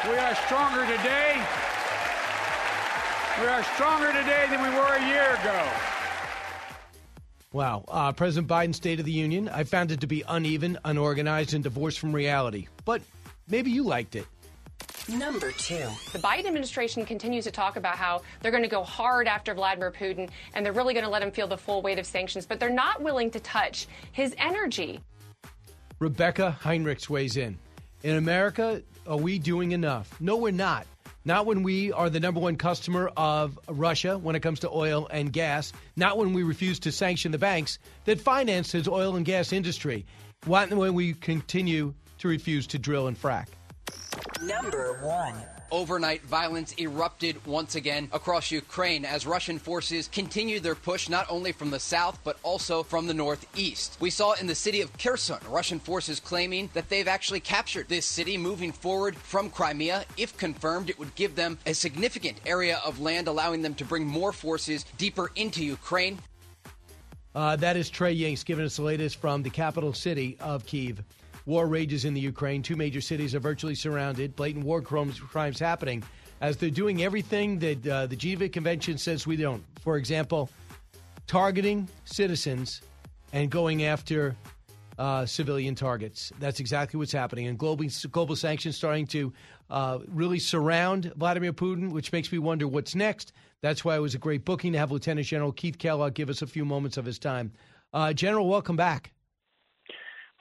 We 0.06 0.18
are 0.18 0.36
stronger 0.36 0.82
today. 0.86 1.42
We 3.40 3.48
are 3.48 3.64
stronger 3.76 4.08
today 4.08 4.48
than 4.50 4.62
we 4.62 4.70
were 4.70 4.96
a 4.96 5.08
year 5.08 5.36
ago. 5.36 5.91
Wow. 7.54 7.84
Uh, 7.88 8.14
President 8.14 8.48
Biden's 8.48 8.78
State 8.78 9.00
of 9.00 9.06
the 9.06 9.12
Union, 9.12 9.50
I 9.50 9.66
found 9.66 9.92
it 9.92 10.02
to 10.02 10.08
be 10.08 10.24
uneven, 10.28 10.78
unorganized, 10.86 11.54
and 11.54 11.64
divorced 11.64 12.00
from 12.00 12.14
reality. 12.14 12.68
But 12.86 13.02
maybe 13.50 13.72
you 13.72 13.84
liked 13.84 14.16
it. 14.16 14.26
Number 15.10 15.52
two. 15.52 15.88
The 16.14 16.20
Biden 16.20 16.46
administration 16.46 17.06
continues 17.06 17.44
to 17.46 17.52
talk 17.52 17.76
about 17.76 17.98
how 17.98 18.22
they're 18.42 18.52
going 18.52 18.64
to 18.64 18.70
go 18.70 18.84
hard 18.84 19.28
after 19.28 19.54
Vladimir 19.54 19.92
Putin 19.92 20.30
and 20.54 20.66
they're 20.66 20.74
really 20.74 20.94
going 20.94 21.04
to 21.04 21.10
let 21.10 21.24
him 21.24 21.32
feel 21.32 21.48
the 21.48 21.58
full 21.58 21.82
weight 21.82 22.00
of 22.00 22.06
sanctions, 22.06 22.46
but 22.46 22.60
they're 22.60 22.70
not 22.70 23.02
willing 23.02 23.32
to 23.32 23.40
touch 23.40 23.88
his 24.12 24.34
energy. 24.38 25.02
Rebecca 26.00 26.58
Heinrichs 26.64 27.10
weighs 27.10 27.36
in. 27.36 27.58
In 28.04 28.16
America, 28.16 28.82
are 29.06 29.18
we 29.18 29.40
doing 29.40 29.72
enough? 29.72 30.16
No, 30.22 30.38
we're 30.38 30.52
not. 30.52 30.88
Not 31.24 31.46
when 31.46 31.62
we 31.62 31.92
are 31.92 32.10
the 32.10 32.20
number 32.20 32.40
one 32.40 32.56
customer 32.56 33.12
of 33.16 33.60
Russia 33.68 34.18
when 34.18 34.36
it 34.36 34.40
comes 34.40 34.60
to 34.62 34.70
oil 34.70 35.08
and 35.12 35.32
gas. 35.32 35.72
Not 35.96 36.18
when 36.18 36.34
we 36.34 36.42
refuse 36.42 36.80
to 36.80 36.92
sanction 36.92 37.32
the 37.32 37.38
banks 37.38 37.78
that 38.06 38.20
finance 38.20 38.72
his 38.72 38.88
oil 38.88 39.16
and 39.16 39.26
gas 39.26 39.54
industry. 39.54 40.06
Not 40.48 40.72
when 40.72 40.96
we 40.96 41.14
continue 41.14 41.94
to 42.18 42.28
refuse 42.28 42.66
to 42.68 42.80
drill 42.80 43.08
and 43.08 43.20
frack. 43.20 43.48
Number 44.42 45.00
one. 45.04 45.36
Overnight 45.72 46.24
violence 46.24 46.74
erupted 46.78 47.46
once 47.46 47.76
again 47.76 48.10
across 48.12 48.52
Ukraine 48.52 49.06
as 49.06 49.26
Russian 49.26 49.58
forces 49.58 50.10
continued 50.10 50.64
their 50.64 50.76
push 50.76 51.08
not 51.08 51.26
only 51.30 51.54
from 51.54 51.72
the 51.72 51.80
south 51.80 52.20
but 52.26 52.38
also 52.44 52.84
from 52.84 53.08
the 53.08 53.14
northeast. 53.14 53.96
We 54.02 54.10
saw 54.10 54.34
in 54.34 54.48
the 54.48 54.56
city 54.56 54.82
of 54.82 54.92
Kherson 54.98 55.40
Russian 55.50 55.80
forces 55.80 56.20
claiming 56.20 56.70
that 56.74 56.90
they've 56.90 57.08
actually 57.08 57.40
captured 57.40 57.88
this 57.88 58.06
city 58.06 58.38
moving 58.38 58.74
forward 58.74 59.16
from 59.16 59.50
Crimea. 59.50 60.04
If 60.18 60.36
confirmed, 60.36 60.90
it 60.90 61.00
would 61.00 61.16
give 61.16 61.36
them 61.36 61.58
a 61.66 61.74
significant 61.74 62.40
area 62.46 62.82
of 62.84 63.00
land, 63.00 63.30
allowing 63.30 63.62
them 63.62 63.76
to 63.76 63.86
bring 63.86 64.06
more 64.06 64.34
forces 64.34 64.84
deeper 64.98 65.32
into 65.38 65.64
Ukraine. 65.64 66.20
Uh, 67.34 67.56
that 67.56 67.78
is 67.78 67.90
Trey 67.90 68.14
Yingst 68.14 68.44
giving 68.44 68.66
us 68.66 68.76
the 68.76 68.82
latest 68.82 69.22
from 69.22 69.42
the 69.42 69.50
capital 69.50 69.94
city 69.94 70.36
of 70.42 70.66
Kiev. 70.66 71.02
War 71.46 71.68
rages 71.68 72.06
in 72.06 72.14
the 72.14 72.22
Ukraine. 72.22 72.62
Two 72.62 72.76
major 72.76 73.02
cities 73.02 73.34
are 73.36 73.40
virtually 73.40 73.76
surrounded. 73.76 74.36
Blatant 74.36 74.66
war 74.66 74.82
crimes, 74.82 75.60
happening 75.60 76.04
as 76.42 76.58
they're 76.58 76.70
doing 76.70 77.04
everything 77.04 77.60
that 77.60 77.88
uh, 77.88 78.08
the 78.08 78.16
Geneva 78.16 78.50
Convention 78.50 78.98
says 78.98 79.28
we 79.28 79.36
don't. 79.36 79.64
For 79.82 79.98
example, 79.98 80.50
targeting 81.28 81.88
citizens 82.06 82.82
and 83.32 83.50
going 83.50 83.86
after 83.86 84.36
uh, 85.00 85.26
civilian 85.26 85.76
targets. 85.76 86.32
That's 86.40 86.60
exactly 86.60 86.98
what's 86.98 87.12
happening. 87.12 87.48
And 87.48 87.58
global, 87.58 87.86
global 88.12 88.36
sanctions 88.36 88.76
starting 88.76 89.08
to 89.08 89.34
uh, 89.70 90.00
really 90.08 90.40
surround 90.40 91.14
Vladimir 91.16 91.54
Putin, 91.54 91.92
which 91.92 92.12
makes 92.12 92.32
me 92.32 92.40
wonder 92.40 92.68
what's 92.68 92.94
next. 92.96 93.34
That's 93.62 93.86
why 93.86 93.96
it 93.96 94.00
was 94.00 94.16
a 94.16 94.20
great 94.20 94.44
booking 94.44 94.74
to 94.74 94.80
have 94.80 94.92
Lieutenant 94.92 95.26
General 95.28 95.52
Keith 95.52 95.78
Kellogg 95.78 96.14
give 96.14 96.30
us 96.30 96.42
a 96.42 96.48
few 96.48 96.66
moments 96.66 96.98
of 96.98 97.06
his 97.06 97.20
time. 97.20 97.52
Uh, 97.94 98.14
General, 98.14 98.48
welcome 98.48 98.76
back. 98.76 99.12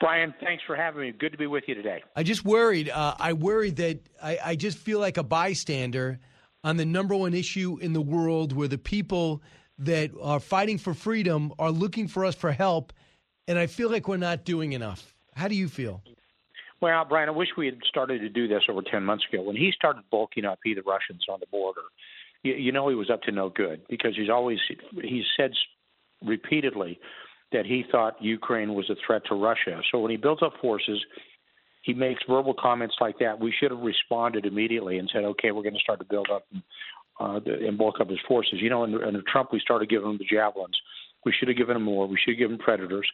Brian, 0.01 0.33
thanks 0.43 0.63
for 0.65 0.75
having 0.75 1.01
me. 1.01 1.11
Good 1.11 1.31
to 1.31 1.37
be 1.37 1.45
with 1.45 1.65
you 1.67 1.75
today. 1.75 2.03
I 2.15 2.23
just 2.23 2.43
worried. 2.43 2.89
Uh, 2.89 3.13
I 3.19 3.33
worried 3.33 3.75
that 3.75 3.99
I, 4.21 4.39
I 4.43 4.55
just 4.55 4.79
feel 4.79 4.99
like 4.99 5.17
a 5.17 5.23
bystander 5.23 6.19
on 6.63 6.77
the 6.77 6.85
number 6.85 7.15
one 7.15 7.35
issue 7.35 7.77
in 7.79 7.93
the 7.93 8.01
world 8.01 8.51
where 8.51 8.67
the 8.67 8.79
people 8.79 9.43
that 9.77 10.09
are 10.19 10.39
fighting 10.39 10.79
for 10.79 10.95
freedom 10.95 11.53
are 11.59 11.69
looking 11.69 12.07
for 12.07 12.25
us 12.25 12.33
for 12.33 12.51
help, 12.51 12.93
and 13.47 13.59
I 13.59 13.67
feel 13.67 13.91
like 13.91 14.07
we're 14.07 14.17
not 14.17 14.43
doing 14.43 14.73
enough. 14.73 15.13
How 15.35 15.47
do 15.47 15.55
you 15.55 15.67
feel? 15.69 16.01
Well, 16.81 17.05
Brian, 17.05 17.29
I 17.29 17.33
wish 17.33 17.49
we 17.55 17.67
had 17.67 17.77
started 17.87 18.21
to 18.21 18.29
do 18.29 18.47
this 18.47 18.63
over 18.69 18.81
10 18.81 19.03
months 19.03 19.25
ago. 19.31 19.43
When 19.43 19.55
he 19.55 19.71
started 19.75 20.01
bulking 20.09 20.45
up 20.45 20.57
he, 20.63 20.73
the 20.73 20.81
Russians 20.81 21.25
on 21.29 21.39
the 21.39 21.47
border, 21.51 21.81
you, 22.41 22.55
you 22.55 22.71
know 22.71 22.89
he 22.89 22.95
was 22.95 23.11
up 23.11 23.21
to 23.23 23.31
no 23.31 23.49
good 23.49 23.81
because 23.87 24.15
he's 24.15 24.31
always, 24.31 24.57
he's 25.03 25.25
said 25.37 25.51
repeatedly 26.25 26.99
that 27.51 27.65
he 27.65 27.83
thought 27.91 28.21
Ukraine 28.21 28.73
was 28.73 28.89
a 28.89 28.95
threat 29.05 29.23
to 29.29 29.35
Russia. 29.35 29.81
So 29.91 29.99
when 29.99 30.11
he 30.11 30.17
built 30.17 30.41
up 30.41 30.53
forces 30.61 30.99
he 31.81 31.93
makes 31.93 32.21
verbal 32.29 32.53
comments 32.53 32.95
like 33.01 33.17
that, 33.19 33.39
we 33.39 33.53
should 33.59 33.71
have 33.71 33.79
responded 33.79 34.45
immediately 34.45 34.99
and 34.99 35.09
said, 35.11 35.23
okay, 35.23 35.51
we're 35.51 35.63
going 35.63 35.73
to 35.73 35.79
start 35.79 35.99
to 35.99 36.05
build 36.05 36.29
up 36.31 36.45
and, 36.53 36.61
uh, 37.19 37.39
and 37.45 37.77
bulk 37.77 37.99
up 37.99 38.09
his 38.09 38.19
forces. 38.27 38.59
You 38.61 38.69
know, 38.69 38.83
under, 38.83 39.03
under 39.03 39.21
Trump, 39.27 39.49
we 39.51 39.59
started 39.59 39.89
giving 39.89 40.09
him 40.09 40.17
the 40.17 40.25
javelins. 40.25 40.77
We 41.25 41.33
should 41.37 41.47
have 41.47 41.57
given 41.57 41.75
him 41.75 41.83
more. 41.83 42.07
We 42.07 42.17
should 42.17 42.33
have 42.33 42.39
given 42.39 42.55
him 42.55 42.61
predators. 42.61 43.07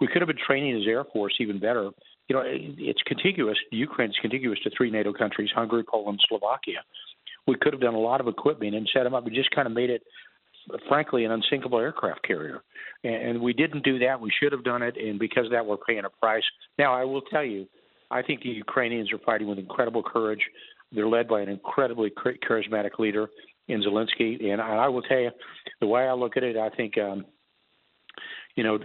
We 0.00 0.06
could 0.06 0.22
have 0.22 0.28
been 0.28 0.38
training 0.46 0.76
his 0.76 0.86
air 0.86 1.04
force 1.04 1.34
even 1.40 1.58
better. 1.58 1.90
You 2.28 2.36
know, 2.36 2.42
it's 2.44 3.02
contiguous. 3.06 3.58
Ukraine 3.70 4.10
is 4.10 4.16
contiguous 4.20 4.58
to 4.64 4.70
three 4.76 4.90
NATO 4.90 5.12
countries: 5.12 5.50
Hungary, 5.54 5.82
Poland, 5.82 6.20
Slovakia. 6.28 6.78
We 7.46 7.56
could 7.56 7.72
have 7.72 7.82
done 7.82 7.94
a 7.94 8.00
lot 8.00 8.20
of 8.20 8.28
equipment 8.28 8.74
and 8.74 8.88
set 8.94 9.04
him 9.04 9.14
up. 9.14 9.24
We 9.24 9.32
just 9.32 9.50
kind 9.50 9.66
of 9.66 9.74
made 9.74 9.90
it, 9.90 10.02
frankly, 10.88 11.24
an 11.24 11.32
unsinkable 11.32 11.78
aircraft 11.78 12.22
carrier. 12.22 12.62
And 13.04 13.40
we 13.40 13.52
didn't 13.52 13.84
do 13.84 13.98
that. 14.00 14.20
We 14.20 14.30
should 14.40 14.52
have 14.52 14.64
done 14.64 14.82
it, 14.82 14.96
and 14.96 15.18
because 15.18 15.46
of 15.46 15.52
that, 15.52 15.64
we're 15.64 15.76
paying 15.76 16.04
a 16.04 16.10
price. 16.10 16.42
Now, 16.78 16.94
I 16.94 17.04
will 17.04 17.22
tell 17.22 17.44
you, 17.44 17.66
I 18.10 18.22
think 18.22 18.42
the 18.42 18.50
Ukrainians 18.50 19.12
are 19.12 19.18
fighting 19.18 19.48
with 19.48 19.58
incredible 19.58 20.02
courage. 20.02 20.42
They're 20.92 21.08
led 21.08 21.28
by 21.28 21.40
an 21.40 21.48
incredibly 21.48 22.10
charismatic 22.10 22.98
leader 22.98 23.28
in 23.68 23.82
Zelensky, 23.82 24.44
and 24.50 24.60
I 24.60 24.88
will 24.88 25.02
tell 25.02 25.20
you, 25.20 25.30
the 25.80 25.86
way 25.86 26.02
I 26.02 26.12
look 26.12 26.36
at 26.36 26.42
it, 26.42 26.56
I 26.56 26.70
think 26.70 26.98
um, 26.98 27.24
you 28.56 28.64
know, 28.64 28.78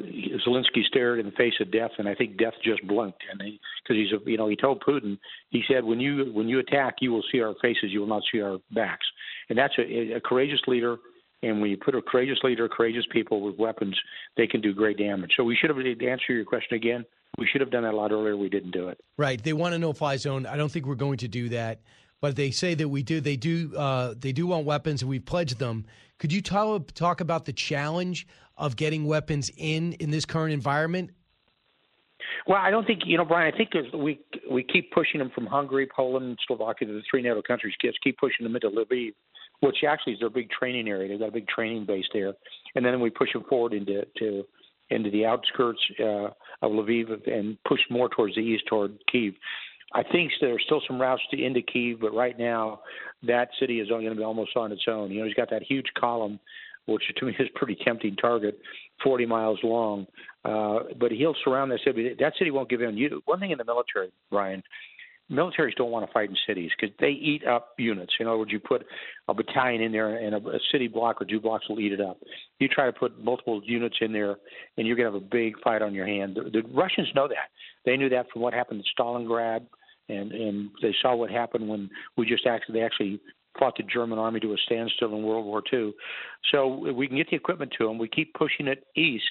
Zelensky 0.48 0.84
stared 0.88 1.20
in 1.20 1.26
the 1.26 1.32
face 1.32 1.54
of 1.60 1.72
death, 1.72 1.92
and 1.98 2.08
I 2.08 2.16
think 2.16 2.38
death 2.38 2.54
just 2.64 2.86
blinked. 2.88 3.22
And 3.30 3.40
because 3.40 3.58
he, 3.96 4.08
he's, 4.10 4.14
a, 4.14 4.30
you 4.30 4.38
know, 4.38 4.48
he 4.48 4.56
told 4.56 4.84
Putin, 4.84 5.18
he 5.50 5.64
said, 5.68 5.84
when 5.84 6.00
you 6.00 6.32
when 6.34 6.48
you 6.48 6.60
attack, 6.60 6.96
you 7.02 7.12
will 7.12 7.24
see 7.32 7.42
our 7.42 7.56
faces, 7.62 7.90
you 7.90 8.00
will 8.00 8.08
not 8.08 8.24
see 8.32 8.42
our 8.42 8.58
backs. 8.72 9.06
And 9.50 9.58
that's 9.58 9.74
a, 9.78 10.14
a 10.14 10.22
courageous 10.22 10.62
leader. 10.68 10.98
And 11.44 11.62
when 11.62 11.70
you 11.70 11.78
put 11.78 11.96
a 11.96 12.02
courageous 12.02 12.40
leader, 12.44 12.68
courageous 12.68 13.06
people 13.12 13.42
with 13.42 13.58
weapons, 13.58 14.00
they 14.38 14.48
can 14.48 14.62
do 14.62 14.74
great 14.74 14.98
damage. 14.98 15.34
So 15.38 15.44
we 15.44 15.56
should 15.56 15.70
have 15.70 15.78
to 15.78 16.08
answer 16.08 16.34
your 16.34 16.46
question 16.46 16.76
again. 16.76 17.06
We 17.38 17.48
should 17.52 17.62
have 17.62 17.70
done 17.72 17.84
that 17.84 17.94
a 17.94 17.98
lot 17.98 18.12
earlier. 18.12 18.38
We 18.38 18.50
didn't 18.50 18.72
do 18.72 18.88
it. 18.88 19.00
Right. 19.18 19.44
They 19.44 19.54
want 19.54 19.76
a 19.76 19.80
no-fly 19.80 20.18
zone. 20.18 20.46
I 20.46 20.56
don't 20.56 20.72
think 20.72 20.86
we're 20.86 20.96
going 20.96 21.18
to 21.18 21.28
do 21.28 21.50
that. 21.50 21.82
But 22.22 22.36
they 22.36 22.50
say 22.50 22.74
that 22.76 22.88
we 22.88 23.04
do. 23.04 23.20
They 23.20 23.36
do. 23.36 23.76
Uh, 23.76 24.16
they 24.18 24.32
do 24.32 24.48
want 24.48 24.66
weapons, 24.66 25.02
and 25.02 25.10
we've 25.10 25.26
pledged 25.26 25.60
them. 25.60 25.86
Could 26.18 26.32
you 26.32 26.42
talk 26.42 26.94
talk 26.94 27.20
about 27.22 27.46
the 27.46 27.54
challenge 27.54 28.26
of 28.58 28.76
getting 28.78 29.06
weapons 29.06 29.52
in 29.58 29.94
in 29.94 30.12
this 30.12 30.26
current 30.26 30.54
environment? 30.54 31.12
Well, 32.48 32.58
I 32.58 32.72
don't 32.72 32.88
think 32.88 33.02
you 33.06 33.18
know, 33.18 33.26
Brian. 33.26 33.54
I 33.54 33.58
think 33.58 33.72
we 33.94 34.20
we 34.50 34.64
keep 34.64 34.92
pushing 34.92 35.20
them 35.20 35.30
from 35.36 35.46
Hungary, 35.46 35.88
Poland, 35.94 36.40
Slovakia, 36.48 36.88
the 36.88 37.02
three 37.10 37.22
NATO 37.22 37.42
countries. 37.42 37.76
Just 37.82 38.00
keep 38.02 38.18
pushing 38.18 38.46
them 38.46 38.56
into 38.56 38.70
Lviv, 38.70 39.14
which 39.62 39.78
actually 39.88 40.14
is 40.14 40.20
their 40.20 40.30
big 40.30 40.50
training 40.50 40.88
area. 40.88 41.10
They've 41.10 41.20
got 41.20 41.30
a 41.30 41.34
big 41.34 41.48
training 41.48 41.86
base 41.86 42.06
there, 42.14 42.34
and 42.76 42.86
then 42.86 43.00
we 43.00 43.10
push 43.10 43.34
them 43.34 43.44
forward 43.50 43.74
into 43.74 44.06
to 44.20 44.44
into 44.92 45.10
the 45.10 45.26
outskirts 45.26 45.80
uh, 46.00 46.30
of 46.62 46.72
Lviv 46.72 47.28
and 47.28 47.58
push 47.64 47.80
more 47.90 48.08
towards 48.10 48.36
the 48.36 48.42
east 48.42 48.66
toward 48.68 48.96
Kiev. 49.12 49.34
I 49.94 50.04
think 50.04 50.32
there's 50.40 50.62
still 50.66 50.82
some 50.86 51.02
routes 51.02 51.24
to 51.32 51.44
into 51.44 51.62
Kiev, 51.64 52.02
but 52.02 52.14
right 52.14 52.38
now 52.38 52.82
that 53.24 53.50
city 53.60 53.80
is 53.80 53.90
going 53.90 54.08
to 54.08 54.16
be 54.16 54.24
almost 54.24 54.56
on 54.56 54.72
its 54.72 54.84
own. 54.88 55.10
You 55.10 55.22
know, 55.22 55.26
he's 55.26 55.34
got 55.34 55.50
that 55.50 55.64
huge 55.64 55.88
column 55.98 56.40
which 56.86 57.04
to 57.18 57.26
me 57.26 57.36
is 57.40 57.48
a 57.54 57.58
pretty 57.58 57.78
tempting 57.84 58.16
target, 58.16 58.60
40 59.04 59.26
miles 59.26 59.60
long. 59.64 60.06
Uh, 60.44 60.80
but 61.00 61.12
he'll 61.12 61.36
surround 61.44 61.72
that 61.72 61.80
city. 61.84 62.16
That 62.20 62.34
city 62.38 62.52
won't 62.52 62.70
give 62.70 62.82
in. 62.82 62.98
You 62.98 63.22
one 63.26 63.40
thing 63.40 63.52
in 63.52 63.58
the 63.58 63.66
military, 63.66 64.12
Brian, 64.30 64.62
militaries 65.32 65.76
don't 65.76 65.92
want 65.92 66.06
to 66.06 66.12
fight 66.14 66.30
in 66.30 66.36
cities 66.48 66.72
because 66.80 66.96
they 67.00 67.10
eat 67.10 67.46
up 67.48 67.74
units. 67.78 68.14
In 68.20 68.28
other 68.28 68.38
words, 68.38 68.52
you 68.52 68.60
put 68.60 68.86
a 69.28 69.34
battalion 69.34 69.82
in 69.82 69.92
there, 69.92 70.18
and 70.18 70.36
a, 70.36 70.50
a 70.50 70.60
city 70.72 70.88
block 70.88 71.22
or 71.22 71.26
two 71.26 71.40
blocks 71.40 71.68
will 71.70 71.80
eat 71.80 71.92
it 71.94 72.02
up. 72.02 72.18
You 72.60 72.68
try 72.68 72.86
to 72.86 72.94
put 72.94 73.24
multiple 73.24 73.62
units 73.66 73.98
in 74.02 74.14
there, 74.14 74.38
and 74.78 74.86
you're 74.86 74.96
going 74.96 75.12
to 75.12 75.14
have 75.14 75.22
a 75.22 75.26
big 75.26 75.56
fight 75.64 75.82
on 75.82 75.94
your 75.94 76.06
hand. 76.06 76.36
The, 76.36 76.50
the 76.50 76.68
Russians 76.74 77.08
know 77.16 77.28
that. 77.28 77.50
They 77.86 77.98
knew 77.98 78.10
that 78.10 78.28
from 78.32 78.42
what 78.42 78.54
happened 78.54 78.82
in 78.82 79.04
Stalingrad 79.04 79.66
and 80.10 80.32
and 80.32 80.70
they 80.82 80.94
saw 81.02 81.16
what 81.16 81.30
happened 81.30 81.68
when 81.68 81.90
we 82.18 82.26
just 82.26 82.46
actually 82.46 82.80
they 82.80 82.86
actually 82.86 83.20
fought 83.58 83.76
the 83.78 83.84
German 83.84 84.20
army 84.20 84.40
to 84.42 84.54
a 84.54 84.58
standstill 84.66 85.16
in 85.16 85.24
World 85.24 85.46
War 85.46 85.64
II. 85.72 85.94
So 86.52 86.92
we 86.94 87.08
can 87.08 87.16
get 87.16 87.30
the 87.30 87.38
equipment 87.38 87.74
to 87.78 87.88
them. 87.88 87.98
We 87.98 88.10
keep 88.10 88.34
pushing 88.34 88.68
it 88.68 88.84
east 88.98 89.24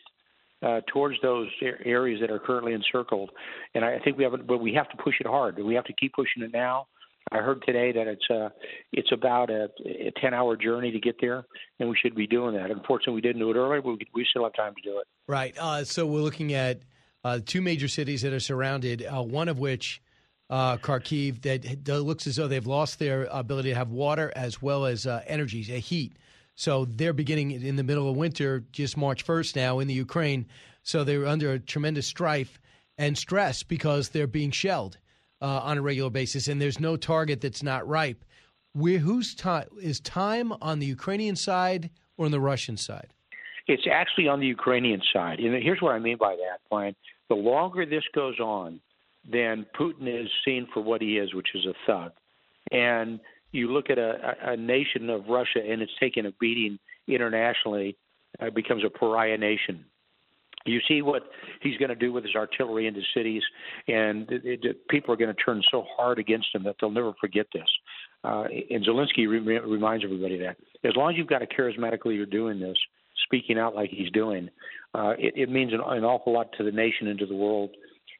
uh, 0.65 0.81
towards 0.93 1.17
those 1.23 1.49
areas 1.85 2.21
that 2.21 2.31
are 2.31 2.39
currently 2.39 2.73
encircled, 2.73 3.31
and 3.75 3.85
I 3.85 3.99
think 3.99 4.17
we 4.17 4.25
have, 4.25 4.33
but 4.47 4.59
we 4.59 4.73
have 4.75 4.89
to 4.91 4.97
push 4.97 5.17
it 5.21 5.27
hard. 5.27 5.59
We 5.59 5.75
have 5.75 5.85
to 5.85 5.93
keep 5.93 6.15
pushing 6.15 6.43
it 6.43 6.53
now. 6.53 6.87
I 7.33 7.39
heard 7.39 7.63
today 7.67 7.91
that 7.93 8.07
it's 8.07 8.25
uh 8.31 8.51
it's 8.93 9.11
about 9.13 9.51
a, 9.51 9.69
a 9.85 10.13
ten 10.21 10.35
hour 10.35 10.57
journey 10.57 10.91
to 10.93 11.01
get 11.01 11.17
there, 11.21 11.45
and 11.79 11.89
we 11.89 11.97
should 12.01 12.15
be 12.15 12.27
doing 12.27 12.55
that. 12.55 12.71
Unfortunately, 12.71 13.15
we 13.15 13.21
didn't 13.21 13.41
do 13.41 13.51
it 13.51 13.57
earlier, 13.57 13.83
but 13.83 13.93
we, 13.93 14.07
we 14.15 14.27
still 14.29 14.45
have 14.45 14.55
time 14.55 14.75
to 14.75 14.83
do 14.83 14.99
it. 14.99 15.07
Right. 15.27 15.55
Uh, 15.59 15.85
so 15.85 16.07
we're 16.07 16.21
looking 16.21 16.53
at 16.53 16.81
uh, 17.25 17.41
two 17.45 17.63
major 17.63 17.89
cities 17.89 18.23
that 18.23 18.33
are 18.33 18.41
surrounded. 18.41 19.05
Uh, 19.05 19.23
one 19.23 19.49
of 19.49 19.59
which 19.59 20.03
uh, 20.51 20.77
Kharkiv 20.77 21.43
that 21.43 22.03
looks 22.03 22.27
as 22.27 22.37
though 22.37 22.47
they've 22.47 22.67
lost 22.67 22.99
their 22.99 23.27
ability 23.31 23.71
to 23.71 23.75
have 23.75 23.91
water 23.91 24.33
as 24.37 24.61
well 24.61 24.85
as 24.85 25.07
energy, 25.07 25.63
heat. 25.63 26.17
So 26.55 26.85
they're 26.85 27.13
beginning 27.13 27.51
in 27.51 27.77
the 27.77 27.83
middle 27.83 28.09
of 28.09 28.17
winter, 28.17 28.65
just 28.73 28.97
March 28.97 29.27
1st 29.27 29.57
now 29.57 29.79
in 29.81 29.89
the 29.89 29.95
Ukraine. 29.95 30.47
So 30.83 31.03
they're 31.03 31.27
under 31.27 31.59
tremendous 31.59 32.07
strife 32.07 32.61
and 32.97 33.19
stress 33.19 33.63
because 33.63 34.11
they're 34.11 34.27
being 34.27 34.51
shelled 34.51 34.99
uh, 35.43 35.61
on 35.63 35.79
a 35.79 35.83
regular 35.83 36.11
basis, 36.11 36.49
and 36.49 36.61
there's 36.61 36.81
no 36.81 36.97
target 36.97 37.41
that's 37.41 37.63
not 37.63 37.87
ripe. 37.89 38.25
Where 38.73 38.99
whose 38.99 39.35
time 39.35 39.67
is 39.81 40.01
time 40.01 40.53
on 40.63 40.79
the 40.79 40.87
Ukrainian 40.87 41.37
side 41.37 41.91
or 42.17 42.27
on 42.27 42.33
the 42.33 42.41
Russian 42.41 42.77
side? 42.77 43.09
It's 43.67 43.87
actually 43.91 44.29
on 44.29 44.41
the 44.41 44.47
Ukrainian 44.47 45.03
side, 45.13 45.41
and 45.41 45.63
here's 45.63 45.81
what 45.81 45.93
I 45.93 45.99
mean 45.99 46.19
by 46.19 46.37
that, 46.37 46.61
Brian. 46.71 46.95
The 47.29 47.35
longer 47.35 47.87
this 47.87 48.05
goes 48.15 48.39
on, 48.39 48.81
then 49.31 49.67
Putin 49.79 50.07
is 50.07 50.29
seen 50.45 50.67
for 50.73 50.83
what 50.83 51.01
he 51.01 51.19
is, 51.19 51.35
which 51.35 51.49
is 51.55 51.67
a 51.67 51.75
thug. 51.87 52.13
And 52.71 53.21
you 53.55 53.73
look 53.73 53.89
at 53.89 53.99
a, 53.99 54.35
a 54.45 54.57
nation 54.57 55.09
of 55.09 55.27
Russia, 55.29 55.61
and 55.67 55.81
it's 55.81 55.93
taken 56.01 56.27
a 56.27 56.33
beating 56.41 56.79
internationally, 57.07 57.97
uh, 58.41 58.51
becomes 58.51 58.83
a 58.85 58.91
pariah 58.91 59.39
nation. 59.39 59.85
You 60.67 60.81
see 60.89 61.03
what 61.03 61.23
he's 61.61 61.77
going 61.77 61.91
to 61.91 61.95
do 61.95 62.13
with 62.13 62.25
his 62.25 62.35
artillery 62.35 62.87
into 62.87 63.01
cities, 63.15 63.43
and 63.87 64.31
it, 64.31 64.65
it, 64.65 64.89
people 64.89 65.13
are 65.13 65.17
going 65.17 65.35
to 65.35 65.43
turn 65.43 65.63
so 65.71 65.85
hard 65.97 66.19
against 66.19 66.49
him 66.55 66.65
that 66.65 66.77
they'll 66.81 66.91
never 66.91 67.13
forget 67.21 67.47
this. 67.53 67.69
Uh, 68.25 68.45
and 68.71 68.85
Zelensky 68.85 69.29
re- 69.29 69.59
reminds 69.59 70.05
everybody 70.05 70.39
that 70.39 70.57
as 70.83 70.97
long 70.97 71.11
as 71.11 71.19
you've 71.19 71.27
got 71.27 71.43
a 71.43 71.47
charismatic 71.47 72.05
leader 72.07 72.27
doing 72.27 72.59
this, 72.59 72.77
speaking 73.25 73.59
out 73.59 73.75
like 73.75 73.91
he's 73.91 74.11
doing, 74.11 74.49
uh, 74.95 75.13
it, 75.19 75.35
it 75.37 75.51
means 75.51 75.73
an, 75.73 75.81
an 75.85 76.05
awful 76.05 76.33
lot 76.33 76.49
to 76.57 76.65
the 76.65 76.73
nation 76.73 77.09
and 77.09 77.19
to 77.19 77.27
the 77.27 77.37
world 77.37 77.71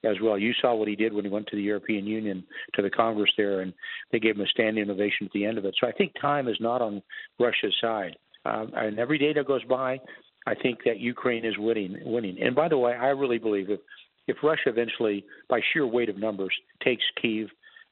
as 0.05 0.17
well. 0.23 0.39
You 0.39 0.53
saw 0.61 0.75
what 0.75 0.89
he 0.89 0.97
did 0.97 1.13
when 1.13 1.25
he 1.25 1.31
went 1.31 1.47
to 1.49 1.57
the 1.57 1.63
European 1.63 2.07
Union, 2.07 2.45
to 2.75 2.83
the 2.83 2.91
Congress 2.91 3.31
there, 3.37 3.61
and 3.61 3.73
they 4.13 4.19
gave 4.19 4.37
him 4.37 4.43
a 4.43 4.49
standing 4.49 4.89
ovation 4.91 5.27
at 5.27 5.33
the 5.33 5.45
end 5.45 5.59
of 5.59 5.65
it. 5.65 5.75
So 5.81 5.87
I 5.87 5.93
think 5.93 6.13
time 6.21 6.49
is 6.49 6.57
not 6.61 6.83
on 6.83 7.03
Russia's 7.39 7.75
side. 7.81 8.17
Um, 8.45 8.73
and 8.75 8.99
every 8.99 9.19
day 9.19 9.33
that 9.33 9.47
goes 9.47 9.65
by, 9.65 10.01
I 10.47 10.55
think 10.55 10.81
that 10.85 10.99
Ukraine 10.99 11.45
is 11.45 11.55
winning. 11.59 11.99
Winning. 12.05 12.37
And 12.41 12.55
by 12.55 12.69
the 12.69 12.79
way, 12.79 12.93
I 12.93 13.09
really 13.09 13.39
believe 13.39 13.71
if 13.71 13.81
if 14.27 14.39
Russia 14.43 14.69
eventually, 14.69 15.25
by 15.51 15.61
sheer 15.73 15.87
weight 15.87 16.09
of 16.09 16.17
numbers, 16.17 16.55
takes 16.83 17.05
Kiev 17.21 17.49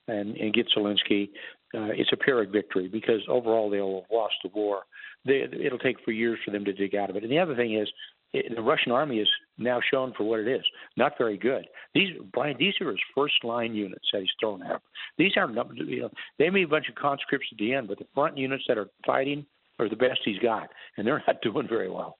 and, 0.08 0.34
and 0.36 0.54
gets 0.54 0.70
Zelensky, 0.74 1.28
uh, 1.74 1.92
it's 1.92 2.12
a 2.12 2.16
Pyrrhic 2.16 2.50
victory 2.50 2.88
because 2.88 3.20
overall 3.28 3.70
they'll 3.70 4.00
have 4.00 4.10
lost 4.10 4.34
the 4.42 4.50
war. 4.54 4.80
They, 5.24 5.42
it'll 5.64 5.78
take 5.78 5.96
for 6.04 6.10
years 6.10 6.38
for 6.44 6.50
them 6.50 6.64
to 6.64 6.72
dig 6.72 6.94
out 6.94 7.10
of 7.10 7.16
it. 7.16 7.22
And 7.22 7.32
the 7.32 7.38
other 7.38 7.54
thing 7.54 7.78
is, 7.78 7.88
the 8.32 8.62
Russian 8.62 8.92
army 8.92 9.18
is 9.18 9.28
now 9.58 9.80
shown 9.92 10.12
for 10.16 10.24
what 10.24 10.40
it 10.40 10.48
is. 10.48 10.64
Not 10.96 11.12
very 11.18 11.36
good. 11.36 11.66
These 11.94 12.10
Brian, 12.32 12.56
these 12.58 12.74
are 12.80 12.90
his 12.90 13.00
first 13.14 13.44
line 13.44 13.74
units 13.74 14.08
that 14.12 14.20
he's 14.20 14.30
thrown 14.40 14.62
out. 14.62 14.82
These 15.18 15.32
aren't 15.36 15.54
you 15.76 16.02
know 16.02 16.10
they 16.38 16.50
may 16.50 16.60
be 16.60 16.62
a 16.64 16.68
bunch 16.68 16.88
of 16.88 16.94
conscripts 16.94 17.48
at 17.52 17.58
the 17.58 17.74
end, 17.74 17.88
but 17.88 17.98
the 17.98 18.06
front 18.14 18.38
units 18.38 18.64
that 18.68 18.78
are 18.78 18.88
fighting 19.06 19.44
are 19.78 19.88
the 19.88 19.96
best 19.96 20.20
he's 20.24 20.38
got, 20.38 20.68
and 20.96 21.06
they're 21.06 21.22
not 21.26 21.42
doing 21.42 21.68
very 21.68 21.90
well. 21.90 22.18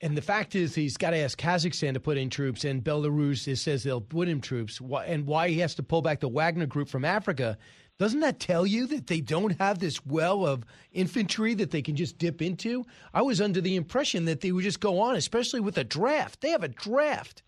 And 0.00 0.16
the 0.16 0.22
fact 0.22 0.54
is, 0.54 0.74
he's 0.74 0.96
got 0.96 1.10
to 1.10 1.16
ask 1.16 1.38
Kazakhstan 1.38 1.94
to 1.94 2.00
put 2.00 2.18
in 2.18 2.28
troops, 2.28 2.64
and 2.64 2.82
Belarus 2.82 3.56
says 3.56 3.82
they'll 3.84 4.00
put 4.00 4.28
in 4.28 4.40
troops. 4.40 4.80
And 5.06 5.26
why 5.26 5.48
he 5.48 5.60
has 5.60 5.74
to 5.76 5.82
pull 5.82 6.02
back 6.02 6.20
the 6.20 6.28
Wagner 6.28 6.66
group 6.66 6.88
from 6.88 7.04
Africa 7.04 7.56
doesn't 7.98 8.20
that 8.20 8.40
tell 8.40 8.66
you 8.66 8.86
that 8.88 9.06
they 9.06 9.20
don't 9.20 9.58
have 9.60 9.78
this 9.78 10.04
well 10.04 10.46
of 10.46 10.64
infantry 10.92 11.54
that 11.54 11.70
they 11.70 11.82
can 11.82 11.94
just 11.94 12.18
dip 12.18 12.42
into? 12.42 12.84
I 13.12 13.22
was 13.22 13.40
under 13.40 13.60
the 13.60 13.76
impression 13.76 14.24
that 14.24 14.40
they 14.40 14.50
would 14.50 14.64
just 14.64 14.80
go 14.80 15.00
on, 15.00 15.14
especially 15.16 15.60
with 15.60 15.78
a 15.78 15.84
draft. 15.84 16.40
They 16.40 16.50
have 16.50 16.64
a 16.64 16.68
draft. 16.68 17.42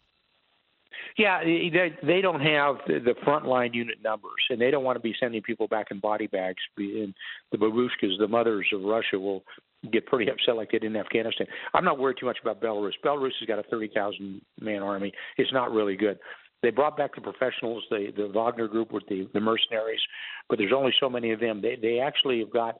Yeah, 1.18 1.42
they 1.42 2.20
don't 2.20 2.40
have 2.40 2.76
the 2.86 3.14
frontline 3.26 3.74
unit 3.74 3.98
numbers, 4.04 4.30
and 4.50 4.60
they 4.60 4.70
don't 4.70 4.84
want 4.84 4.96
to 4.96 5.00
be 5.00 5.14
sending 5.18 5.40
people 5.40 5.66
back 5.66 5.86
in 5.90 5.98
body 5.98 6.26
bags. 6.26 6.62
And 6.76 7.14
the 7.50 7.58
babushkas, 7.58 8.18
the 8.18 8.28
mothers 8.28 8.66
of 8.72 8.82
Russia, 8.82 9.18
will 9.18 9.42
get 9.90 10.06
pretty 10.06 10.30
upset 10.30 10.56
like 10.56 10.70
they 10.72 10.78
did 10.78 10.90
in 10.90 10.96
Afghanistan. 10.96 11.46
I'm 11.72 11.84
not 11.84 11.98
worried 11.98 12.18
too 12.20 12.26
much 12.26 12.38
about 12.42 12.60
Belarus. 12.60 12.92
Belarus 13.04 13.32
has 13.40 13.46
got 13.46 13.58
a 13.58 13.62
30,000 13.62 14.42
man 14.60 14.82
army. 14.82 15.12
It's 15.38 15.52
not 15.52 15.72
really 15.72 15.96
good. 15.96 16.18
They 16.62 16.70
brought 16.70 16.96
back 16.96 17.14
the 17.14 17.20
professionals, 17.20 17.84
the 17.90 18.12
the 18.16 18.28
Wagner 18.28 18.68
group 18.68 18.92
with 18.92 19.04
the 19.08 19.28
the 19.34 19.40
mercenaries, 19.40 20.00
but 20.48 20.58
there's 20.58 20.72
only 20.74 20.92
so 20.98 21.08
many 21.08 21.32
of 21.32 21.40
them. 21.40 21.60
They 21.60 21.76
they 21.80 22.00
actually 22.00 22.40
have 22.40 22.52
got 22.52 22.76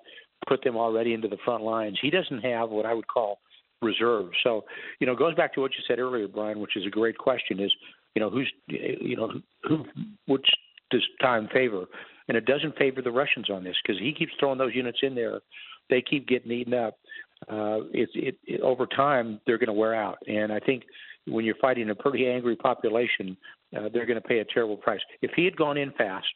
put 0.48 0.62
them 0.62 0.76
already 0.76 1.12
into 1.12 1.28
the 1.28 1.38
front 1.44 1.62
lines. 1.62 1.98
He 2.00 2.10
doesn't 2.10 2.40
have 2.40 2.70
what 2.70 2.86
I 2.86 2.94
would 2.94 3.08
call 3.08 3.38
reserves. 3.82 4.36
So, 4.42 4.64
you 5.00 5.06
know, 5.06 5.12
it 5.12 5.18
goes 5.18 5.34
back 5.34 5.54
to 5.54 5.60
what 5.60 5.72
you 5.72 5.84
said 5.86 5.98
earlier, 5.98 6.28
Brian, 6.28 6.60
which 6.60 6.76
is 6.76 6.86
a 6.86 6.90
great 6.90 7.18
question. 7.18 7.60
Is 7.60 7.72
you 8.14 8.20
know 8.20 8.30
who's 8.30 8.50
you 8.68 9.16
know 9.16 9.32
who 9.64 9.84
which 10.26 10.46
does 10.90 11.04
time 11.20 11.48
favor, 11.52 11.84
and 12.28 12.36
it 12.36 12.46
doesn't 12.46 12.76
favor 12.76 13.02
the 13.02 13.10
Russians 13.10 13.50
on 13.50 13.64
this 13.64 13.76
because 13.84 14.00
he 14.00 14.12
keeps 14.12 14.32
throwing 14.38 14.58
those 14.58 14.74
units 14.74 14.98
in 15.02 15.14
there. 15.14 15.40
They 15.90 16.02
keep 16.02 16.26
getting 16.26 16.50
eaten 16.50 16.74
up. 16.74 16.98
Uh, 17.48 17.84
it, 17.92 18.36
it 18.46 18.60
over 18.62 18.86
time 18.86 19.40
they're 19.46 19.58
going 19.58 19.66
to 19.66 19.72
wear 19.72 19.94
out, 19.94 20.18
and 20.26 20.52
I 20.52 20.58
think 20.58 20.84
when 21.26 21.44
you're 21.44 21.56
fighting 21.56 21.90
a 21.90 21.94
pretty 21.94 22.26
angry 22.26 22.56
population, 22.56 23.36
uh, 23.76 23.88
they're 23.92 24.06
going 24.06 24.20
to 24.20 24.28
pay 24.28 24.38
a 24.38 24.44
terrible 24.44 24.76
price. 24.76 25.00
If 25.22 25.32
he 25.34 25.44
had 25.44 25.56
gone 25.56 25.76
in 25.76 25.92
fast 25.92 26.28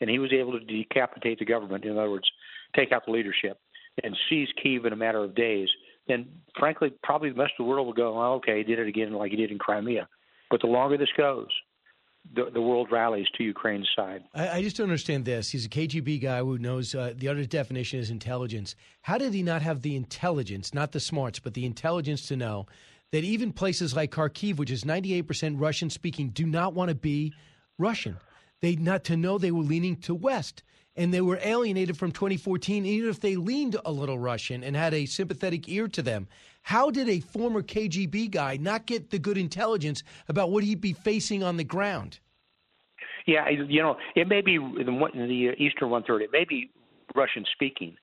and 0.00 0.08
he 0.10 0.18
was 0.18 0.32
able 0.32 0.58
to 0.58 0.64
decapitate 0.64 1.38
the 1.38 1.44
government, 1.44 1.84
in 1.84 1.98
other 1.98 2.10
words, 2.10 2.28
take 2.74 2.92
out 2.92 3.04
the 3.06 3.12
leadership 3.12 3.58
and 4.02 4.16
seize 4.28 4.48
Kiev 4.62 4.84
in 4.86 4.92
a 4.92 4.96
matter 4.96 5.22
of 5.22 5.34
days, 5.34 5.68
then 6.08 6.26
frankly, 6.58 6.92
probably 7.02 7.30
the 7.30 7.38
rest 7.38 7.52
of 7.58 7.64
the 7.64 7.70
world 7.70 7.86
will 7.86 7.94
go, 7.94 8.20
oh, 8.20 8.34
okay, 8.34 8.58
he 8.58 8.64
did 8.64 8.78
it 8.78 8.88
again 8.88 9.12
like 9.12 9.30
he 9.30 9.36
did 9.36 9.50
in 9.50 9.58
Crimea. 9.58 10.08
But 10.50 10.60
the 10.60 10.66
longer 10.66 10.96
this 10.96 11.08
goes, 11.16 11.48
the, 12.34 12.50
the 12.52 12.60
world 12.60 12.88
rallies 12.90 13.26
to 13.36 13.44
Ukraine's 13.44 13.88
side. 13.96 14.22
I, 14.34 14.48
I, 14.48 14.62
just 14.62 14.76
don't 14.76 14.84
understand 14.84 15.24
this. 15.24 15.50
He's 15.50 15.66
a 15.66 15.68
KGB 15.68 16.22
guy 16.22 16.38
who 16.38 16.56
knows 16.56 16.94
uh, 16.94 17.14
the 17.16 17.28
other 17.28 17.44
definition 17.44 17.98
is 17.98 18.10
intelligence. 18.10 18.76
How 19.02 19.18
did 19.18 19.34
he 19.34 19.42
not 19.42 19.62
have 19.62 19.82
the 19.82 19.96
intelligence, 19.96 20.72
not 20.72 20.92
the 20.92 21.00
smarts, 21.00 21.40
but 21.40 21.54
the 21.54 21.66
intelligence 21.66 22.26
to 22.28 22.36
know 22.36 22.66
that 23.12 23.24
even 23.24 23.52
places 23.52 23.94
like 23.94 24.10
Kharkiv, 24.10 24.56
which 24.56 24.70
is 24.70 24.84
98% 24.84 25.60
Russian 25.60 25.90
speaking, 25.90 26.30
do 26.30 26.46
not 26.46 26.74
want 26.74 26.88
to 26.88 26.94
be 26.94 27.32
Russian? 27.78 28.16
They 28.60 28.74
not 28.76 29.04
to 29.04 29.16
know 29.16 29.38
they 29.38 29.50
were 29.50 29.62
leaning 29.62 29.96
to 30.02 30.14
West 30.14 30.62
and 30.96 31.12
they 31.12 31.20
were 31.20 31.38
alienated 31.42 31.96
from 31.96 32.12
2014, 32.12 32.84
even 32.84 33.08
if 33.08 33.20
they 33.20 33.36
leaned 33.36 33.76
a 33.84 33.92
little 33.92 34.18
Russian 34.18 34.62
and 34.62 34.76
had 34.76 34.92
a 34.92 35.06
sympathetic 35.06 35.68
ear 35.68 35.88
to 35.88 36.02
them. 36.02 36.28
How 36.62 36.90
did 36.90 37.08
a 37.08 37.20
former 37.20 37.62
KGB 37.62 38.30
guy 38.30 38.56
not 38.58 38.86
get 38.86 39.10
the 39.10 39.18
good 39.18 39.38
intelligence 39.38 40.02
about 40.28 40.50
what 40.50 40.64
he'd 40.64 40.80
be 40.80 40.92
facing 40.92 41.42
on 41.42 41.56
the 41.56 41.64
ground? 41.64 42.18
Yeah, 43.26 43.48
you 43.48 43.82
know, 43.82 43.96
it 44.16 44.28
may 44.28 44.40
be 44.40 44.56
in 44.56 44.74
the 44.76 45.52
eastern 45.58 45.90
one 45.90 46.02
third. 46.02 46.22
It 46.22 46.30
may 46.32 46.44
be 46.44 46.70
Russian 47.14 47.44
speaking, 47.52 47.96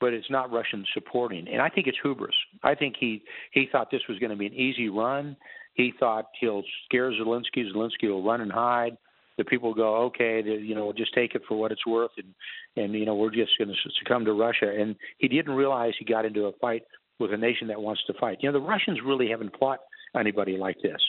but 0.00 0.12
it's 0.12 0.30
not 0.30 0.50
Russian 0.50 0.84
supporting. 0.94 1.46
And 1.48 1.60
I 1.60 1.68
think 1.68 1.86
it's 1.86 1.98
hubris. 2.02 2.34
I 2.62 2.74
think 2.74 2.96
he 2.98 3.22
he 3.52 3.68
thought 3.70 3.90
this 3.90 4.02
was 4.08 4.18
going 4.18 4.30
to 4.30 4.36
be 4.36 4.46
an 4.46 4.54
easy 4.54 4.88
run. 4.88 5.36
He 5.74 5.92
thought 5.98 6.26
he'll 6.40 6.62
scare 6.86 7.10
Zelensky. 7.12 7.70
Zelensky 7.74 8.08
will 8.08 8.24
run 8.24 8.40
and 8.40 8.50
hide 8.50 8.96
the 9.40 9.44
people 9.46 9.72
go, 9.72 9.96
okay, 9.96 10.42
you 10.44 10.74
know, 10.74 10.84
we'll 10.84 10.92
just 10.92 11.14
take 11.14 11.34
it 11.34 11.40
for 11.48 11.58
what 11.58 11.72
it's 11.72 11.86
worth, 11.86 12.10
and 12.18 12.34
and 12.76 12.92
you 12.92 13.06
know, 13.06 13.14
we're 13.14 13.30
just 13.30 13.52
going 13.56 13.68
to 13.68 13.74
succumb 13.98 14.24
to 14.26 14.34
Russia. 14.34 14.70
And 14.78 14.94
he 15.16 15.28
didn't 15.28 15.54
realize 15.54 15.94
he 15.98 16.04
got 16.04 16.26
into 16.26 16.44
a 16.44 16.52
fight 16.60 16.82
with 17.18 17.32
a 17.32 17.38
nation 17.38 17.66
that 17.68 17.80
wants 17.80 18.02
to 18.06 18.12
fight. 18.20 18.38
You 18.40 18.52
know, 18.52 18.60
the 18.60 18.66
Russians 18.66 18.98
really 19.04 19.30
haven't 19.30 19.58
fought 19.58 19.80
anybody 20.14 20.58
like 20.58 20.76
this. 20.82 21.00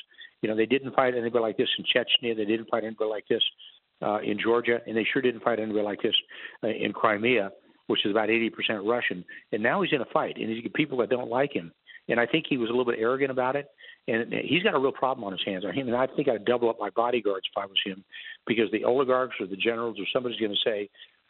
You 0.41 0.49
know, 0.49 0.55
they 0.55 0.65
didn't 0.65 0.95
fight 0.95 1.13
anybody 1.13 1.41
like 1.41 1.57
this 1.57 1.67
in 1.77 1.83
Chechnya. 1.83 2.35
They 2.35 2.45
didn't 2.45 2.69
fight 2.69 2.85
anybody 2.85 3.09
like 3.09 3.27
this 3.29 3.43
uh, 4.01 4.19
in 4.19 4.39
Georgia, 4.41 4.79
and 4.87 4.95
they 4.95 5.05
sure 5.11 5.21
didn't 5.21 5.43
fight 5.43 5.59
anybody 5.59 5.83
like 5.83 6.01
this 6.01 6.15
uh, 6.63 6.67
in 6.67 6.93
Crimea, 6.93 7.51
which 7.87 8.05
is 8.05 8.11
about 8.11 8.29
80% 8.29 8.51
Russian. 8.87 9.25
And 9.51 9.61
now 9.63 9.81
he's 9.81 9.93
in 9.93 10.01
a 10.01 10.05
fight, 10.05 10.37
and 10.37 10.49
he's 10.49 10.63
got 10.63 10.73
people 10.73 10.97
that 10.99 11.09
don't 11.09 11.29
like 11.29 11.53
him. 11.53 11.71
And 12.09 12.19
I 12.19 12.25
think 12.25 12.45
he 12.49 12.57
was 12.57 12.69
a 12.69 12.71
little 12.73 12.85
bit 12.85 12.99
arrogant 12.99 13.31
about 13.31 13.55
it 13.55 13.67
and 14.07 14.33
he's 14.33 14.63
got 14.63 14.73
a 14.73 14.79
real 14.79 14.91
problem 14.91 15.23
on 15.23 15.31
his 15.31 15.41
hands. 15.45 15.63
I 15.67 15.71
mean, 15.71 15.93
I 15.93 16.07
think 16.07 16.27
I'd 16.27 16.45
double 16.45 16.69
up 16.69 16.77
my 16.79 16.89
bodyguards 16.89 17.45
if 17.51 17.57
I 17.61 17.65
was 17.65 17.77
him, 17.85 18.03
because 18.47 18.71
the 18.71 18.83
oligarchs 18.83 19.35
or 19.39 19.47
the 19.47 19.55
generals 19.55 19.97
or 19.99 20.05
somebody's 20.11 20.39
going 20.39 20.51
to 20.51 20.57
say, 20.63 20.89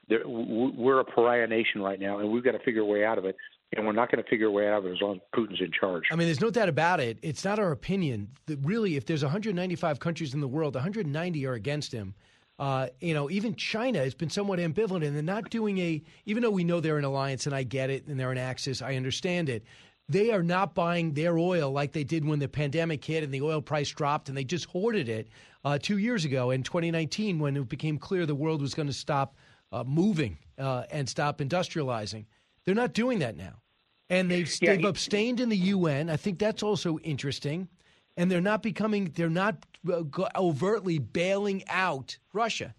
"We're 0.10 1.00
a 1.00 1.06
pariah 1.06 1.48
nation 1.48 1.82
right 1.82 2.00
now, 2.00 2.20
and 2.20 2.32
we've 2.32 2.44
got 2.44 2.52
to 2.54 2.60
figure 2.60 2.82
a 2.82 2.86
way 2.86 3.04
out 3.04 3.18
of 3.18 3.26
it." 3.26 3.36
And 3.74 3.86
we're 3.86 3.94
not 3.94 4.12
going 4.12 4.22
to 4.22 4.30
figure 4.30 4.48
a 4.48 4.52
way 4.52 4.68
out 4.68 4.80
of 4.80 4.86
it 4.86 4.92
as 4.92 5.02
long 5.02 5.16
as 5.16 5.22
Putin's 5.34 5.62
in 5.62 5.72
charge. 5.72 6.04
I 6.12 6.16
mean, 6.18 6.28
there's 6.28 6.42
no 6.42 6.50
doubt 6.50 6.68
about 6.68 7.00
it. 7.00 7.18
It's 7.22 7.46
not 7.46 7.58
our 7.58 7.72
opinion. 7.72 8.30
Really, 8.64 8.98
if 8.98 9.06
there's 9.06 9.24
195 9.24 10.00
countries 10.00 10.34
in 10.34 10.42
the 10.42 10.48
world, 10.48 10.76
190 10.76 11.46
are 11.46 11.54
against 11.54 11.94
him. 11.94 12.14
Uh, 12.62 12.88
you 13.02 13.14
know, 13.14 13.30
even 13.30 13.56
China 13.56 14.00
has 14.00 14.14
been 14.14 14.30
somewhat 14.30 14.60
ambivalent, 14.60 15.06
and 15.06 15.16
they're 15.16 15.24
not 15.24 15.50
doing 15.50 15.80
a. 15.80 16.02
Even 16.26 16.44
though 16.44 16.52
we 16.52 16.64
know 16.64 16.80
they're 16.80 16.98
an 16.98 17.04
alliance, 17.04 17.46
and 17.46 17.54
I 17.54 17.64
get 17.64 17.90
it, 17.90 18.08
and 18.08 18.18
they're 18.18 18.32
an 18.32 18.38
axis, 18.38 18.82
I 18.82 18.96
understand 18.96 19.50
it 19.50 19.66
they 20.12 20.32
are 20.32 20.44
not 20.44 20.76
buying 20.76 21.14
their 21.14 21.38
oil 21.38 21.72
like 21.72 21.94
they 21.94 22.04
did 22.04 22.26
when 22.26 22.40
the 22.40 22.48
pandemic 22.48 23.04
hit 23.04 23.24
and 23.24 23.34
the 23.34 23.42
oil 23.42 23.62
price 23.62 23.90
dropped, 23.90 24.28
and 24.28 24.38
they 24.38 24.44
just 24.44 24.66
hoarded 24.66 25.08
it 25.08 25.30
uh, 25.64 25.78
two 25.82 25.98
years 25.98 26.26
ago 26.26 26.52
in 26.52 26.64
2019 26.64 27.40
when 27.40 27.56
it 27.56 27.70
became 27.70 27.98
clear 27.98 28.26
the 28.26 28.36
world 28.36 28.62
was 28.62 28.74
going 28.74 28.88
to 28.88 28.94
stop 28.94 29.38
uh, 29.72 29.84
moving 29.86 30.38
uh, 30.58 30.84
and 30.92 31.08
stop 31.08 31.40
industrializing. 31.40 32.26
They're 32.66 32.76
not 32.76 32.94
doing 32.94 33.20
that 33.20 33.38
now. 33.38 33.62
And 34.10 34.30
they've, 34.30 34.52
yeah, 34.62 34.76
they've 34.76 34.86
abstained 34.86 35.40
in 35.40 35.48
the 35.48 35.58
UN. 35.58 36.10
I 36.10 36.18
think 36.18 36.38
that's 36.38 36.64
also 36.64 36.98
interesting. 37.00 37.70
And 38.18 38.30
they're 38.30 38.42
not 38.42 38.62
becoming, 38.62 39.12
they're 39.16 39.30
not 39.30 39.66
uh, 39.92 40.04
overtly 40.36 41.00
bailing 41.00 41.64
out 41.68 42.18
Russia. 42.34 42.76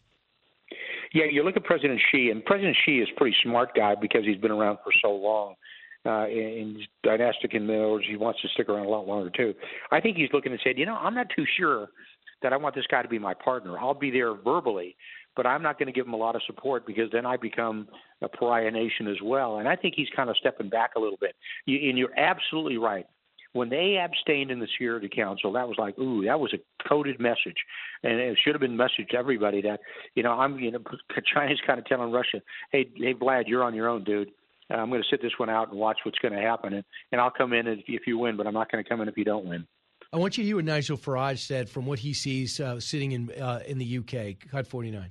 Yeah, 1.13 1.25
you 1.31 1.43
look 1.43 1.57
at 1.57 1.65
President 1.65 2.01
Xi, 2.11 2.31
and 2.31 2.45
President 2.45 2.77
Xi 2.85 3.01
is 3.01 3.09
a 3.15 3.19
pretty 3.19 3.37
smart 3.43 3.75
guy 3.75 3.95
because 3.95 4.25
he's 4.25 4.39
been 4.39 4.51
around 4.51 4.79
for 4.83 4.93
so 5.03 5.11
long 5.13 5.55
uh, 6.05 6.27
and 6.27 6.79
dynastic 7.03 7.55
in 7.55 7.69
other 7.71 7.91
words, 7.91 8.07
he 8.09 8.17
wants 8.17 8.41
to 8.43 8.49
stick 8.49 8.69
around 8.69 8.87
a 8.87 8.89
lot 8.89 9.07
longer 9.07 9.31
too. 9.31 9.55
I 9.91 10.01
think 10.01 10.17
he's 10.17 10.31
looking 10.33 10.53
and 10.53 10.61
said, 10.65 10.79
you 10.79 10.87
know, 10.87 10.97
I'm 10.97 11.15
not 11.15 11.29
too 11.35 11.45
sure 11.57 11.89
that 12.43 12.53
I 12.53 12.57
want 12.57 12.75
this 12.75 12.87
guy 12.91 13.03
to 13.03 13.09
be 13.09 13.19
my 13.19 13.35
partner. 13.35 13.79
I'll 13.79 13.95
be 13.95 14.11
there 14.11 14.35
verbally, 14.35 14.97
but 15.37 15.47
I'm 15.47 15.63
not 15.63 15.79
going 15.79 15.87
to 15.87 15.93
give 15.93 16.07
him 16.07 16.13
a 16.13 16.17
lot 16.17 16.35
of 16.35 16.43
support 16.47 16.87
because 16.87 17.09
then 17.13 17.25
I 17.25 17.37
become 17.37 17.87
a 18.21 18.29
pariah 18.29 18.71
nation 18.71 19.07
as 19.07 19.19
well. 19.23 19.59
And 19.59 19.69
I 19.69 19.77
think 19.77 19.95
he's 19.97 20.09
kind 20.15 20.29
of 20.29 20.37
stepping 20.39 20.69
back 20.69 20.93
a 20.97 21.01
little 21.01 21.19
bit. 21.21 21.37
You, 21.67 21.89
and 21.89 21.97
you're 21.97 22.19
absolutely 22.19 22.79
right. 22.79 23.07
When 23.53 23.69
they 23.69 23.99
abstained 24.03 24.51
in 24.51 24.61
the 24.61 24.67
Security 24.73 25.11
Council, 25.15 25.53
that 25.53 25.69
was 25.69 25.77
like, 25.79 25.99
ooh, 25.99 26.25
that 26.25 26.41
was 26.41 26.55
a 26.55 26.89
coded 26.89 27.21
message, 27.21 27.59
and 28.03 28.15
it 28.15 28.39
should 28.43 28.55
have 28.55 28.61
been 28.61 28.77
messaged 28.77 29.11
to 29.11 29.17
everybody 29.17 29.61
that, 29.63 29.81
you 30.15 30.23
know, 30.23 30.33
I'm, 30.33 30.59
you 30.59 30.71
know, 30.71 30.79
China's 31.35 31.61
kind 31.67 31.79
of 31.79 31.85
telling 31.85 32.13
Russia, 32.13 32.41
hey, 32.71 32.89
hey, 32.97 33.15
Vlad, 33.15 33.45
you're 33.49 33.63
on 33.63 33.75
your 33.75 33.89
own, 33.89 34.05
dude 34.05 34.31
I'm 34.71 34.89
going 34.89 35.03
to 35.03 35.09
sit 35.09 35.23
this 35.23 35.33
one 35.39 35.51
out 35.51 35.71
and 35.71 35.79
watch 35.79 35.99
what's 36.05 36.19
going 36.19 36.35
to 36.35 36.41
happen, 36.41 36.75
and, 36.75 36.85
and 37.11 37.21
I'll 37.21 37.31
come 37.31 37.53
in 37.53 37.67
if, 37.67 37.81
if 37.87 38.07
you 38.07 38.19
win, 38.19 38.37
but 38.37 38.47
I'm 38.47 38.55
not 38.55 38.71
going 38.71 38.83
to 38.83 38.89
come 38.89 39.01
in 39.01 39.09
if 39.09 39.17
you 39.17 39.25
don't 39.25 39.45
win. 39.45 39.67
I 40.13 40.19
want 40.19 40.37
you 40.37 40.45
to 40.45 40.47
hear 40.47 40.57
what 40.57 40.65
Nigel 40.65 40.97
Farage 40.97 41.39
said 41.39 41.71
from 41.71 41.87
what 41.87 41.99
he 41.99 42.13
sees 42.13 42.61
uh, 42.61 42.81
sitting 42.81 43.13
in 43.13 43.31
uh, 43.41 43.61
in 43.67 43.79
the 43.79 43.99
UK. 43.99 44.51
Cut 44.51 44.67
49. 44.67 45.11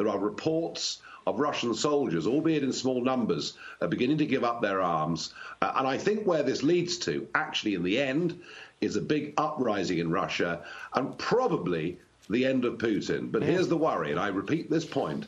There 0.00 0.08
are 0.08 0.18
reports 0.18 1.02
of 1.26 1.40
Russian 1.40 1.74
soldiers, 1.74 2.26
albeit 2.26 2.62
in 2.62 2.72
small 2.72 3.04
numbers, 3.04 3.52
uh, 3.82 3.86
beginning 3.86 4.16
to 4.16 4.24
give 4.24 4.44
up 4.44 4.62
their 4.62 4.80
arms. 4.80 5.34
Uh, 5.60 5.72
and 5.76 5.86
I 5.86 5.98
think 5.98 6.26
where 6.26 6.42
this 6.42 6.62
leads 6.62 6.96
to, 7.00 7.28
actually, 7.34 7.74
in 7.74 7.82
the 7.82 7.98
end, 7.98 8.40
is 8.80 8.96
a 8.96 9.02
big 9.02 9.34
uprising 9.36 9.98
in 9.98 10.10
Russia 10.10 10.64
and 10.94 11.18
probably 11.18 11.98
the 12.30 12.46
end 12.46 12.64
of 12.64 12.78
Putin. 12.78 13.30
But 13.30 13.42
here's 13.42 13.68
the 13.68 13.76
worry, 13.76 14.10
and 14.10 14.18
I 14.18 14.28
repeat 14.28 14.70
this 14.70 14.86
point 14.86 15.26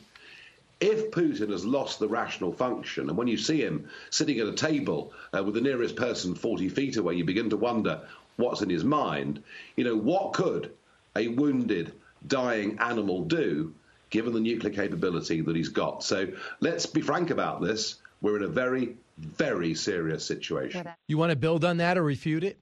if 0.79 1.11
Putin 1.11 1.51
has 1.51 1.63
lost 1.63 1.99
the 1.99 2.07
rational 2.07 2.51
function, 2.51 3.09
and 3.09 3.15
when 3.15 3.27
you 3.27 3.37
see 3.37 3.61
him 3.61 3.87
sitting 4.09 4.39
at 4.39 4.47
a 4.47 4.53
table 4.53 5.13
uh, 5.37 5.43
with 5.43 5.53
the 5.53 5.61
nearest 5.61 5.95
person 5.95 6.33
40 6.33 6.67
feet 6.69 6.97
away, 6.97 7.13
you 7.13 7.25
begin 7.25 7.51
to 7.51 7.57
wonder 7.57 8.01
what's 8.37 8.63
in 8.63 8.71
his 8.71 8.83
mind. 8.83 9.43
You 9.75 9.83
know, 9.83 9.95
what 9.95 10.33
could 10.33 10.71
a 11.15 11.27
wounded, 11.27 11.93
dying 12.25 12.79
animal 12.79 13.25
do 13.25 13.75
given 14.13 14.31
the 14.31 14.39
nuclear 14.39 14.71
capability 14.71 15.41
that 15.41 15.55
he's 15.55 15.69
got? 15.69 16.03
So 16.03 16.27
let's 16.61 16.85
be 16.85 17.01
frank 17.01 17.31
about 17.31 17.61
this. 17.61 17.95
We're 18.21 18.37
in 18.37 18.43
a 18.43 18.47
very, 18.47 18.95
very 19.17 19.73
serious 19.73 20.23
situation. 20.23 20.87
You 21.07 21.17
want 21.17 21.31
to 21.31 21.35
build 21.35 21.65
on 21.65 21.77
that 21.77 21.97
or 21.97 22.03
refute 22.03 22.43
it? 22.43 22.59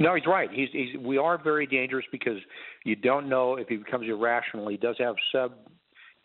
No, 0.00 0.16
he's 0.16 0.26
right. 0.26 0.50
He's, 0.52 0.68
he's 0.72 0.96
we 0.98 1.16
are 1.16 1.38
very 1.38 1.66
dangerous 1.66 2.04
because 2.10 2.38
you 2.84 2.96
don't 2.96 3.28
know 3.28 3.54
if 3.54 3.68
he 3.68 3.76
becomes 3.76 4.08
irrational. 4.08 4.68
He 4.68 4.76
does 4.76 4.96
have 4.98 5.14
sub 5.30 5.52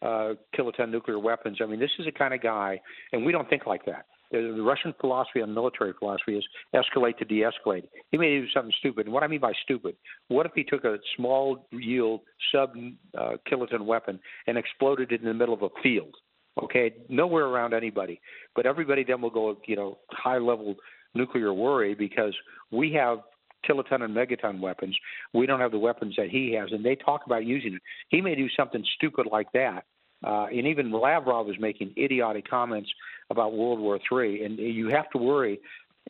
uh, 0.02 0.34
kiloton 0.58 0.90
nuclear 0.90 1.20
weapons. 1.20 1.60
I 1.62 1.68
mean, 1.68 1.80
this 1.80 1.92
is 2.00 2.06
the 2.06 2.12
kind 2.12 2.34
of 2.34 2.42
guy, 2.42 2.82
and 3.14 3.26
we 3.26 3.32
don't 3.32 3.48
think 3.50 3.68
like 3.68 3.86
that. 3.86 4.08
The 4.32 4.62
Russian 4.62 4.94
philosophy 5.02 5.40
and 5.40 5.54
military 5.54 5.94
philosophy 5.98 6.38
is 6.38 6.46
escalate 6.76 7.18
to 7.18 7.26
de-escalate. 7.26 7.88
He 8.12 8.18
may 8.18 8.40
do 8.40 8.46
something 8.54 8.74
stupid. 8.80 9.08
And 9.08 9.14
what 9.14 9.24
I 9.24 9.28
mean 9.28 9.40
by 9.40 9.54
stupid, 9.64 9.96
what 10.28 10.46
if 10.46 10.52
he 10.54 10.64
took 10.64 10.84
a 10.84 10.98
small 11.16 11.68
yield 11.72 12.22
sub 12.52 12.74
uh, 13.18 13.38
kiloton 13.50 13.86
weapon 13.86 14.20
and 14.46 14.58
exploded 14.58 15.12
it 15.12 15.22
in 15.22 15.28
the 15.28 15.34
middle 15.34 15.56
of 15.56 15.64
a 15.64 15.70
field? 15.82 16.14
Okay, 16.62 16.94
nowhere 17.08 17.46
around 17.46 17.74
anybody, 17.74 18.20
but 18.56 18.66
everybody 18.66 19.04
then 19.04 19.22
will 19.22 19.30
go, 19.30 19.58
you 19.66 19.76
know, 19.76 19.98
high 20.12 20.38
level 20.38 20.76
nuclear 21.16 21.54
worry 21.54 21.96
because 21.96 22.36
we 22.72 22.92
have 22.94 23.20
kiloton 23.68 24.04
and 24.04 24.16
megaton 24.16 24.60
weapons. 24.60 24.98
We 25.34 25.46
don't 25.46 25.60
have 25.60 25.72
the 25.72 25.80
weapons 25.80 26.16
that 26.18 26.30
he 26.30 26.54
has, 26.54 26.70
and 26.72 26.84
they 26.84 26.96
talk 26.96 27.22
about 27.26 27.46
using 27.46 27.76
it. 27.76 27.82
He 28.10 28.22
may 28.22 28.36
do 28.36 28.48
something 28.58 28.84
stupid 28.96 29.28
like 29.32 29.52
that. 29.54 29.86
Uh, 30.24 30.46
and 30.46 30.68
even 30.68 30.92
Lavrov 30.92 31.50
is 31.50 31.56
making 31.60 31.94
idiotic 31.98 32.50
comments 32.50 32.90
about 33.30 33.54
World 33.54 33.80
War 33.80 34.00
III, 34.12 34.44
and 34.44 34.60
you 34.60 34.90
have 34.90 35.10
to 35.12 35.18
worry 35.18 35.60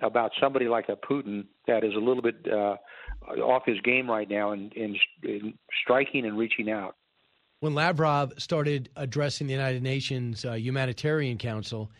about 0.01 0.31
somebody 0.41 0.67
like 0.67 0.89
a 0.89 0.95
Putin 0.95 1.45
that 1.67 1.83
is 1.83 1.93
a 1.93 1.99
little 1.99 2.23
bit 2.23 2.47
uh, 2.51 2.77
off 3.41 3.63
his 3.65 3.79
game 3.81 4.09
right 4.09 4.29
now 4.29 4.51
and, 4.51 4.73
and, 4.75 4.97
and 5.23 5.53
striking 5.83 6.25
and 6.25 6.37
reaching 6.37 6.69
out. 6.71 6.95
When 7.59 7.75
Lavrov 7.75 8.33
started 8.37 8.89
addressing 8.95 9.47
the 9.47 9.53
United 9.53 9.83
Nations 9.83 10.45
uh, 10.45 10.53
Humanitarian 10.53 11.37
Council, 11.37 11.91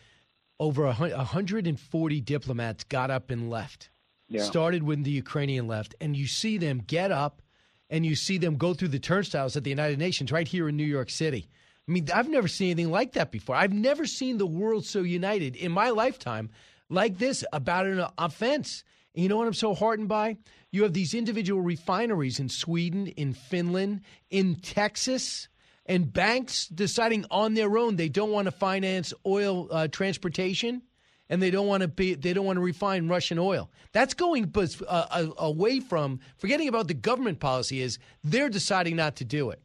over 0.58 0.86
140 0.86 2.20
diplomats 2.22 2.84
got 2.84 3.10
up 3.10 3.30
and 3.30 3.50
left. 3.50 3.90
Yeah. 4.28 4.42
Started 4.42 4.82
when 4.82 5.02
the 5.02 5.10
Ukrainian 5.10 5.66
left, 5.66 5.94
and 6.00 6.16
you 6.16 6.26
see 6.26 6.56
them 6.56 6.82
get 6.86 7.10
up 7.10 7.42
and 7.90 8.06
you 8.06 8.14
see 8.14 8.38
them 8.38 8.56
go 8.56 8.72
through 8.72 8.88
the 8.88 9.00
turnstiles 9.00 9.56
at 9.56 9.64
the 9.64 9.70
United 9.70 9.98
Nations 9.98 10.30
right 10.30 10.46
here 10.46 10.68
in 10.68 10.76
New 10.76 10.84
York 10.84 11.10
City. 11.10 11.48
I 11.90 11.92
mean, 11.92 12.06
I've 12.14 12.28
never 12.28 12.46
seen 12.46 12.70
anything 12.70 12.92
like 12.92 13.14
that 13.14 13.32
before. 13.32 13.56
I've 13.56 13.72
never 13.72 14.06
seen 14.06 14.38
the 14.38 14.46
world 14.46 14.86
so 14.86 15.00
united 15.00 15.56
in 15.56 15.72
my 15.72 15.90
lifetime 15.90 16.50
like 16.88 17.18
this 17.18 17.44
about 17.52 17.86
an 17.86 18.06
offense. 18.16 18.84
And 19.12 19.24
you 19.24 19.28
know 19.28 19.36
what 19.38 19.48
I'm 19.48 19.54
so 19.54 19.74
heartened 19.74 20.06
by? 20.06 20.36
You 20.70 20.84
have 20.84 20.92
these 20.92 21.14
individual 21.14 21.62
refineries 21.62 22.38
in 22.38 22.48
Sweden, 22.48 23.08
in 23.08 23.32
Finland, 23.32 24.02
in 24.30 24.54
Texas, 24.54 25.48
and 25.84 26.12
banks 26.12 26.68
deciding 26.68 27.24
on 27.28 27.54
their 27.54 27.76
own 27.76 27.96
they 27.96 28.08
don't 28.08 28.30
want 28.30 28.44
to 28.44 28.52
finance 28.52 29.12
oil 29.26 29.66
uh, 29.72 29.88
transportation 29.88 30.82
and 31.28 31.42
they 31.42 31.50
don't 31.50 31.66
want 31.66 31.80
to 31.80 31.88
be 31.88 32.14
they 32.14 32.32
don't 32.32 32.46
want 32.46 32.58
to 32.58 32.62
refine 32.62 33.08
Russian 33.08 33.40
oil. 33.40 33.68
That's 33.90 34.14
going 34.14 34.54
uh, 34.86 35.26
away 35.38 35.80
from 35.80 36.20
forgetting 36.36 36.68
about 36.68 36.86
the 36.86 36.94
government 36.94 37.40
policy 37.40 37.80
is 37.80 37.98
they're 38.22 38.48
deciding 38.48 38.94
not 38.94 39.16
to 39.16 39.24
do 39.24 39.50
it. 39.50 39.60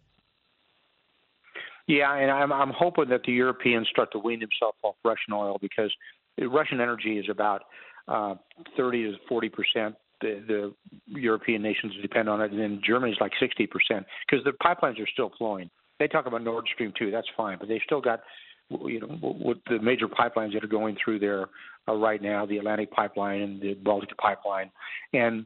Yeah, 1.88 2.16
and 2.16 2.32
I'm 2.32 2.52
I'm 2.52 2.72
hoping 2.72 3.10
that 3.10 3.22
the 3.26 3.32
Europeans 3.32 3.88
start 3.92 4.12
to 4.14 4.20
wean 4.20 4.40
themselves 4.40 4.78
off 4.84 4.96
Russian 5.04 5.34
oil 5.34 5.58
because 5.62 5.92
Russian 6.40 6.82
energy 6.82 7.20
is 7.20 7.26
about 7.30 7.64
uh, 8.08 8.36
30 8.76 9.12
to 9.12 9.18
40 9.30 9.50
percent. 9.50 9.96
The, 10.22 10.42
the 10.48 10.74
European 11.08 11.62
nations 11.62 11.94
depend 12.02 12.30
on 12.30 12.42
it, 12.42 12.52
and 12.52 12.60
then 12.60 12.82
Germany's 12.84 13.18
like 13.20 13.34
60 13.40 13.68
percent 13.68 14.06
because 14.28 14.44
the 14.44 14.54
pipelines 14.66 15.00
are 15.00 15.08
still 15.12 15.32
flowing. 15.38 15.70
They 16.00 16.08
talk 16.08 16.26
about 16.26 16.44
Nord 16.44 16.66
Stream 16.74 16.92
2, 16.98 17.12
that's 17.12 17.28
fine, 17.38 17.58
but 17.60 17.68
they 17.68 17.82
still 17.86 18.02
got 18.02 18.22
you 18.70 19.02
know 19.02 19.20
with 19.22 19.58
the 19.70 19.80
major 19.80 20.08
pipelines 20.08 20.54
that 20.54 20.64
are 20.64 20.68
going 20.68 20.98
through 21.04 21.20
there 21.20 21.48
uh, 21.88 21.94
right 21.94 22.22
now, 22.22 22.46
the 22.46 22.58
Atlantic 22.58 22.92
pipeline 22.92 23.42
and 23.42 23.62
the 23.62 23.76
Baltic 23.76 24.18
pipeline, 24.18 24.72
and 25.14 25.46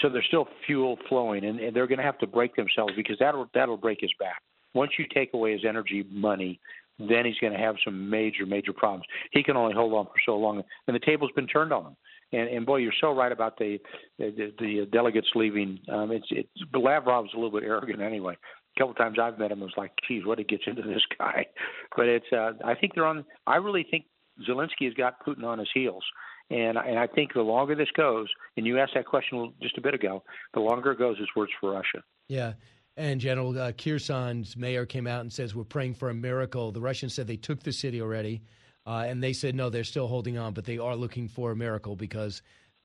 so 0.00 0.08
there's 0.08 0.26
still 0.28 0.46
fuel 0.66 0.98
flowing, 1.08 1.44
and, 1.44 1.58
and 1.58 1.74
they're 1.74 1.88
going 1.88 1.98
to 1.98 2.04
have 2.04 2.18
to 2.18 2.28
break 2.28 2.54
themselves 2.54 2.92
because 2.96 3.16
that'll 3.18 3.48
that'll 3.54 3.76
break 3.76 3.98
his 4.00 4.12
back. 4.20 4.40
Once 4.74 4.92
you 4.98 5.06
take 5.12 5.32
away 5.34 5.52
his 5.52 5.64
energy 5.66 6.04
money, 6.10 6.60
then 6.98 7.24
he's 7.24 7.38
going 7.40 7.52
to 7.52 7.58
have 7.58 7.76
some 7.84 8.08
major 8.08 8.46
major 8.46 8.72
problems. 8.72 9.04
He 9.32 9.42
can 9.42 9.56
only 9.56 9.74
hold 9.74 9.92
on 9.94 10.06
for 10.06 10.20
so 10.24 10.36
long, 10.36 10.62
and 10.86 10.94
the 10.94 11.00
table's 11.00 11.32
been 11.34 11.46
turned 11.46 11.72
on 11.72 11.86
him. 11.86 11.96
And, 12.32 12.48
and 12.48 12.66
boy, 12.66 12.76
you're 12.76 12.92
so 13.00 13.12
right 13.12 13.32
about 13.32 13.58
the 13.58 13.78
the, 14.18 14.52
the 14.58 14.88
delegates 14.92 15.28
leaving. 15.34 15.78
Um, 15.92 16.10
it's 16.10 16.26
it's 16.30 16.48
Lavrov's 16.72 17.32
a 17.34 17.36
little 17.36 17.50
bit 17.50 17.64
arrogant 17.64 18.00
anyway 18.00 18.36
A 18.76 18.78
couple 18.78 18.94
times 18.94 19.18
I've 19.20 19.38
met 19.38 19.52
him, 19.52 19.62
I 19.62 19.64
was 19.64 19.74
like, 19.76 19.92
geez, 20.08 20.24
what 20.24 20.40
it 20.40 20.48
gets 20.48 20.64
into 20.66 20.82
this 20.82 21.02
guy. 21.18 21.46
But 21.96 22.06
it's, 22.06 22.26
uh, 22.32 22.52
I 22.64 22.74
think 22.74 22.94
they're 22.94 23.06
on. 23.06 23.24
I 23.46 23.56
really 23.56 23.86
think 23.88 24.06
Zelensky 24.48 24.84
has 24.84 24.94
got 24.94 25.24
Putin 25.24 25.44
on 25.44 25.58
his 25.58 25.68
heels, 25.72 26.04
and 26.50 26.76
and 26.78 26.98
I 26.98 27.06
think 27.06 27.34
the 27.34 27.42
longer 27.42 27.74
this 27.74 27.90
goes, 27.96 28.28
and 28.56 28.66
you 28.66 28.78
asked 28.78 28.94
that 28.94 29.06
question 29.06 29.52
just 29.62 29.78
a 29.78 29.80
bit 29.80 29.94
ago, 29.94 30.22
the 30.54 30.60
longer 30.60 30.92
it 30.92 30.98
goes, 30.98 31.16
it's 31.20 31.34
worse 31.36 31.50
for 31.60 31.72
Russia. 31.72 32.02
Yeah. 32.28 32.54
And 32.96 33.20
General 33.20 33.58
uh, 33.58 33.72
Kherson's 33.72 34.56
mayor 34.56 34.86
came 34.86 35.06
out 35.06 35.20
and 35.20 35.32
says, 35.32 35.54
We're 35.54 35.64
praying 35.64 35.94
for 35.94 36.10
a 36.10 36.14
miracle. 36.14 36.70
The 36.72 36.80
Russians 36.80 37.14
said 37.14 37.26
they 37.26 37.36
took 37.36 37.62
the 37.62 37.72
city 37.72 38.00
already. 38.00 38.42
Uh, 38.86 39.04
and 39.06 39.22
they 39.22 39.32
said, 39.32 39.54
no, 39.54 39.70
they're 39.70 39.84
still 39.84 40.06
holding 40.06 40.36
on, 40.36 40.52
but 40.52 40.64
they 40.64 40.78
are 40.78 40.94
looking 40.94 41.28
for 41.28 41.52
a 41.52 41.56
miracle 41.56 41.96
because 41.96 42.42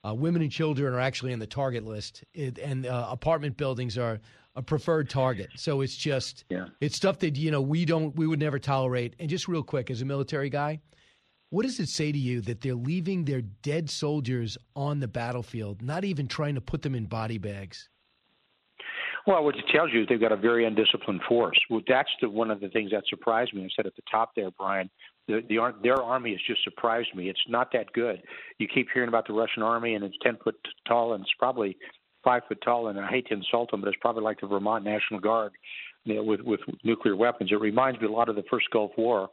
uh, 0.08 0.14
women 0.14 0.42
and 0.42 0.52
children 0.52 0.94
are 0.94 1.00
actually 1.00 1.34
in 1.34 1.40
the 1.40 1.48
target 1.48 1.86
list. 1.86 2.24
It, 2.34 2.58
and 2.58 2.86
uh, 2.86 3.08
apartment 3.10 3.58
buildings 3.58 3.98
are 3.98 4.20
a 4.56 4.62
preferred 4.62 5.10
target. 5.10 5.50
So 5.56 5.82
it's 5.82 5.96
just 5.96 6.46
yeah. 6.50 6.68
it's 6.80 6.96
stuff 6.96 7.20
that 7.20 7.36
you 7.36 7.52
know 7.52 7.62
we 7.62 7.86
don't 7.86 8.16
we 8.16 8.28
would 8.28 8.40
never 8.40 8.60
tolerate. 8.60 9.16
And 9.20 9.30
just 9.30 9.48
real 9.48 9.64
quick, 9.64 9.92
as 9.92 10.02
a 10.02 10.06
military 10.06 10.50
guy, 10.50 10.80
what 11.50 11.64
does 11.64 11.80
it 11.80 11.90
say 11.90 12.12
to 12.12 12.18
you 12.18 12.42
that 12.42 12.62
they're 12.62 12.76
leaving 12.76 13.26
their 13.26 13.42
dead 13.42 13.90
soldiers 13.90 14.58
on 14.76 15.02
the 15.02 15.08
battlefield, 15.08 15.82
not 15.82 16.06
even 16.06 16.28
trying 16.28 16.56
to 16.56 16.62
put 16.62 16.82
them 16.82 16.96
in 16.96 17.06
body 17.06 17.38
bags? 17.38 17.90
Well, 19.28 19.44
what 19.44 19.56
it 19.56 19.66
tells 19.72 19.92
you 19.94 20.02
is 20.02 20.08
they've 20.08 20.20
got 20.20 20.32
a 20.32 20.38
very 20.38 20.66
undisciplined 20.66 21.22
force. 21.28 21.60
Well, 21.70 21.82
that's 21.88 22.10
the, 22.22 22.30
one 22.30 22.52
of 22.52 22.60
the 22.60 22.70
things 22.70 22.92
that 22.92 23.04
surprised 23.10 23.54
me. 23.54 23.64
I 23.64 23.70
said 23.76 23.86
at 23.86 23.96
the 23.96 24.02
top 24.10 24.32
there, 24.36 24.50
Brian, 24.52 24.90
the, 25.28 25.42
the 25.48 25.74
their 25.84 26.02
army 26.02 26.32
has 26.32 26.40
just 26.48 26.64
surprised 26.64 27.10
me. 27.16 27.30
It's 27.30 27.40
not 27.48 27.72
that 27.74 27.92
good. 27.94 28.22
You 28.58 28.68
keep 28.68 28.88
hearing 28.94 29.10
about 29.10 29.28
the 29.28 29.34
Russian 29.34 29.62
army, 29.62 29.96
and 29.96 30.04
it's 30.04 30.18
ten 30.24 30.38
foot 30.44 30.56
tall, 30.88 31.14
and 31.14 31.22
it's 31.22 31.34
probably 31.38 31.78
five 32.24 32.44
foot 32.48 32.60
tall, 32.64 32.88
and 32.88 33.00
I 33.00 33.08
hate 33.08 33.28
to 33.28 33.34
insult 33.34 33.72
them, 33.72 33.82
but 33.82 33.88
it's 33.88 33.98
probably 34.02 34.24
like 34.24 34.42
the 34.42 34.48
Vermont 34.48 34.84
National 34.84 35.20
Guard 35.20 35.52
you 36.06 36.16
know, 36.16 36.24
with 36.24 36.42
with 36.42 36.62
nuclear 36.84 37.16
weapons. 37.16 37.52
It 37.52 37.60
reminds 37.60 38.00
me 38.00 38.08
a 38.08 38.12
lot 38.12 38.30
of 38.30 38.36
the 38.36 38.44
first 38.50 38.70
Gulf 38.72 38.92
War. 38.98 39.30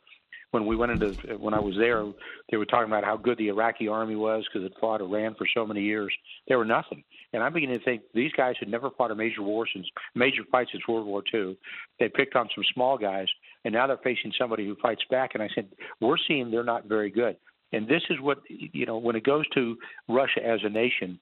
When 0.52 0.64
we 0.64 0.77
went 0.77 0.93
into 0.93 1.36
when 1.39 1.55
I 1.55 1.60
was 1.60 1.74
there, 1.77 2.06
they 2.51 2.56
were 2.56 2.66
talking 2.66 2.86
about 2.86 3.05
how 3.05 3.16
good 3.16 3.36
the 3.36 3.48
Iraqi 3.48 3.89
army 3.89 4.16
was 4.16 4.44
because 4.44 4.64
it 4.64 4.73
fought 4.81 5.01
Iran 5.01 5.35
for 5.36 5.47
so 5.52 5.66
many 5.66 5.82
years. 5.82 6.12
They 6.48 6.55
were 6.55 6.64
nothing, 6.64 7.05
and 7.32 7.43
I'm 7.43 7.52
beginning 7.52 7.78
to 7.78 7.85
think 7.85 8.02
these 8.14 8.32
guys 8.32 8.55
had 8.59 8.68
never 8.68 8.90
fought 8.90 9.10
a 9.10 9.14
major 9.14 9.43
war 9.43 9.66
since 9.73 9.86
major 10.14 10.43
fight 10.51 10.68
since 10.70 10.86
World 10.89 11.06
War 11.06 11.23
II. 11.35 11.59
They 11.98 12.09
picked 12.09 12.36
on 12.36 12.48
some 12.55 12.64
small 12.73 12.97
guys, 12.97 13.27
and 13.64 13.74
now 13.74 13.86
they're 13.86 13.98
facing 13.98 14.32
somebody 14.39 14.64
who 14.64 14.77
fights 14.77 15.02
back. 15.10 15.32
And 15.35 15.43
I 15.43 15.48
said, 15.55 15.68
we're 16.01 16.16
seeing 16.28 16.51
they're 16.51 16.64
not 16.64 16.86
very 16.86 17.10
good. 17.10 17.36
And 17.73 17.89
this 17.89 18.02
is 18.09 18.20
what 18.20 18.39
you 18.48 18.86
know 18.86 18.98
when 18.98 19.16
it 19.16 19.24
goes 19.24 19.47
to 19.51 19.77
Russia 20.09 20.47
as 20.47 20.60
a 20.62 20.68
nation, 20.68 21.18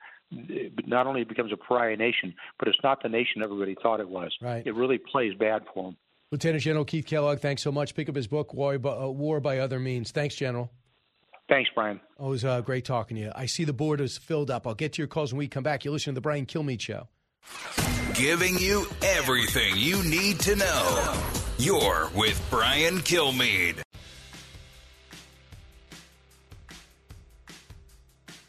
not 0.87 1.07
only 1.07 1.25
becomes 1.25 1.53
a 1.53 1.57
pariah 1.57 1.97
nation, 1.97 2.35
but 2.59 2.69
it's 2.69 2.79
not 2.83 3.03
the 3.03 3.09
nation 3.09 3.43
everybody 3.43 3.75
thought 3.83 4.01
it 4.01 4.09
was. 4.09 4.33
Right. 4.41 4.67
It 4.67 4.75
really 4.75 4.99
plays 4.99 5.35
bad 5.35 5.63
for 5.73 5.85
them. 5.85 5.97
Lieutenant 6.35 6.65
General 6.65 6.85
Keith 6.85 7.06
Kellogg, 7.06 7.39
thanks 7.39 7.62
so 7.62 7.70
much. 7.70 7.94
Pick 7.94 8.09
up 8.09 8.16
his 8.16 8.27
book, 8.27 8.52
War 8.52 8.77
by, 8.77 8.90
uh, 8.90 9.06
War 9.06 9.39
by 9.39 9.61
Other 9.61 9.78
Means. 9.78 10.11
Thanks, 10.11 10.35
General. 10.35 10.69
Thanks, 11.48 11.70
Brian. 11.73 12.01
Always 12.19 12.44
uh, 12.44 12.61
great 12.61 12.85
talking 12.85 13.16
to 13.16 13.23
you. 13.23 13.32
I 13.36 13.47
see 13.47 13.62
the 13.62 13.73
board 13.73 14.01
is 14.01 14.19
filled 14.19 14.51
up. 14.51 14.66
I'll 14.66 14.74
get 14.74 14.94
to 14.94 14.98
your 15.02 15.06
calls 15.06 15.32
when 15.32 15.39
we 15.39 15.47
come 15.47 15.62
back. 15.62 15.85
You 15.85 15.93
listen 15.93 16.12
to 16.12 16.16
the 16.16 16.20
Brian 16.20 16.44
Kilmeade 16.44 16.81
Show. 16.81 17.06
Giving 18.15 18.59
you 18.59 18.85
everything 19.02 19.77
you 19.77 20.02
need 20.02 20.40
to 20.40 20.56
know. 20.56 21.23
You're 21.56 22.11
with 22.16 22.44
Brian 22.51 22.98
Kilmeade. 22.98 23.81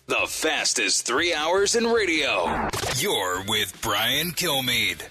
The 0.07 0.25
fastest 0.27 1.05
three 1.05 1.35
hours 1.35 1.75
in 1.75 1.85
radio. 1.85 2.67
You're 2.97 3.43
with 3.47 3.79
Brian 3.83 4.31
Kilmeade. 4.31 5.03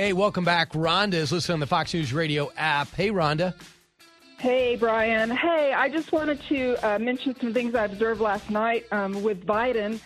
Hey, 0.00 0.14
welcome 0.14 0.46
back. 0.46 0.72
Rhonda 0.72 1.12
is 1.12 1.30
listening 1.30 1.56
on 1.56 1.60
the 1.60 1.66
Fox 1.66 1.92
News 1.92 2.10
Radio 2.14 2.50
app. 2.56 2.88
Hey, 2.94 3.10
Rhonda. 3.10 3.52
Hey, 4.38 4.74
Brian. 4.76 5.30
Hey, 5.30 5.74
I 5.74 5.90
just 5.90 6.10
wanted 6.10 6.40
to 6.48 6.76
uh, 6.76 6.98
mention 6.98 7.38
some 7.38 7.52
things 7.52 7.74
I 7.74 7.84
observed 7.84 8.18
last 8.18 8.48
night 8.48 8.86
um, 8.92 9.22
with 9.22 9.44
Biden. 9.44 10.00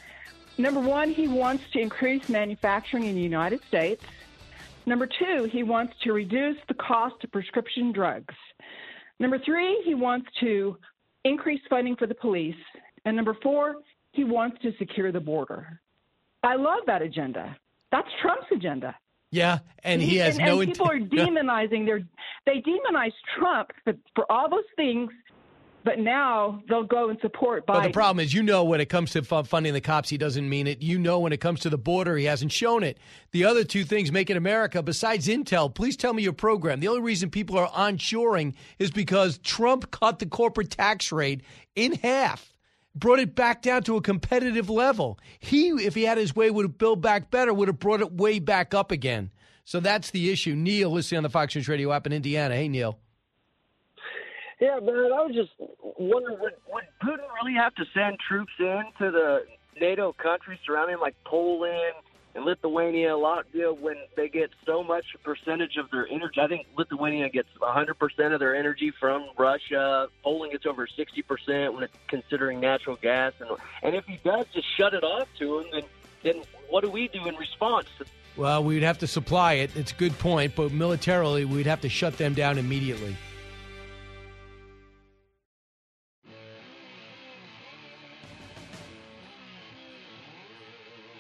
Number 0.59 0.81
one, 0.81 1.13
he 1.13 1.29
wants 1.29 1.63
to 1.75 1.79
increase 1.79 2.29
manufacturing 2.29 3.05
in 3.05 3.15
the 3.15 3.21
United 3.21 3.61
States. 3.69 4.05
Number 4.85 5.07
two, 5.07 5.45
he 5.45 5.63
wants 5.63 5.95
to 6.03 6.13
reduce 6.13 6.59
the 6.67 6.75
cost 6.75 7.23
of 7.23 7.31
prescription 7.31 7.93
drugs. 7.93 8.35
Number 9.21 9.39
three, 9.39 9.81
he 9.85 9.95
wants 9.95 10.27
to 10.41 10.77
increase 11.23 11.61
funding 11.71 11.95
for 11.95 12.09
the 12.09 12.17
police. 12.17 12.57
And 13.05 13.15
number 13.15 13.37
four, 13.45 13.77
he 14.11 14.25
wants 14.25 14.61
to 14.63 14.73
secure 14.77 15.13
the 15.13 15.21
border. 15.21 15.81
I 16.43 16.57
love 16.57 16.81
that 16.89 17.01
agenda. 17.01 17.57
That's 17.93 18.09
Trump's 18.21 18.49
agenda. 18.51 18.97
Yeah, 19.35 19.59
and 19.83 20.01
he, 20.01 20.11
he 20.11 20.17
has 20.19 20.39
and, 20.39 20.47
no. 20.47 20.61
And 20.61 20.73
people 20.73 20.91
are 20.91 20.99
demonizing 20.99 21.87
their. 21.87 22.03
They 22.47 22.63
demonize 22.63 23.13
Trump 23.39 23.71
for, 23.85 23.95
for 24.15 24.31
all 24.31 24.49
those 24.49 24.65
things 24.77 25.11
but 25.85 25.99
now 25.99 26.63
they'll 26.69 26.83
go 26.83 27.11
and 27.11 27.21
support 27.21 27.67
Biden. 27.67 27.75
But 27.75 27.83
the 27.83 27.91
problem 27.91 28.25
is, 28.25 28.33
you 28.33 28.43
know, 28.43 28.65
when 28.65 28.81
it 28.81 28.89
comes 28.89 29.13
to 29.13 29.23
funding 29.23 29.75
the 29.75 29.83
cops, 29.83 30.09
he 30.09 30.17
doesn't 30.17 30.49
mean 30.49 30.67
it. 30.67 30.83
You 30.83 30.99
know, 30.99 31.21
when 31.21 31.33
it 31.33 31.41
comes 31.41 31.61
to 31.61 31.71
the 31.71 31.79
border, 31.79 32.17
he 32.17 32.25
hasn't 32.25 32.53
shown 32.53 32.83
it. 32.83 32.99
The 33.33 33.45
other 33.45 33.65
two 33.65 33.85
things 33.85 34.11
make 34.11 34.31
it 34.31 34.37
America, 34.39 34.83
besides 34.83 35.29
Intel, 35.29 35.73
please 35.73 35.97
tell 35.97 36.15
me 36.15 36.23
your 36.23 36.33
program. 36.33 36.81
The 36.81 36.89
only 36.89 37.03
reason 37.03 37.29
people 37.29 37.59
are 37.59 37.69
onshoring 37.69 38.55
is 38.79 38.91
because 38.91 39.37
Trump 39.39 39.91
cut 39.91 40.19
the 40.19 40.27
corporate 40.27 40.71
tax 40.71 41.13
rate 41.13 41.43
in 41.77 41.93
half 41.93 42.54
brought 42.95 43.19
it 43.19 43.35
back 43.35 43.63
down 43.63 43.83
to 43.85 43.97
a 43.97 44.01
competitive 44.01 44.71
level. 44.71 45.19
He, 45.39 45.69
if 45.71 45.95
he 45.95 46.05
had 46.05 46.19
his 46.19 46.35
way, 46.35 46.51
would 46.51 46.65
have 46.65 46.79
built 46.79 47.01
back 47.01 47.31
better, 47.31 47.53
would 47.53 47.69
have 47.69 47.79
brought 47.79 48.01
it 48.01 48.13
way 48.13 48.39
back 48.39 48.75
up 48.75 48.91
again. 48.91 49.31
So 49.65 49.81
that's 49.81 50.11
the 50.11 50.31
issue. 50.31 50.55
Neil, 50.55 50.91
listening 50.91 51.19
on 51.19 51.23
the 51.23 51.31
Fox 51.31 51.55
News 51.55 51.69
Radio 51.69 51.93
app 51.93 52.07
in 52.07 52.13
Indiana. 52.13 52.55
Hey, 52.55 52.69
Neil. 52.69 52.99
Yeah, 54.61 54.79
man, 54.81 54.95
I 54.95 55.23
was 55.23 55.35
just 55.35 55.51
wondering 55.99 56.39
would, 56.41 56.53
would 56.73 56.85
Putin 57.03 57.27
really 57.43 57.55
have 57.57 57.75
to 57.75 57.85
send 57.93 58.19
troops 58.29 58.53
in 58.59 58.83
to 58.99 59.11
the 59.11 59.45
NATO 59.81 60.13
countries 60.13 60.59
surrounding, 60.65 60.99
like 61.01 61.15
Poland 61.25 61.95
and 62.35 62.45
Lithuania, 62.45 63.11
Latvia, 63.11 63.79
when 63.79 63.97
they 64.17 64.29
get 64.29 64.51
so 64.67 64.83
much 64.83 65.05
percentage 65.23 65.77
of 65.77 65.91
their 65.91 66.07
energy? 66.09 66.41
I 66.41 66.49
think 66.49 66.67
Lithuania 66.77 67.29
gets 67.29 67.49
100% 67.61 68.33
of 68.33 68.41
their 68.41 68.57
energy 68.57 68.93
from 68.99 69.27
Russia. 69.39 70.09
Poland 70.23 70.53
gets 70.53 70.67
over 70.67 70.87
60% 70.87 71.75
when 71.75 71.85
it's 71.85 71.97
considering 72.09 72.61
natural 72.61 72.97
gas. 72.97 73.33
And, 73.41 73.51
and 73.83 73.95
if 73.95 74.05
he 74.07 74.19
does 74.25 74.47
just 74.53 74.67
shut 74.77 74.95
it 74.95 75.05
off 75.05 75.29
to 75.39 75.61
them, 75.61 75.71
then, 75.73 75.83
then 76.23 76.43
what 76.69 76.83
do 76.83 76.91
we 76.91 77.09
do 77.09 77.27
in 77.27 77.37
response 77.37 77.89
well, 78.37 78.65
we'd 78.65 78.83
have 78.83 78.99
to 78.99 79.07
supply 79.07 79.55
it. 79.55 79.77
It's 79.77 79.93
a 79.93 79.95
good 79.95 80.19
point, 80.19 80.57
but 80.57 80.73
militarily, 80.73 81.45
we'd 81.45 81.67
have 81.67 81.83
to 81.83 81.89
shut 81.89 82.19
them 82.19 82.35
down 82.35 82.59
immediately. 82.59 83.17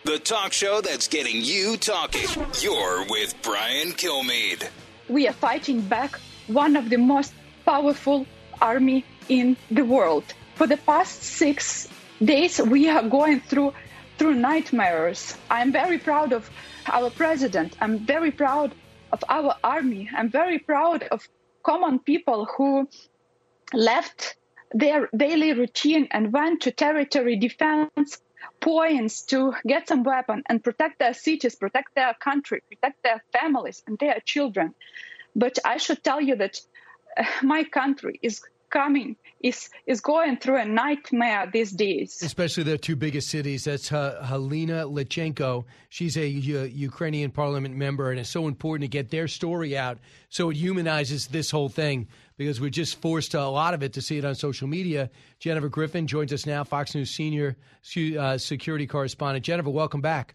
The 0.04 0.18
talk 0.18 0.52
show 0.52 0.82
that's 0.82 1.08
getting 1.08 1.40
you 1.40 1.78
talking. 1.78 2.28
You're 2.60 3.06
with 3.08 3.34
Brian 3.42 3.92
Kilmeade. 3.92 4.68
We 5.08 5.26
are 5.26 5.32
fighting 5.32 5.80
back 5.80 6.20
one 6.46 6.76
of 6.76 6.90
the 6.90 6.98
most 6.98 7.32
powerful 7.64 8.26
army 8.60 9.04
in 9.30 9.56
the 9.70 9.82
world. 9.82 10.24
For 10.56 10.66
the 10.66 10.76
past 10.76 11.22
six 11.22 11.88
days, 12.22 12.60
we 12.60 12.88
are 12.88 13.02
going 13.02 13.40
through 13.40 13.72
through 14.18 14.34
nightmares. 14.34 15.36
I'm 15.50 15.72
very 15.72 15.98
proud 15.98 16.32
of 16.32 16.50
our 16.86 17.08
president. 17.10 17.74
I'm 17.80 17.98
very 17.98 18.30
proud 18.30 18.74
of 19.10 19.24
our 19.28 19.56
army. 19.64 20.08
I'm 20.14 20.30
very 20.30 20.58
proud 20.58 21.02
of 21.10 21.26
common 21.62 21.98
people 21.98 22.46
who 22.56 22.88
left 23.72 24.36
their 24.72 25.08
daily 25.16 25.52
routine 25.54 26.08
and 26.10 26.32
went 26.32 26.62
to 26.62 26.70
territory 26.70 27.36
defense 27.36 28.20
points 28.64 29.20
to 29.26 29.52
get 29.66 29.86
some 29.88 30.02
weapon 30.04 30.42
and 30.48 30.64
protect 30.64 30.98
their 30.98 31.12
cities, 31.12 31.54
protect 31.54 31.94
their 31.94 32.14
country, 32.14 32.62
protect 32.66 33.02
their 33.02 33.22
families 33.30 33.82
and 33.86 33.98
their 33.98 34.18
children. 34.24 34.74
But 35.36 35.58
I 35.66 35.76
should 35.76 36.02
tell 36.02 36.20
you 36.20 36.36
that 36.36 36.58
uh, 37.16 37.24
my 37.42 37.64
country 37.64 38.18
is 38.22 38.40
coming 38.70 39.16
is 39.40 39.68
is 39.86 40.00
going 40.00 40.38
through 40.38 40.56
a 40.56 40.64
nightmare 40.64 41.48
these 41.52 41.72
days. 41.72 42.22
Especially 42.22 42.64
their 42.64 42.78
two 42.78 42.96
biggest 42.96 43.28
cities. 43.28 43.64
That's 43.64 43.92
uh, 43.92 44.24
Halina 44.24 44.90
Lichenko. 44.90 45.66
She's 45.90 46.16
a 46.16 46.26
uh, 46.26 46.64
Ukrainian 46.64 47.30
parliament 47.30 47.76
member, 47.76 48.10
and 48.10 48.18
it's 48.18 48.30
so 48.30 48.48
important 48.48 48.82
to 48.82 48.88
get 48.88 49.10
their 49.10 49.28
story 49.28 49.76
out 49.76 49.98
so 50.30 50.50
it 50.50 50.56
humanizes 50.56 51.26
this 51.26 51.50
whole 51.50 51.68
thing 51.68 52.08
because 52.36 52.60
we're 52.60 52.70
just 52.70 53.00
forced 53.00 53.32
to, 53.32 53.40
a 53.40 53.44
lot 53.44 53.74
of 53.74 53.82
it 53.82 53.92
to 53.94 54.02
see 54.02 54.18
it 54.18 54.24
on 54.24 54.34
social 54.34 54.68
media. 54.68 55.10
Jennifer 55.38 55.68
Griffin 55.68 56.06
joins 56.06 56.32
us 56.32 56.46
now, 56.46 56.64
Fox 56.64 56.94
News 56.94 57.10
senior 57.10 57.56
uh, 58.18 58.38
security 58.38 58.86
correspondent. 58.86 59.44
Jennifer, 59.44 59.70
welcome 59.70 60.00
back. 60.00 60.34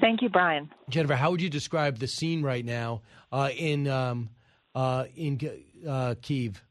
Thank 0.00 0.22
you, 0.22 0.28
Brian. 0.28 0.70
Jennifer, 0.88 1.14
how 1.14 1.30
would 1.30 1.40
you 1.40 1.50
describe 1.50 1.98
the 1.98 2.08
scene 2.08 2.42
right 2.42 2.64
now 2.64 3.02
uh, 3.30 3.50
in 3.56 3.86
um, 3.86 4.30
uh, 4.74 5.04
in 5.14 5.38
uh, 5.86 6.14
Kiev? 6.20 6.62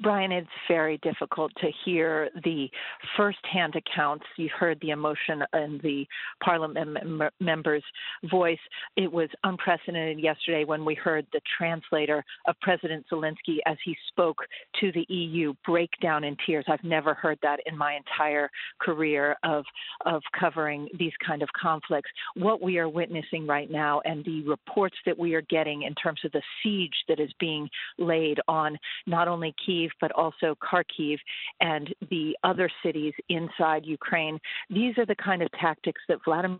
Brian, 0.00 0.30
it's 0.30 0.48
very 0.68 0.98
difficult 0.98 1.50
to 1.60 1.68
hear 1.84 2.28
the 2.44 2.68
firsthand 3.16 3.74
accounts. 3.74 4.24
You 4.36 4.48
heard 4.56 4.78
the 4.80 4.90
emotion 4.90 5.42
in 5.54 5.80
the 5.82 6.06
parliament 6.42 6.96
member's 7.40 7.82
voice. 8.30 8.58
It 8.96 9.10
was 9.10 9.28
unprecedented 9.42 10.20
yesterday 10.20 10.64
when 10.64 10.84
we 10.84 10.94
heard 10.94 11.26
the 11.32 11.40
translator 11.56 12.24
of 12.46 12.54
President 12.62 13.06
Zelensky 13.12 13.58
as 13.66 13.76
he 13.84 13.96
spoke 14.08 14.38
to 14.80 14.92
the 14.92 15.04
EU 15.12 15.52
break 15.66 15.90
down 16.00 16.22
in 16.22 16.36
tears. 16.46 16.64
I've 16.68 16.84
never 16.84 17.14
heard 17.14 17.38
that 17.42 17.58
in 17.66 17.76
my 17.76 17.96
entire 17.96 18.50
career 18.80 19.36
of 19.42 19.64
of 20.06 20.22
covering 20.38 20.88
these 20.98 21.12
kind 21.26 21.42
of 21.42 21.48
conflicts. 21.60 22.10
What 22.34 22.62
we 22.62 22.78
are 22.78 22.88
witnessing 22.88 23.46
right 23.46 23.70
now 23.70 24.00
and 24.04 24.24
the 24.24 24.42
reports 24.42 24.96
that 25.06 25.18
we 25.18 25.34
are 25.34 25.42
getting 25.42 25.82
in 25.82 25.94
terms 25.94 26.20
of 26.24 26.32
the 26.32 26.42
siege 26.62 26.94
that 27.08 27.18
is 27.18 27.30
being 27.40 27.68
laid 27.98 28.38
on 28.46 28.78
not 29.06 29.28
only 29.28 29.54
Kiev 29.64 29.87
But 30.00 30.12
also 30.12 30.56
Kharkiv 30.62 31.18
and 31.60 31.94
the 32.10 32.36
other 32.44 32.70
cities 32.84 33.12
inside 33.28 33.86
Ukraine. 33.86 34.38
These 34.70 34.96
are 34.98 35.06
the 35.06 35.16
kind 35.16 35.42
of 35.42 35.50
tactics 35.52 36.00
that 36.08 36.18
Vladimir 36.24 36.58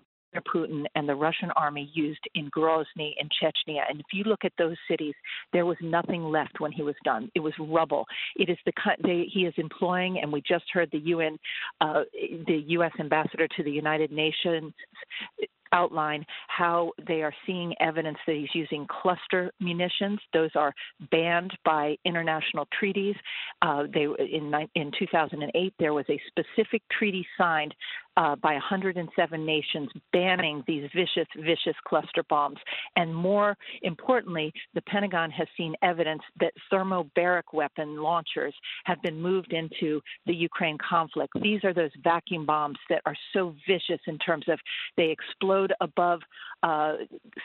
Putin 0.55 0.85
and 0.95 1.09
the 1.09 1.15
Russian 1.15 1.51
army 1.53 1.91
used 1.95 2.21
in 2.35 2.51
Grozny 2.51 3.15
in 3.19 3.29
Chechnya. 3.41 3.81
And 3.89 4.01
if 4.01 4.07
you 4.13 4.25
look 4.25 4.45
at 4.45 4.53
those 4.59 4.77
cities, 4.89 5.15
there 5.53 5.67
was 5.67 5.77
nothing 5.81 6.25
left 6.25 6.61
when 6.61 6.73
he 6.73 6.83
was 6.83 6.95
done. 7.05 7.31
It 7.35 7.41
was 7.41 7.55
rubble. 7.59 8.05
It 8.37 8.49
is 8.49 8.59
the 8.67 8.73
they, 9.03 9.27
he 9.33 9.47
is 9.47 9.55
employing, 9.57 10.19
and 10.21 10.33
we 10.33 10.43
just 10.47 10.65
heard 10.73 10.91
the 10.93 10.99
UN, 10.99 11.39
uh, 11.81 12.03
the 12.47 12.63
U.S. 12.69 12.93
ambassador 13.01 13.49
to 13.57 13.63
the 13.63 13.71
United 13.71 14.13
Nations 14.13 14.73
outline 15.73 16.25
how 16.49 16.93
they 17.07 17.23
are 17.23 17.35
seeing 17.47 17.75
evidence 17.81 18.19
that 18.27 18.37
he's 18.37 18.55
using 18.55 18.87
cluster 18.89 19.53
munitions. 19.61 20.19
Those 20.33 20.51
are 20.55 20.75
banned 21.11 21.57
by 21.65 21.97
international 22.05 22.67
treaties. 22.79 23.17
Uh, 23.63 23.85
they 23.93 24.07
in 24.19 24.53
in 24.75 24.93
2008 24.99 25.75
there 25.79 25.95
was 25.95 26.07
a 26.09 26.21
specific 26.29 26.83
treaty 26.91 27.27
signed 27.37 27.75
uh, 28.19 28.35
by 28.37 28.53
107 28.55 29.47
nations 29.47 29.89
banning 30.13 30.63
these 30.67 30.91
vicious, 30.95 31.29
vicious 31.37 31.77
cluster 31.87 32.25
bombs. 32.29 32.59
And 32.97 33.15
more 33.15 33.57
importantly, 33.83 34.53
the 34.75 34.83
Pentagon 34.83 35.31
has 35.31 35.47
seen 35.57 35.75
evidence 35.83 36.23
that 36.41 36.53
thermobaric 36.71 37.53
weapon 37.53 38.03
launchers 38.03 38.55
have 38.87 39.01
been 39.03 39.21
moved 39.21 39.53
into 39.53 40.01
the 40.27 40.35
Ukraine 40.35 40.79
conflict. 40.79 41.33
These 41.41 41.63
are 41.63 41.73
those 41.73 41.93
vacuum 42.03 42.45
bombs 42.45 42.79
that 42.91 43.03
are 43.07 43.15
so 43.33 43.55
vicious 43.69 44.01
in 44.09 44.19
terms 44.19 44.47
of 44.49 44.59
they 44.97 45.11
explode 45.11 45.73
above 45.81 46.21
uh, 46.65 46.95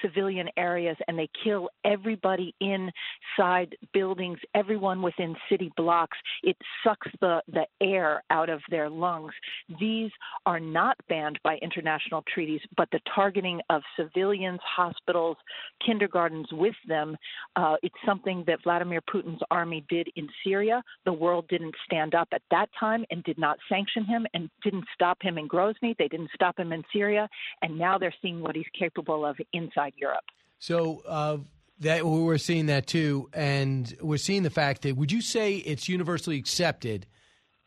civilian 0.01 0.49
areas 0.57 0.97
and 1.07 1.19
they 1.19 1.29
kill 1.43 1.69
everybody 1.85 2.55
inside 2.59 3.75
buildings, 3.93 4.39
everyone 4.55 5.03
within 5.03 5.35
city 5.51 5.71
blocks. 5.77 6.17
It 6.41 6.57
sucks 6.83 7.07
the, 7.21 7.41
the 7.47 7.67
air 7.79 8.23
out 8.31 8.49
of 8.49 8.61
their 8.71 8.89
lungs. 8.89 9.33
These 9.79 10.09
are 10.47 10.59
not 10.71 10.95
banned 11.09 11.39
by 11.43 11.57
international 11.61 12.23
treaties, 12.33 12.61
but 12.77 12.87
the 12.91 12.99
targeting 13.13 13.59
of 13.69 13.81
civilians, 13.97 14.59
hospitals, 14.63 15.37
kindergartens 15.85 16.47
with 16.51 16.75
them, 16.87 17.17
uh, 17.55 17.75
it's 17.83 17.95
something 18.05 18.43
that 18.47 18.63
Vladimir 18.63 19.01
Putin's 19.01 19.41
army 19.51 19.85
did 19.89 20.07
in 20.15 20.27
Syria. 20.45 20.81
The 21.05 21.13
world 21.13 21.47
didn't 21.49 21.75
stand 21.85 22.15
up 22.15 22.29
at 22.31 22.41
that 22.51 22.69
time 22.79 23.05
and 23.11 23.23
did 23.23 23.37
not 23.37 23.57
sanction 23.67 24.05
him 24.05 24.25
and 24.33 24.49
didn't 24.63 24.85
stop 24.93 25.17
him 25.21 25.37
in 25.37 25.47
Grozny. 25.47 25.95
They 25.97 26.07
didn't 26.07 26.31
stop 26.33 26.57
him 26.57 26.71
in 26.71 26.83
Syria. 26.93 27.27
And 27.61 27.77
now 27.77 27.97
they're 27.97 28.13
seeing 28.21 28.41
what 28.41 28.55
he's 28.55 28.65
capable 28.77 29.25
of 29.25 29.37
inside 29.51 29.93
Europe. 29.97 30.25
So, 30.59 31.01
uh, 31.07 31.37
that 31.79 32.05
we're 32.05 32.37
seeing 32.37 32.67
that 32.67 32.87
too, 32.87 33.29
and 33.33 33.93
we're 33.99 34.17
seeing 34.17 34.43
the 34.43 34.49
fact 34.49 34.83
that 34.83 34.95
would 34.95 35.11
you 35.11 35.21
say 35.21 35.55
it's 35.55 35.89
universally 35.89 36.37
accepted 36.37 37.07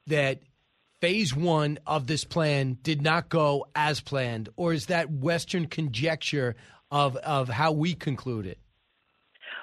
that 0.06 0.40
phase 1.01 1.35
one 1.35 1.78
of 1.86 2.06
this 2.06 2.24
plan 2.24 2.78
did 2.82 3.02
not 3.02 3.28
go 3.28 3.66
as 3.74 4.01
planned, 4.01 4.48
or 4.56 4.73
is 4.73 4.86
that 4.86 5.10
Western 5.10 5.66
conjecture 5.66 6.56
of 6.90 7.16
of 7.16 7.48
how 7.48 7.73
we 7.73 7.94
conclude 7.94 8.47
it? 8.47 8.59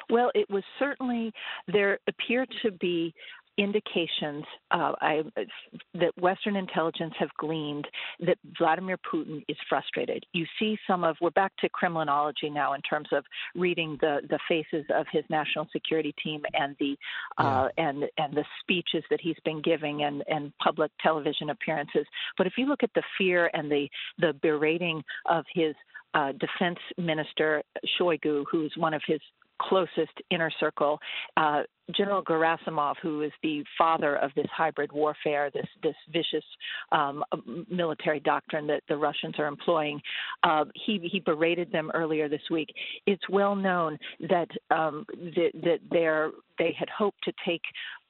Well, 0.10 0.32
it 0.36 0.50
was 0.50 0.64
certainly 0.80 1.32
there 1.68 2.00
appeared 2.08 2.50
to 2.64 2.72
be 2.72 3.14
indications 3.58 4.44
uh, 4.72 4.94
I, 5.00 5.24
that 5.94 6.18
Western 6.18 6.56
intelligence 6.56 7.14
have 7.20 7.30
gleaned 7.38 7.88
that 8.22 8.38
Vladimir 8.58 8.98
Putin 8.98 9.44
is 9.48 9.58
frustrated. 9.70 10.26
You 10.34 10.46
see 10.60 10.78
some 10.88 11.04
of 11.04 11.16
we're 11.22 11.32
back 11.32 11.54
to 11.60 11.70
Kremlinology 11.70 12.52
now 12.52 12.74
in 12.74 12.82
terms 12.82 13.08
of 13.12 13.24
reading 13.56 13.98
the 14.02 14.22
the 14.30 14.40
faces 14.48 14.86
of 14.94 15.06
his 15.12 15.24
national 15.30 15.68
security 15.72 16.14
team 16.24 16.42
and 16.54 16.76
the 16.80 16.98
uh, 17.38 17.70
and 17.78 18.06
and 18.18 18.34
the 18.34 18.46
speeches 18.62 19.04
that 19.10 19.22
he's 19.22 19.38
been 19.46 19.62
giving 19.62 20.04
and 20.04 20.24
and 20.28 20.52
public 20.58 20.92
television 21.02 21.50
appearances. 21.50 22.06
But 22.38 22.48
if 22.48 22.54
you 22.58 22.66
look 22.66 22.84
at 22.84 22.94
the 22.96 23.04
fear 23.18 23.50
and 23.54 23.72
the 23.72 23.88
the 24.20 24.34
berating 24.42 25.04
of 25.30 25.46
his 25.54 25.76
uh, 26.14 26.32
defense 26.34 26.80
minister 26.98 27.64
Shoigu, 28.00 28.46
who's 28.50 28.74
one 28.78 28.94
of 28.94 29.02
his 29.06 29.20
closest 29.62 30.14
inner 30.30 30.52
circle. 30.60 31.00
Uh, 31.38 31.64
General 31.96 32.24
Gerasimov, 32.24 32.96
who 33.02 33.22
is 33.22 33.32
the 33.42 33.64
father 33.78 34.16
of 34.16 34.32
this 34.36 34.48
hybrid 34.56 34.92
warfare, 34.94 35.52
this 35.54 35.68
this 35.82 35.96
vicious 36.12 36.46
um, 36.94 37.24
military 37.70 38.22
doctrine 38.22 38.68
that 38.68 38.84
the 38.88 38.96
Russians 38.96 39.36
are 39.38 39.48
employing, 39.48 40.00
uh, 40.44 40.64
he 40.86 41.00
he 41.12 41.20
berated 41.20 41.72
them 41.72 41.92
earlier 41.94 42.30
this 42.30 42.42
week. 42.50 42.70
It's 43.06 43.28
well 43.30 43.56
known 43.56 43.98
that 44.30 44.48
um, 44.72 45.06
that, 45.10 45.52
that 45.62 45.80
they're 45.92 46.32
they 46.58 46.74
had 46.78 46.90
hoped 46.90 47.22
to 47.24 47.34
take 47.46 47.62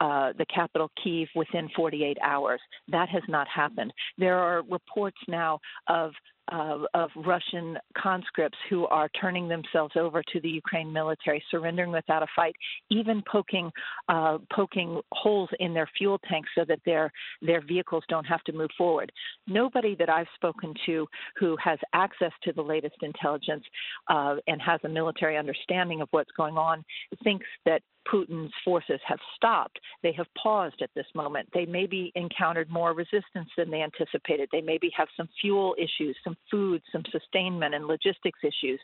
uh, 0.02 0.34
the 0.38 0.46
capital 0.54 0.92
Kiev 1.02 1.30
within 1.36 1.70
48 1.76 2.18
hours. 2.22 2.60
That 2.90 3.10
has 3.10 3.24
not 3.28 3.48
happened. 3.48 3.94
There 4.18 4.38
are 4.38 4.64
reports 4.70 5.18
now 5.28 5.60
of 5.88 6.12
uh, 6.52 6.80
of 6.94 7.10
Russian 7.16 7.78
conscripts 7.98 8.58
who 8.70 8.86
are 8.88 9.10
turning 9.20 9.48
themselves 9.48 9.94
over 9.96 10.22
to 10.34 10.40
the 10.42 10.50
Ukraine 10.50 10.92
military, 10.92 11.44
surrendering 11.50 11.92
without 11.92 12.24
a 12.24 12.28
fight, 12.36 12.56
even 12.90 13.24
poking 13.32 13.72
uh, 14.10 14.38
poking 14.54 15.02
holes 15.12 15.50
in 15.60 15.74
their 15.74 15.90
fuel 15.98 16.20
tanks 16.30 16.50
so 16.56 16.66
that 16.68 16.80
their 16.86 17.12
their 17.42 17.62
vehicles 17.62 18.04
don't 18.10 18.26
have 18.26 18.44
to 18.44 18.54
move 18.54 18.70
forward. 18.78 19.12
Nobody 19.48 19.96
that 19.96 20.10
I've 20.10 20.28
spoken 20.36 20.74
to 20.86 21.08
who 21.38 21.56
has 21.64 21.80
access 21.94 22.32
to 22.44 22.54
the 22.54 22.62
latest 22.62 22.98
intelligence 23.02 23.64
uh, 24.10 24.36
and 24.48 24.62
has 24.62 24.80
a 24.84 24.90
military 24.90 25.38
understanding 25.38 26.02
of 26.02 26.08
what's 26.12 26.32
going 26.36 26.58
on 26.58 26.84
thinks 27.24 27.46
that 27.66 27.82
Putin's 28.12 28.54
forces 28.64 29.00
have 29.08 29.20
stopped. 29.36 29.80
they 30.02 30.12
have 30.14 30.28
paused 30.42 30.82
at 30.82 30.90
this 30.96 31.06
moment. 31.16 31.50
They 31.54 31.66
maybe 31.66 32.12
encountered 32.16 32.70
more 32.70 32.94
resistance 32.94 33.50
than 33.58 33.72
they 33.72 33.82
anticipated. 33.82 34.50
They 34.52 34.62
maybe 34.62 34.92
have 34.96 35.08
some 35.16 35.30
fuel 35.40 35.76
issues, 35.78 36.18
some 36.24 36.36
food, 36.50 36.82
some 36.92 37.04
sustainment 37.12 37.74
and 37.74 37.86
logistics 37.86 38.40
issues. 38.44 38.80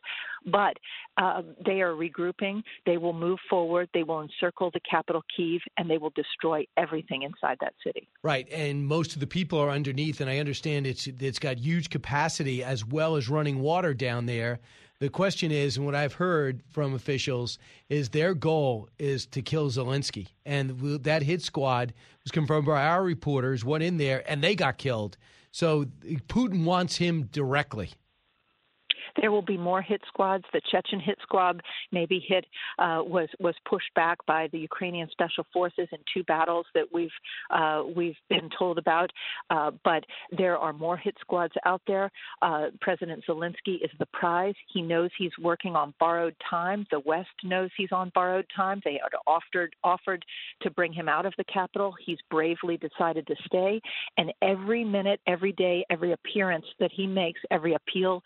But 0.46 0.78
uh, 1.18 1.42
they 1.66 1.82
are 1.82 1.94
regrouping. 1.94 2.64
They 2.86 2.98
will 2.98 3.14
move 3.14 3.40
forward. 3.50 3.90
They 3.94 4.04
will 4.04 4.22
encircle 4.22 4.72
the 4.72 4.80
capital, 4.90 5.24
Kiev, 5.36 5.62
and 5.78 5.90
they 5.90 5.98
will 5.98 6.14
destroy 6.16 6.66
everything 6.78 7.24
inside 7.24 7.58
that 7.62 7.74
city. 7.84 8.08
Right, 8.24 8.48
and 8.52 8.86
most 8.86 9.14
of 9.14 9.20
the 9.20 9.28
people 9.28 9.60
are 9.60 9.70
underneath, 9.70 10.22
and 10.22 10.30
I 10.30 10.40
understand 10.40 10.88
it's 10.88 11.08
it's 11.08 11.40
got 11.40 11.58
huge 11.58 11.90
capacity 11.90 12.64
as 12.64 12.86
well 12.86 13.16
as 13.16 13.30
running 13.30 13.60
water 13.60 13.94
down 13.94 14.26
there. 14.26 14.60
The 15.00 15.10
question 15.10 15.50
is, 15.50 15.78
and 15.78 15.86
what 15.86 15.96
I've 15.96 16.16
heard 16.16 16.62
from 16.70 16.94
officials 16.94 17.58
is 17.88 18.10
their 18.10 18.34
goal 18.34 18.90
is 19.00 19.26
to 19.28 19.42
kill 19.42 19.70
Zelensky, 19.70 20.28
and 20.46 20.72
that 21.04 21.24
hit 21.24 21.42
squad 21.42 21.94
was 22.24 22.32
confirmed 22.32 22.68
by 22.68 22.84
our 22.84 23.02
reporters. 23.02 23.64
Went 23.64 23.84
in 23.84 23.96
there 23.96 24.30
and 24.30 24.44
they 24.44 24.56
got 24.56 24.78
killed. 24.78 25.16
So 25.52 25.86
Putin 26.28 26.66
wants 26.66 26.98
him 26.98 27.30
directly. 27.32 27.92
There 29.20 29.32
will 29.32 29.42
be 29.42 29.58
more 29.58 29.82
hit 29.82 30.02
squads. 30.08 30.44
The 30.54 30.62
Chechen 30.72 31.00
hit 31.00 31.18
squad 31.22 31.62
maybe 31.92 32.24
hit 32.26 32.46
uh, 32.78 33.02
was 33.06 33.30
was 33.40 33.56
pushed 33.68 33.94
back 33.96 34.18
by 34.26 34.48
the 34.52 34.60
Ukrainian 34.60 35.10
special 35.12 35.46
forces 35.54 35.88
in 35.92 36.00
two 36.14 36.24
battles 36.24 36.66
that 36.74 36.86
we've 36.94 37.10
uh, 37.52 37.84
we've 37.96 38.18
been 38.30 38.50
told 38.58 38.78
about. 38.78 39.12
Uh, 39.50 39.72
but 39.84 40.04
there 40.38 40.58
are 40.58 40.74
more 40.74 40.98
hit 40.98 41.16
squads 41.22 41.54
out 41.66 41.82
there. 41.88 42.12
Uh, 42.42 42.68
President 42.82 43.24
Zelensky 43.28 43.76
is 43.84 43.92
the 44.00 44.06
prize. 44.14 44.56
He 44.74 44.82
knows 44.82 45.10
he's 45.18 45.32
working 45.42 45.76
on 45.76 45.94
borrowed 46.00 46.36
time. 46.50 46.86
The 46.92 47.02
West 47.02 47.30
knows 47.44 47.70
he's 47.78 47.92
on 47.92 48.12
borrowed 48.14 48.46
time. 48.56 48.82
They 48.84 49.00
are 49.00 49.10
offered 49.28 49.76
offered 49.84 50.24
to 50.62 50.70
bring 50.72 50.94
him 50.94 51.10
out 51.10 51.26
of 51.26 51.34
the 51.38 51.44
capital. 51.46 51.94
He's 52.06 52.18
bravely 52.30 52.78
decided 52.78 53.28
to 53.28 53.36
stay. 53.46 53.82
And 54.18 54.34
every 54.42 54.84
minute, 54.84 55.20
every 55.28 55.54
day, 55.54 55.86
every 55.90 56.12
appearance 56.14 56.66
that 56.80 56.92
he 56.94 57.08
makes, 57.08 57.40
every 57.52 57.74
appeal 57.74 58.22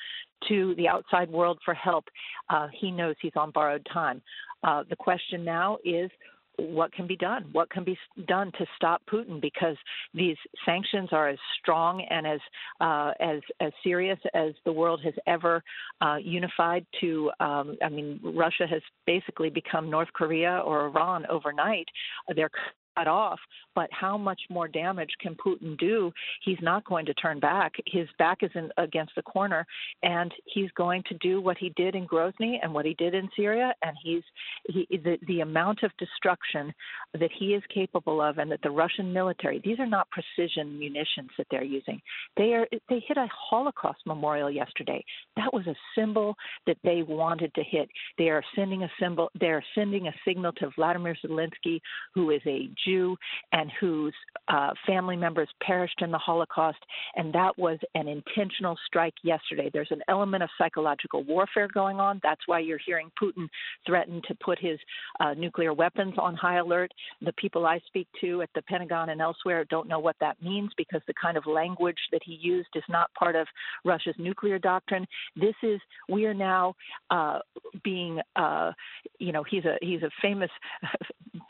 to 0.49 0.75
the 0.75 0.87
outside 0.87 1.29
world 1.29 1.59
for 1.63 1.73
help, 1.73 2.05
uh, 2.49 2.67
he 2.79 2.91
knows 2.91 3.15
he's 3.21 3.33
on 3.35 3.51
borrowed 3.51 3.85
time. 3.91 4.21
Uh, 4.63 4.83
the 4.89 4.95
question 4.95 5.43
now 5.43 5.77
is 5.83 6.09
what 6.57 6.93
can 6.93 7.07
be 7.07 7.15
done? 7.15 7.49
What 7.51 7.69
can 7.69 7.83
be 7.83 7.97
done 8.27 8.51
to 8.57 8.65
stop 8.75 9.01
Putin? 9.11 9.41
Because 9.41 9.75
these 10.13 10.37
sanctions 10.65 11.09
are 11.11 11.29
as 11.29 11.39
strong 11.59 12.05
and 12.09 12.27
as 12.27 12.39
uh, 12.79 13.11
as 13.19 13.41
as 13.59 13.71
serious 13.83 14.19
as 14.33 14.53
the 14.65 14.71
world 14.71 15.01
has 15.03 15.13
ever 15.25 15.63
uh, 16.01 16.17
unified. 16.17 16.85
To 17.01 17.31
um, 17.39 17.75
I 17.83 17.89
mean, 17.89 18.19
Russia 18.23 18.67
has 18.69 18.81
basically 19.07 19.49
become 19.49 19.89
North 19.89 20.09
Korea 20.13 20.61
or 20.65 20.85
Iran 20.87 21.25
overnight. 21.27 21.87
They're 22.35 22.51
cut 22.95 23.07
off, 23.07 23.39
but 23.75 23.89
how 23.91 24.17
much 24.17 24.41
more 24.49 24.67
damage 24.67 25.11
can 25.19 25.35
Putin 25.35 25.77
do? 25.77 26.11
He's 26.43 26.57
not 26.61 26.85
going 26.85 27.05
to 27.05 27.13
turn 27.15 27.39
back. 27.39 27.73
His 27.85 28.07
back 28.17 28.39
is 28.41 28.51
in, 28.55 28.69
against 28.77 29.13
the 29.15 29.21
corner, 29.21 29.65
and 30.01 30.31
he's 30.45 30.71
going 30.71 31.03
to 31.09 31.17
do 31.19 31.41
what 31.41 31.57
he 31.57 31.69
did 31.75 31.95
in 31.95 32.07
Grozny 32.07 32.57
and 32.61 32.73
what 32.73 32.85
he 32.85 32.93
did 32.95 33.13
in 33.13 33.29
Syria. 33.35 33.73
And 33.83 33.95
he's 34.03 34.23
he, 34.65 34.87
the 34.91 35.17
the 35.27 35.41
amount 35.41 35.83
of 35.83 35.91
destruction 35.97 36.73
that 37.13 37.31
he 37.37 37.53
is 37.53 37.63
capable 37.73 38.21
of, 38.21 38.37
and 38.37 38.51
that 38.51 38.61
the 38.63 38.71
Russian 38.71 39.11
military 39.11 39.61
these 39.63 39.79
are 39.79 39.85
not 39.85 40.07
precision 40.09 40.77
munitions 40.77 41.29
that 41.37 41.47
they're 41.51 41.63
using. 41.63 42.01
They 42.37 42.53
are 42.53 42.67
they 42.89 43.03
hit 43.07 43.17
a 43.17 43.27
Holocaust 43.31 43.99
memorial 44.05 44.51
yesterday. 44.51 45.03
That 45.35 45.53
was 45.53 45.67
a 45.67 45.75
symbol 45.97 46.35
that 46.67 46.77
they 46.83 47.03
wanted 47.03 47.53
to 47.55 47.63
hit. 47.63 47.89
They 48.17 48.29
are 48.29 48.43
sending 48.55 48.83
a 48.83 48.91
symbol. 48.99 49.29
They 49.39 49.47
are 49.47 49.63
sending 49.75 50.07
a 50.07 50.13
signal 50.25 50.51
to 50.53 50.69
Vladimir 50.75 51.15
Zelensky, 51.25 51.79
who 52.13 52.31
is 52.31 52.41
a 52.45 52.69
Jew 52.85 53.15
and 53.51 53.71
whose 53.79 54.13
uh, 54.47 54.71
family 54.85 55.15
members 55.15 55.49
perished 55.61 56.01
in 56.01 56.11
the 56.11 56.17
Holocaust. 56.17 56.79
And 57.15 57.33
that 57.33 57.57
was 57.57 57.79
an 57.95 58.07
intentional 58.07 58.77
strike 58.85 59.13
yesterday. 59.23 59.69
There's 59.71 59.91
an 59.91 60.01
element 60.07 60.43
of 60.43 60.49
psychological 60.57 61.23
warfare 61.23 61.67
going 61.73 61.99
on. 61.99 62.19
That's 62.23 62.41
why 62.45 62.59
you're 62.59 62.79
hearing 62.85 63.11
Putin 63.21 63.47
threaten 63.85 64.21
to 64.27 64.35
put 64.35 64.59
his 64.59 64.79
uh, 65.19 65.33
nuclear 65.33 65.73
weapons 65.73 66.15
on 66.17 66.35
high 66.35 66.57
alert. 66.57 66.91
The 67.21 67.33
people 67.33 67.65
I 67.65 67.79
speak 67.87 68.07
to 68.21 68.41
at 68.41 68.49
the 68.55 68.61
Pentagon 68.63 69.09
and 69.09 69.21
elsewhere 69.21 69.65
don't 69.69 69.87
know 69.87 69.99
what 69.99 70.15
that 70.19 70.41
means 70.41 70.71
because 70.77 71.01
the 71.07 71.13
kind 71.21 71.37
of 71.37 71.45
language 71.45 71.97
that 72.11 72.21
he 72.23 72.33
used 72.41 72.69
is 72.75 72.83
not 72.89 73.13
part 73.13 73.35
of 73.35 73.47
Russia's 73.85 74.15
nuclear 74.17 74.59
doctrine. 74.59 75.05
This 75.35 75.55
is 75.63 75.79
we 76.09 76.25
are 76.25 76.33
now 76.33 76.75
uh, 77.09 77.39
being, 77.83 78.19
uh, 78.35 78.71
you 79.19 79.31
know, 79.31 79.43
he's 79.43 79.65
a 79.65 79.77
he's 79.81 80.03
a 80.03 80.09
famous 80.21 80.49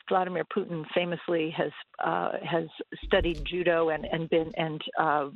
Vladimir 0.07 0.43
Putin 0.45 0.83
famously 0.93 1.49
has 1.51 1.71
uh, 2.03 2.31
has 2.43 2.67
studied 3.03 3.43
judo 3.45 3.89
and 3.89 4.05
and 4.05 4.29
been 4.29 4.51
and 4.57 4.81
uh, 4.99 5.29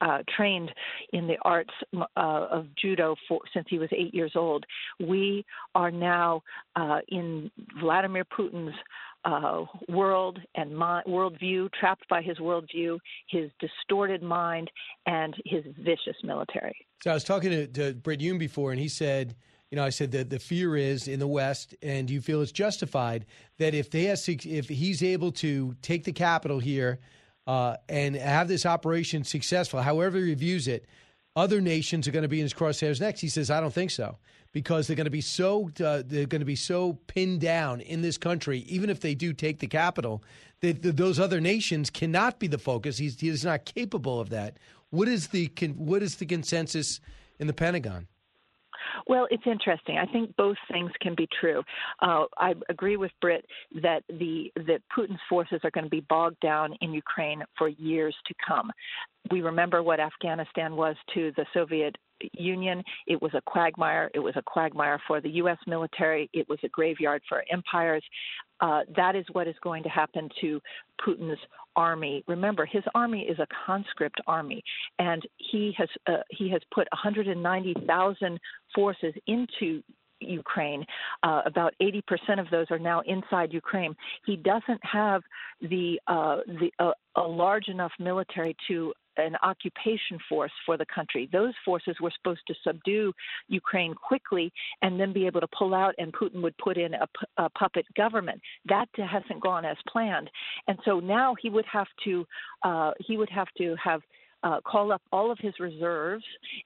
uh, 0.00 0.18
trained 0.36 0.70
in 1.12 1.26
the 1.26 1.36
arts 1.42 1.72
uh, 1.96 2.04
of 2.16 2.66
judo 2.76 3.16
for, 3.28 3.40
since 3.52 3.66
he 3.70 3.78
was 3.78 3.88
eight 3.96 4.14
years 4.14 4.32
old. 4.34 4.64
We 5.00 5.44
are 5.74 5.90
now 5.90 6.42
uh, 6.76 6.98
in 7.08 7.50
Vladimir 7.80 8.24
Putin's 8.24 8.74
uh, 9.24 9.64
world 9.88 10.38
and 10.54 10.76
my, 10.76 11.02
worldview, 11.06 11.70
trapped 11.72 12.06
by 12.08 12.20
his 12.20 12.38
worldview, 12.38 12.98
his 13.28 13.50
distorted 13.58 14.22
mind, 14.22 14.70
and 15.06 15.34
his 15.46 15.64
vicious 15.78 16.16
military. 16.22 16.76
So 17.02 17.10
I 17.10 17.14
was 17.14 17.24
talking 17.24 17.50
to, 17.50 17.66
to 17.68 17.94
Britt 17.94 18.20
Hume 18.20 18.38
before, 18.38 18.72
and 18.72 18.80
he 18.80 18.88
said 18.88 19.34
you 19.74 19.80
know, 19.80 19.84
I 19.84 19.90
said 19.90 20.12
that 20.12 20.30
the 20.30 20.38
fear 20.38 20.76
is 20.76 21.08
in 21.08 21.18
the 21.18 21.26
West, 21.26 21.74
and 21.82 22.08
you 22.08 22.20
feel 22.20 22.40
it's 22.42 22.52
justified 22.52 23.26
that 23.58 23.74
if 23.74 23.90
they 23.90 24.04
has, 24.04 24.28
if 24.28 24.68
he's 24.68 25.02
able 25.02 25.32
to 25.32 25.74
take 25.82 26.04
the 26.04 26.12
capital 26.12 26.60
here 26.60 27.00
uh, 27.48 27.74
and 27.88 28.14
have 28.14 28.46
this 28.46 28.66
operation 28.66 29.24
successful, 29.24 29.82
however 29.82 30.18
he 30.18 30.32
views 30.34 30.68
it, 30.68 30.86
other 31.34 31.60
nations 31.60 32.06
are 32.06 32.12
going 32.12 32.22
to 32.22 32.28
be 32.28 32.38
in 32.38 32.44
his 32.44 32.54
crosshairs 32.54 33.00
next. 33.00 33.20
He 33.20 33.28
says, 33.28 33.50
I 33.50 33.60
don't 33.60 33.74
think 33.74 33.90
so 33.90 34.16
because 34.52 34.86
they're 34.86 34.94
going 34.94 35.06
to 35.06 35.10
be 35.10 35.20
so 35.20 35.68
uh, 35.84 36.04
they're 36.06 36.26
going 36.26 36.40
to 36.40 36.44
be 36.44 36.54
so 36.54 36.92
pinned 37.08 37.40
down 37.40 37.80
in 37.80 38.00
this 38.00 38.16
country, 38.16 38.60
even 38.68 38.90
if 38.90 39.00
they 39.00 39.16
do 39.16 39.32
take 39.32 39.58
the 39.58 39.66
capital, 39.66 40.22
that, 40.60 40.82
those 40.96 41.18
other 41.18 41.40
nations 41.40 41.90
cannot 41.90 42.38
be 42.38 42.46
the 42.46 42.58
focus. 42.58 42.96
He's 42.96 43.18
he's 43.18 43.44
not 43.44 43.64
capable 43.64 44.20
of 44.20 44.30
that. 44.30 44.56
What 44.90 45.08
is 45.08 45.26
the 45.26 45.46
what 45.74 46.04
is 46.04 46.14
the 46.14 46.26
consensus 46.26 47.00
in 47.40 47.48
the 47.48 47.52
Pentagon? 47.52 48.06
Well, 49.06 49.26
it's 49.30 49.46
interesting. 49.46 49.98
I 49.98 50.06
think 50.06 50.34
both 50.36 50.56
things 50.70 50.90
can 51.00 51.14
be 51.14 51.28
true. 51.40 51.62
Uh, 52.00 52.24
I 52.38 52.54
agree 52.68 52.96
with 52.96 53.12
Britt 53.20 53.44
that 53.82 54.02
the 54.08 54.52
that 54.56 54.80
Putin's 54.96 55.20
forces 55.28 55.60
are 55.64 55.70
going 55.70 55.84
to 55.84 55.90
be 55.90 56.04
bogged 56.08 56.40
down 56.40 56.74
in 56.80 56.92
Ukraine 56.92 57.42
for 57.56 57.68
years 57.68 58.14
to 58.26 58.34
come. 58.46 58.70
We 59.30 59.40
remember 59.40 59.82
what 59.82 60.00
Afghanistan 60.00 60.76
was 60.76 60.96
to 61.14 61.32
the 61.36 61.46
Soviet 61.54 61.96
Union. 62.32 62.82
It 63.06 63.20
was 63.20 63.32
a 63.34 63.40
quagmire. 63.46 64.10
It 64.14 64.18
was 64.18 64.34
a 64.36 64.42
quagmire 64.42 65.00
for 65.06 65.20
the 65.20 65.30
U.S. 65.30 65.58
military. 65.66 66.28
It 66.32 66.48
was 66.48 66.58
a 66.62 66.68
graveyard 66.68 67.22
for 67.28 67.44
empires. 67.50 68.04
Uh, 68.60 68.82
that 68.96 69.16
is 69.16 69.24
what 69.32 69.48
is 69.48 69.56
going 69.62 69.82
to 69.82 69.88
happen 69.88 70.28
to 70.40 70.60
Putin's 71.04 71.38
army. 71.76 72.22
Remember, 72.28 72.64
his 72.64 72.84
army 72.94 73.22
is 73.22 73.38
a 73.38 73.46
conscript 73.66 74.20
army, 74.26 74.62
and 74.98 75.22
he 75.36 75.74
has 75.76 75.88
uh, 76.06 76.22
he 76.30 76.48
has 76.50 76.60
put 76.72 76.86
190,000 76.92 78.40
forces 78.74 79.14
into 79.26 79.82
Ukraine. 80.20 80.84
Uh, 81.22 81.42
about 81.44 81.74
80% 81.82 82.02
of 82.40 82.46
those 82.50 82.66
are 82.70 82.78
now 82.78 83.02
inside 83.06 83.52
Ukraine. 83.52 83.94
He 84.26 84.36
doesn't 84.36 84.80
have 84.82 85.22
the 85.60 86.00
uh, 86.06 86.38
the 86.46 86.70
uh, 86.78 86.92
a 87.16 87.22
large 87.22 87.68
enough 87.68 87.92
military 87.98 88.56
to 88.68 88.92
an 89.16 89.36
occupation 89.42 90.18
force 90.28 90.50
for 90.66 90.76
the 90.76 90.86
country. 90.92 91.28
Those 91.32 91.54
forces 91.64 91.94
were 92.00 92.10
supposed 92.16 92.40
to 92.48 92.54
subdue 92.64 93.12
Ukraine 93.48 93.94
quickly 93.94 94.52
and 94.82 94.98
then 94.98 95.12
be 95.12 95.26
able 95.26 95.40
to 95.40 95.48
pull 95.56 95.72
out, 95.72 95.94
and 95.98 96.12
Putin 96.12 96.42
would 96.42 96.56
put 96.58 96.76
in 96.76 96.94
a, 96.94 97.06
a 97.36 97.48
puppet 97.50 97.86
government. 97.96 98.40
That 98.66 98.88
hasn't 98.96 99.40
gone 99.40 99.64
as 99.64 99.76
planned, 99.88 100.30
and 100.66 100.78
so 100.84 101.00
now 101.00 101.34
he 101.40 101.50
would 101.50 101.66
have 101.70 101.88
to 102.04 102.26
uh, 102.64 102.92
he 102.98 103.16
would 103.16 103.30
have 103.30 103.48
to 103.58 103.76
have 103.82 104.00
uh, 104.44 104.60
call 104.60 104.92
up 104.92 105.02
all 105.10 105.30
of 105.30 105.38
his 105.40 105.54
reserves, 105.58 106.24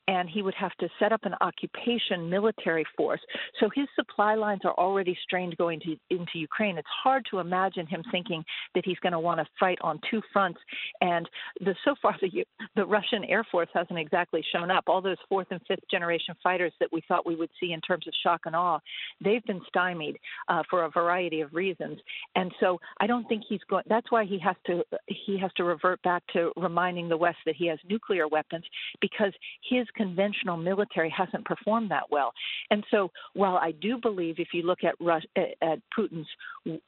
and 0.08 0.28
he 0.28 0.42
would 0.42 0.54
have 0.54 0.74
to 0.80 0.88
set 0.98 1.12
up 1.12 1.20
an 1.24 1.34
occupation 1.40 2.28
military 2.28 2.84
force. 2.96 3.20
So 3.60 3.70
his 3.74 3.86
supply 3.94 4.34
lines 4.34 4.62
are 4.64 4.74
already 4.74 5.16
strained 5.22 5.56
going 5.56 5.80
to, 5.80 5.96
into 6.10 6.32
Ukraine. 6.34 6.76
It's 6.76 6.88
hard 7.02 7.24
to 7.30 7.38
imagine 7.38 7.86
him 7.86 8.02
thinking 8.10 8.44
that 8.74 8.84
he's 8.84 8.98
going 8.98 9.12
to 9.12 9.20
want 9.20 9.38
to 9.40 9.46
fight 9.58 9.78
on 9.80 10.00
two 10.10 10.20
fronts. 10.32 10.58
And 11.00 11.28
the, 11.60 11.74
so 11.84 11.94
far, 12.02 12.16
the, 12.20 12.44
the 12.74 12.84
Russian 12.84 13.24
Air 13.24 13.44
Force 13.50 13.68
hasn't 13.72 13.98
exactly 13.98 14.44
shown 14.52 14.70
up. 14.70 14.84
All 14.88 15.00
those 15.00 15.16
fourth 15.28 15.46
and 15.50 15.60
fifth 15.68 15.88
generation 15.90 16.34
fighters 16.42 16.72
that 16.80 16.88
we 16.92 17.02
thought 17.06 17.26
we 17.26 17.36
would 17.36 17.50
see 17.60 17.72
in 17.72 17.80
terms 17.80 18.06
of 18.08 18.12
shock 18.22 18.42
and 18.46 18.56
awe, 18.56 18.80
they've 19.22 19.44
been 19.44 19.60
stymied 19.68 20.18
uh, 20.48 20.62
for 20.68 20.84
a 20.84 20.90
variety 20.90 21.40
of 21.40 21.54
reasons. 21.54 21.98
And 22.34 22.52
so 22.58 22.80
I 23.00 23.06
don't 23.06 23.26
think 23.28 23.44
he's 23.48 23.60
going. 23.70 23.84
That's 23.88 24.10
why 24.10 24.24
he 24.24 24.38
has 24.40 24.56
to 24.66 24.82
he 25.06 25.38
has 25.38 25.50
to 25.56 25.64
revert 25.64 26.02
back 26.02 26.22
to 26.32 26.52
reminding 26.56 27.08
the 27.08 27.16
West 27.16 27.38
that 27.46 27.54
he 27.56 27.67
has 27.68 27.78
nuclear 27.88 28.28
weapons 28.28 28.64
because 29.00 29.32
his 29.68 29.86
conventional 29.96 30.56
military 30.56 31.10
hasn't 31.16 31.44
performed 31.44 31.90
that 31.90 32.10
well. 32.10 32.32
And 32.70 32.84
so, 32.90 33.10
while 33.34 33.56
I 33.56 33.72
do 33.72 33.98
believe, 33.98 34.36
if 34.38 34.48
you 34.52 34.62
look 34.62 34.84
at, 34.84 34.94
Rus- 35.00 35.22
at 35.36 35.80
Putin's 35.96 36.28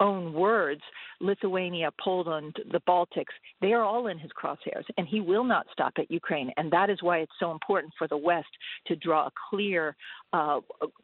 own 0.01 0.33
words, 0.33 0.83
Lithuania, 1.21 1.91
Poland, 2.03 2.57
the 2.73 2.81
Baltics, 2.81 3.35
they 3.61 3.73
are 3.73 3.83
all 3.83 4.09
in 4.09 4.19
his 4.19 4.31
crosshairs, 4.33 4.85
and 4.97 5.07
he 5.07 5.21
will 5.21 5.45
not 5.45 5.67
stop 5.73 5.95
at 5.99 6.11
Ukraine. 6.11 6.51
And 6.57 6.71
that 6.73 6.91
is 6.91 7.03
why 7.03 7.19
it's 7.19 7.33
so 7.39 7.51
important 7.53 7.93
for 7.97 8.09
the 8.09 8.17
West 8.17 8.49
to 8.87 8.97
draw 8.97 9.27
a 9.27 9.33
clear, 9.51 9.97
uh, 10.33 10.61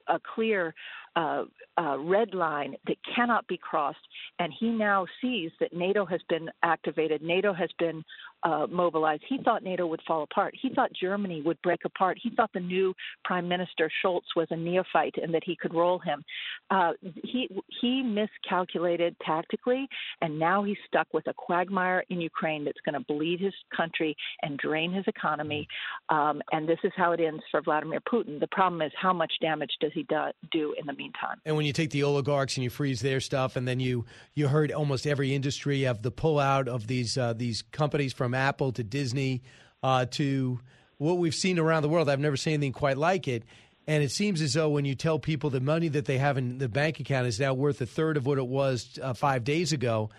a 0.08 0.20
clear 0.34 0.74
uh, 1.16 1.44
uh, 1.78 1.98
red 1.98 2.34
line 2.34 2.74
that 2.86 2.96
cannot 3.14 3.46
be 3.48 3.56
crossed. 3.56 3.98
And 4.38 4.52
he 4.58 4.68
now 4.68 5.06
sees 5.20 5.50
that 5.60 5.72
NATO 5.72 6.04
has 6.04 6.20
been 6.28 6.48
activated, 6.62 7.22
NATO 7.22 7.52
has 7.52 7.70
been 7.78 8.04
uh, 8.42 8.66
mobilized. 8.70 9.22
He 9.28 9.38
thought 9.42 9.62
NATO 9.62 9.86
would 9.86 10.00
fall 10.06 10.22
apart. 10.22 10.54
He 10.60 10.72
thought 10.74 10.90
Germany 10.98 11.42
would 11.42 11.60
break 11.62 11.80
apart. 11.84 12.18
He 12.22 12.30
thought 12.30 12.50
the 12.52 12.60
new 12.60 12.94
Prime 13.24 13.48
Minister 13.48 13.90
Scholz 14.04 14.20
was 14.36 14.46
a 14.50 14.56
neophyte 14.56 15.16
and 15.20 15.32
that 15.34 15.42
he 15.44 15.56
could 15.56 15.74
roll 15.74 15.98
him. 15.98 16.22
Uh, 16.70 16.92
he 17.24 17.48
he 17.80 18.02
miscalculated 18.02 19.16
tactically, 19.24 19.88
and 20.20 20.38
now 20.38 20.62
he's 20.62 20.76
stuck 20.86 21.08
with 21.12 21.26
a 21.26 21.34
quagmire 21.34 22.04
in 22.10 22.20
Ukraine 22.20 22.64
that's 22.64 22.80
going 22.84 22.94
to 22.94 23.12
bleed 23.12 23.40
his 23.40 23.54
country 23.76 24.14
and 24.42 24.58
drain 24.58 24.92
his 24.92 25.04
economy. 25.06 25.66
Um, 26.08 26.40
and 26.52 26.68
this 26.68 26.78
is 26.84 26.92
how 26.96 27.12
it 27.12 27.20
ends 27.20 27.42
for 27.50 27.62
Vladimir 27.62 28.00
Putin. 28.00 28.38
The 28.38 28.48
problem 28.48 28.82
is 28.82 28.92
how 29.00 29.12
much 29.16 29.32
damage 29.40 29.72
does 29.80 29.92
he 29.92 30.04
do, 30.04 30.16
do 30.52 30.74
in 30.78 30.86
the 30.86 30.92
meantime? 30.92 31.40
And 31.44 31.56
when 31.56 31.66
you 31.66 31.72
take 31.72 31.90
the 31.90 32.04
oligarchs 32.04 32.56
and 32.56 32.64
you 32.64 32.70
freeze 32.70 33.00
their 33.00 33.20
stuff, 33.20 33.56
and 33.56 33.66
then 33.66 33.80
you 33.80 34.04
you 34.34 34.48
heard 34.48 34.70
almost 34.70 35.06
every 35.06 35.34
industry 35.34 35.84
of 35.84 36.02
the 36.02 36.12
pullout 36.12 36.68
of 36.68 36.86
these 36.86 37.18
uh, 37.18 37.32
these 37.32 37.62
companies 37.62 38.12
from 38.12 38.34
Apple 38.34 38.72
to 38.72 38.84
Disney 38.84 39.42
uh, 39.82 40.06
to 40.12 40.60
what 40.98 41.18
we've 41.18 41.34
seen 41.34 41.58
around 41.58 41.82
the 41.82 41.88
world. 41.88 42.08
I've 42.08 42.20
never 42.20 42.36
seen 42.36 42.54
anything 42.54 42.72
quite 42.72 42.96
like 42.96 43.28
it. 43.28 43.42
And 43.88 44.02
it 44.02 44.10
seems 44.10 44.42
as 44.42 44.54
though 44.54 44.68
when 44.68 44.84
you 44.84 44.94
tell 44.94 45.18
people 45.18 45.50
the 45.50 45.60
money 45.60 45.88
that 45.88 46.06
they 46.06 46.18
have 46.18 46.38
in 46.38 46.58
the 46.58 46.68
bank 46.68 46.98
account 46.98 47.28
is 47.28 47.38
now 47.38 47.54
worth 47.54 47.80
a 47.80 47.86
third 47.86 48.16
of 48.16 48.26
what 48.26 48.38
it 48.38 48.46
was 48.46 48.98
uh, 49.00 49.14
five 49.14 49.44
days 49.44 49.72
ago, 49.72 50.10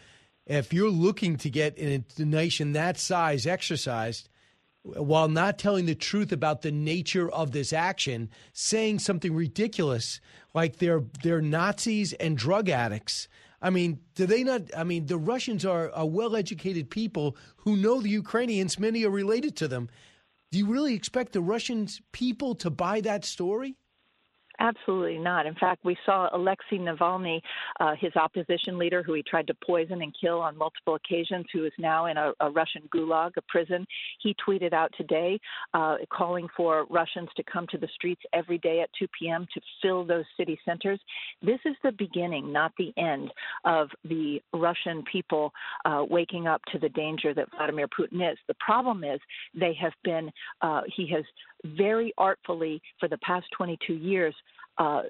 if 0.45 0.73
you're 0.73 0.89
looking 0.89 1.35
to 1.37 1.49
get 1.49 1.77
a 1.77 2.01
nation 2.17 2.73
that 2.73 2.97
size 2.97 3.45
exercised, 3.45 4.29
while 4.95 5.27
not 5.27 5.57
telling 5.57 5.85
the 5.85 5.95
truth 5.95 6.31
about 6.31 6.61
the 6.61 6.71
nature 6.71 7.29
of 7.29 7.51
this 7.51 7.73
action, 7.73 8.29
saying 8.53 8.99
something 8.99 9.33
ridiculous 9.33 10.19
like 10.53 10.77
they're 10.77 11.03
they're 11.23 11.41
Nazis 11.41 12.13
and 12.13 12.37
drug 12.37 12.69
addicts. 12.69 13.27
I 13.61 13.69
mean, 13.69 13.99
do 14.15 14.25
they 14.25 14.43
not? 14.43 14.61
I 14.75 14.83
mean, 14.83 15.07
the 15.07 15.17
Russians 15.17 15.65
are, 15.65 15.91
are 15.91 16.05
well 16.05 16.35
educated 16.35 16.89
people 16.89 17.35
who 17.57 17.75
know 17.75 18.01
the 18.01 18.09
Ukrainians. 18.09 18.79
Many 18.79 19.03
are 19.05 19.09
related 19.09 19.55
to 19.57 19.67
them. 19.67 19.89
Do 20.51 20.59
you 20.59 20.65
really 20.65 20.93
expect 20.93 21.33
the 21.33 21.41
Russian 21.41 21.87
people 22.11 22.55
to 22.55 22.69
buy 22.69 23.01
that 23.01 23.25
story? 23.25 23.75
Absolutely 24.59 25.19
not. 25.19 25.45
In 25.45 25.53
fact, 25.55 25.85
we 25.85 25.95
saw 26.05 26.29
Alexei 26.33 26.77
Navalny, 26.79 27.39
uh, 27.79 27.93
his 27.99 28.15
opposition 28.15 28.77
leader, 28.77 29.03
who 29.03 29.13
he 29.13 29.21
tried 29.21 29.45
to 29.47 29.53
poison 29.63 30.01
and 30.01 30.15
kill 30.19 30.39
on 30.39 30.57
multiple 30.57 30.95
occasions, 30.95 31.45
who 31.53 31.65
is 31.65 31.73
now 31.77 32.07
in 32.07 32.17
a, 32.17 32.33
a 32.39 32.49
Russian 32.49 32.81
gulag, 32.93 33.37
a 33.37 33.41
prison. 33.43 33.85
He 34.19 34.35
tweeted 34.45 34.73
out 34.73 34.91
today 34.97 35.39
uh, 35.75 35.97
calling 36.11 36.47
for 36.57 36.85
Russians 36.89 37.29
to 37.37 37.43
come 37.43 37.67
to 37.69 37.77
the 37.77 37.87
streets 37.93 38.21
every 38.33 38.57
day 38.57 38.81
at 38.81 38.89
2 38.97 39.07
p.m. 39.19 39.45
to 39.53 39.61
fill 39.81 40.03
those 40.03 40.25
city 40.35 40.59
centers. 40.65 40.99
This 41.43 41.59
is 41.65 41.75
the 41.83 41.91
beginning, 41.91 42.51
not 42.51 42.71
the 42.79 42.91
end, 42.97 43.31
of 43.63 43.89
the 44.05 44.41
Russian 44.53 45.03
people 45.11 45.51
uh, 45.85 46.03
waking 46.09 46.47
up 46.47 46.61
to 46.71 46.79
the 46.79 46.89
danger 46.89 47.33
that 47.35 47.49
Vladimir 47.55 47.87
Putin 47.87 48.31
is. 48.31 48.37
The 48.47 48.55
problem 48.59 49.03
is 49.03 49.19
they 49.53 49.75
have 49.79 49.93
been, 50.03 50.31
uh, 50.61 50.81
he 50.95 51.07
has 51.11 51.23
very 51.63 52.13
artfully 52.17 52.81
for 52.99 53.07
the 53.07 53.17
past 53.19 53.45
22 53.57 53.93
years 53.93 54.35
uh, 54.77 55.03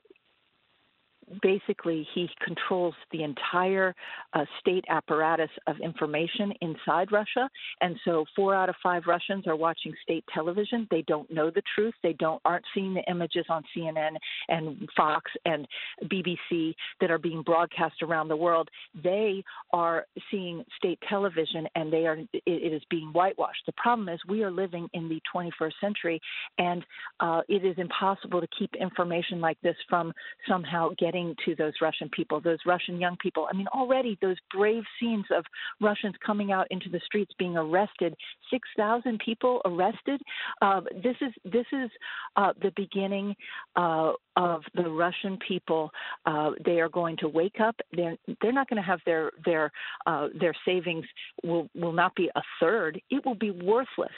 basically 1.41 2.08
he 2.14 2.30
controls 2.44 2.95
the 3.12 3.24
entire 3.24 3.94
uh, 4.34 4.45
state 4.60 4.86
apparatus 4.90 5.49
of 5.68 5.78
information 5.80 6.54
inside 6.62 7.12
Russia, 7.12 7.49
and 7.82 7.95
so 8.06 8.26
four 8.36 8.56
out 8.56 8.70
of 8.70 8.76
five 8.82 9.04
Russians 9.08 9.48
are 9.48 9.56
watching 9.56 9.94
state 10.04 10.24
television. 10.34 10.88
They 10.90 11.04
don't 11.04 11.30
know 11.32 11.49
the 11.49 11.62
truth. 11.76 11.94
They 12.04 12.14
don't 12.14 12.41
aren't 12.45 12.66
seeing 12.74 12.94
the 12.94 13.04
images 13.10 13.45
on 13.49 13.64
CNN 13.76 14.16
and 14.49 14.88
Fox 14.95 15.32
and 15.45 15.68
BBC 16.06 16.74
that 17.02 17.12
are 17.12 17.18
being 17.18 17.41
broadcast 17.44 18.02
around 18.02 18.28
the 18.28 18.36
world. 18.36 18.70
They 19.04 19.44
are 19.74 20.06
seeing 20.32 20.64
state 20.78 20.99
television, 21.10 21.68
and 21.76 21.91
they 21.91 22.06
are 22.06 22.18
it, 22.18 22.44
it 22.45 22.74
is 22.74 22.82
being 22.90 23.10
whitewashed. 23.14 23.64
The 23.66 23.74
problem 23.74 24.10
is 24.10 24.20
we 24.28 24.44
are 24.44 24.52
living 24.52 24.88
in 24.94 25.10
the 25.10 25.22
21st 25.34 25.74
century, 25.82 26.22
and 26.58 26.86
uh, 27.20 27.41
it 27.49 27.66
is 27.66 27.76
impossible 27.78 28.41
to 28.41 28.48
keep 28.58 28.74
information 28.76 29.41
like 29.41 29.60
this 29.62 29.76
from 29.90 30.14
somehow 30.48 30.90
getting 30.98 31.16
getting 31.18 31.35
to 31.45 31.56
those 31.56 31.73
Russian 31.81 32.10
people, 32.10 32.39
those 32.39 32.60
Russian 32.65 32.99
young 32.99 33.18
people. 33.18 33.48
I 33.52 33.56
mean, 33.56 33.68
already 33.68 34.18
those 34.22 34.38
brave 34.53 34.84
scenes 34.99 35.26
of 35.35 35.44
Russians 35.81 36.15
coming 36.26 36.52
out 36.52 36.68
into 36.69 36.89
the 36.89 36.99
streets 37.06 37.31
being 37.38 37.57
arrested, 37.57 38.14
six 38.52 38.68
thousand 38.77 39.19
people 39.23 39.61
arrested. 39.65 40.22
Uh, 40.61 40.81
this 41.03 41.15
is 41.22 41.34
this 41.45 41.65
is 41.72 41.89
uh, 42.35 42.53
the 42.61 42.72
beginning 42.76 43.35
uh, 43.76 44.14
of 44.35 44.61
the 44.76 44.89
Russian 44.89 45.38
people. 45.48 45.89
Uh, 46.26 46.52
they 46.65 46.80
are 46.80 46.89
going 46.89 47.18
to 47.18 47.27
wake 47.27 47.60
up. 47.61 47.76
They're 47.95 48.18
they're 48.41 48.53
not 48.53 48.69
going 48.69 48.81
to 48.81 48.88
have 48.88 48.99
their 49.06 49.31
their 49.45 49.72
uh, 50.06 50.27
their 50.39 50.53
savings 50.65 51.06
will 51.44 51.69
will 51.76 51.94
not 51.94 52.15
be 52.15 52.30
a 52.35 52.41
third. 52.60 53.02
It 53.10 53.26
will 53.26 53.35
be 53.35 53.52
worthless. 53.52 54.18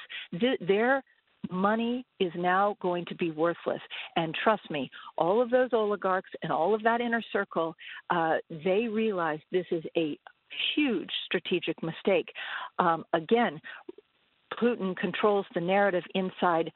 Their 0.68 1.04
money 1.50 2.06
is 2.20 2.32
now 2.36 2.76
going 2.82 3.06
to 3.06 3.16
be 3.16 3.32
worthless. 3.32 3.82
And 4.16 4.36
trust 4.44 4.70
me, 4.70 4.90
all 5.18 5.42
of 5.42 5.50
those 5.50 5.70
oligarchs 5.74 6.30
and 6.44 6.52
all 6.52 6.74
of 6.74 6.84
that 6.84 7.02
inner 7.02 7.24
circle, 7.32 7.76
uh, 8.10 8.36
they 8.50 8.88
realize 8.88 9.40
this 9.52 9.66
is 9.72 9.84
a 9.98 10.18
huge 10.76 11.10
strategic 11.26 11.82
mistake. 11.84 12.32
Um, 12.80 13.06
again, 13.14 13.60
Putin 14.62 14.96
controls 14.98 15.46
the 15.54 15.62
narrative 15.62 16.04
inside 16.16 16.72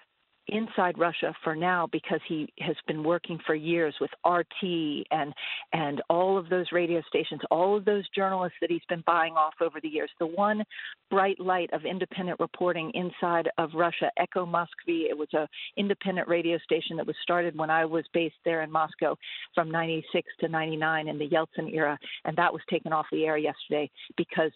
inside 0.48 0.98
Russia 0.98 1.34
for 1.44 1.56
now 1.56 1.88
because 1.92 2.20
he 2.28 2.52
has 2.60 2.76
been 2.88 3.04
working 3.04 3.40
for 3.46 3.56
years 3.56 3.96
with 4.02 4.12
RT 4.26 5.06
and 5.12 5.34
and 5.72 6.02
all 6.10 6.38
of 6.38 6.50
those 6.50 6.66
radio 6.72 7.02
stations, 7.08 7.42
all 7.50 7.78
of 7.78 7.86
those 7.86 8.08
journalists 8.16 8.58
that 8.62 8.70
he's 8.70 8.82
been 8.90 9.04
buying 9.06 9.34
off 9.34 9.54
over 9.62 9.80
the 9.82 9.88
years. 9.88 10.10
The 10.20 10.28
one 10.28 10.64
bright 11.10 11.40
light 11.40 11.70
of 11.74 11.86
independent 11.86 12.40
reporting 12.40 12.92
inside 12.94 13.50
of 13.58 13.70
Russia, 13.74 14.12
Echo 14.18 14.46
Moskvy, 14.46 15.10
it 15.10 15.18
was 15.18 15.34
a 15.34 15.48
independent 15.78 16.28
radio 16.28 16.58
station 16.60 16.98
that 16.98 17.08
was 17.08 17.16
started 17.24 17.58
when 17.58 17.70
I 17.70 17.86
was 17.86 18.04
based 18.14 18.36
there 18.46 18.62
in 18.64 18.72
Moscow 18.72 19.16
from 19.56 19.72
96 19.72 20.28
to 20.42 20.48
99 20.48 21.08
in 21.08 21.18
the 21.18 21.30
Yeltsin 21.30 21.74
era 21.74 21.98
and 22.26 22.36
that 22.38 22.52
was 22.52 22.62
taken 22.70 22.92
off 22.92 23.06
the 23.12 23.26
air 23.26 23.38
yesterday 23.38 23.90
because 24.18 24.52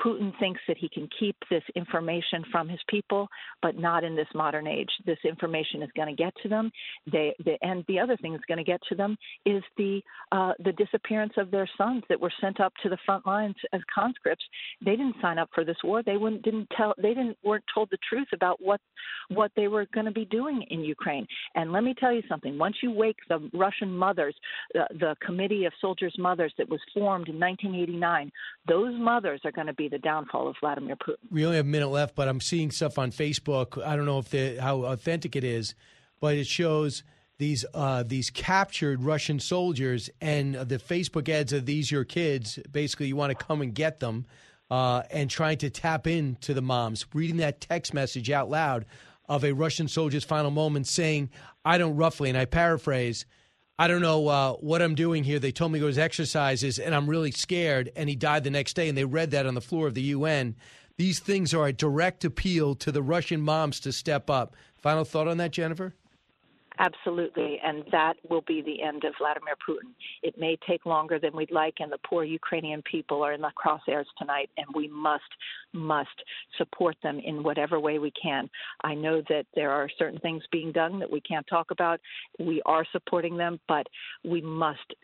Putin 0.00 0.32
thinks 0.38 0.60
that 0.68 0.76
he 0.76 0.88
can 0.88 1.08
keep 1.18 1.36
this 1.50 1.62
information 1.74 2.44
from 2.52 2.68
his 2.68 2.80
people, 2.88 3.28
but 3.62 3.78
not 3.78 4.04
in 4.04 4.14
this 4.14 4.28
modern 4.34 4.66
age. 4.66 4.90
This 5.04 5.18
information 5.24 5.82
is 5.82 5.90
going 5.96 6.14
to 6.14 6.22
get 6.22 6.34
to 6.42 6.48
them. 6.48 6.70
They, 7.10 7.34
they 7.44 7.58
and 7.62 7.84
the 7.88 7.98
other 7.98 8.16
thing 8.16 8.32
that's 8.32 8.44
going 8.44 8.58
to 8.58 8.64
get 8.64 8.80
to 8.88 8.94
them 8.94 9.16
is 9.44 9.62
the 9.76 10.02
uh, 10.32 10.52
the 10.64 10.72
disappearance 10.72 11.32
of 11.36 11.50
their 11.50 11.68
sons 11.78 12.02
that 12.08 12.20
were 12.20 12.32
sent 12.40 12.60
up 12.60 12.72
to 12.82 12.88
the 12.88 12.98
front 13.06 13.26
lines 13.26 13.56
as 13.72 13.80
conscripts. 13.92 14.44
They 14.84 14.92
didn't 14.92 15.16
sign 15.22 15.38
up 15.38 15.48
for 15.54 15.64
this 15.64 15.76
war. 15.82 16.02
They 16.02 16.16
wouldn't 16.16 16.42
didn't 16.42 16.68
tell. 16.76 16.94
They 16.98 17.14
didn't 17.14 17.38
weren't 17.42 17.64
told 17.72 17.88
the 17.90 17.98
truth 18.08 18.28
about 18.32 18.58
what 18.60 18.80
what 19.28 19.50
they 19.56 19.68
were 19.68 19.86
going 19.94 20.06
to 20.06 20.12
be 20.12 20.24
doing 20.26 20.64
in 20.70 20.80
Ukraine. 20.80 21.26
And 21.54 21.72
let 21.72 21.84
me 21.84 21.94
tell 21.98 22.12
you 22.12 22.22
something. 22.28 22.58
Once 22.58 22.76
you 22.82 22.90
wake 22.90 23.16
the 23.28 23.50
Russian 23.52 23.90
mothers, 23.90 24.34
the, 24.74 24.86
the 24.90 25.16
Committee 25.24 25.64
of 25.64 25.72
Soldiers' 25.80 26.14
Mothers 26.18 26.52
that 26.58 26.68
was 26.68 26.80
formed 26.94 27.28
in 27.28 27.38
1989, 27.38 28.30
those 28.68 28.94
mothers 28.98 29.40
are 29.44 29.52
going 29.52 29.66
to 29.66 29.74
be 29.76 29.88
the 29.88 29.98
downfall 29.98 30.48
of 30.48 30.56
Vladimir 30.60 30.96
Putin. 30.96 31.16
We 31.30 31.44
only 31.44 31.56
have 31.56 31.66
a 31.66 31.68
minute 31.68 31.88
left, 31.88 32.14
but 32.14 32.28
I'm 32.28 32.40
seeing 32.40 32.70
stuff 32.70 32.98
on 32.98 33.10
Facebook. 33.10 33.82
I 33.84 33.96
don't 33.96 34.06
know 34.06 34.18
if 34.18 34.30
the, 34.30 34.56
how 34.56 34.84
authentic 34.84 35.36
it 35.36 35.44
is, 35.44 35.74
but 36.20 36.34
it 36.34 36.46
shows 36.46 37.02
these 37.38 37.64
uh, 37.74 38.02
these 38.02 38.30
captured 38.30 39.02
Russian 39.02 39.38
soldiers 39.40 40.08
and 40.20 40.54
the 40.54 40.78
Facebook 40.78 41.28
ads 41.28 41.52
of 41.52 41.66
these 41.66 41.90
your 41.90 42.04
kids. 42.04 42.58
Basically, 42.70 43.08
you 43.08 43.16
want 43.16 43.36
to 43.36 43.44
come 43.44 43.60
and 43.60 43.74
get 43.74 44.00
them, 44.00 44.26
uh, 44.70 45.02
and 45.10 45.28
trying 45.28 45.58
to 45.58 45.70
tap 45.70 46.06
into 46.06 46.54
the 46.54 46.62
moms. 46.62 47.06
Reading 47.12 47.36
that 47.38 47.60
text 47.60 47.92
message 47.92 48.30
out 48.30 48.48
loud 48.48 48.86
of 49.28 49.44
a 49.44 49.52
Russian 49.52 49.88
soldier's 49.88 50.24
final 50.24 50.50
moment, 50.50 50.86
saying, 50.86 51.30
"I 51.64 51.78
don't 51.78 51.96
roughly," 51.96 52.30
and 52.30 52.38
I 52.38 52.46
paraphrase 52.46 53.26
I 53.78 53.88
don't 53.88 54.00
know 54.00 54.28
uh, 54.28 54.52
what 54.54 54.80
I'm 54.80 54.94
doing 54.94 55.22
here. 55.22 55.38
They 55.38 55.52
told 55.52 55.70
me 55.70 55.80
it 55.80 55.84
was 55.84 55.98
exercises, 55.98 56.78
and 56.78 56.94
I'm 56.94 57.08
really 57.08 57.30
scared. 57.30 57.92
And 57.94 58.08
he 58.08 58.16
died 58.16 58.44
the 58.44 58.50
next 58.50 58.74
day, 58.74 58.88
and 58.88 58.96
they 58.96 59.04
read 59.04 59.32
that 59.32 59.46
on 59.46 59.54
the 59.54 59.60
floor 59.60 59.86
of 59.86 59.94
the 59.94 60.02
UN. 60.02 60.56
These 60.96 61.18
things 61.18 61.52
are 61.52 61.66
a 61.66 61.74
direct 61.74 62.24
appeal 62.24 62.74
to 62.76 62.90
the 62.90 63.02
Russian 63.02 63.42
moms 63.42 63.80
to 63.80 63.92
step 63.92 64.30
up. 64.30 64.56
Final 64.76 65.04
thought 65.04 65.28
on 65.28 65.36
that, 65.36 65.50
Jennifer? 65.50 65.94
Absolutely. 66.78 67.58
And 67.64 67.84
that 67.90 68.14
will 68.28 68.42
be 68.42 68.60
the 68.60 68.82
end 68.82 69.04
of 69.04 69.14
Vladimir 69.18 69.54
Putin. 69.66 69.92
It 70.22 70.38
may 70.38 70.58
take 70.68 70.84
longer 70.84 71.18
than 71.18 71.34
we'd 71.34 71.50
like, 71.50 71.74
and 71.80 71.90
the 71.90 71.98
poor 72.06 72.24
Ukrainian 72.24 72.82
people 72.82 73.22
are 73.22 73.32
in 73.32 73.40
the 73.40 73.50
crosshairs 73.56 74.04
tonight, 74.18 74.50
and 74.58 74.66
we 74.74 74.88
must, 74.88 75.22
must 75.72 76.22
support 76.58 76.96
them 77.02 77.18
in 77.18 77.42
whatever 77.42 77.80
way 77.80 77.98
we 77.98 78.12
can. 78.20 78.50
I 78.84 78.94
know 78.94 79.22
that 79.28 79.46
there 79.54 79.70
are 79.70 79.88
certain 79.98 80.20
things 80.20 80.42
being 80.52 80.70
done 80.70 80.98
that 80.98 81.10
we 81.10 81.20
can't 81.22 81.46
talk 81.46 81.70
about. 81.70 81.98
We 82.38 82.60
are 82.66 82.84
supporting 82.92 83.36
them, 83.36 83.58
but 83.68 83.86
we 84.24 84.42
must. 84.42 84.94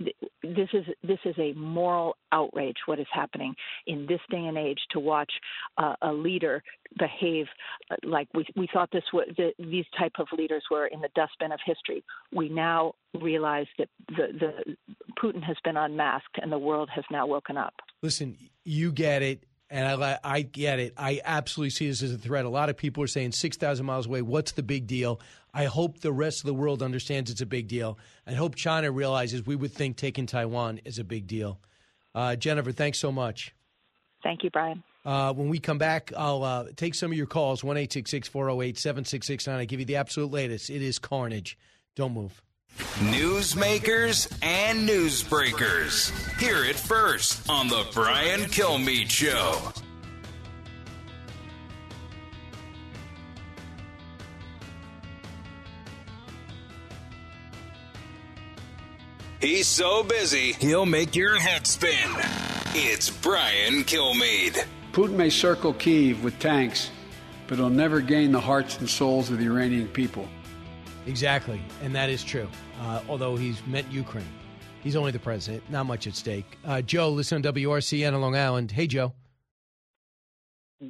This 0.43 0.69
is 0.73 0.85
this 1.03 1.19
is 1.25 1.35
a 1.39 1.53
moral 1.55 2.17
outrage. 2.33 2.77
What 2.87 3.01
is 3.01 3.07
happening 3.13 3.55
in 3.87 4.07
this 4.07 4.21
day 4.31 4.45
and 4.45 4.59
age 4.59 4.81
to 4.91 5.01
watch 5.01 5.33
uh, 5.79 5.95
a 6.03 6.13
leader 6.13 6.63
behave 6.99 7.47
uh, 7.91 7.97
like 8.05 8.29
we 8.35 8.47
we 8.57 8.69
thought 8.73 8.91
this 8.93 9.05
was 9.13 9.29
the, 9.37 9.53
these 9.59 9.87
type 9.99 10.13
of 10.19 10.27
leaders 10.37 10.65
were 10.71 10.87
in 10.87 11.01
the 11.01 11.09
dustbin 11.15 11.53
of 11.53 11.61
history. 11.65 12.05
We 12.35 12.49
now 12.49 12.95
realize 13.21 13.67
that 13.79 13.89
the 14.09 14.29
the 14.39 14.77
Putin 15.23 15.43
has 15.43 15.57
been 15.65 15.77
unmasked 15.77 16.39
and 16.41 16.51
the 16.51 16.59
world 16.59 16.91
has 16.95 17.05
now 17.11 17.27
woken 17.27 17.57
up. 17.57 17.75
Listen, 18.03 18.37
you 18.65 18.93
get 18.93 19.23
it. 19.23 19.45
And 19.71 20.05
I, 20.05 20.19
I 20.23 20.43
get 20.43 20.81
it. 20.81 20.93
I 20.99 21.23
absolutely 21.25 21.71
see 21.71 21.89
this 21.89 22.03
as 22.03 22.13
a 22.13 22.19
threat. 22.19 22.45
A 22.45 22.51
lot 22.51 22.69
of 22.69 22.77
people 22.77 23.03
are 23.03 23.07
saying 23.07 23.33
6,000 23.33 23.87
miles 23.87 24.05
away, 24.05 24.21
what's 24.21 24.53
the 24.53 24.63
big 24.63 24.87
deal? 24.87 25.19
I 25.55 25.65
hope 25.65 26.01
the 26.01 26.13
rest 26.13 26.41
of 26.41 26.47
the 26.47 26.53
world 26.53 26.83
understands 26.83 27.31
it's 27.31 27.41
a 27.41 27.47
big 27.47 27.69
deal. 27.69 27.99
I 28.27 28.35
hope 28.35 28.55
China 28.55 28.91
realizes 28.91 29.47
we 29.47 29.57
would 29.57 29.73
think 29.73 29.97
taking 29.97 30.27
Taiwan 30.27 30.83
is 30.85 30.99
a 30.99 31.05
big 31.05 31.27
deal. 31.27 31.59
Uh, 32.15 32.37
Jennifer, 32.37 32.71
thanks 32.71 32.99
so 32.99 33.11
much. 33.11 33.55
Thank 34.23 34.45
you, 34.45 34.51
Brian. 34.51 34.83
Uh, 35.05 35.33
when 35.33 35.49
we 35.49 35.59
come 35.59 35.79
back, 35.79 36.13
I'll 36.17 36.45
uh, 36.45 36.67
take 36.77 36.95
some 36.95 37.11
of 37.11 37.17
your 37.17 37.27
calls 37.27 37.65
1 37.65 37.75
408 37.75 38.79
7669. 38.79 39.59
I 39.59 39.65
give 39.65 39.81
you 39.81 39.87
the 39.87 39.97
absolute 39.97 40.31
latest. 40.31 40.71
It 40.71 40.83
is 40.83 40.99
carnage. 40.99 41.59
Don't 41.97 42.15
move. 42.15 42.41
Newsmakers 42.79 44.33
and 44.43 44.89
newsbreakers. 44.89 46.11
Hear 46.39 46.65
it 46.65 46.77
first 46.77 47.49
on 47.51 47.69
The 47.69 47.87
Brian 47.93 48.43
Kilmeade 48.43 49.11
Show. 49.11 49.73
He's 59.41 59.67
so 59.67 60.05
busy, 60.05 60.53
he'll 60.53 60.87
make 60.87 61.17
your 61.17 61.37
head 61.37 61.67
spin. 61.67 62.09
It's 62.75 63.11
Brian 63.11 63.83
Kilmeade. 63.83 64.65
Putin 64.93 65.13
may 65.17 65.31
circle 65.31 65.73
Kiev 65.73 66.23
with 66.23 66.39
tanks, 66.39 66.91
but 67.47 67.57
he'll 67.57 67.71
never 67.71 68.03
gain 68.03 68.31
the 68.31 68.41
hearts 68.41 68.79
and 68.79 68.89
souls 68.89 69.31
of 69.31 69.39
the 69.39 69.47
Iranian 69.47 69.89
people. 69.89 70.29
Exactly, 71.07 71.63
and 71.83 71.95
that 71.95 72.11
is 72.11 72.23
true. 72.23 72.47
Uh, 72.79 73.01
although 73.09 73.35
he's 73.35 73.67
met 73.67 73.91
Ukraine, 73.91 74.29
he's 74.83 74.95
only 74.95 75.11
the 75.11 75.19
president. 75.19 75.63
Not 75.71 75.87
much 75.87 76.07
at 76.07 76.15
stake. 76.15 76.59
Uh, 76.63 76.83
Joe, 76.83 77.09
listen 77.09 77.37
on 77.37 77.55
WRCN 77.55 78.13
on 78.13 78.21
Long 78.21 78.37
Island. 78.37 78.71
Hey, 78.71 78.87
Joe. 78.87 79.15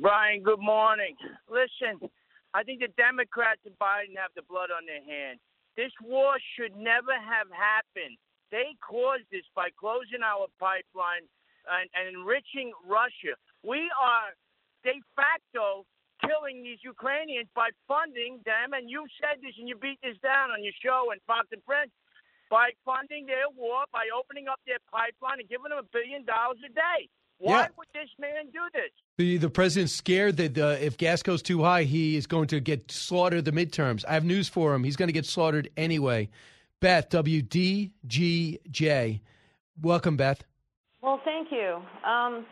Brian, 0.00 0.42
good 0.42 0.58
morning. 0.58 1.14
Listen, 1.48 2.10
I 2.54 2.64
think 2.64 2.80
the 2.80 2.88
Democrats 2.96 3.60
and 3.64 3.78
Biden 3.78 4.18
have 4.18 4.32
the 4.34 4.42
blood 4.42 4.70
on 4.76 4.84
their 4.84 5.04
hands. 5.04 5.38
This 5.76 5.92
war 6.02 6.34
should 6.58 6.74
never 6.74 7.14
have 7.14 7.46
happened. 7.54 8.18
They 8.50 8.74
caused 8.82 9.30
this 9.30 9.46
by 9.54 9.68
closing 9.78 10.26
our 10.26 10.48
pipeline 10.58 11.30
and, 11.70 11.88
and 11.94 12.16
enriching 12.16 12.72
Russia. 12.84 13.38
We 13.62 13.90
are 14.00 14.34
de 14.84 15.00
facto 15.16 15.84
killing 16.24 16.62
these 16.62 16.78
Ukrainians 16.82 17.48
by 17.54 17.70
funding 17.88 18.40
them, 18.44 18.72
and 18.74 18.88
you 18.90 19.06
said 19.20 19.40
this 19.42 19.54
and 19.58 19.68
you 19.68 19.76
beat 19.76 19.98
this 20.02 20.16
down 20.22 20.50
on 20.50 20.62
your 20.62 20.72
show 20.82 21.10
and 21.12 21.20
Fox 21.26 21.48
and 21.52 21.62
Friends, 21.64 21.90
by 22.50 22.70
funding 22.84 23.26
their 23.26 23.48
war, 23.56 23.84
by 23.92 24.04
opening 24.16 24.46
up 24.48 24.60
their 24.66 24.78
pipeline 24.90 25.40
and 25.40 25.48
giving 25.48 25.70
them 25.70 25.78
a 25.78 25.82
billion 25.92 26.24
dollars 26.24 26.58
a 26.64 26.68
day. 26.72 27.08
Why 27.38 27.62
Yeah. 27.62 27.68
would 27.76 27.88
this 27.94 28.08
man 28.20 28.46
do 28.52 28.60
this? 28.72 28.90
The, 29.18 29.36
the 29.38 29.50
president's 29.50 29.92
scared 29.94 30.36
that 30.36 30.58
uh, 30.58 30.76
if 30.80 30.96
gas 30.96 31.22
goes 31.22 31.42
too 31.42 31.62
high, 31.62 31.82
he 31.84 32.16
is 32.16 32.26
going 32.26 32.46
to 32.48 32.60
get 32.60 32.90
slaughtered 32.92 33.44
the 33.44 33.52
midterms. 33.52 34.04
I 34.06 34.14
have 34.14 34.24
news 34.24 34.48
for 34.48 34.74
him. 34.74 34.84
He's 34.84 34.96
going 34.96 35.08
to 35.08 35.12
get 35.12 35.26
slaughtered 35.26 35.68
anyway. 35.76 36.28
Beth, 36.80 37.08
WDGJ. 37.10 39.20
Welcome, 39.80 40.16
Beth. 40.16 40.44
Well, 41.00 41.20
thank 41.24 41.48
you. 41.50 41.82
Um, 42.08 42.46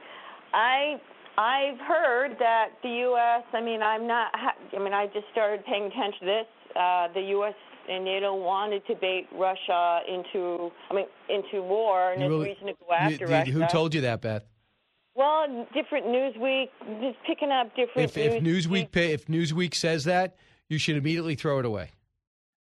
I 0.53 1.01
I've 1.39 1.79
heard 1.79 2.37
that 2.39 2.69
the 2.83 2.89
U.S. 2.89 3.45
I 3.53 3.61
mean, 3.61 3.83
I'm 3.83 4.07
not. 4.07 4.33
I 4.35 4.79
mean, 4.79 4.93
I 4.93 5.07
just 5.07 5.27
started 5.33 5.65
paying 5.65 5.85
attention 5.85 6.21
to 6.21 6.27
this. 6.27 6.47
Uh, 6.77 7.09
the 7.15 7.21
U.S. 7.39 7.55
and 7.89 8.05
NATO 8.05 8.35
wanted 8.35 8.87
to 8.87 8.95
bait 8.95 9.27
Russia 9.35 10.01
into. 10.09 10.71
I 10.91 10.95
mean, 10.95 11.07
into 11.29 11.63
war, 11.63 12.13
and 12.13 12.23
You 12.23 12.29
really- 12.29 12.49
reason 12.51 12.67
to 12.67 12.75
go 12.75 12.93
after 12.93 13.27
You- 13.27 13.31
Russia. 13.33 13.51
Who 13.53 13.67
told 13.69 13.95
you 13.95 14.01
that, 14.03 14.21
Beth? 14.21 14.45
Well, 15.15 15.67
different 15.75 16.07
Newsweek, 16.07 16.69
just 17.01 17.19
picking 17.27 17.51
up 17.51 17.75
different 17.75 18.11
If, 18.11 18.17
if. 18.17 18.43
Newsweek 18.43 18.91
pay, 18.93 19.13
if 19.13 19.27
Newsweek 19.27 19.75
says 19.75 20.05
that, 20.05 20.37
you 20.69 20.79
should 20.79 20.97
immediately 20.97 21.35
throw 21.35 21.59
it 21.59 21.65
away. 21.67 21.91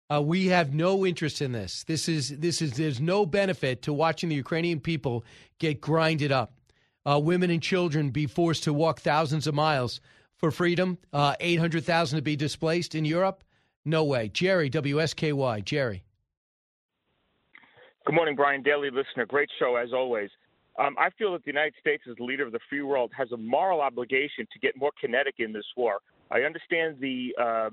Uh, 0.10 0.22
we 0.22 0.48
have 0.48 0.74
no 0.74 1.06
interest 1.06 1.42
in 1.42 1.52
this. 1.52 1.84
This 1.84 2.08
is 2.08 2.30
this 2.40 2.62
is 2.62 2.78
there's 2.78 3.02
no 3.02 3.26
benefit 3.26 3.82
to 3.84 3.92
watching 3.94 4.30
the 4.30 4.36
Ukrainian 4.36 4.80
people 4.80 5.26
get 5.60 5.82
grinded 5.82 6.32
up. 6.32 6.54
Uh, 7.08 7.18
women 7.18 7.50
and 7.50 7.64
children 7.64 8.10
be 8.10 8.26
forced 8.26 8.64
to 8.64 8.74
walk 8.74 9.00
thousands 9.00 9.48
of 9.48 9.56
miles 9.56 10.02
for 10.36 10.52
freedom. 10.52 10.98
Uh, 11.14 11.36
Eight 11.40 11.60
hundred 11.60 11.86
thousand 11.86 12.18
to 12.18 12.22
be 12.22 12.36
displaced 12.36 12.96
in 12.96 13.06
Europe. 13.06 13.44
No 13.86 14.04
way. 14.04 14.28
Jerry 14.28 14.70
WSKY. 14.70 15.64
Jerry. 15.64 16.04
Good 18.06 18.16
morning, 18.16 18.36
Brian 18.36 18.62
Daily 18.62 18.90
listener. 18.90 19.26
Great 19.26 19.50
show 19.58 19.78
as 19.78 19.94
always. 19.94 20.30
Um, 20.78 20.96
I 21.00 21.10
feel 21.18 21.32
that 21.34 21.44
the 21.44 21.52
United 21.52 21.74
States, 21.80 22.04
as 22.10 22.16
the 22.18 22.24
leader 22.24 22.46
of 22.46 22.52
the 22.52 22.60
free 22.70 22.82
world, 22.82 23.12
has 23.18 23.32
a 23.32 23.38
moral 23.38 23.82
obligation 23.82 24.46
to 24.52 24.60
get 24.60 24.78
more 24.78 24.92
kinetic 25.00 25.36
in 25.40 25.52
this 25.52 25.66
war. 25.76 26.00
I 26.30 26.42
understand 26.42 26.98
the 27.00 27.34
uh, 27.42 27.70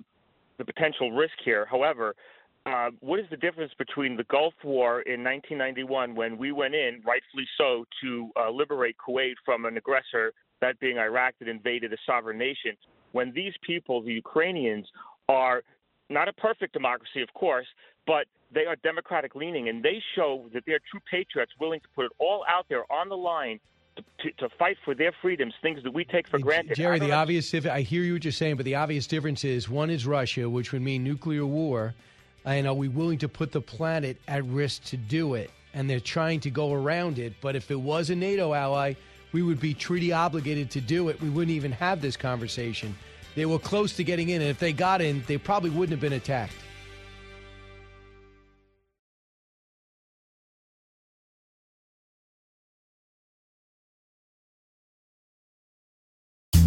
the 0.59 0.65
potential 0.65 1.11
risk 1.11 1.35
here. 1.45 1.67
However, 1.69 2.15
uh, 2.67 2.91
what 3.01 3.21
is 3.21 3.27
the 3.31 3.37
difference 3.37 3.73
between 3.77 4.17
the 4.17 4.25
Gulf 4.25 4.55
War 4.65 5.03
in 5.03 5.23
1991, 5.23 6.15
when 6.15 6.39
we 6.39 6.51
went 6.51 6.75
in, 6.75 7.03
rightfully 7.05 7.47
so, 7.59 7.85
to 8.03 8.31
uh, 8.37 8.51
liberate 8.51 8.97
Kuwait 9.07 9.35
from 9.45 9.67
an 9.67 9.77
aggressor, 9.77 10.33
that 10.61 10.81
being 10.81 10.99
Iraq, 10.99 11.35
that 11.41 11.49
invaded 11.49 11.93
a 11.93 11.97
sovereign 12.07 12.39
nation, 12.39 12.73
when 13.13 13.33
these 13.35 13.53
people, 13.67 14.03
the 14.03 14.13
Ukrainians, 14.13 14.87
are 15.29 15.63
not 16.09 16.29
a 16.29 16.33
perfect 16.33 16.73
democracy, 16.73 17.21
of 17.21 17.33
course, 17.35 17.67
but 18.07 18.27
they 18.53 18.65
are 18.65 18.77
democratic 18.77 19.35
leaning, 19.35 19.69
and 19.69 19.83
they 19.83 20.03
show 20.15 20.47
that 20.55 20.63
they're 20.67 20.81
true 20.91 21.01
patriots 21.11 21.53
willing 21.61 21.81
to 21.81 21.89
put 21.95 22.07
it 22.07 22.13
all 22.19 22.45
out 22.49 22.67
there 22.69 22.91
on 22.91 23.09
the 23.11 23.17
line 23.17 23.61
to, 23.97 24.31
to, 24.39 24.49
fight 24.59 24.77
for 24.85 24.95
their 24.95 25.13
freedoms, 25.23 25.55
things 25.63 25.81
that 25.85 25.93
we 25.93 26.05
take 26.05 26.27
for 26.27 26.39
granted. 26.39 26.77
Jerry, 26.77 26.99
the 26.99 27.13
obvious, 27.13 27.55
I 27.55 27.83
hear 27.83 28.03
you 28.03 28.15
what 28.15 28.25
you're 28.25 28.33
saying, 28.33 28.57
but 28.57 28.65
the 28.65 28.75
obvious 28.75 29.07
difference 29.07 29.45
is 29.45 29.69
one 29.69 29.89
is 29.89 30.05
Russia, 30.05 30.49
which 30.49 30.73
would 30.73 30.83
mean 30.83 31.05
nuclear 31.05 31.47
war, 31.47 31.95
and 32.45 32.67
are 32.67 32.75
we 32.75 32.89
willing 32.89 33.19
to 33.19 33.29
put 33.29 33.53
the 33.53 33.61
planet 33.61 34.17
at 34.29 34.45
risk 34.45 34.85
to 34.85 34.97
do 34.97 35.35
it? 35.35 35.51
And 35.73 35.89
they're 35.89 36.01
trying 36.01 36.41
to 36.41 36.51
go 36.51 36.73
around 36.73 37.19
it. 37.19 37.35
But 37.41 37.57
if 37.57 37.71
it 37.71 37.81
was 37.81 38.11
a 38.11 38.15
NATO 38.15 38.53
ally, 38.53 38.95
we 39.33 39.43
would 39.43 39.59
be 39.59 39.75
treaty 39.75 40.13
obligated 40.13 40.71
to 40.73 40.81
do 40.81 41.09
it. 41.09 41.21
We 41.21 41.31
wouldn't 41.31 41.57
even 41.57 41.73
have 41.73 42.01
this 42.01 42.17
conversation. 42.17 42.95
They 43.35 43.47
were 43.47 43.59
close 43.59 43.97
to 43.97 44.05
getting 44.05 44.29
in, 44.29 44.41
and 44.41 44.51
if 44.51 44.61
they 44.61 44.73
got 44.73 45.01
in, 45.01 45.25
they 45.27 45.39
probably 45.39 45.71
wouldn't 45.71 45.91
have 45.91 46.01
been 46.01 46.13
attacked. 46.13 46.53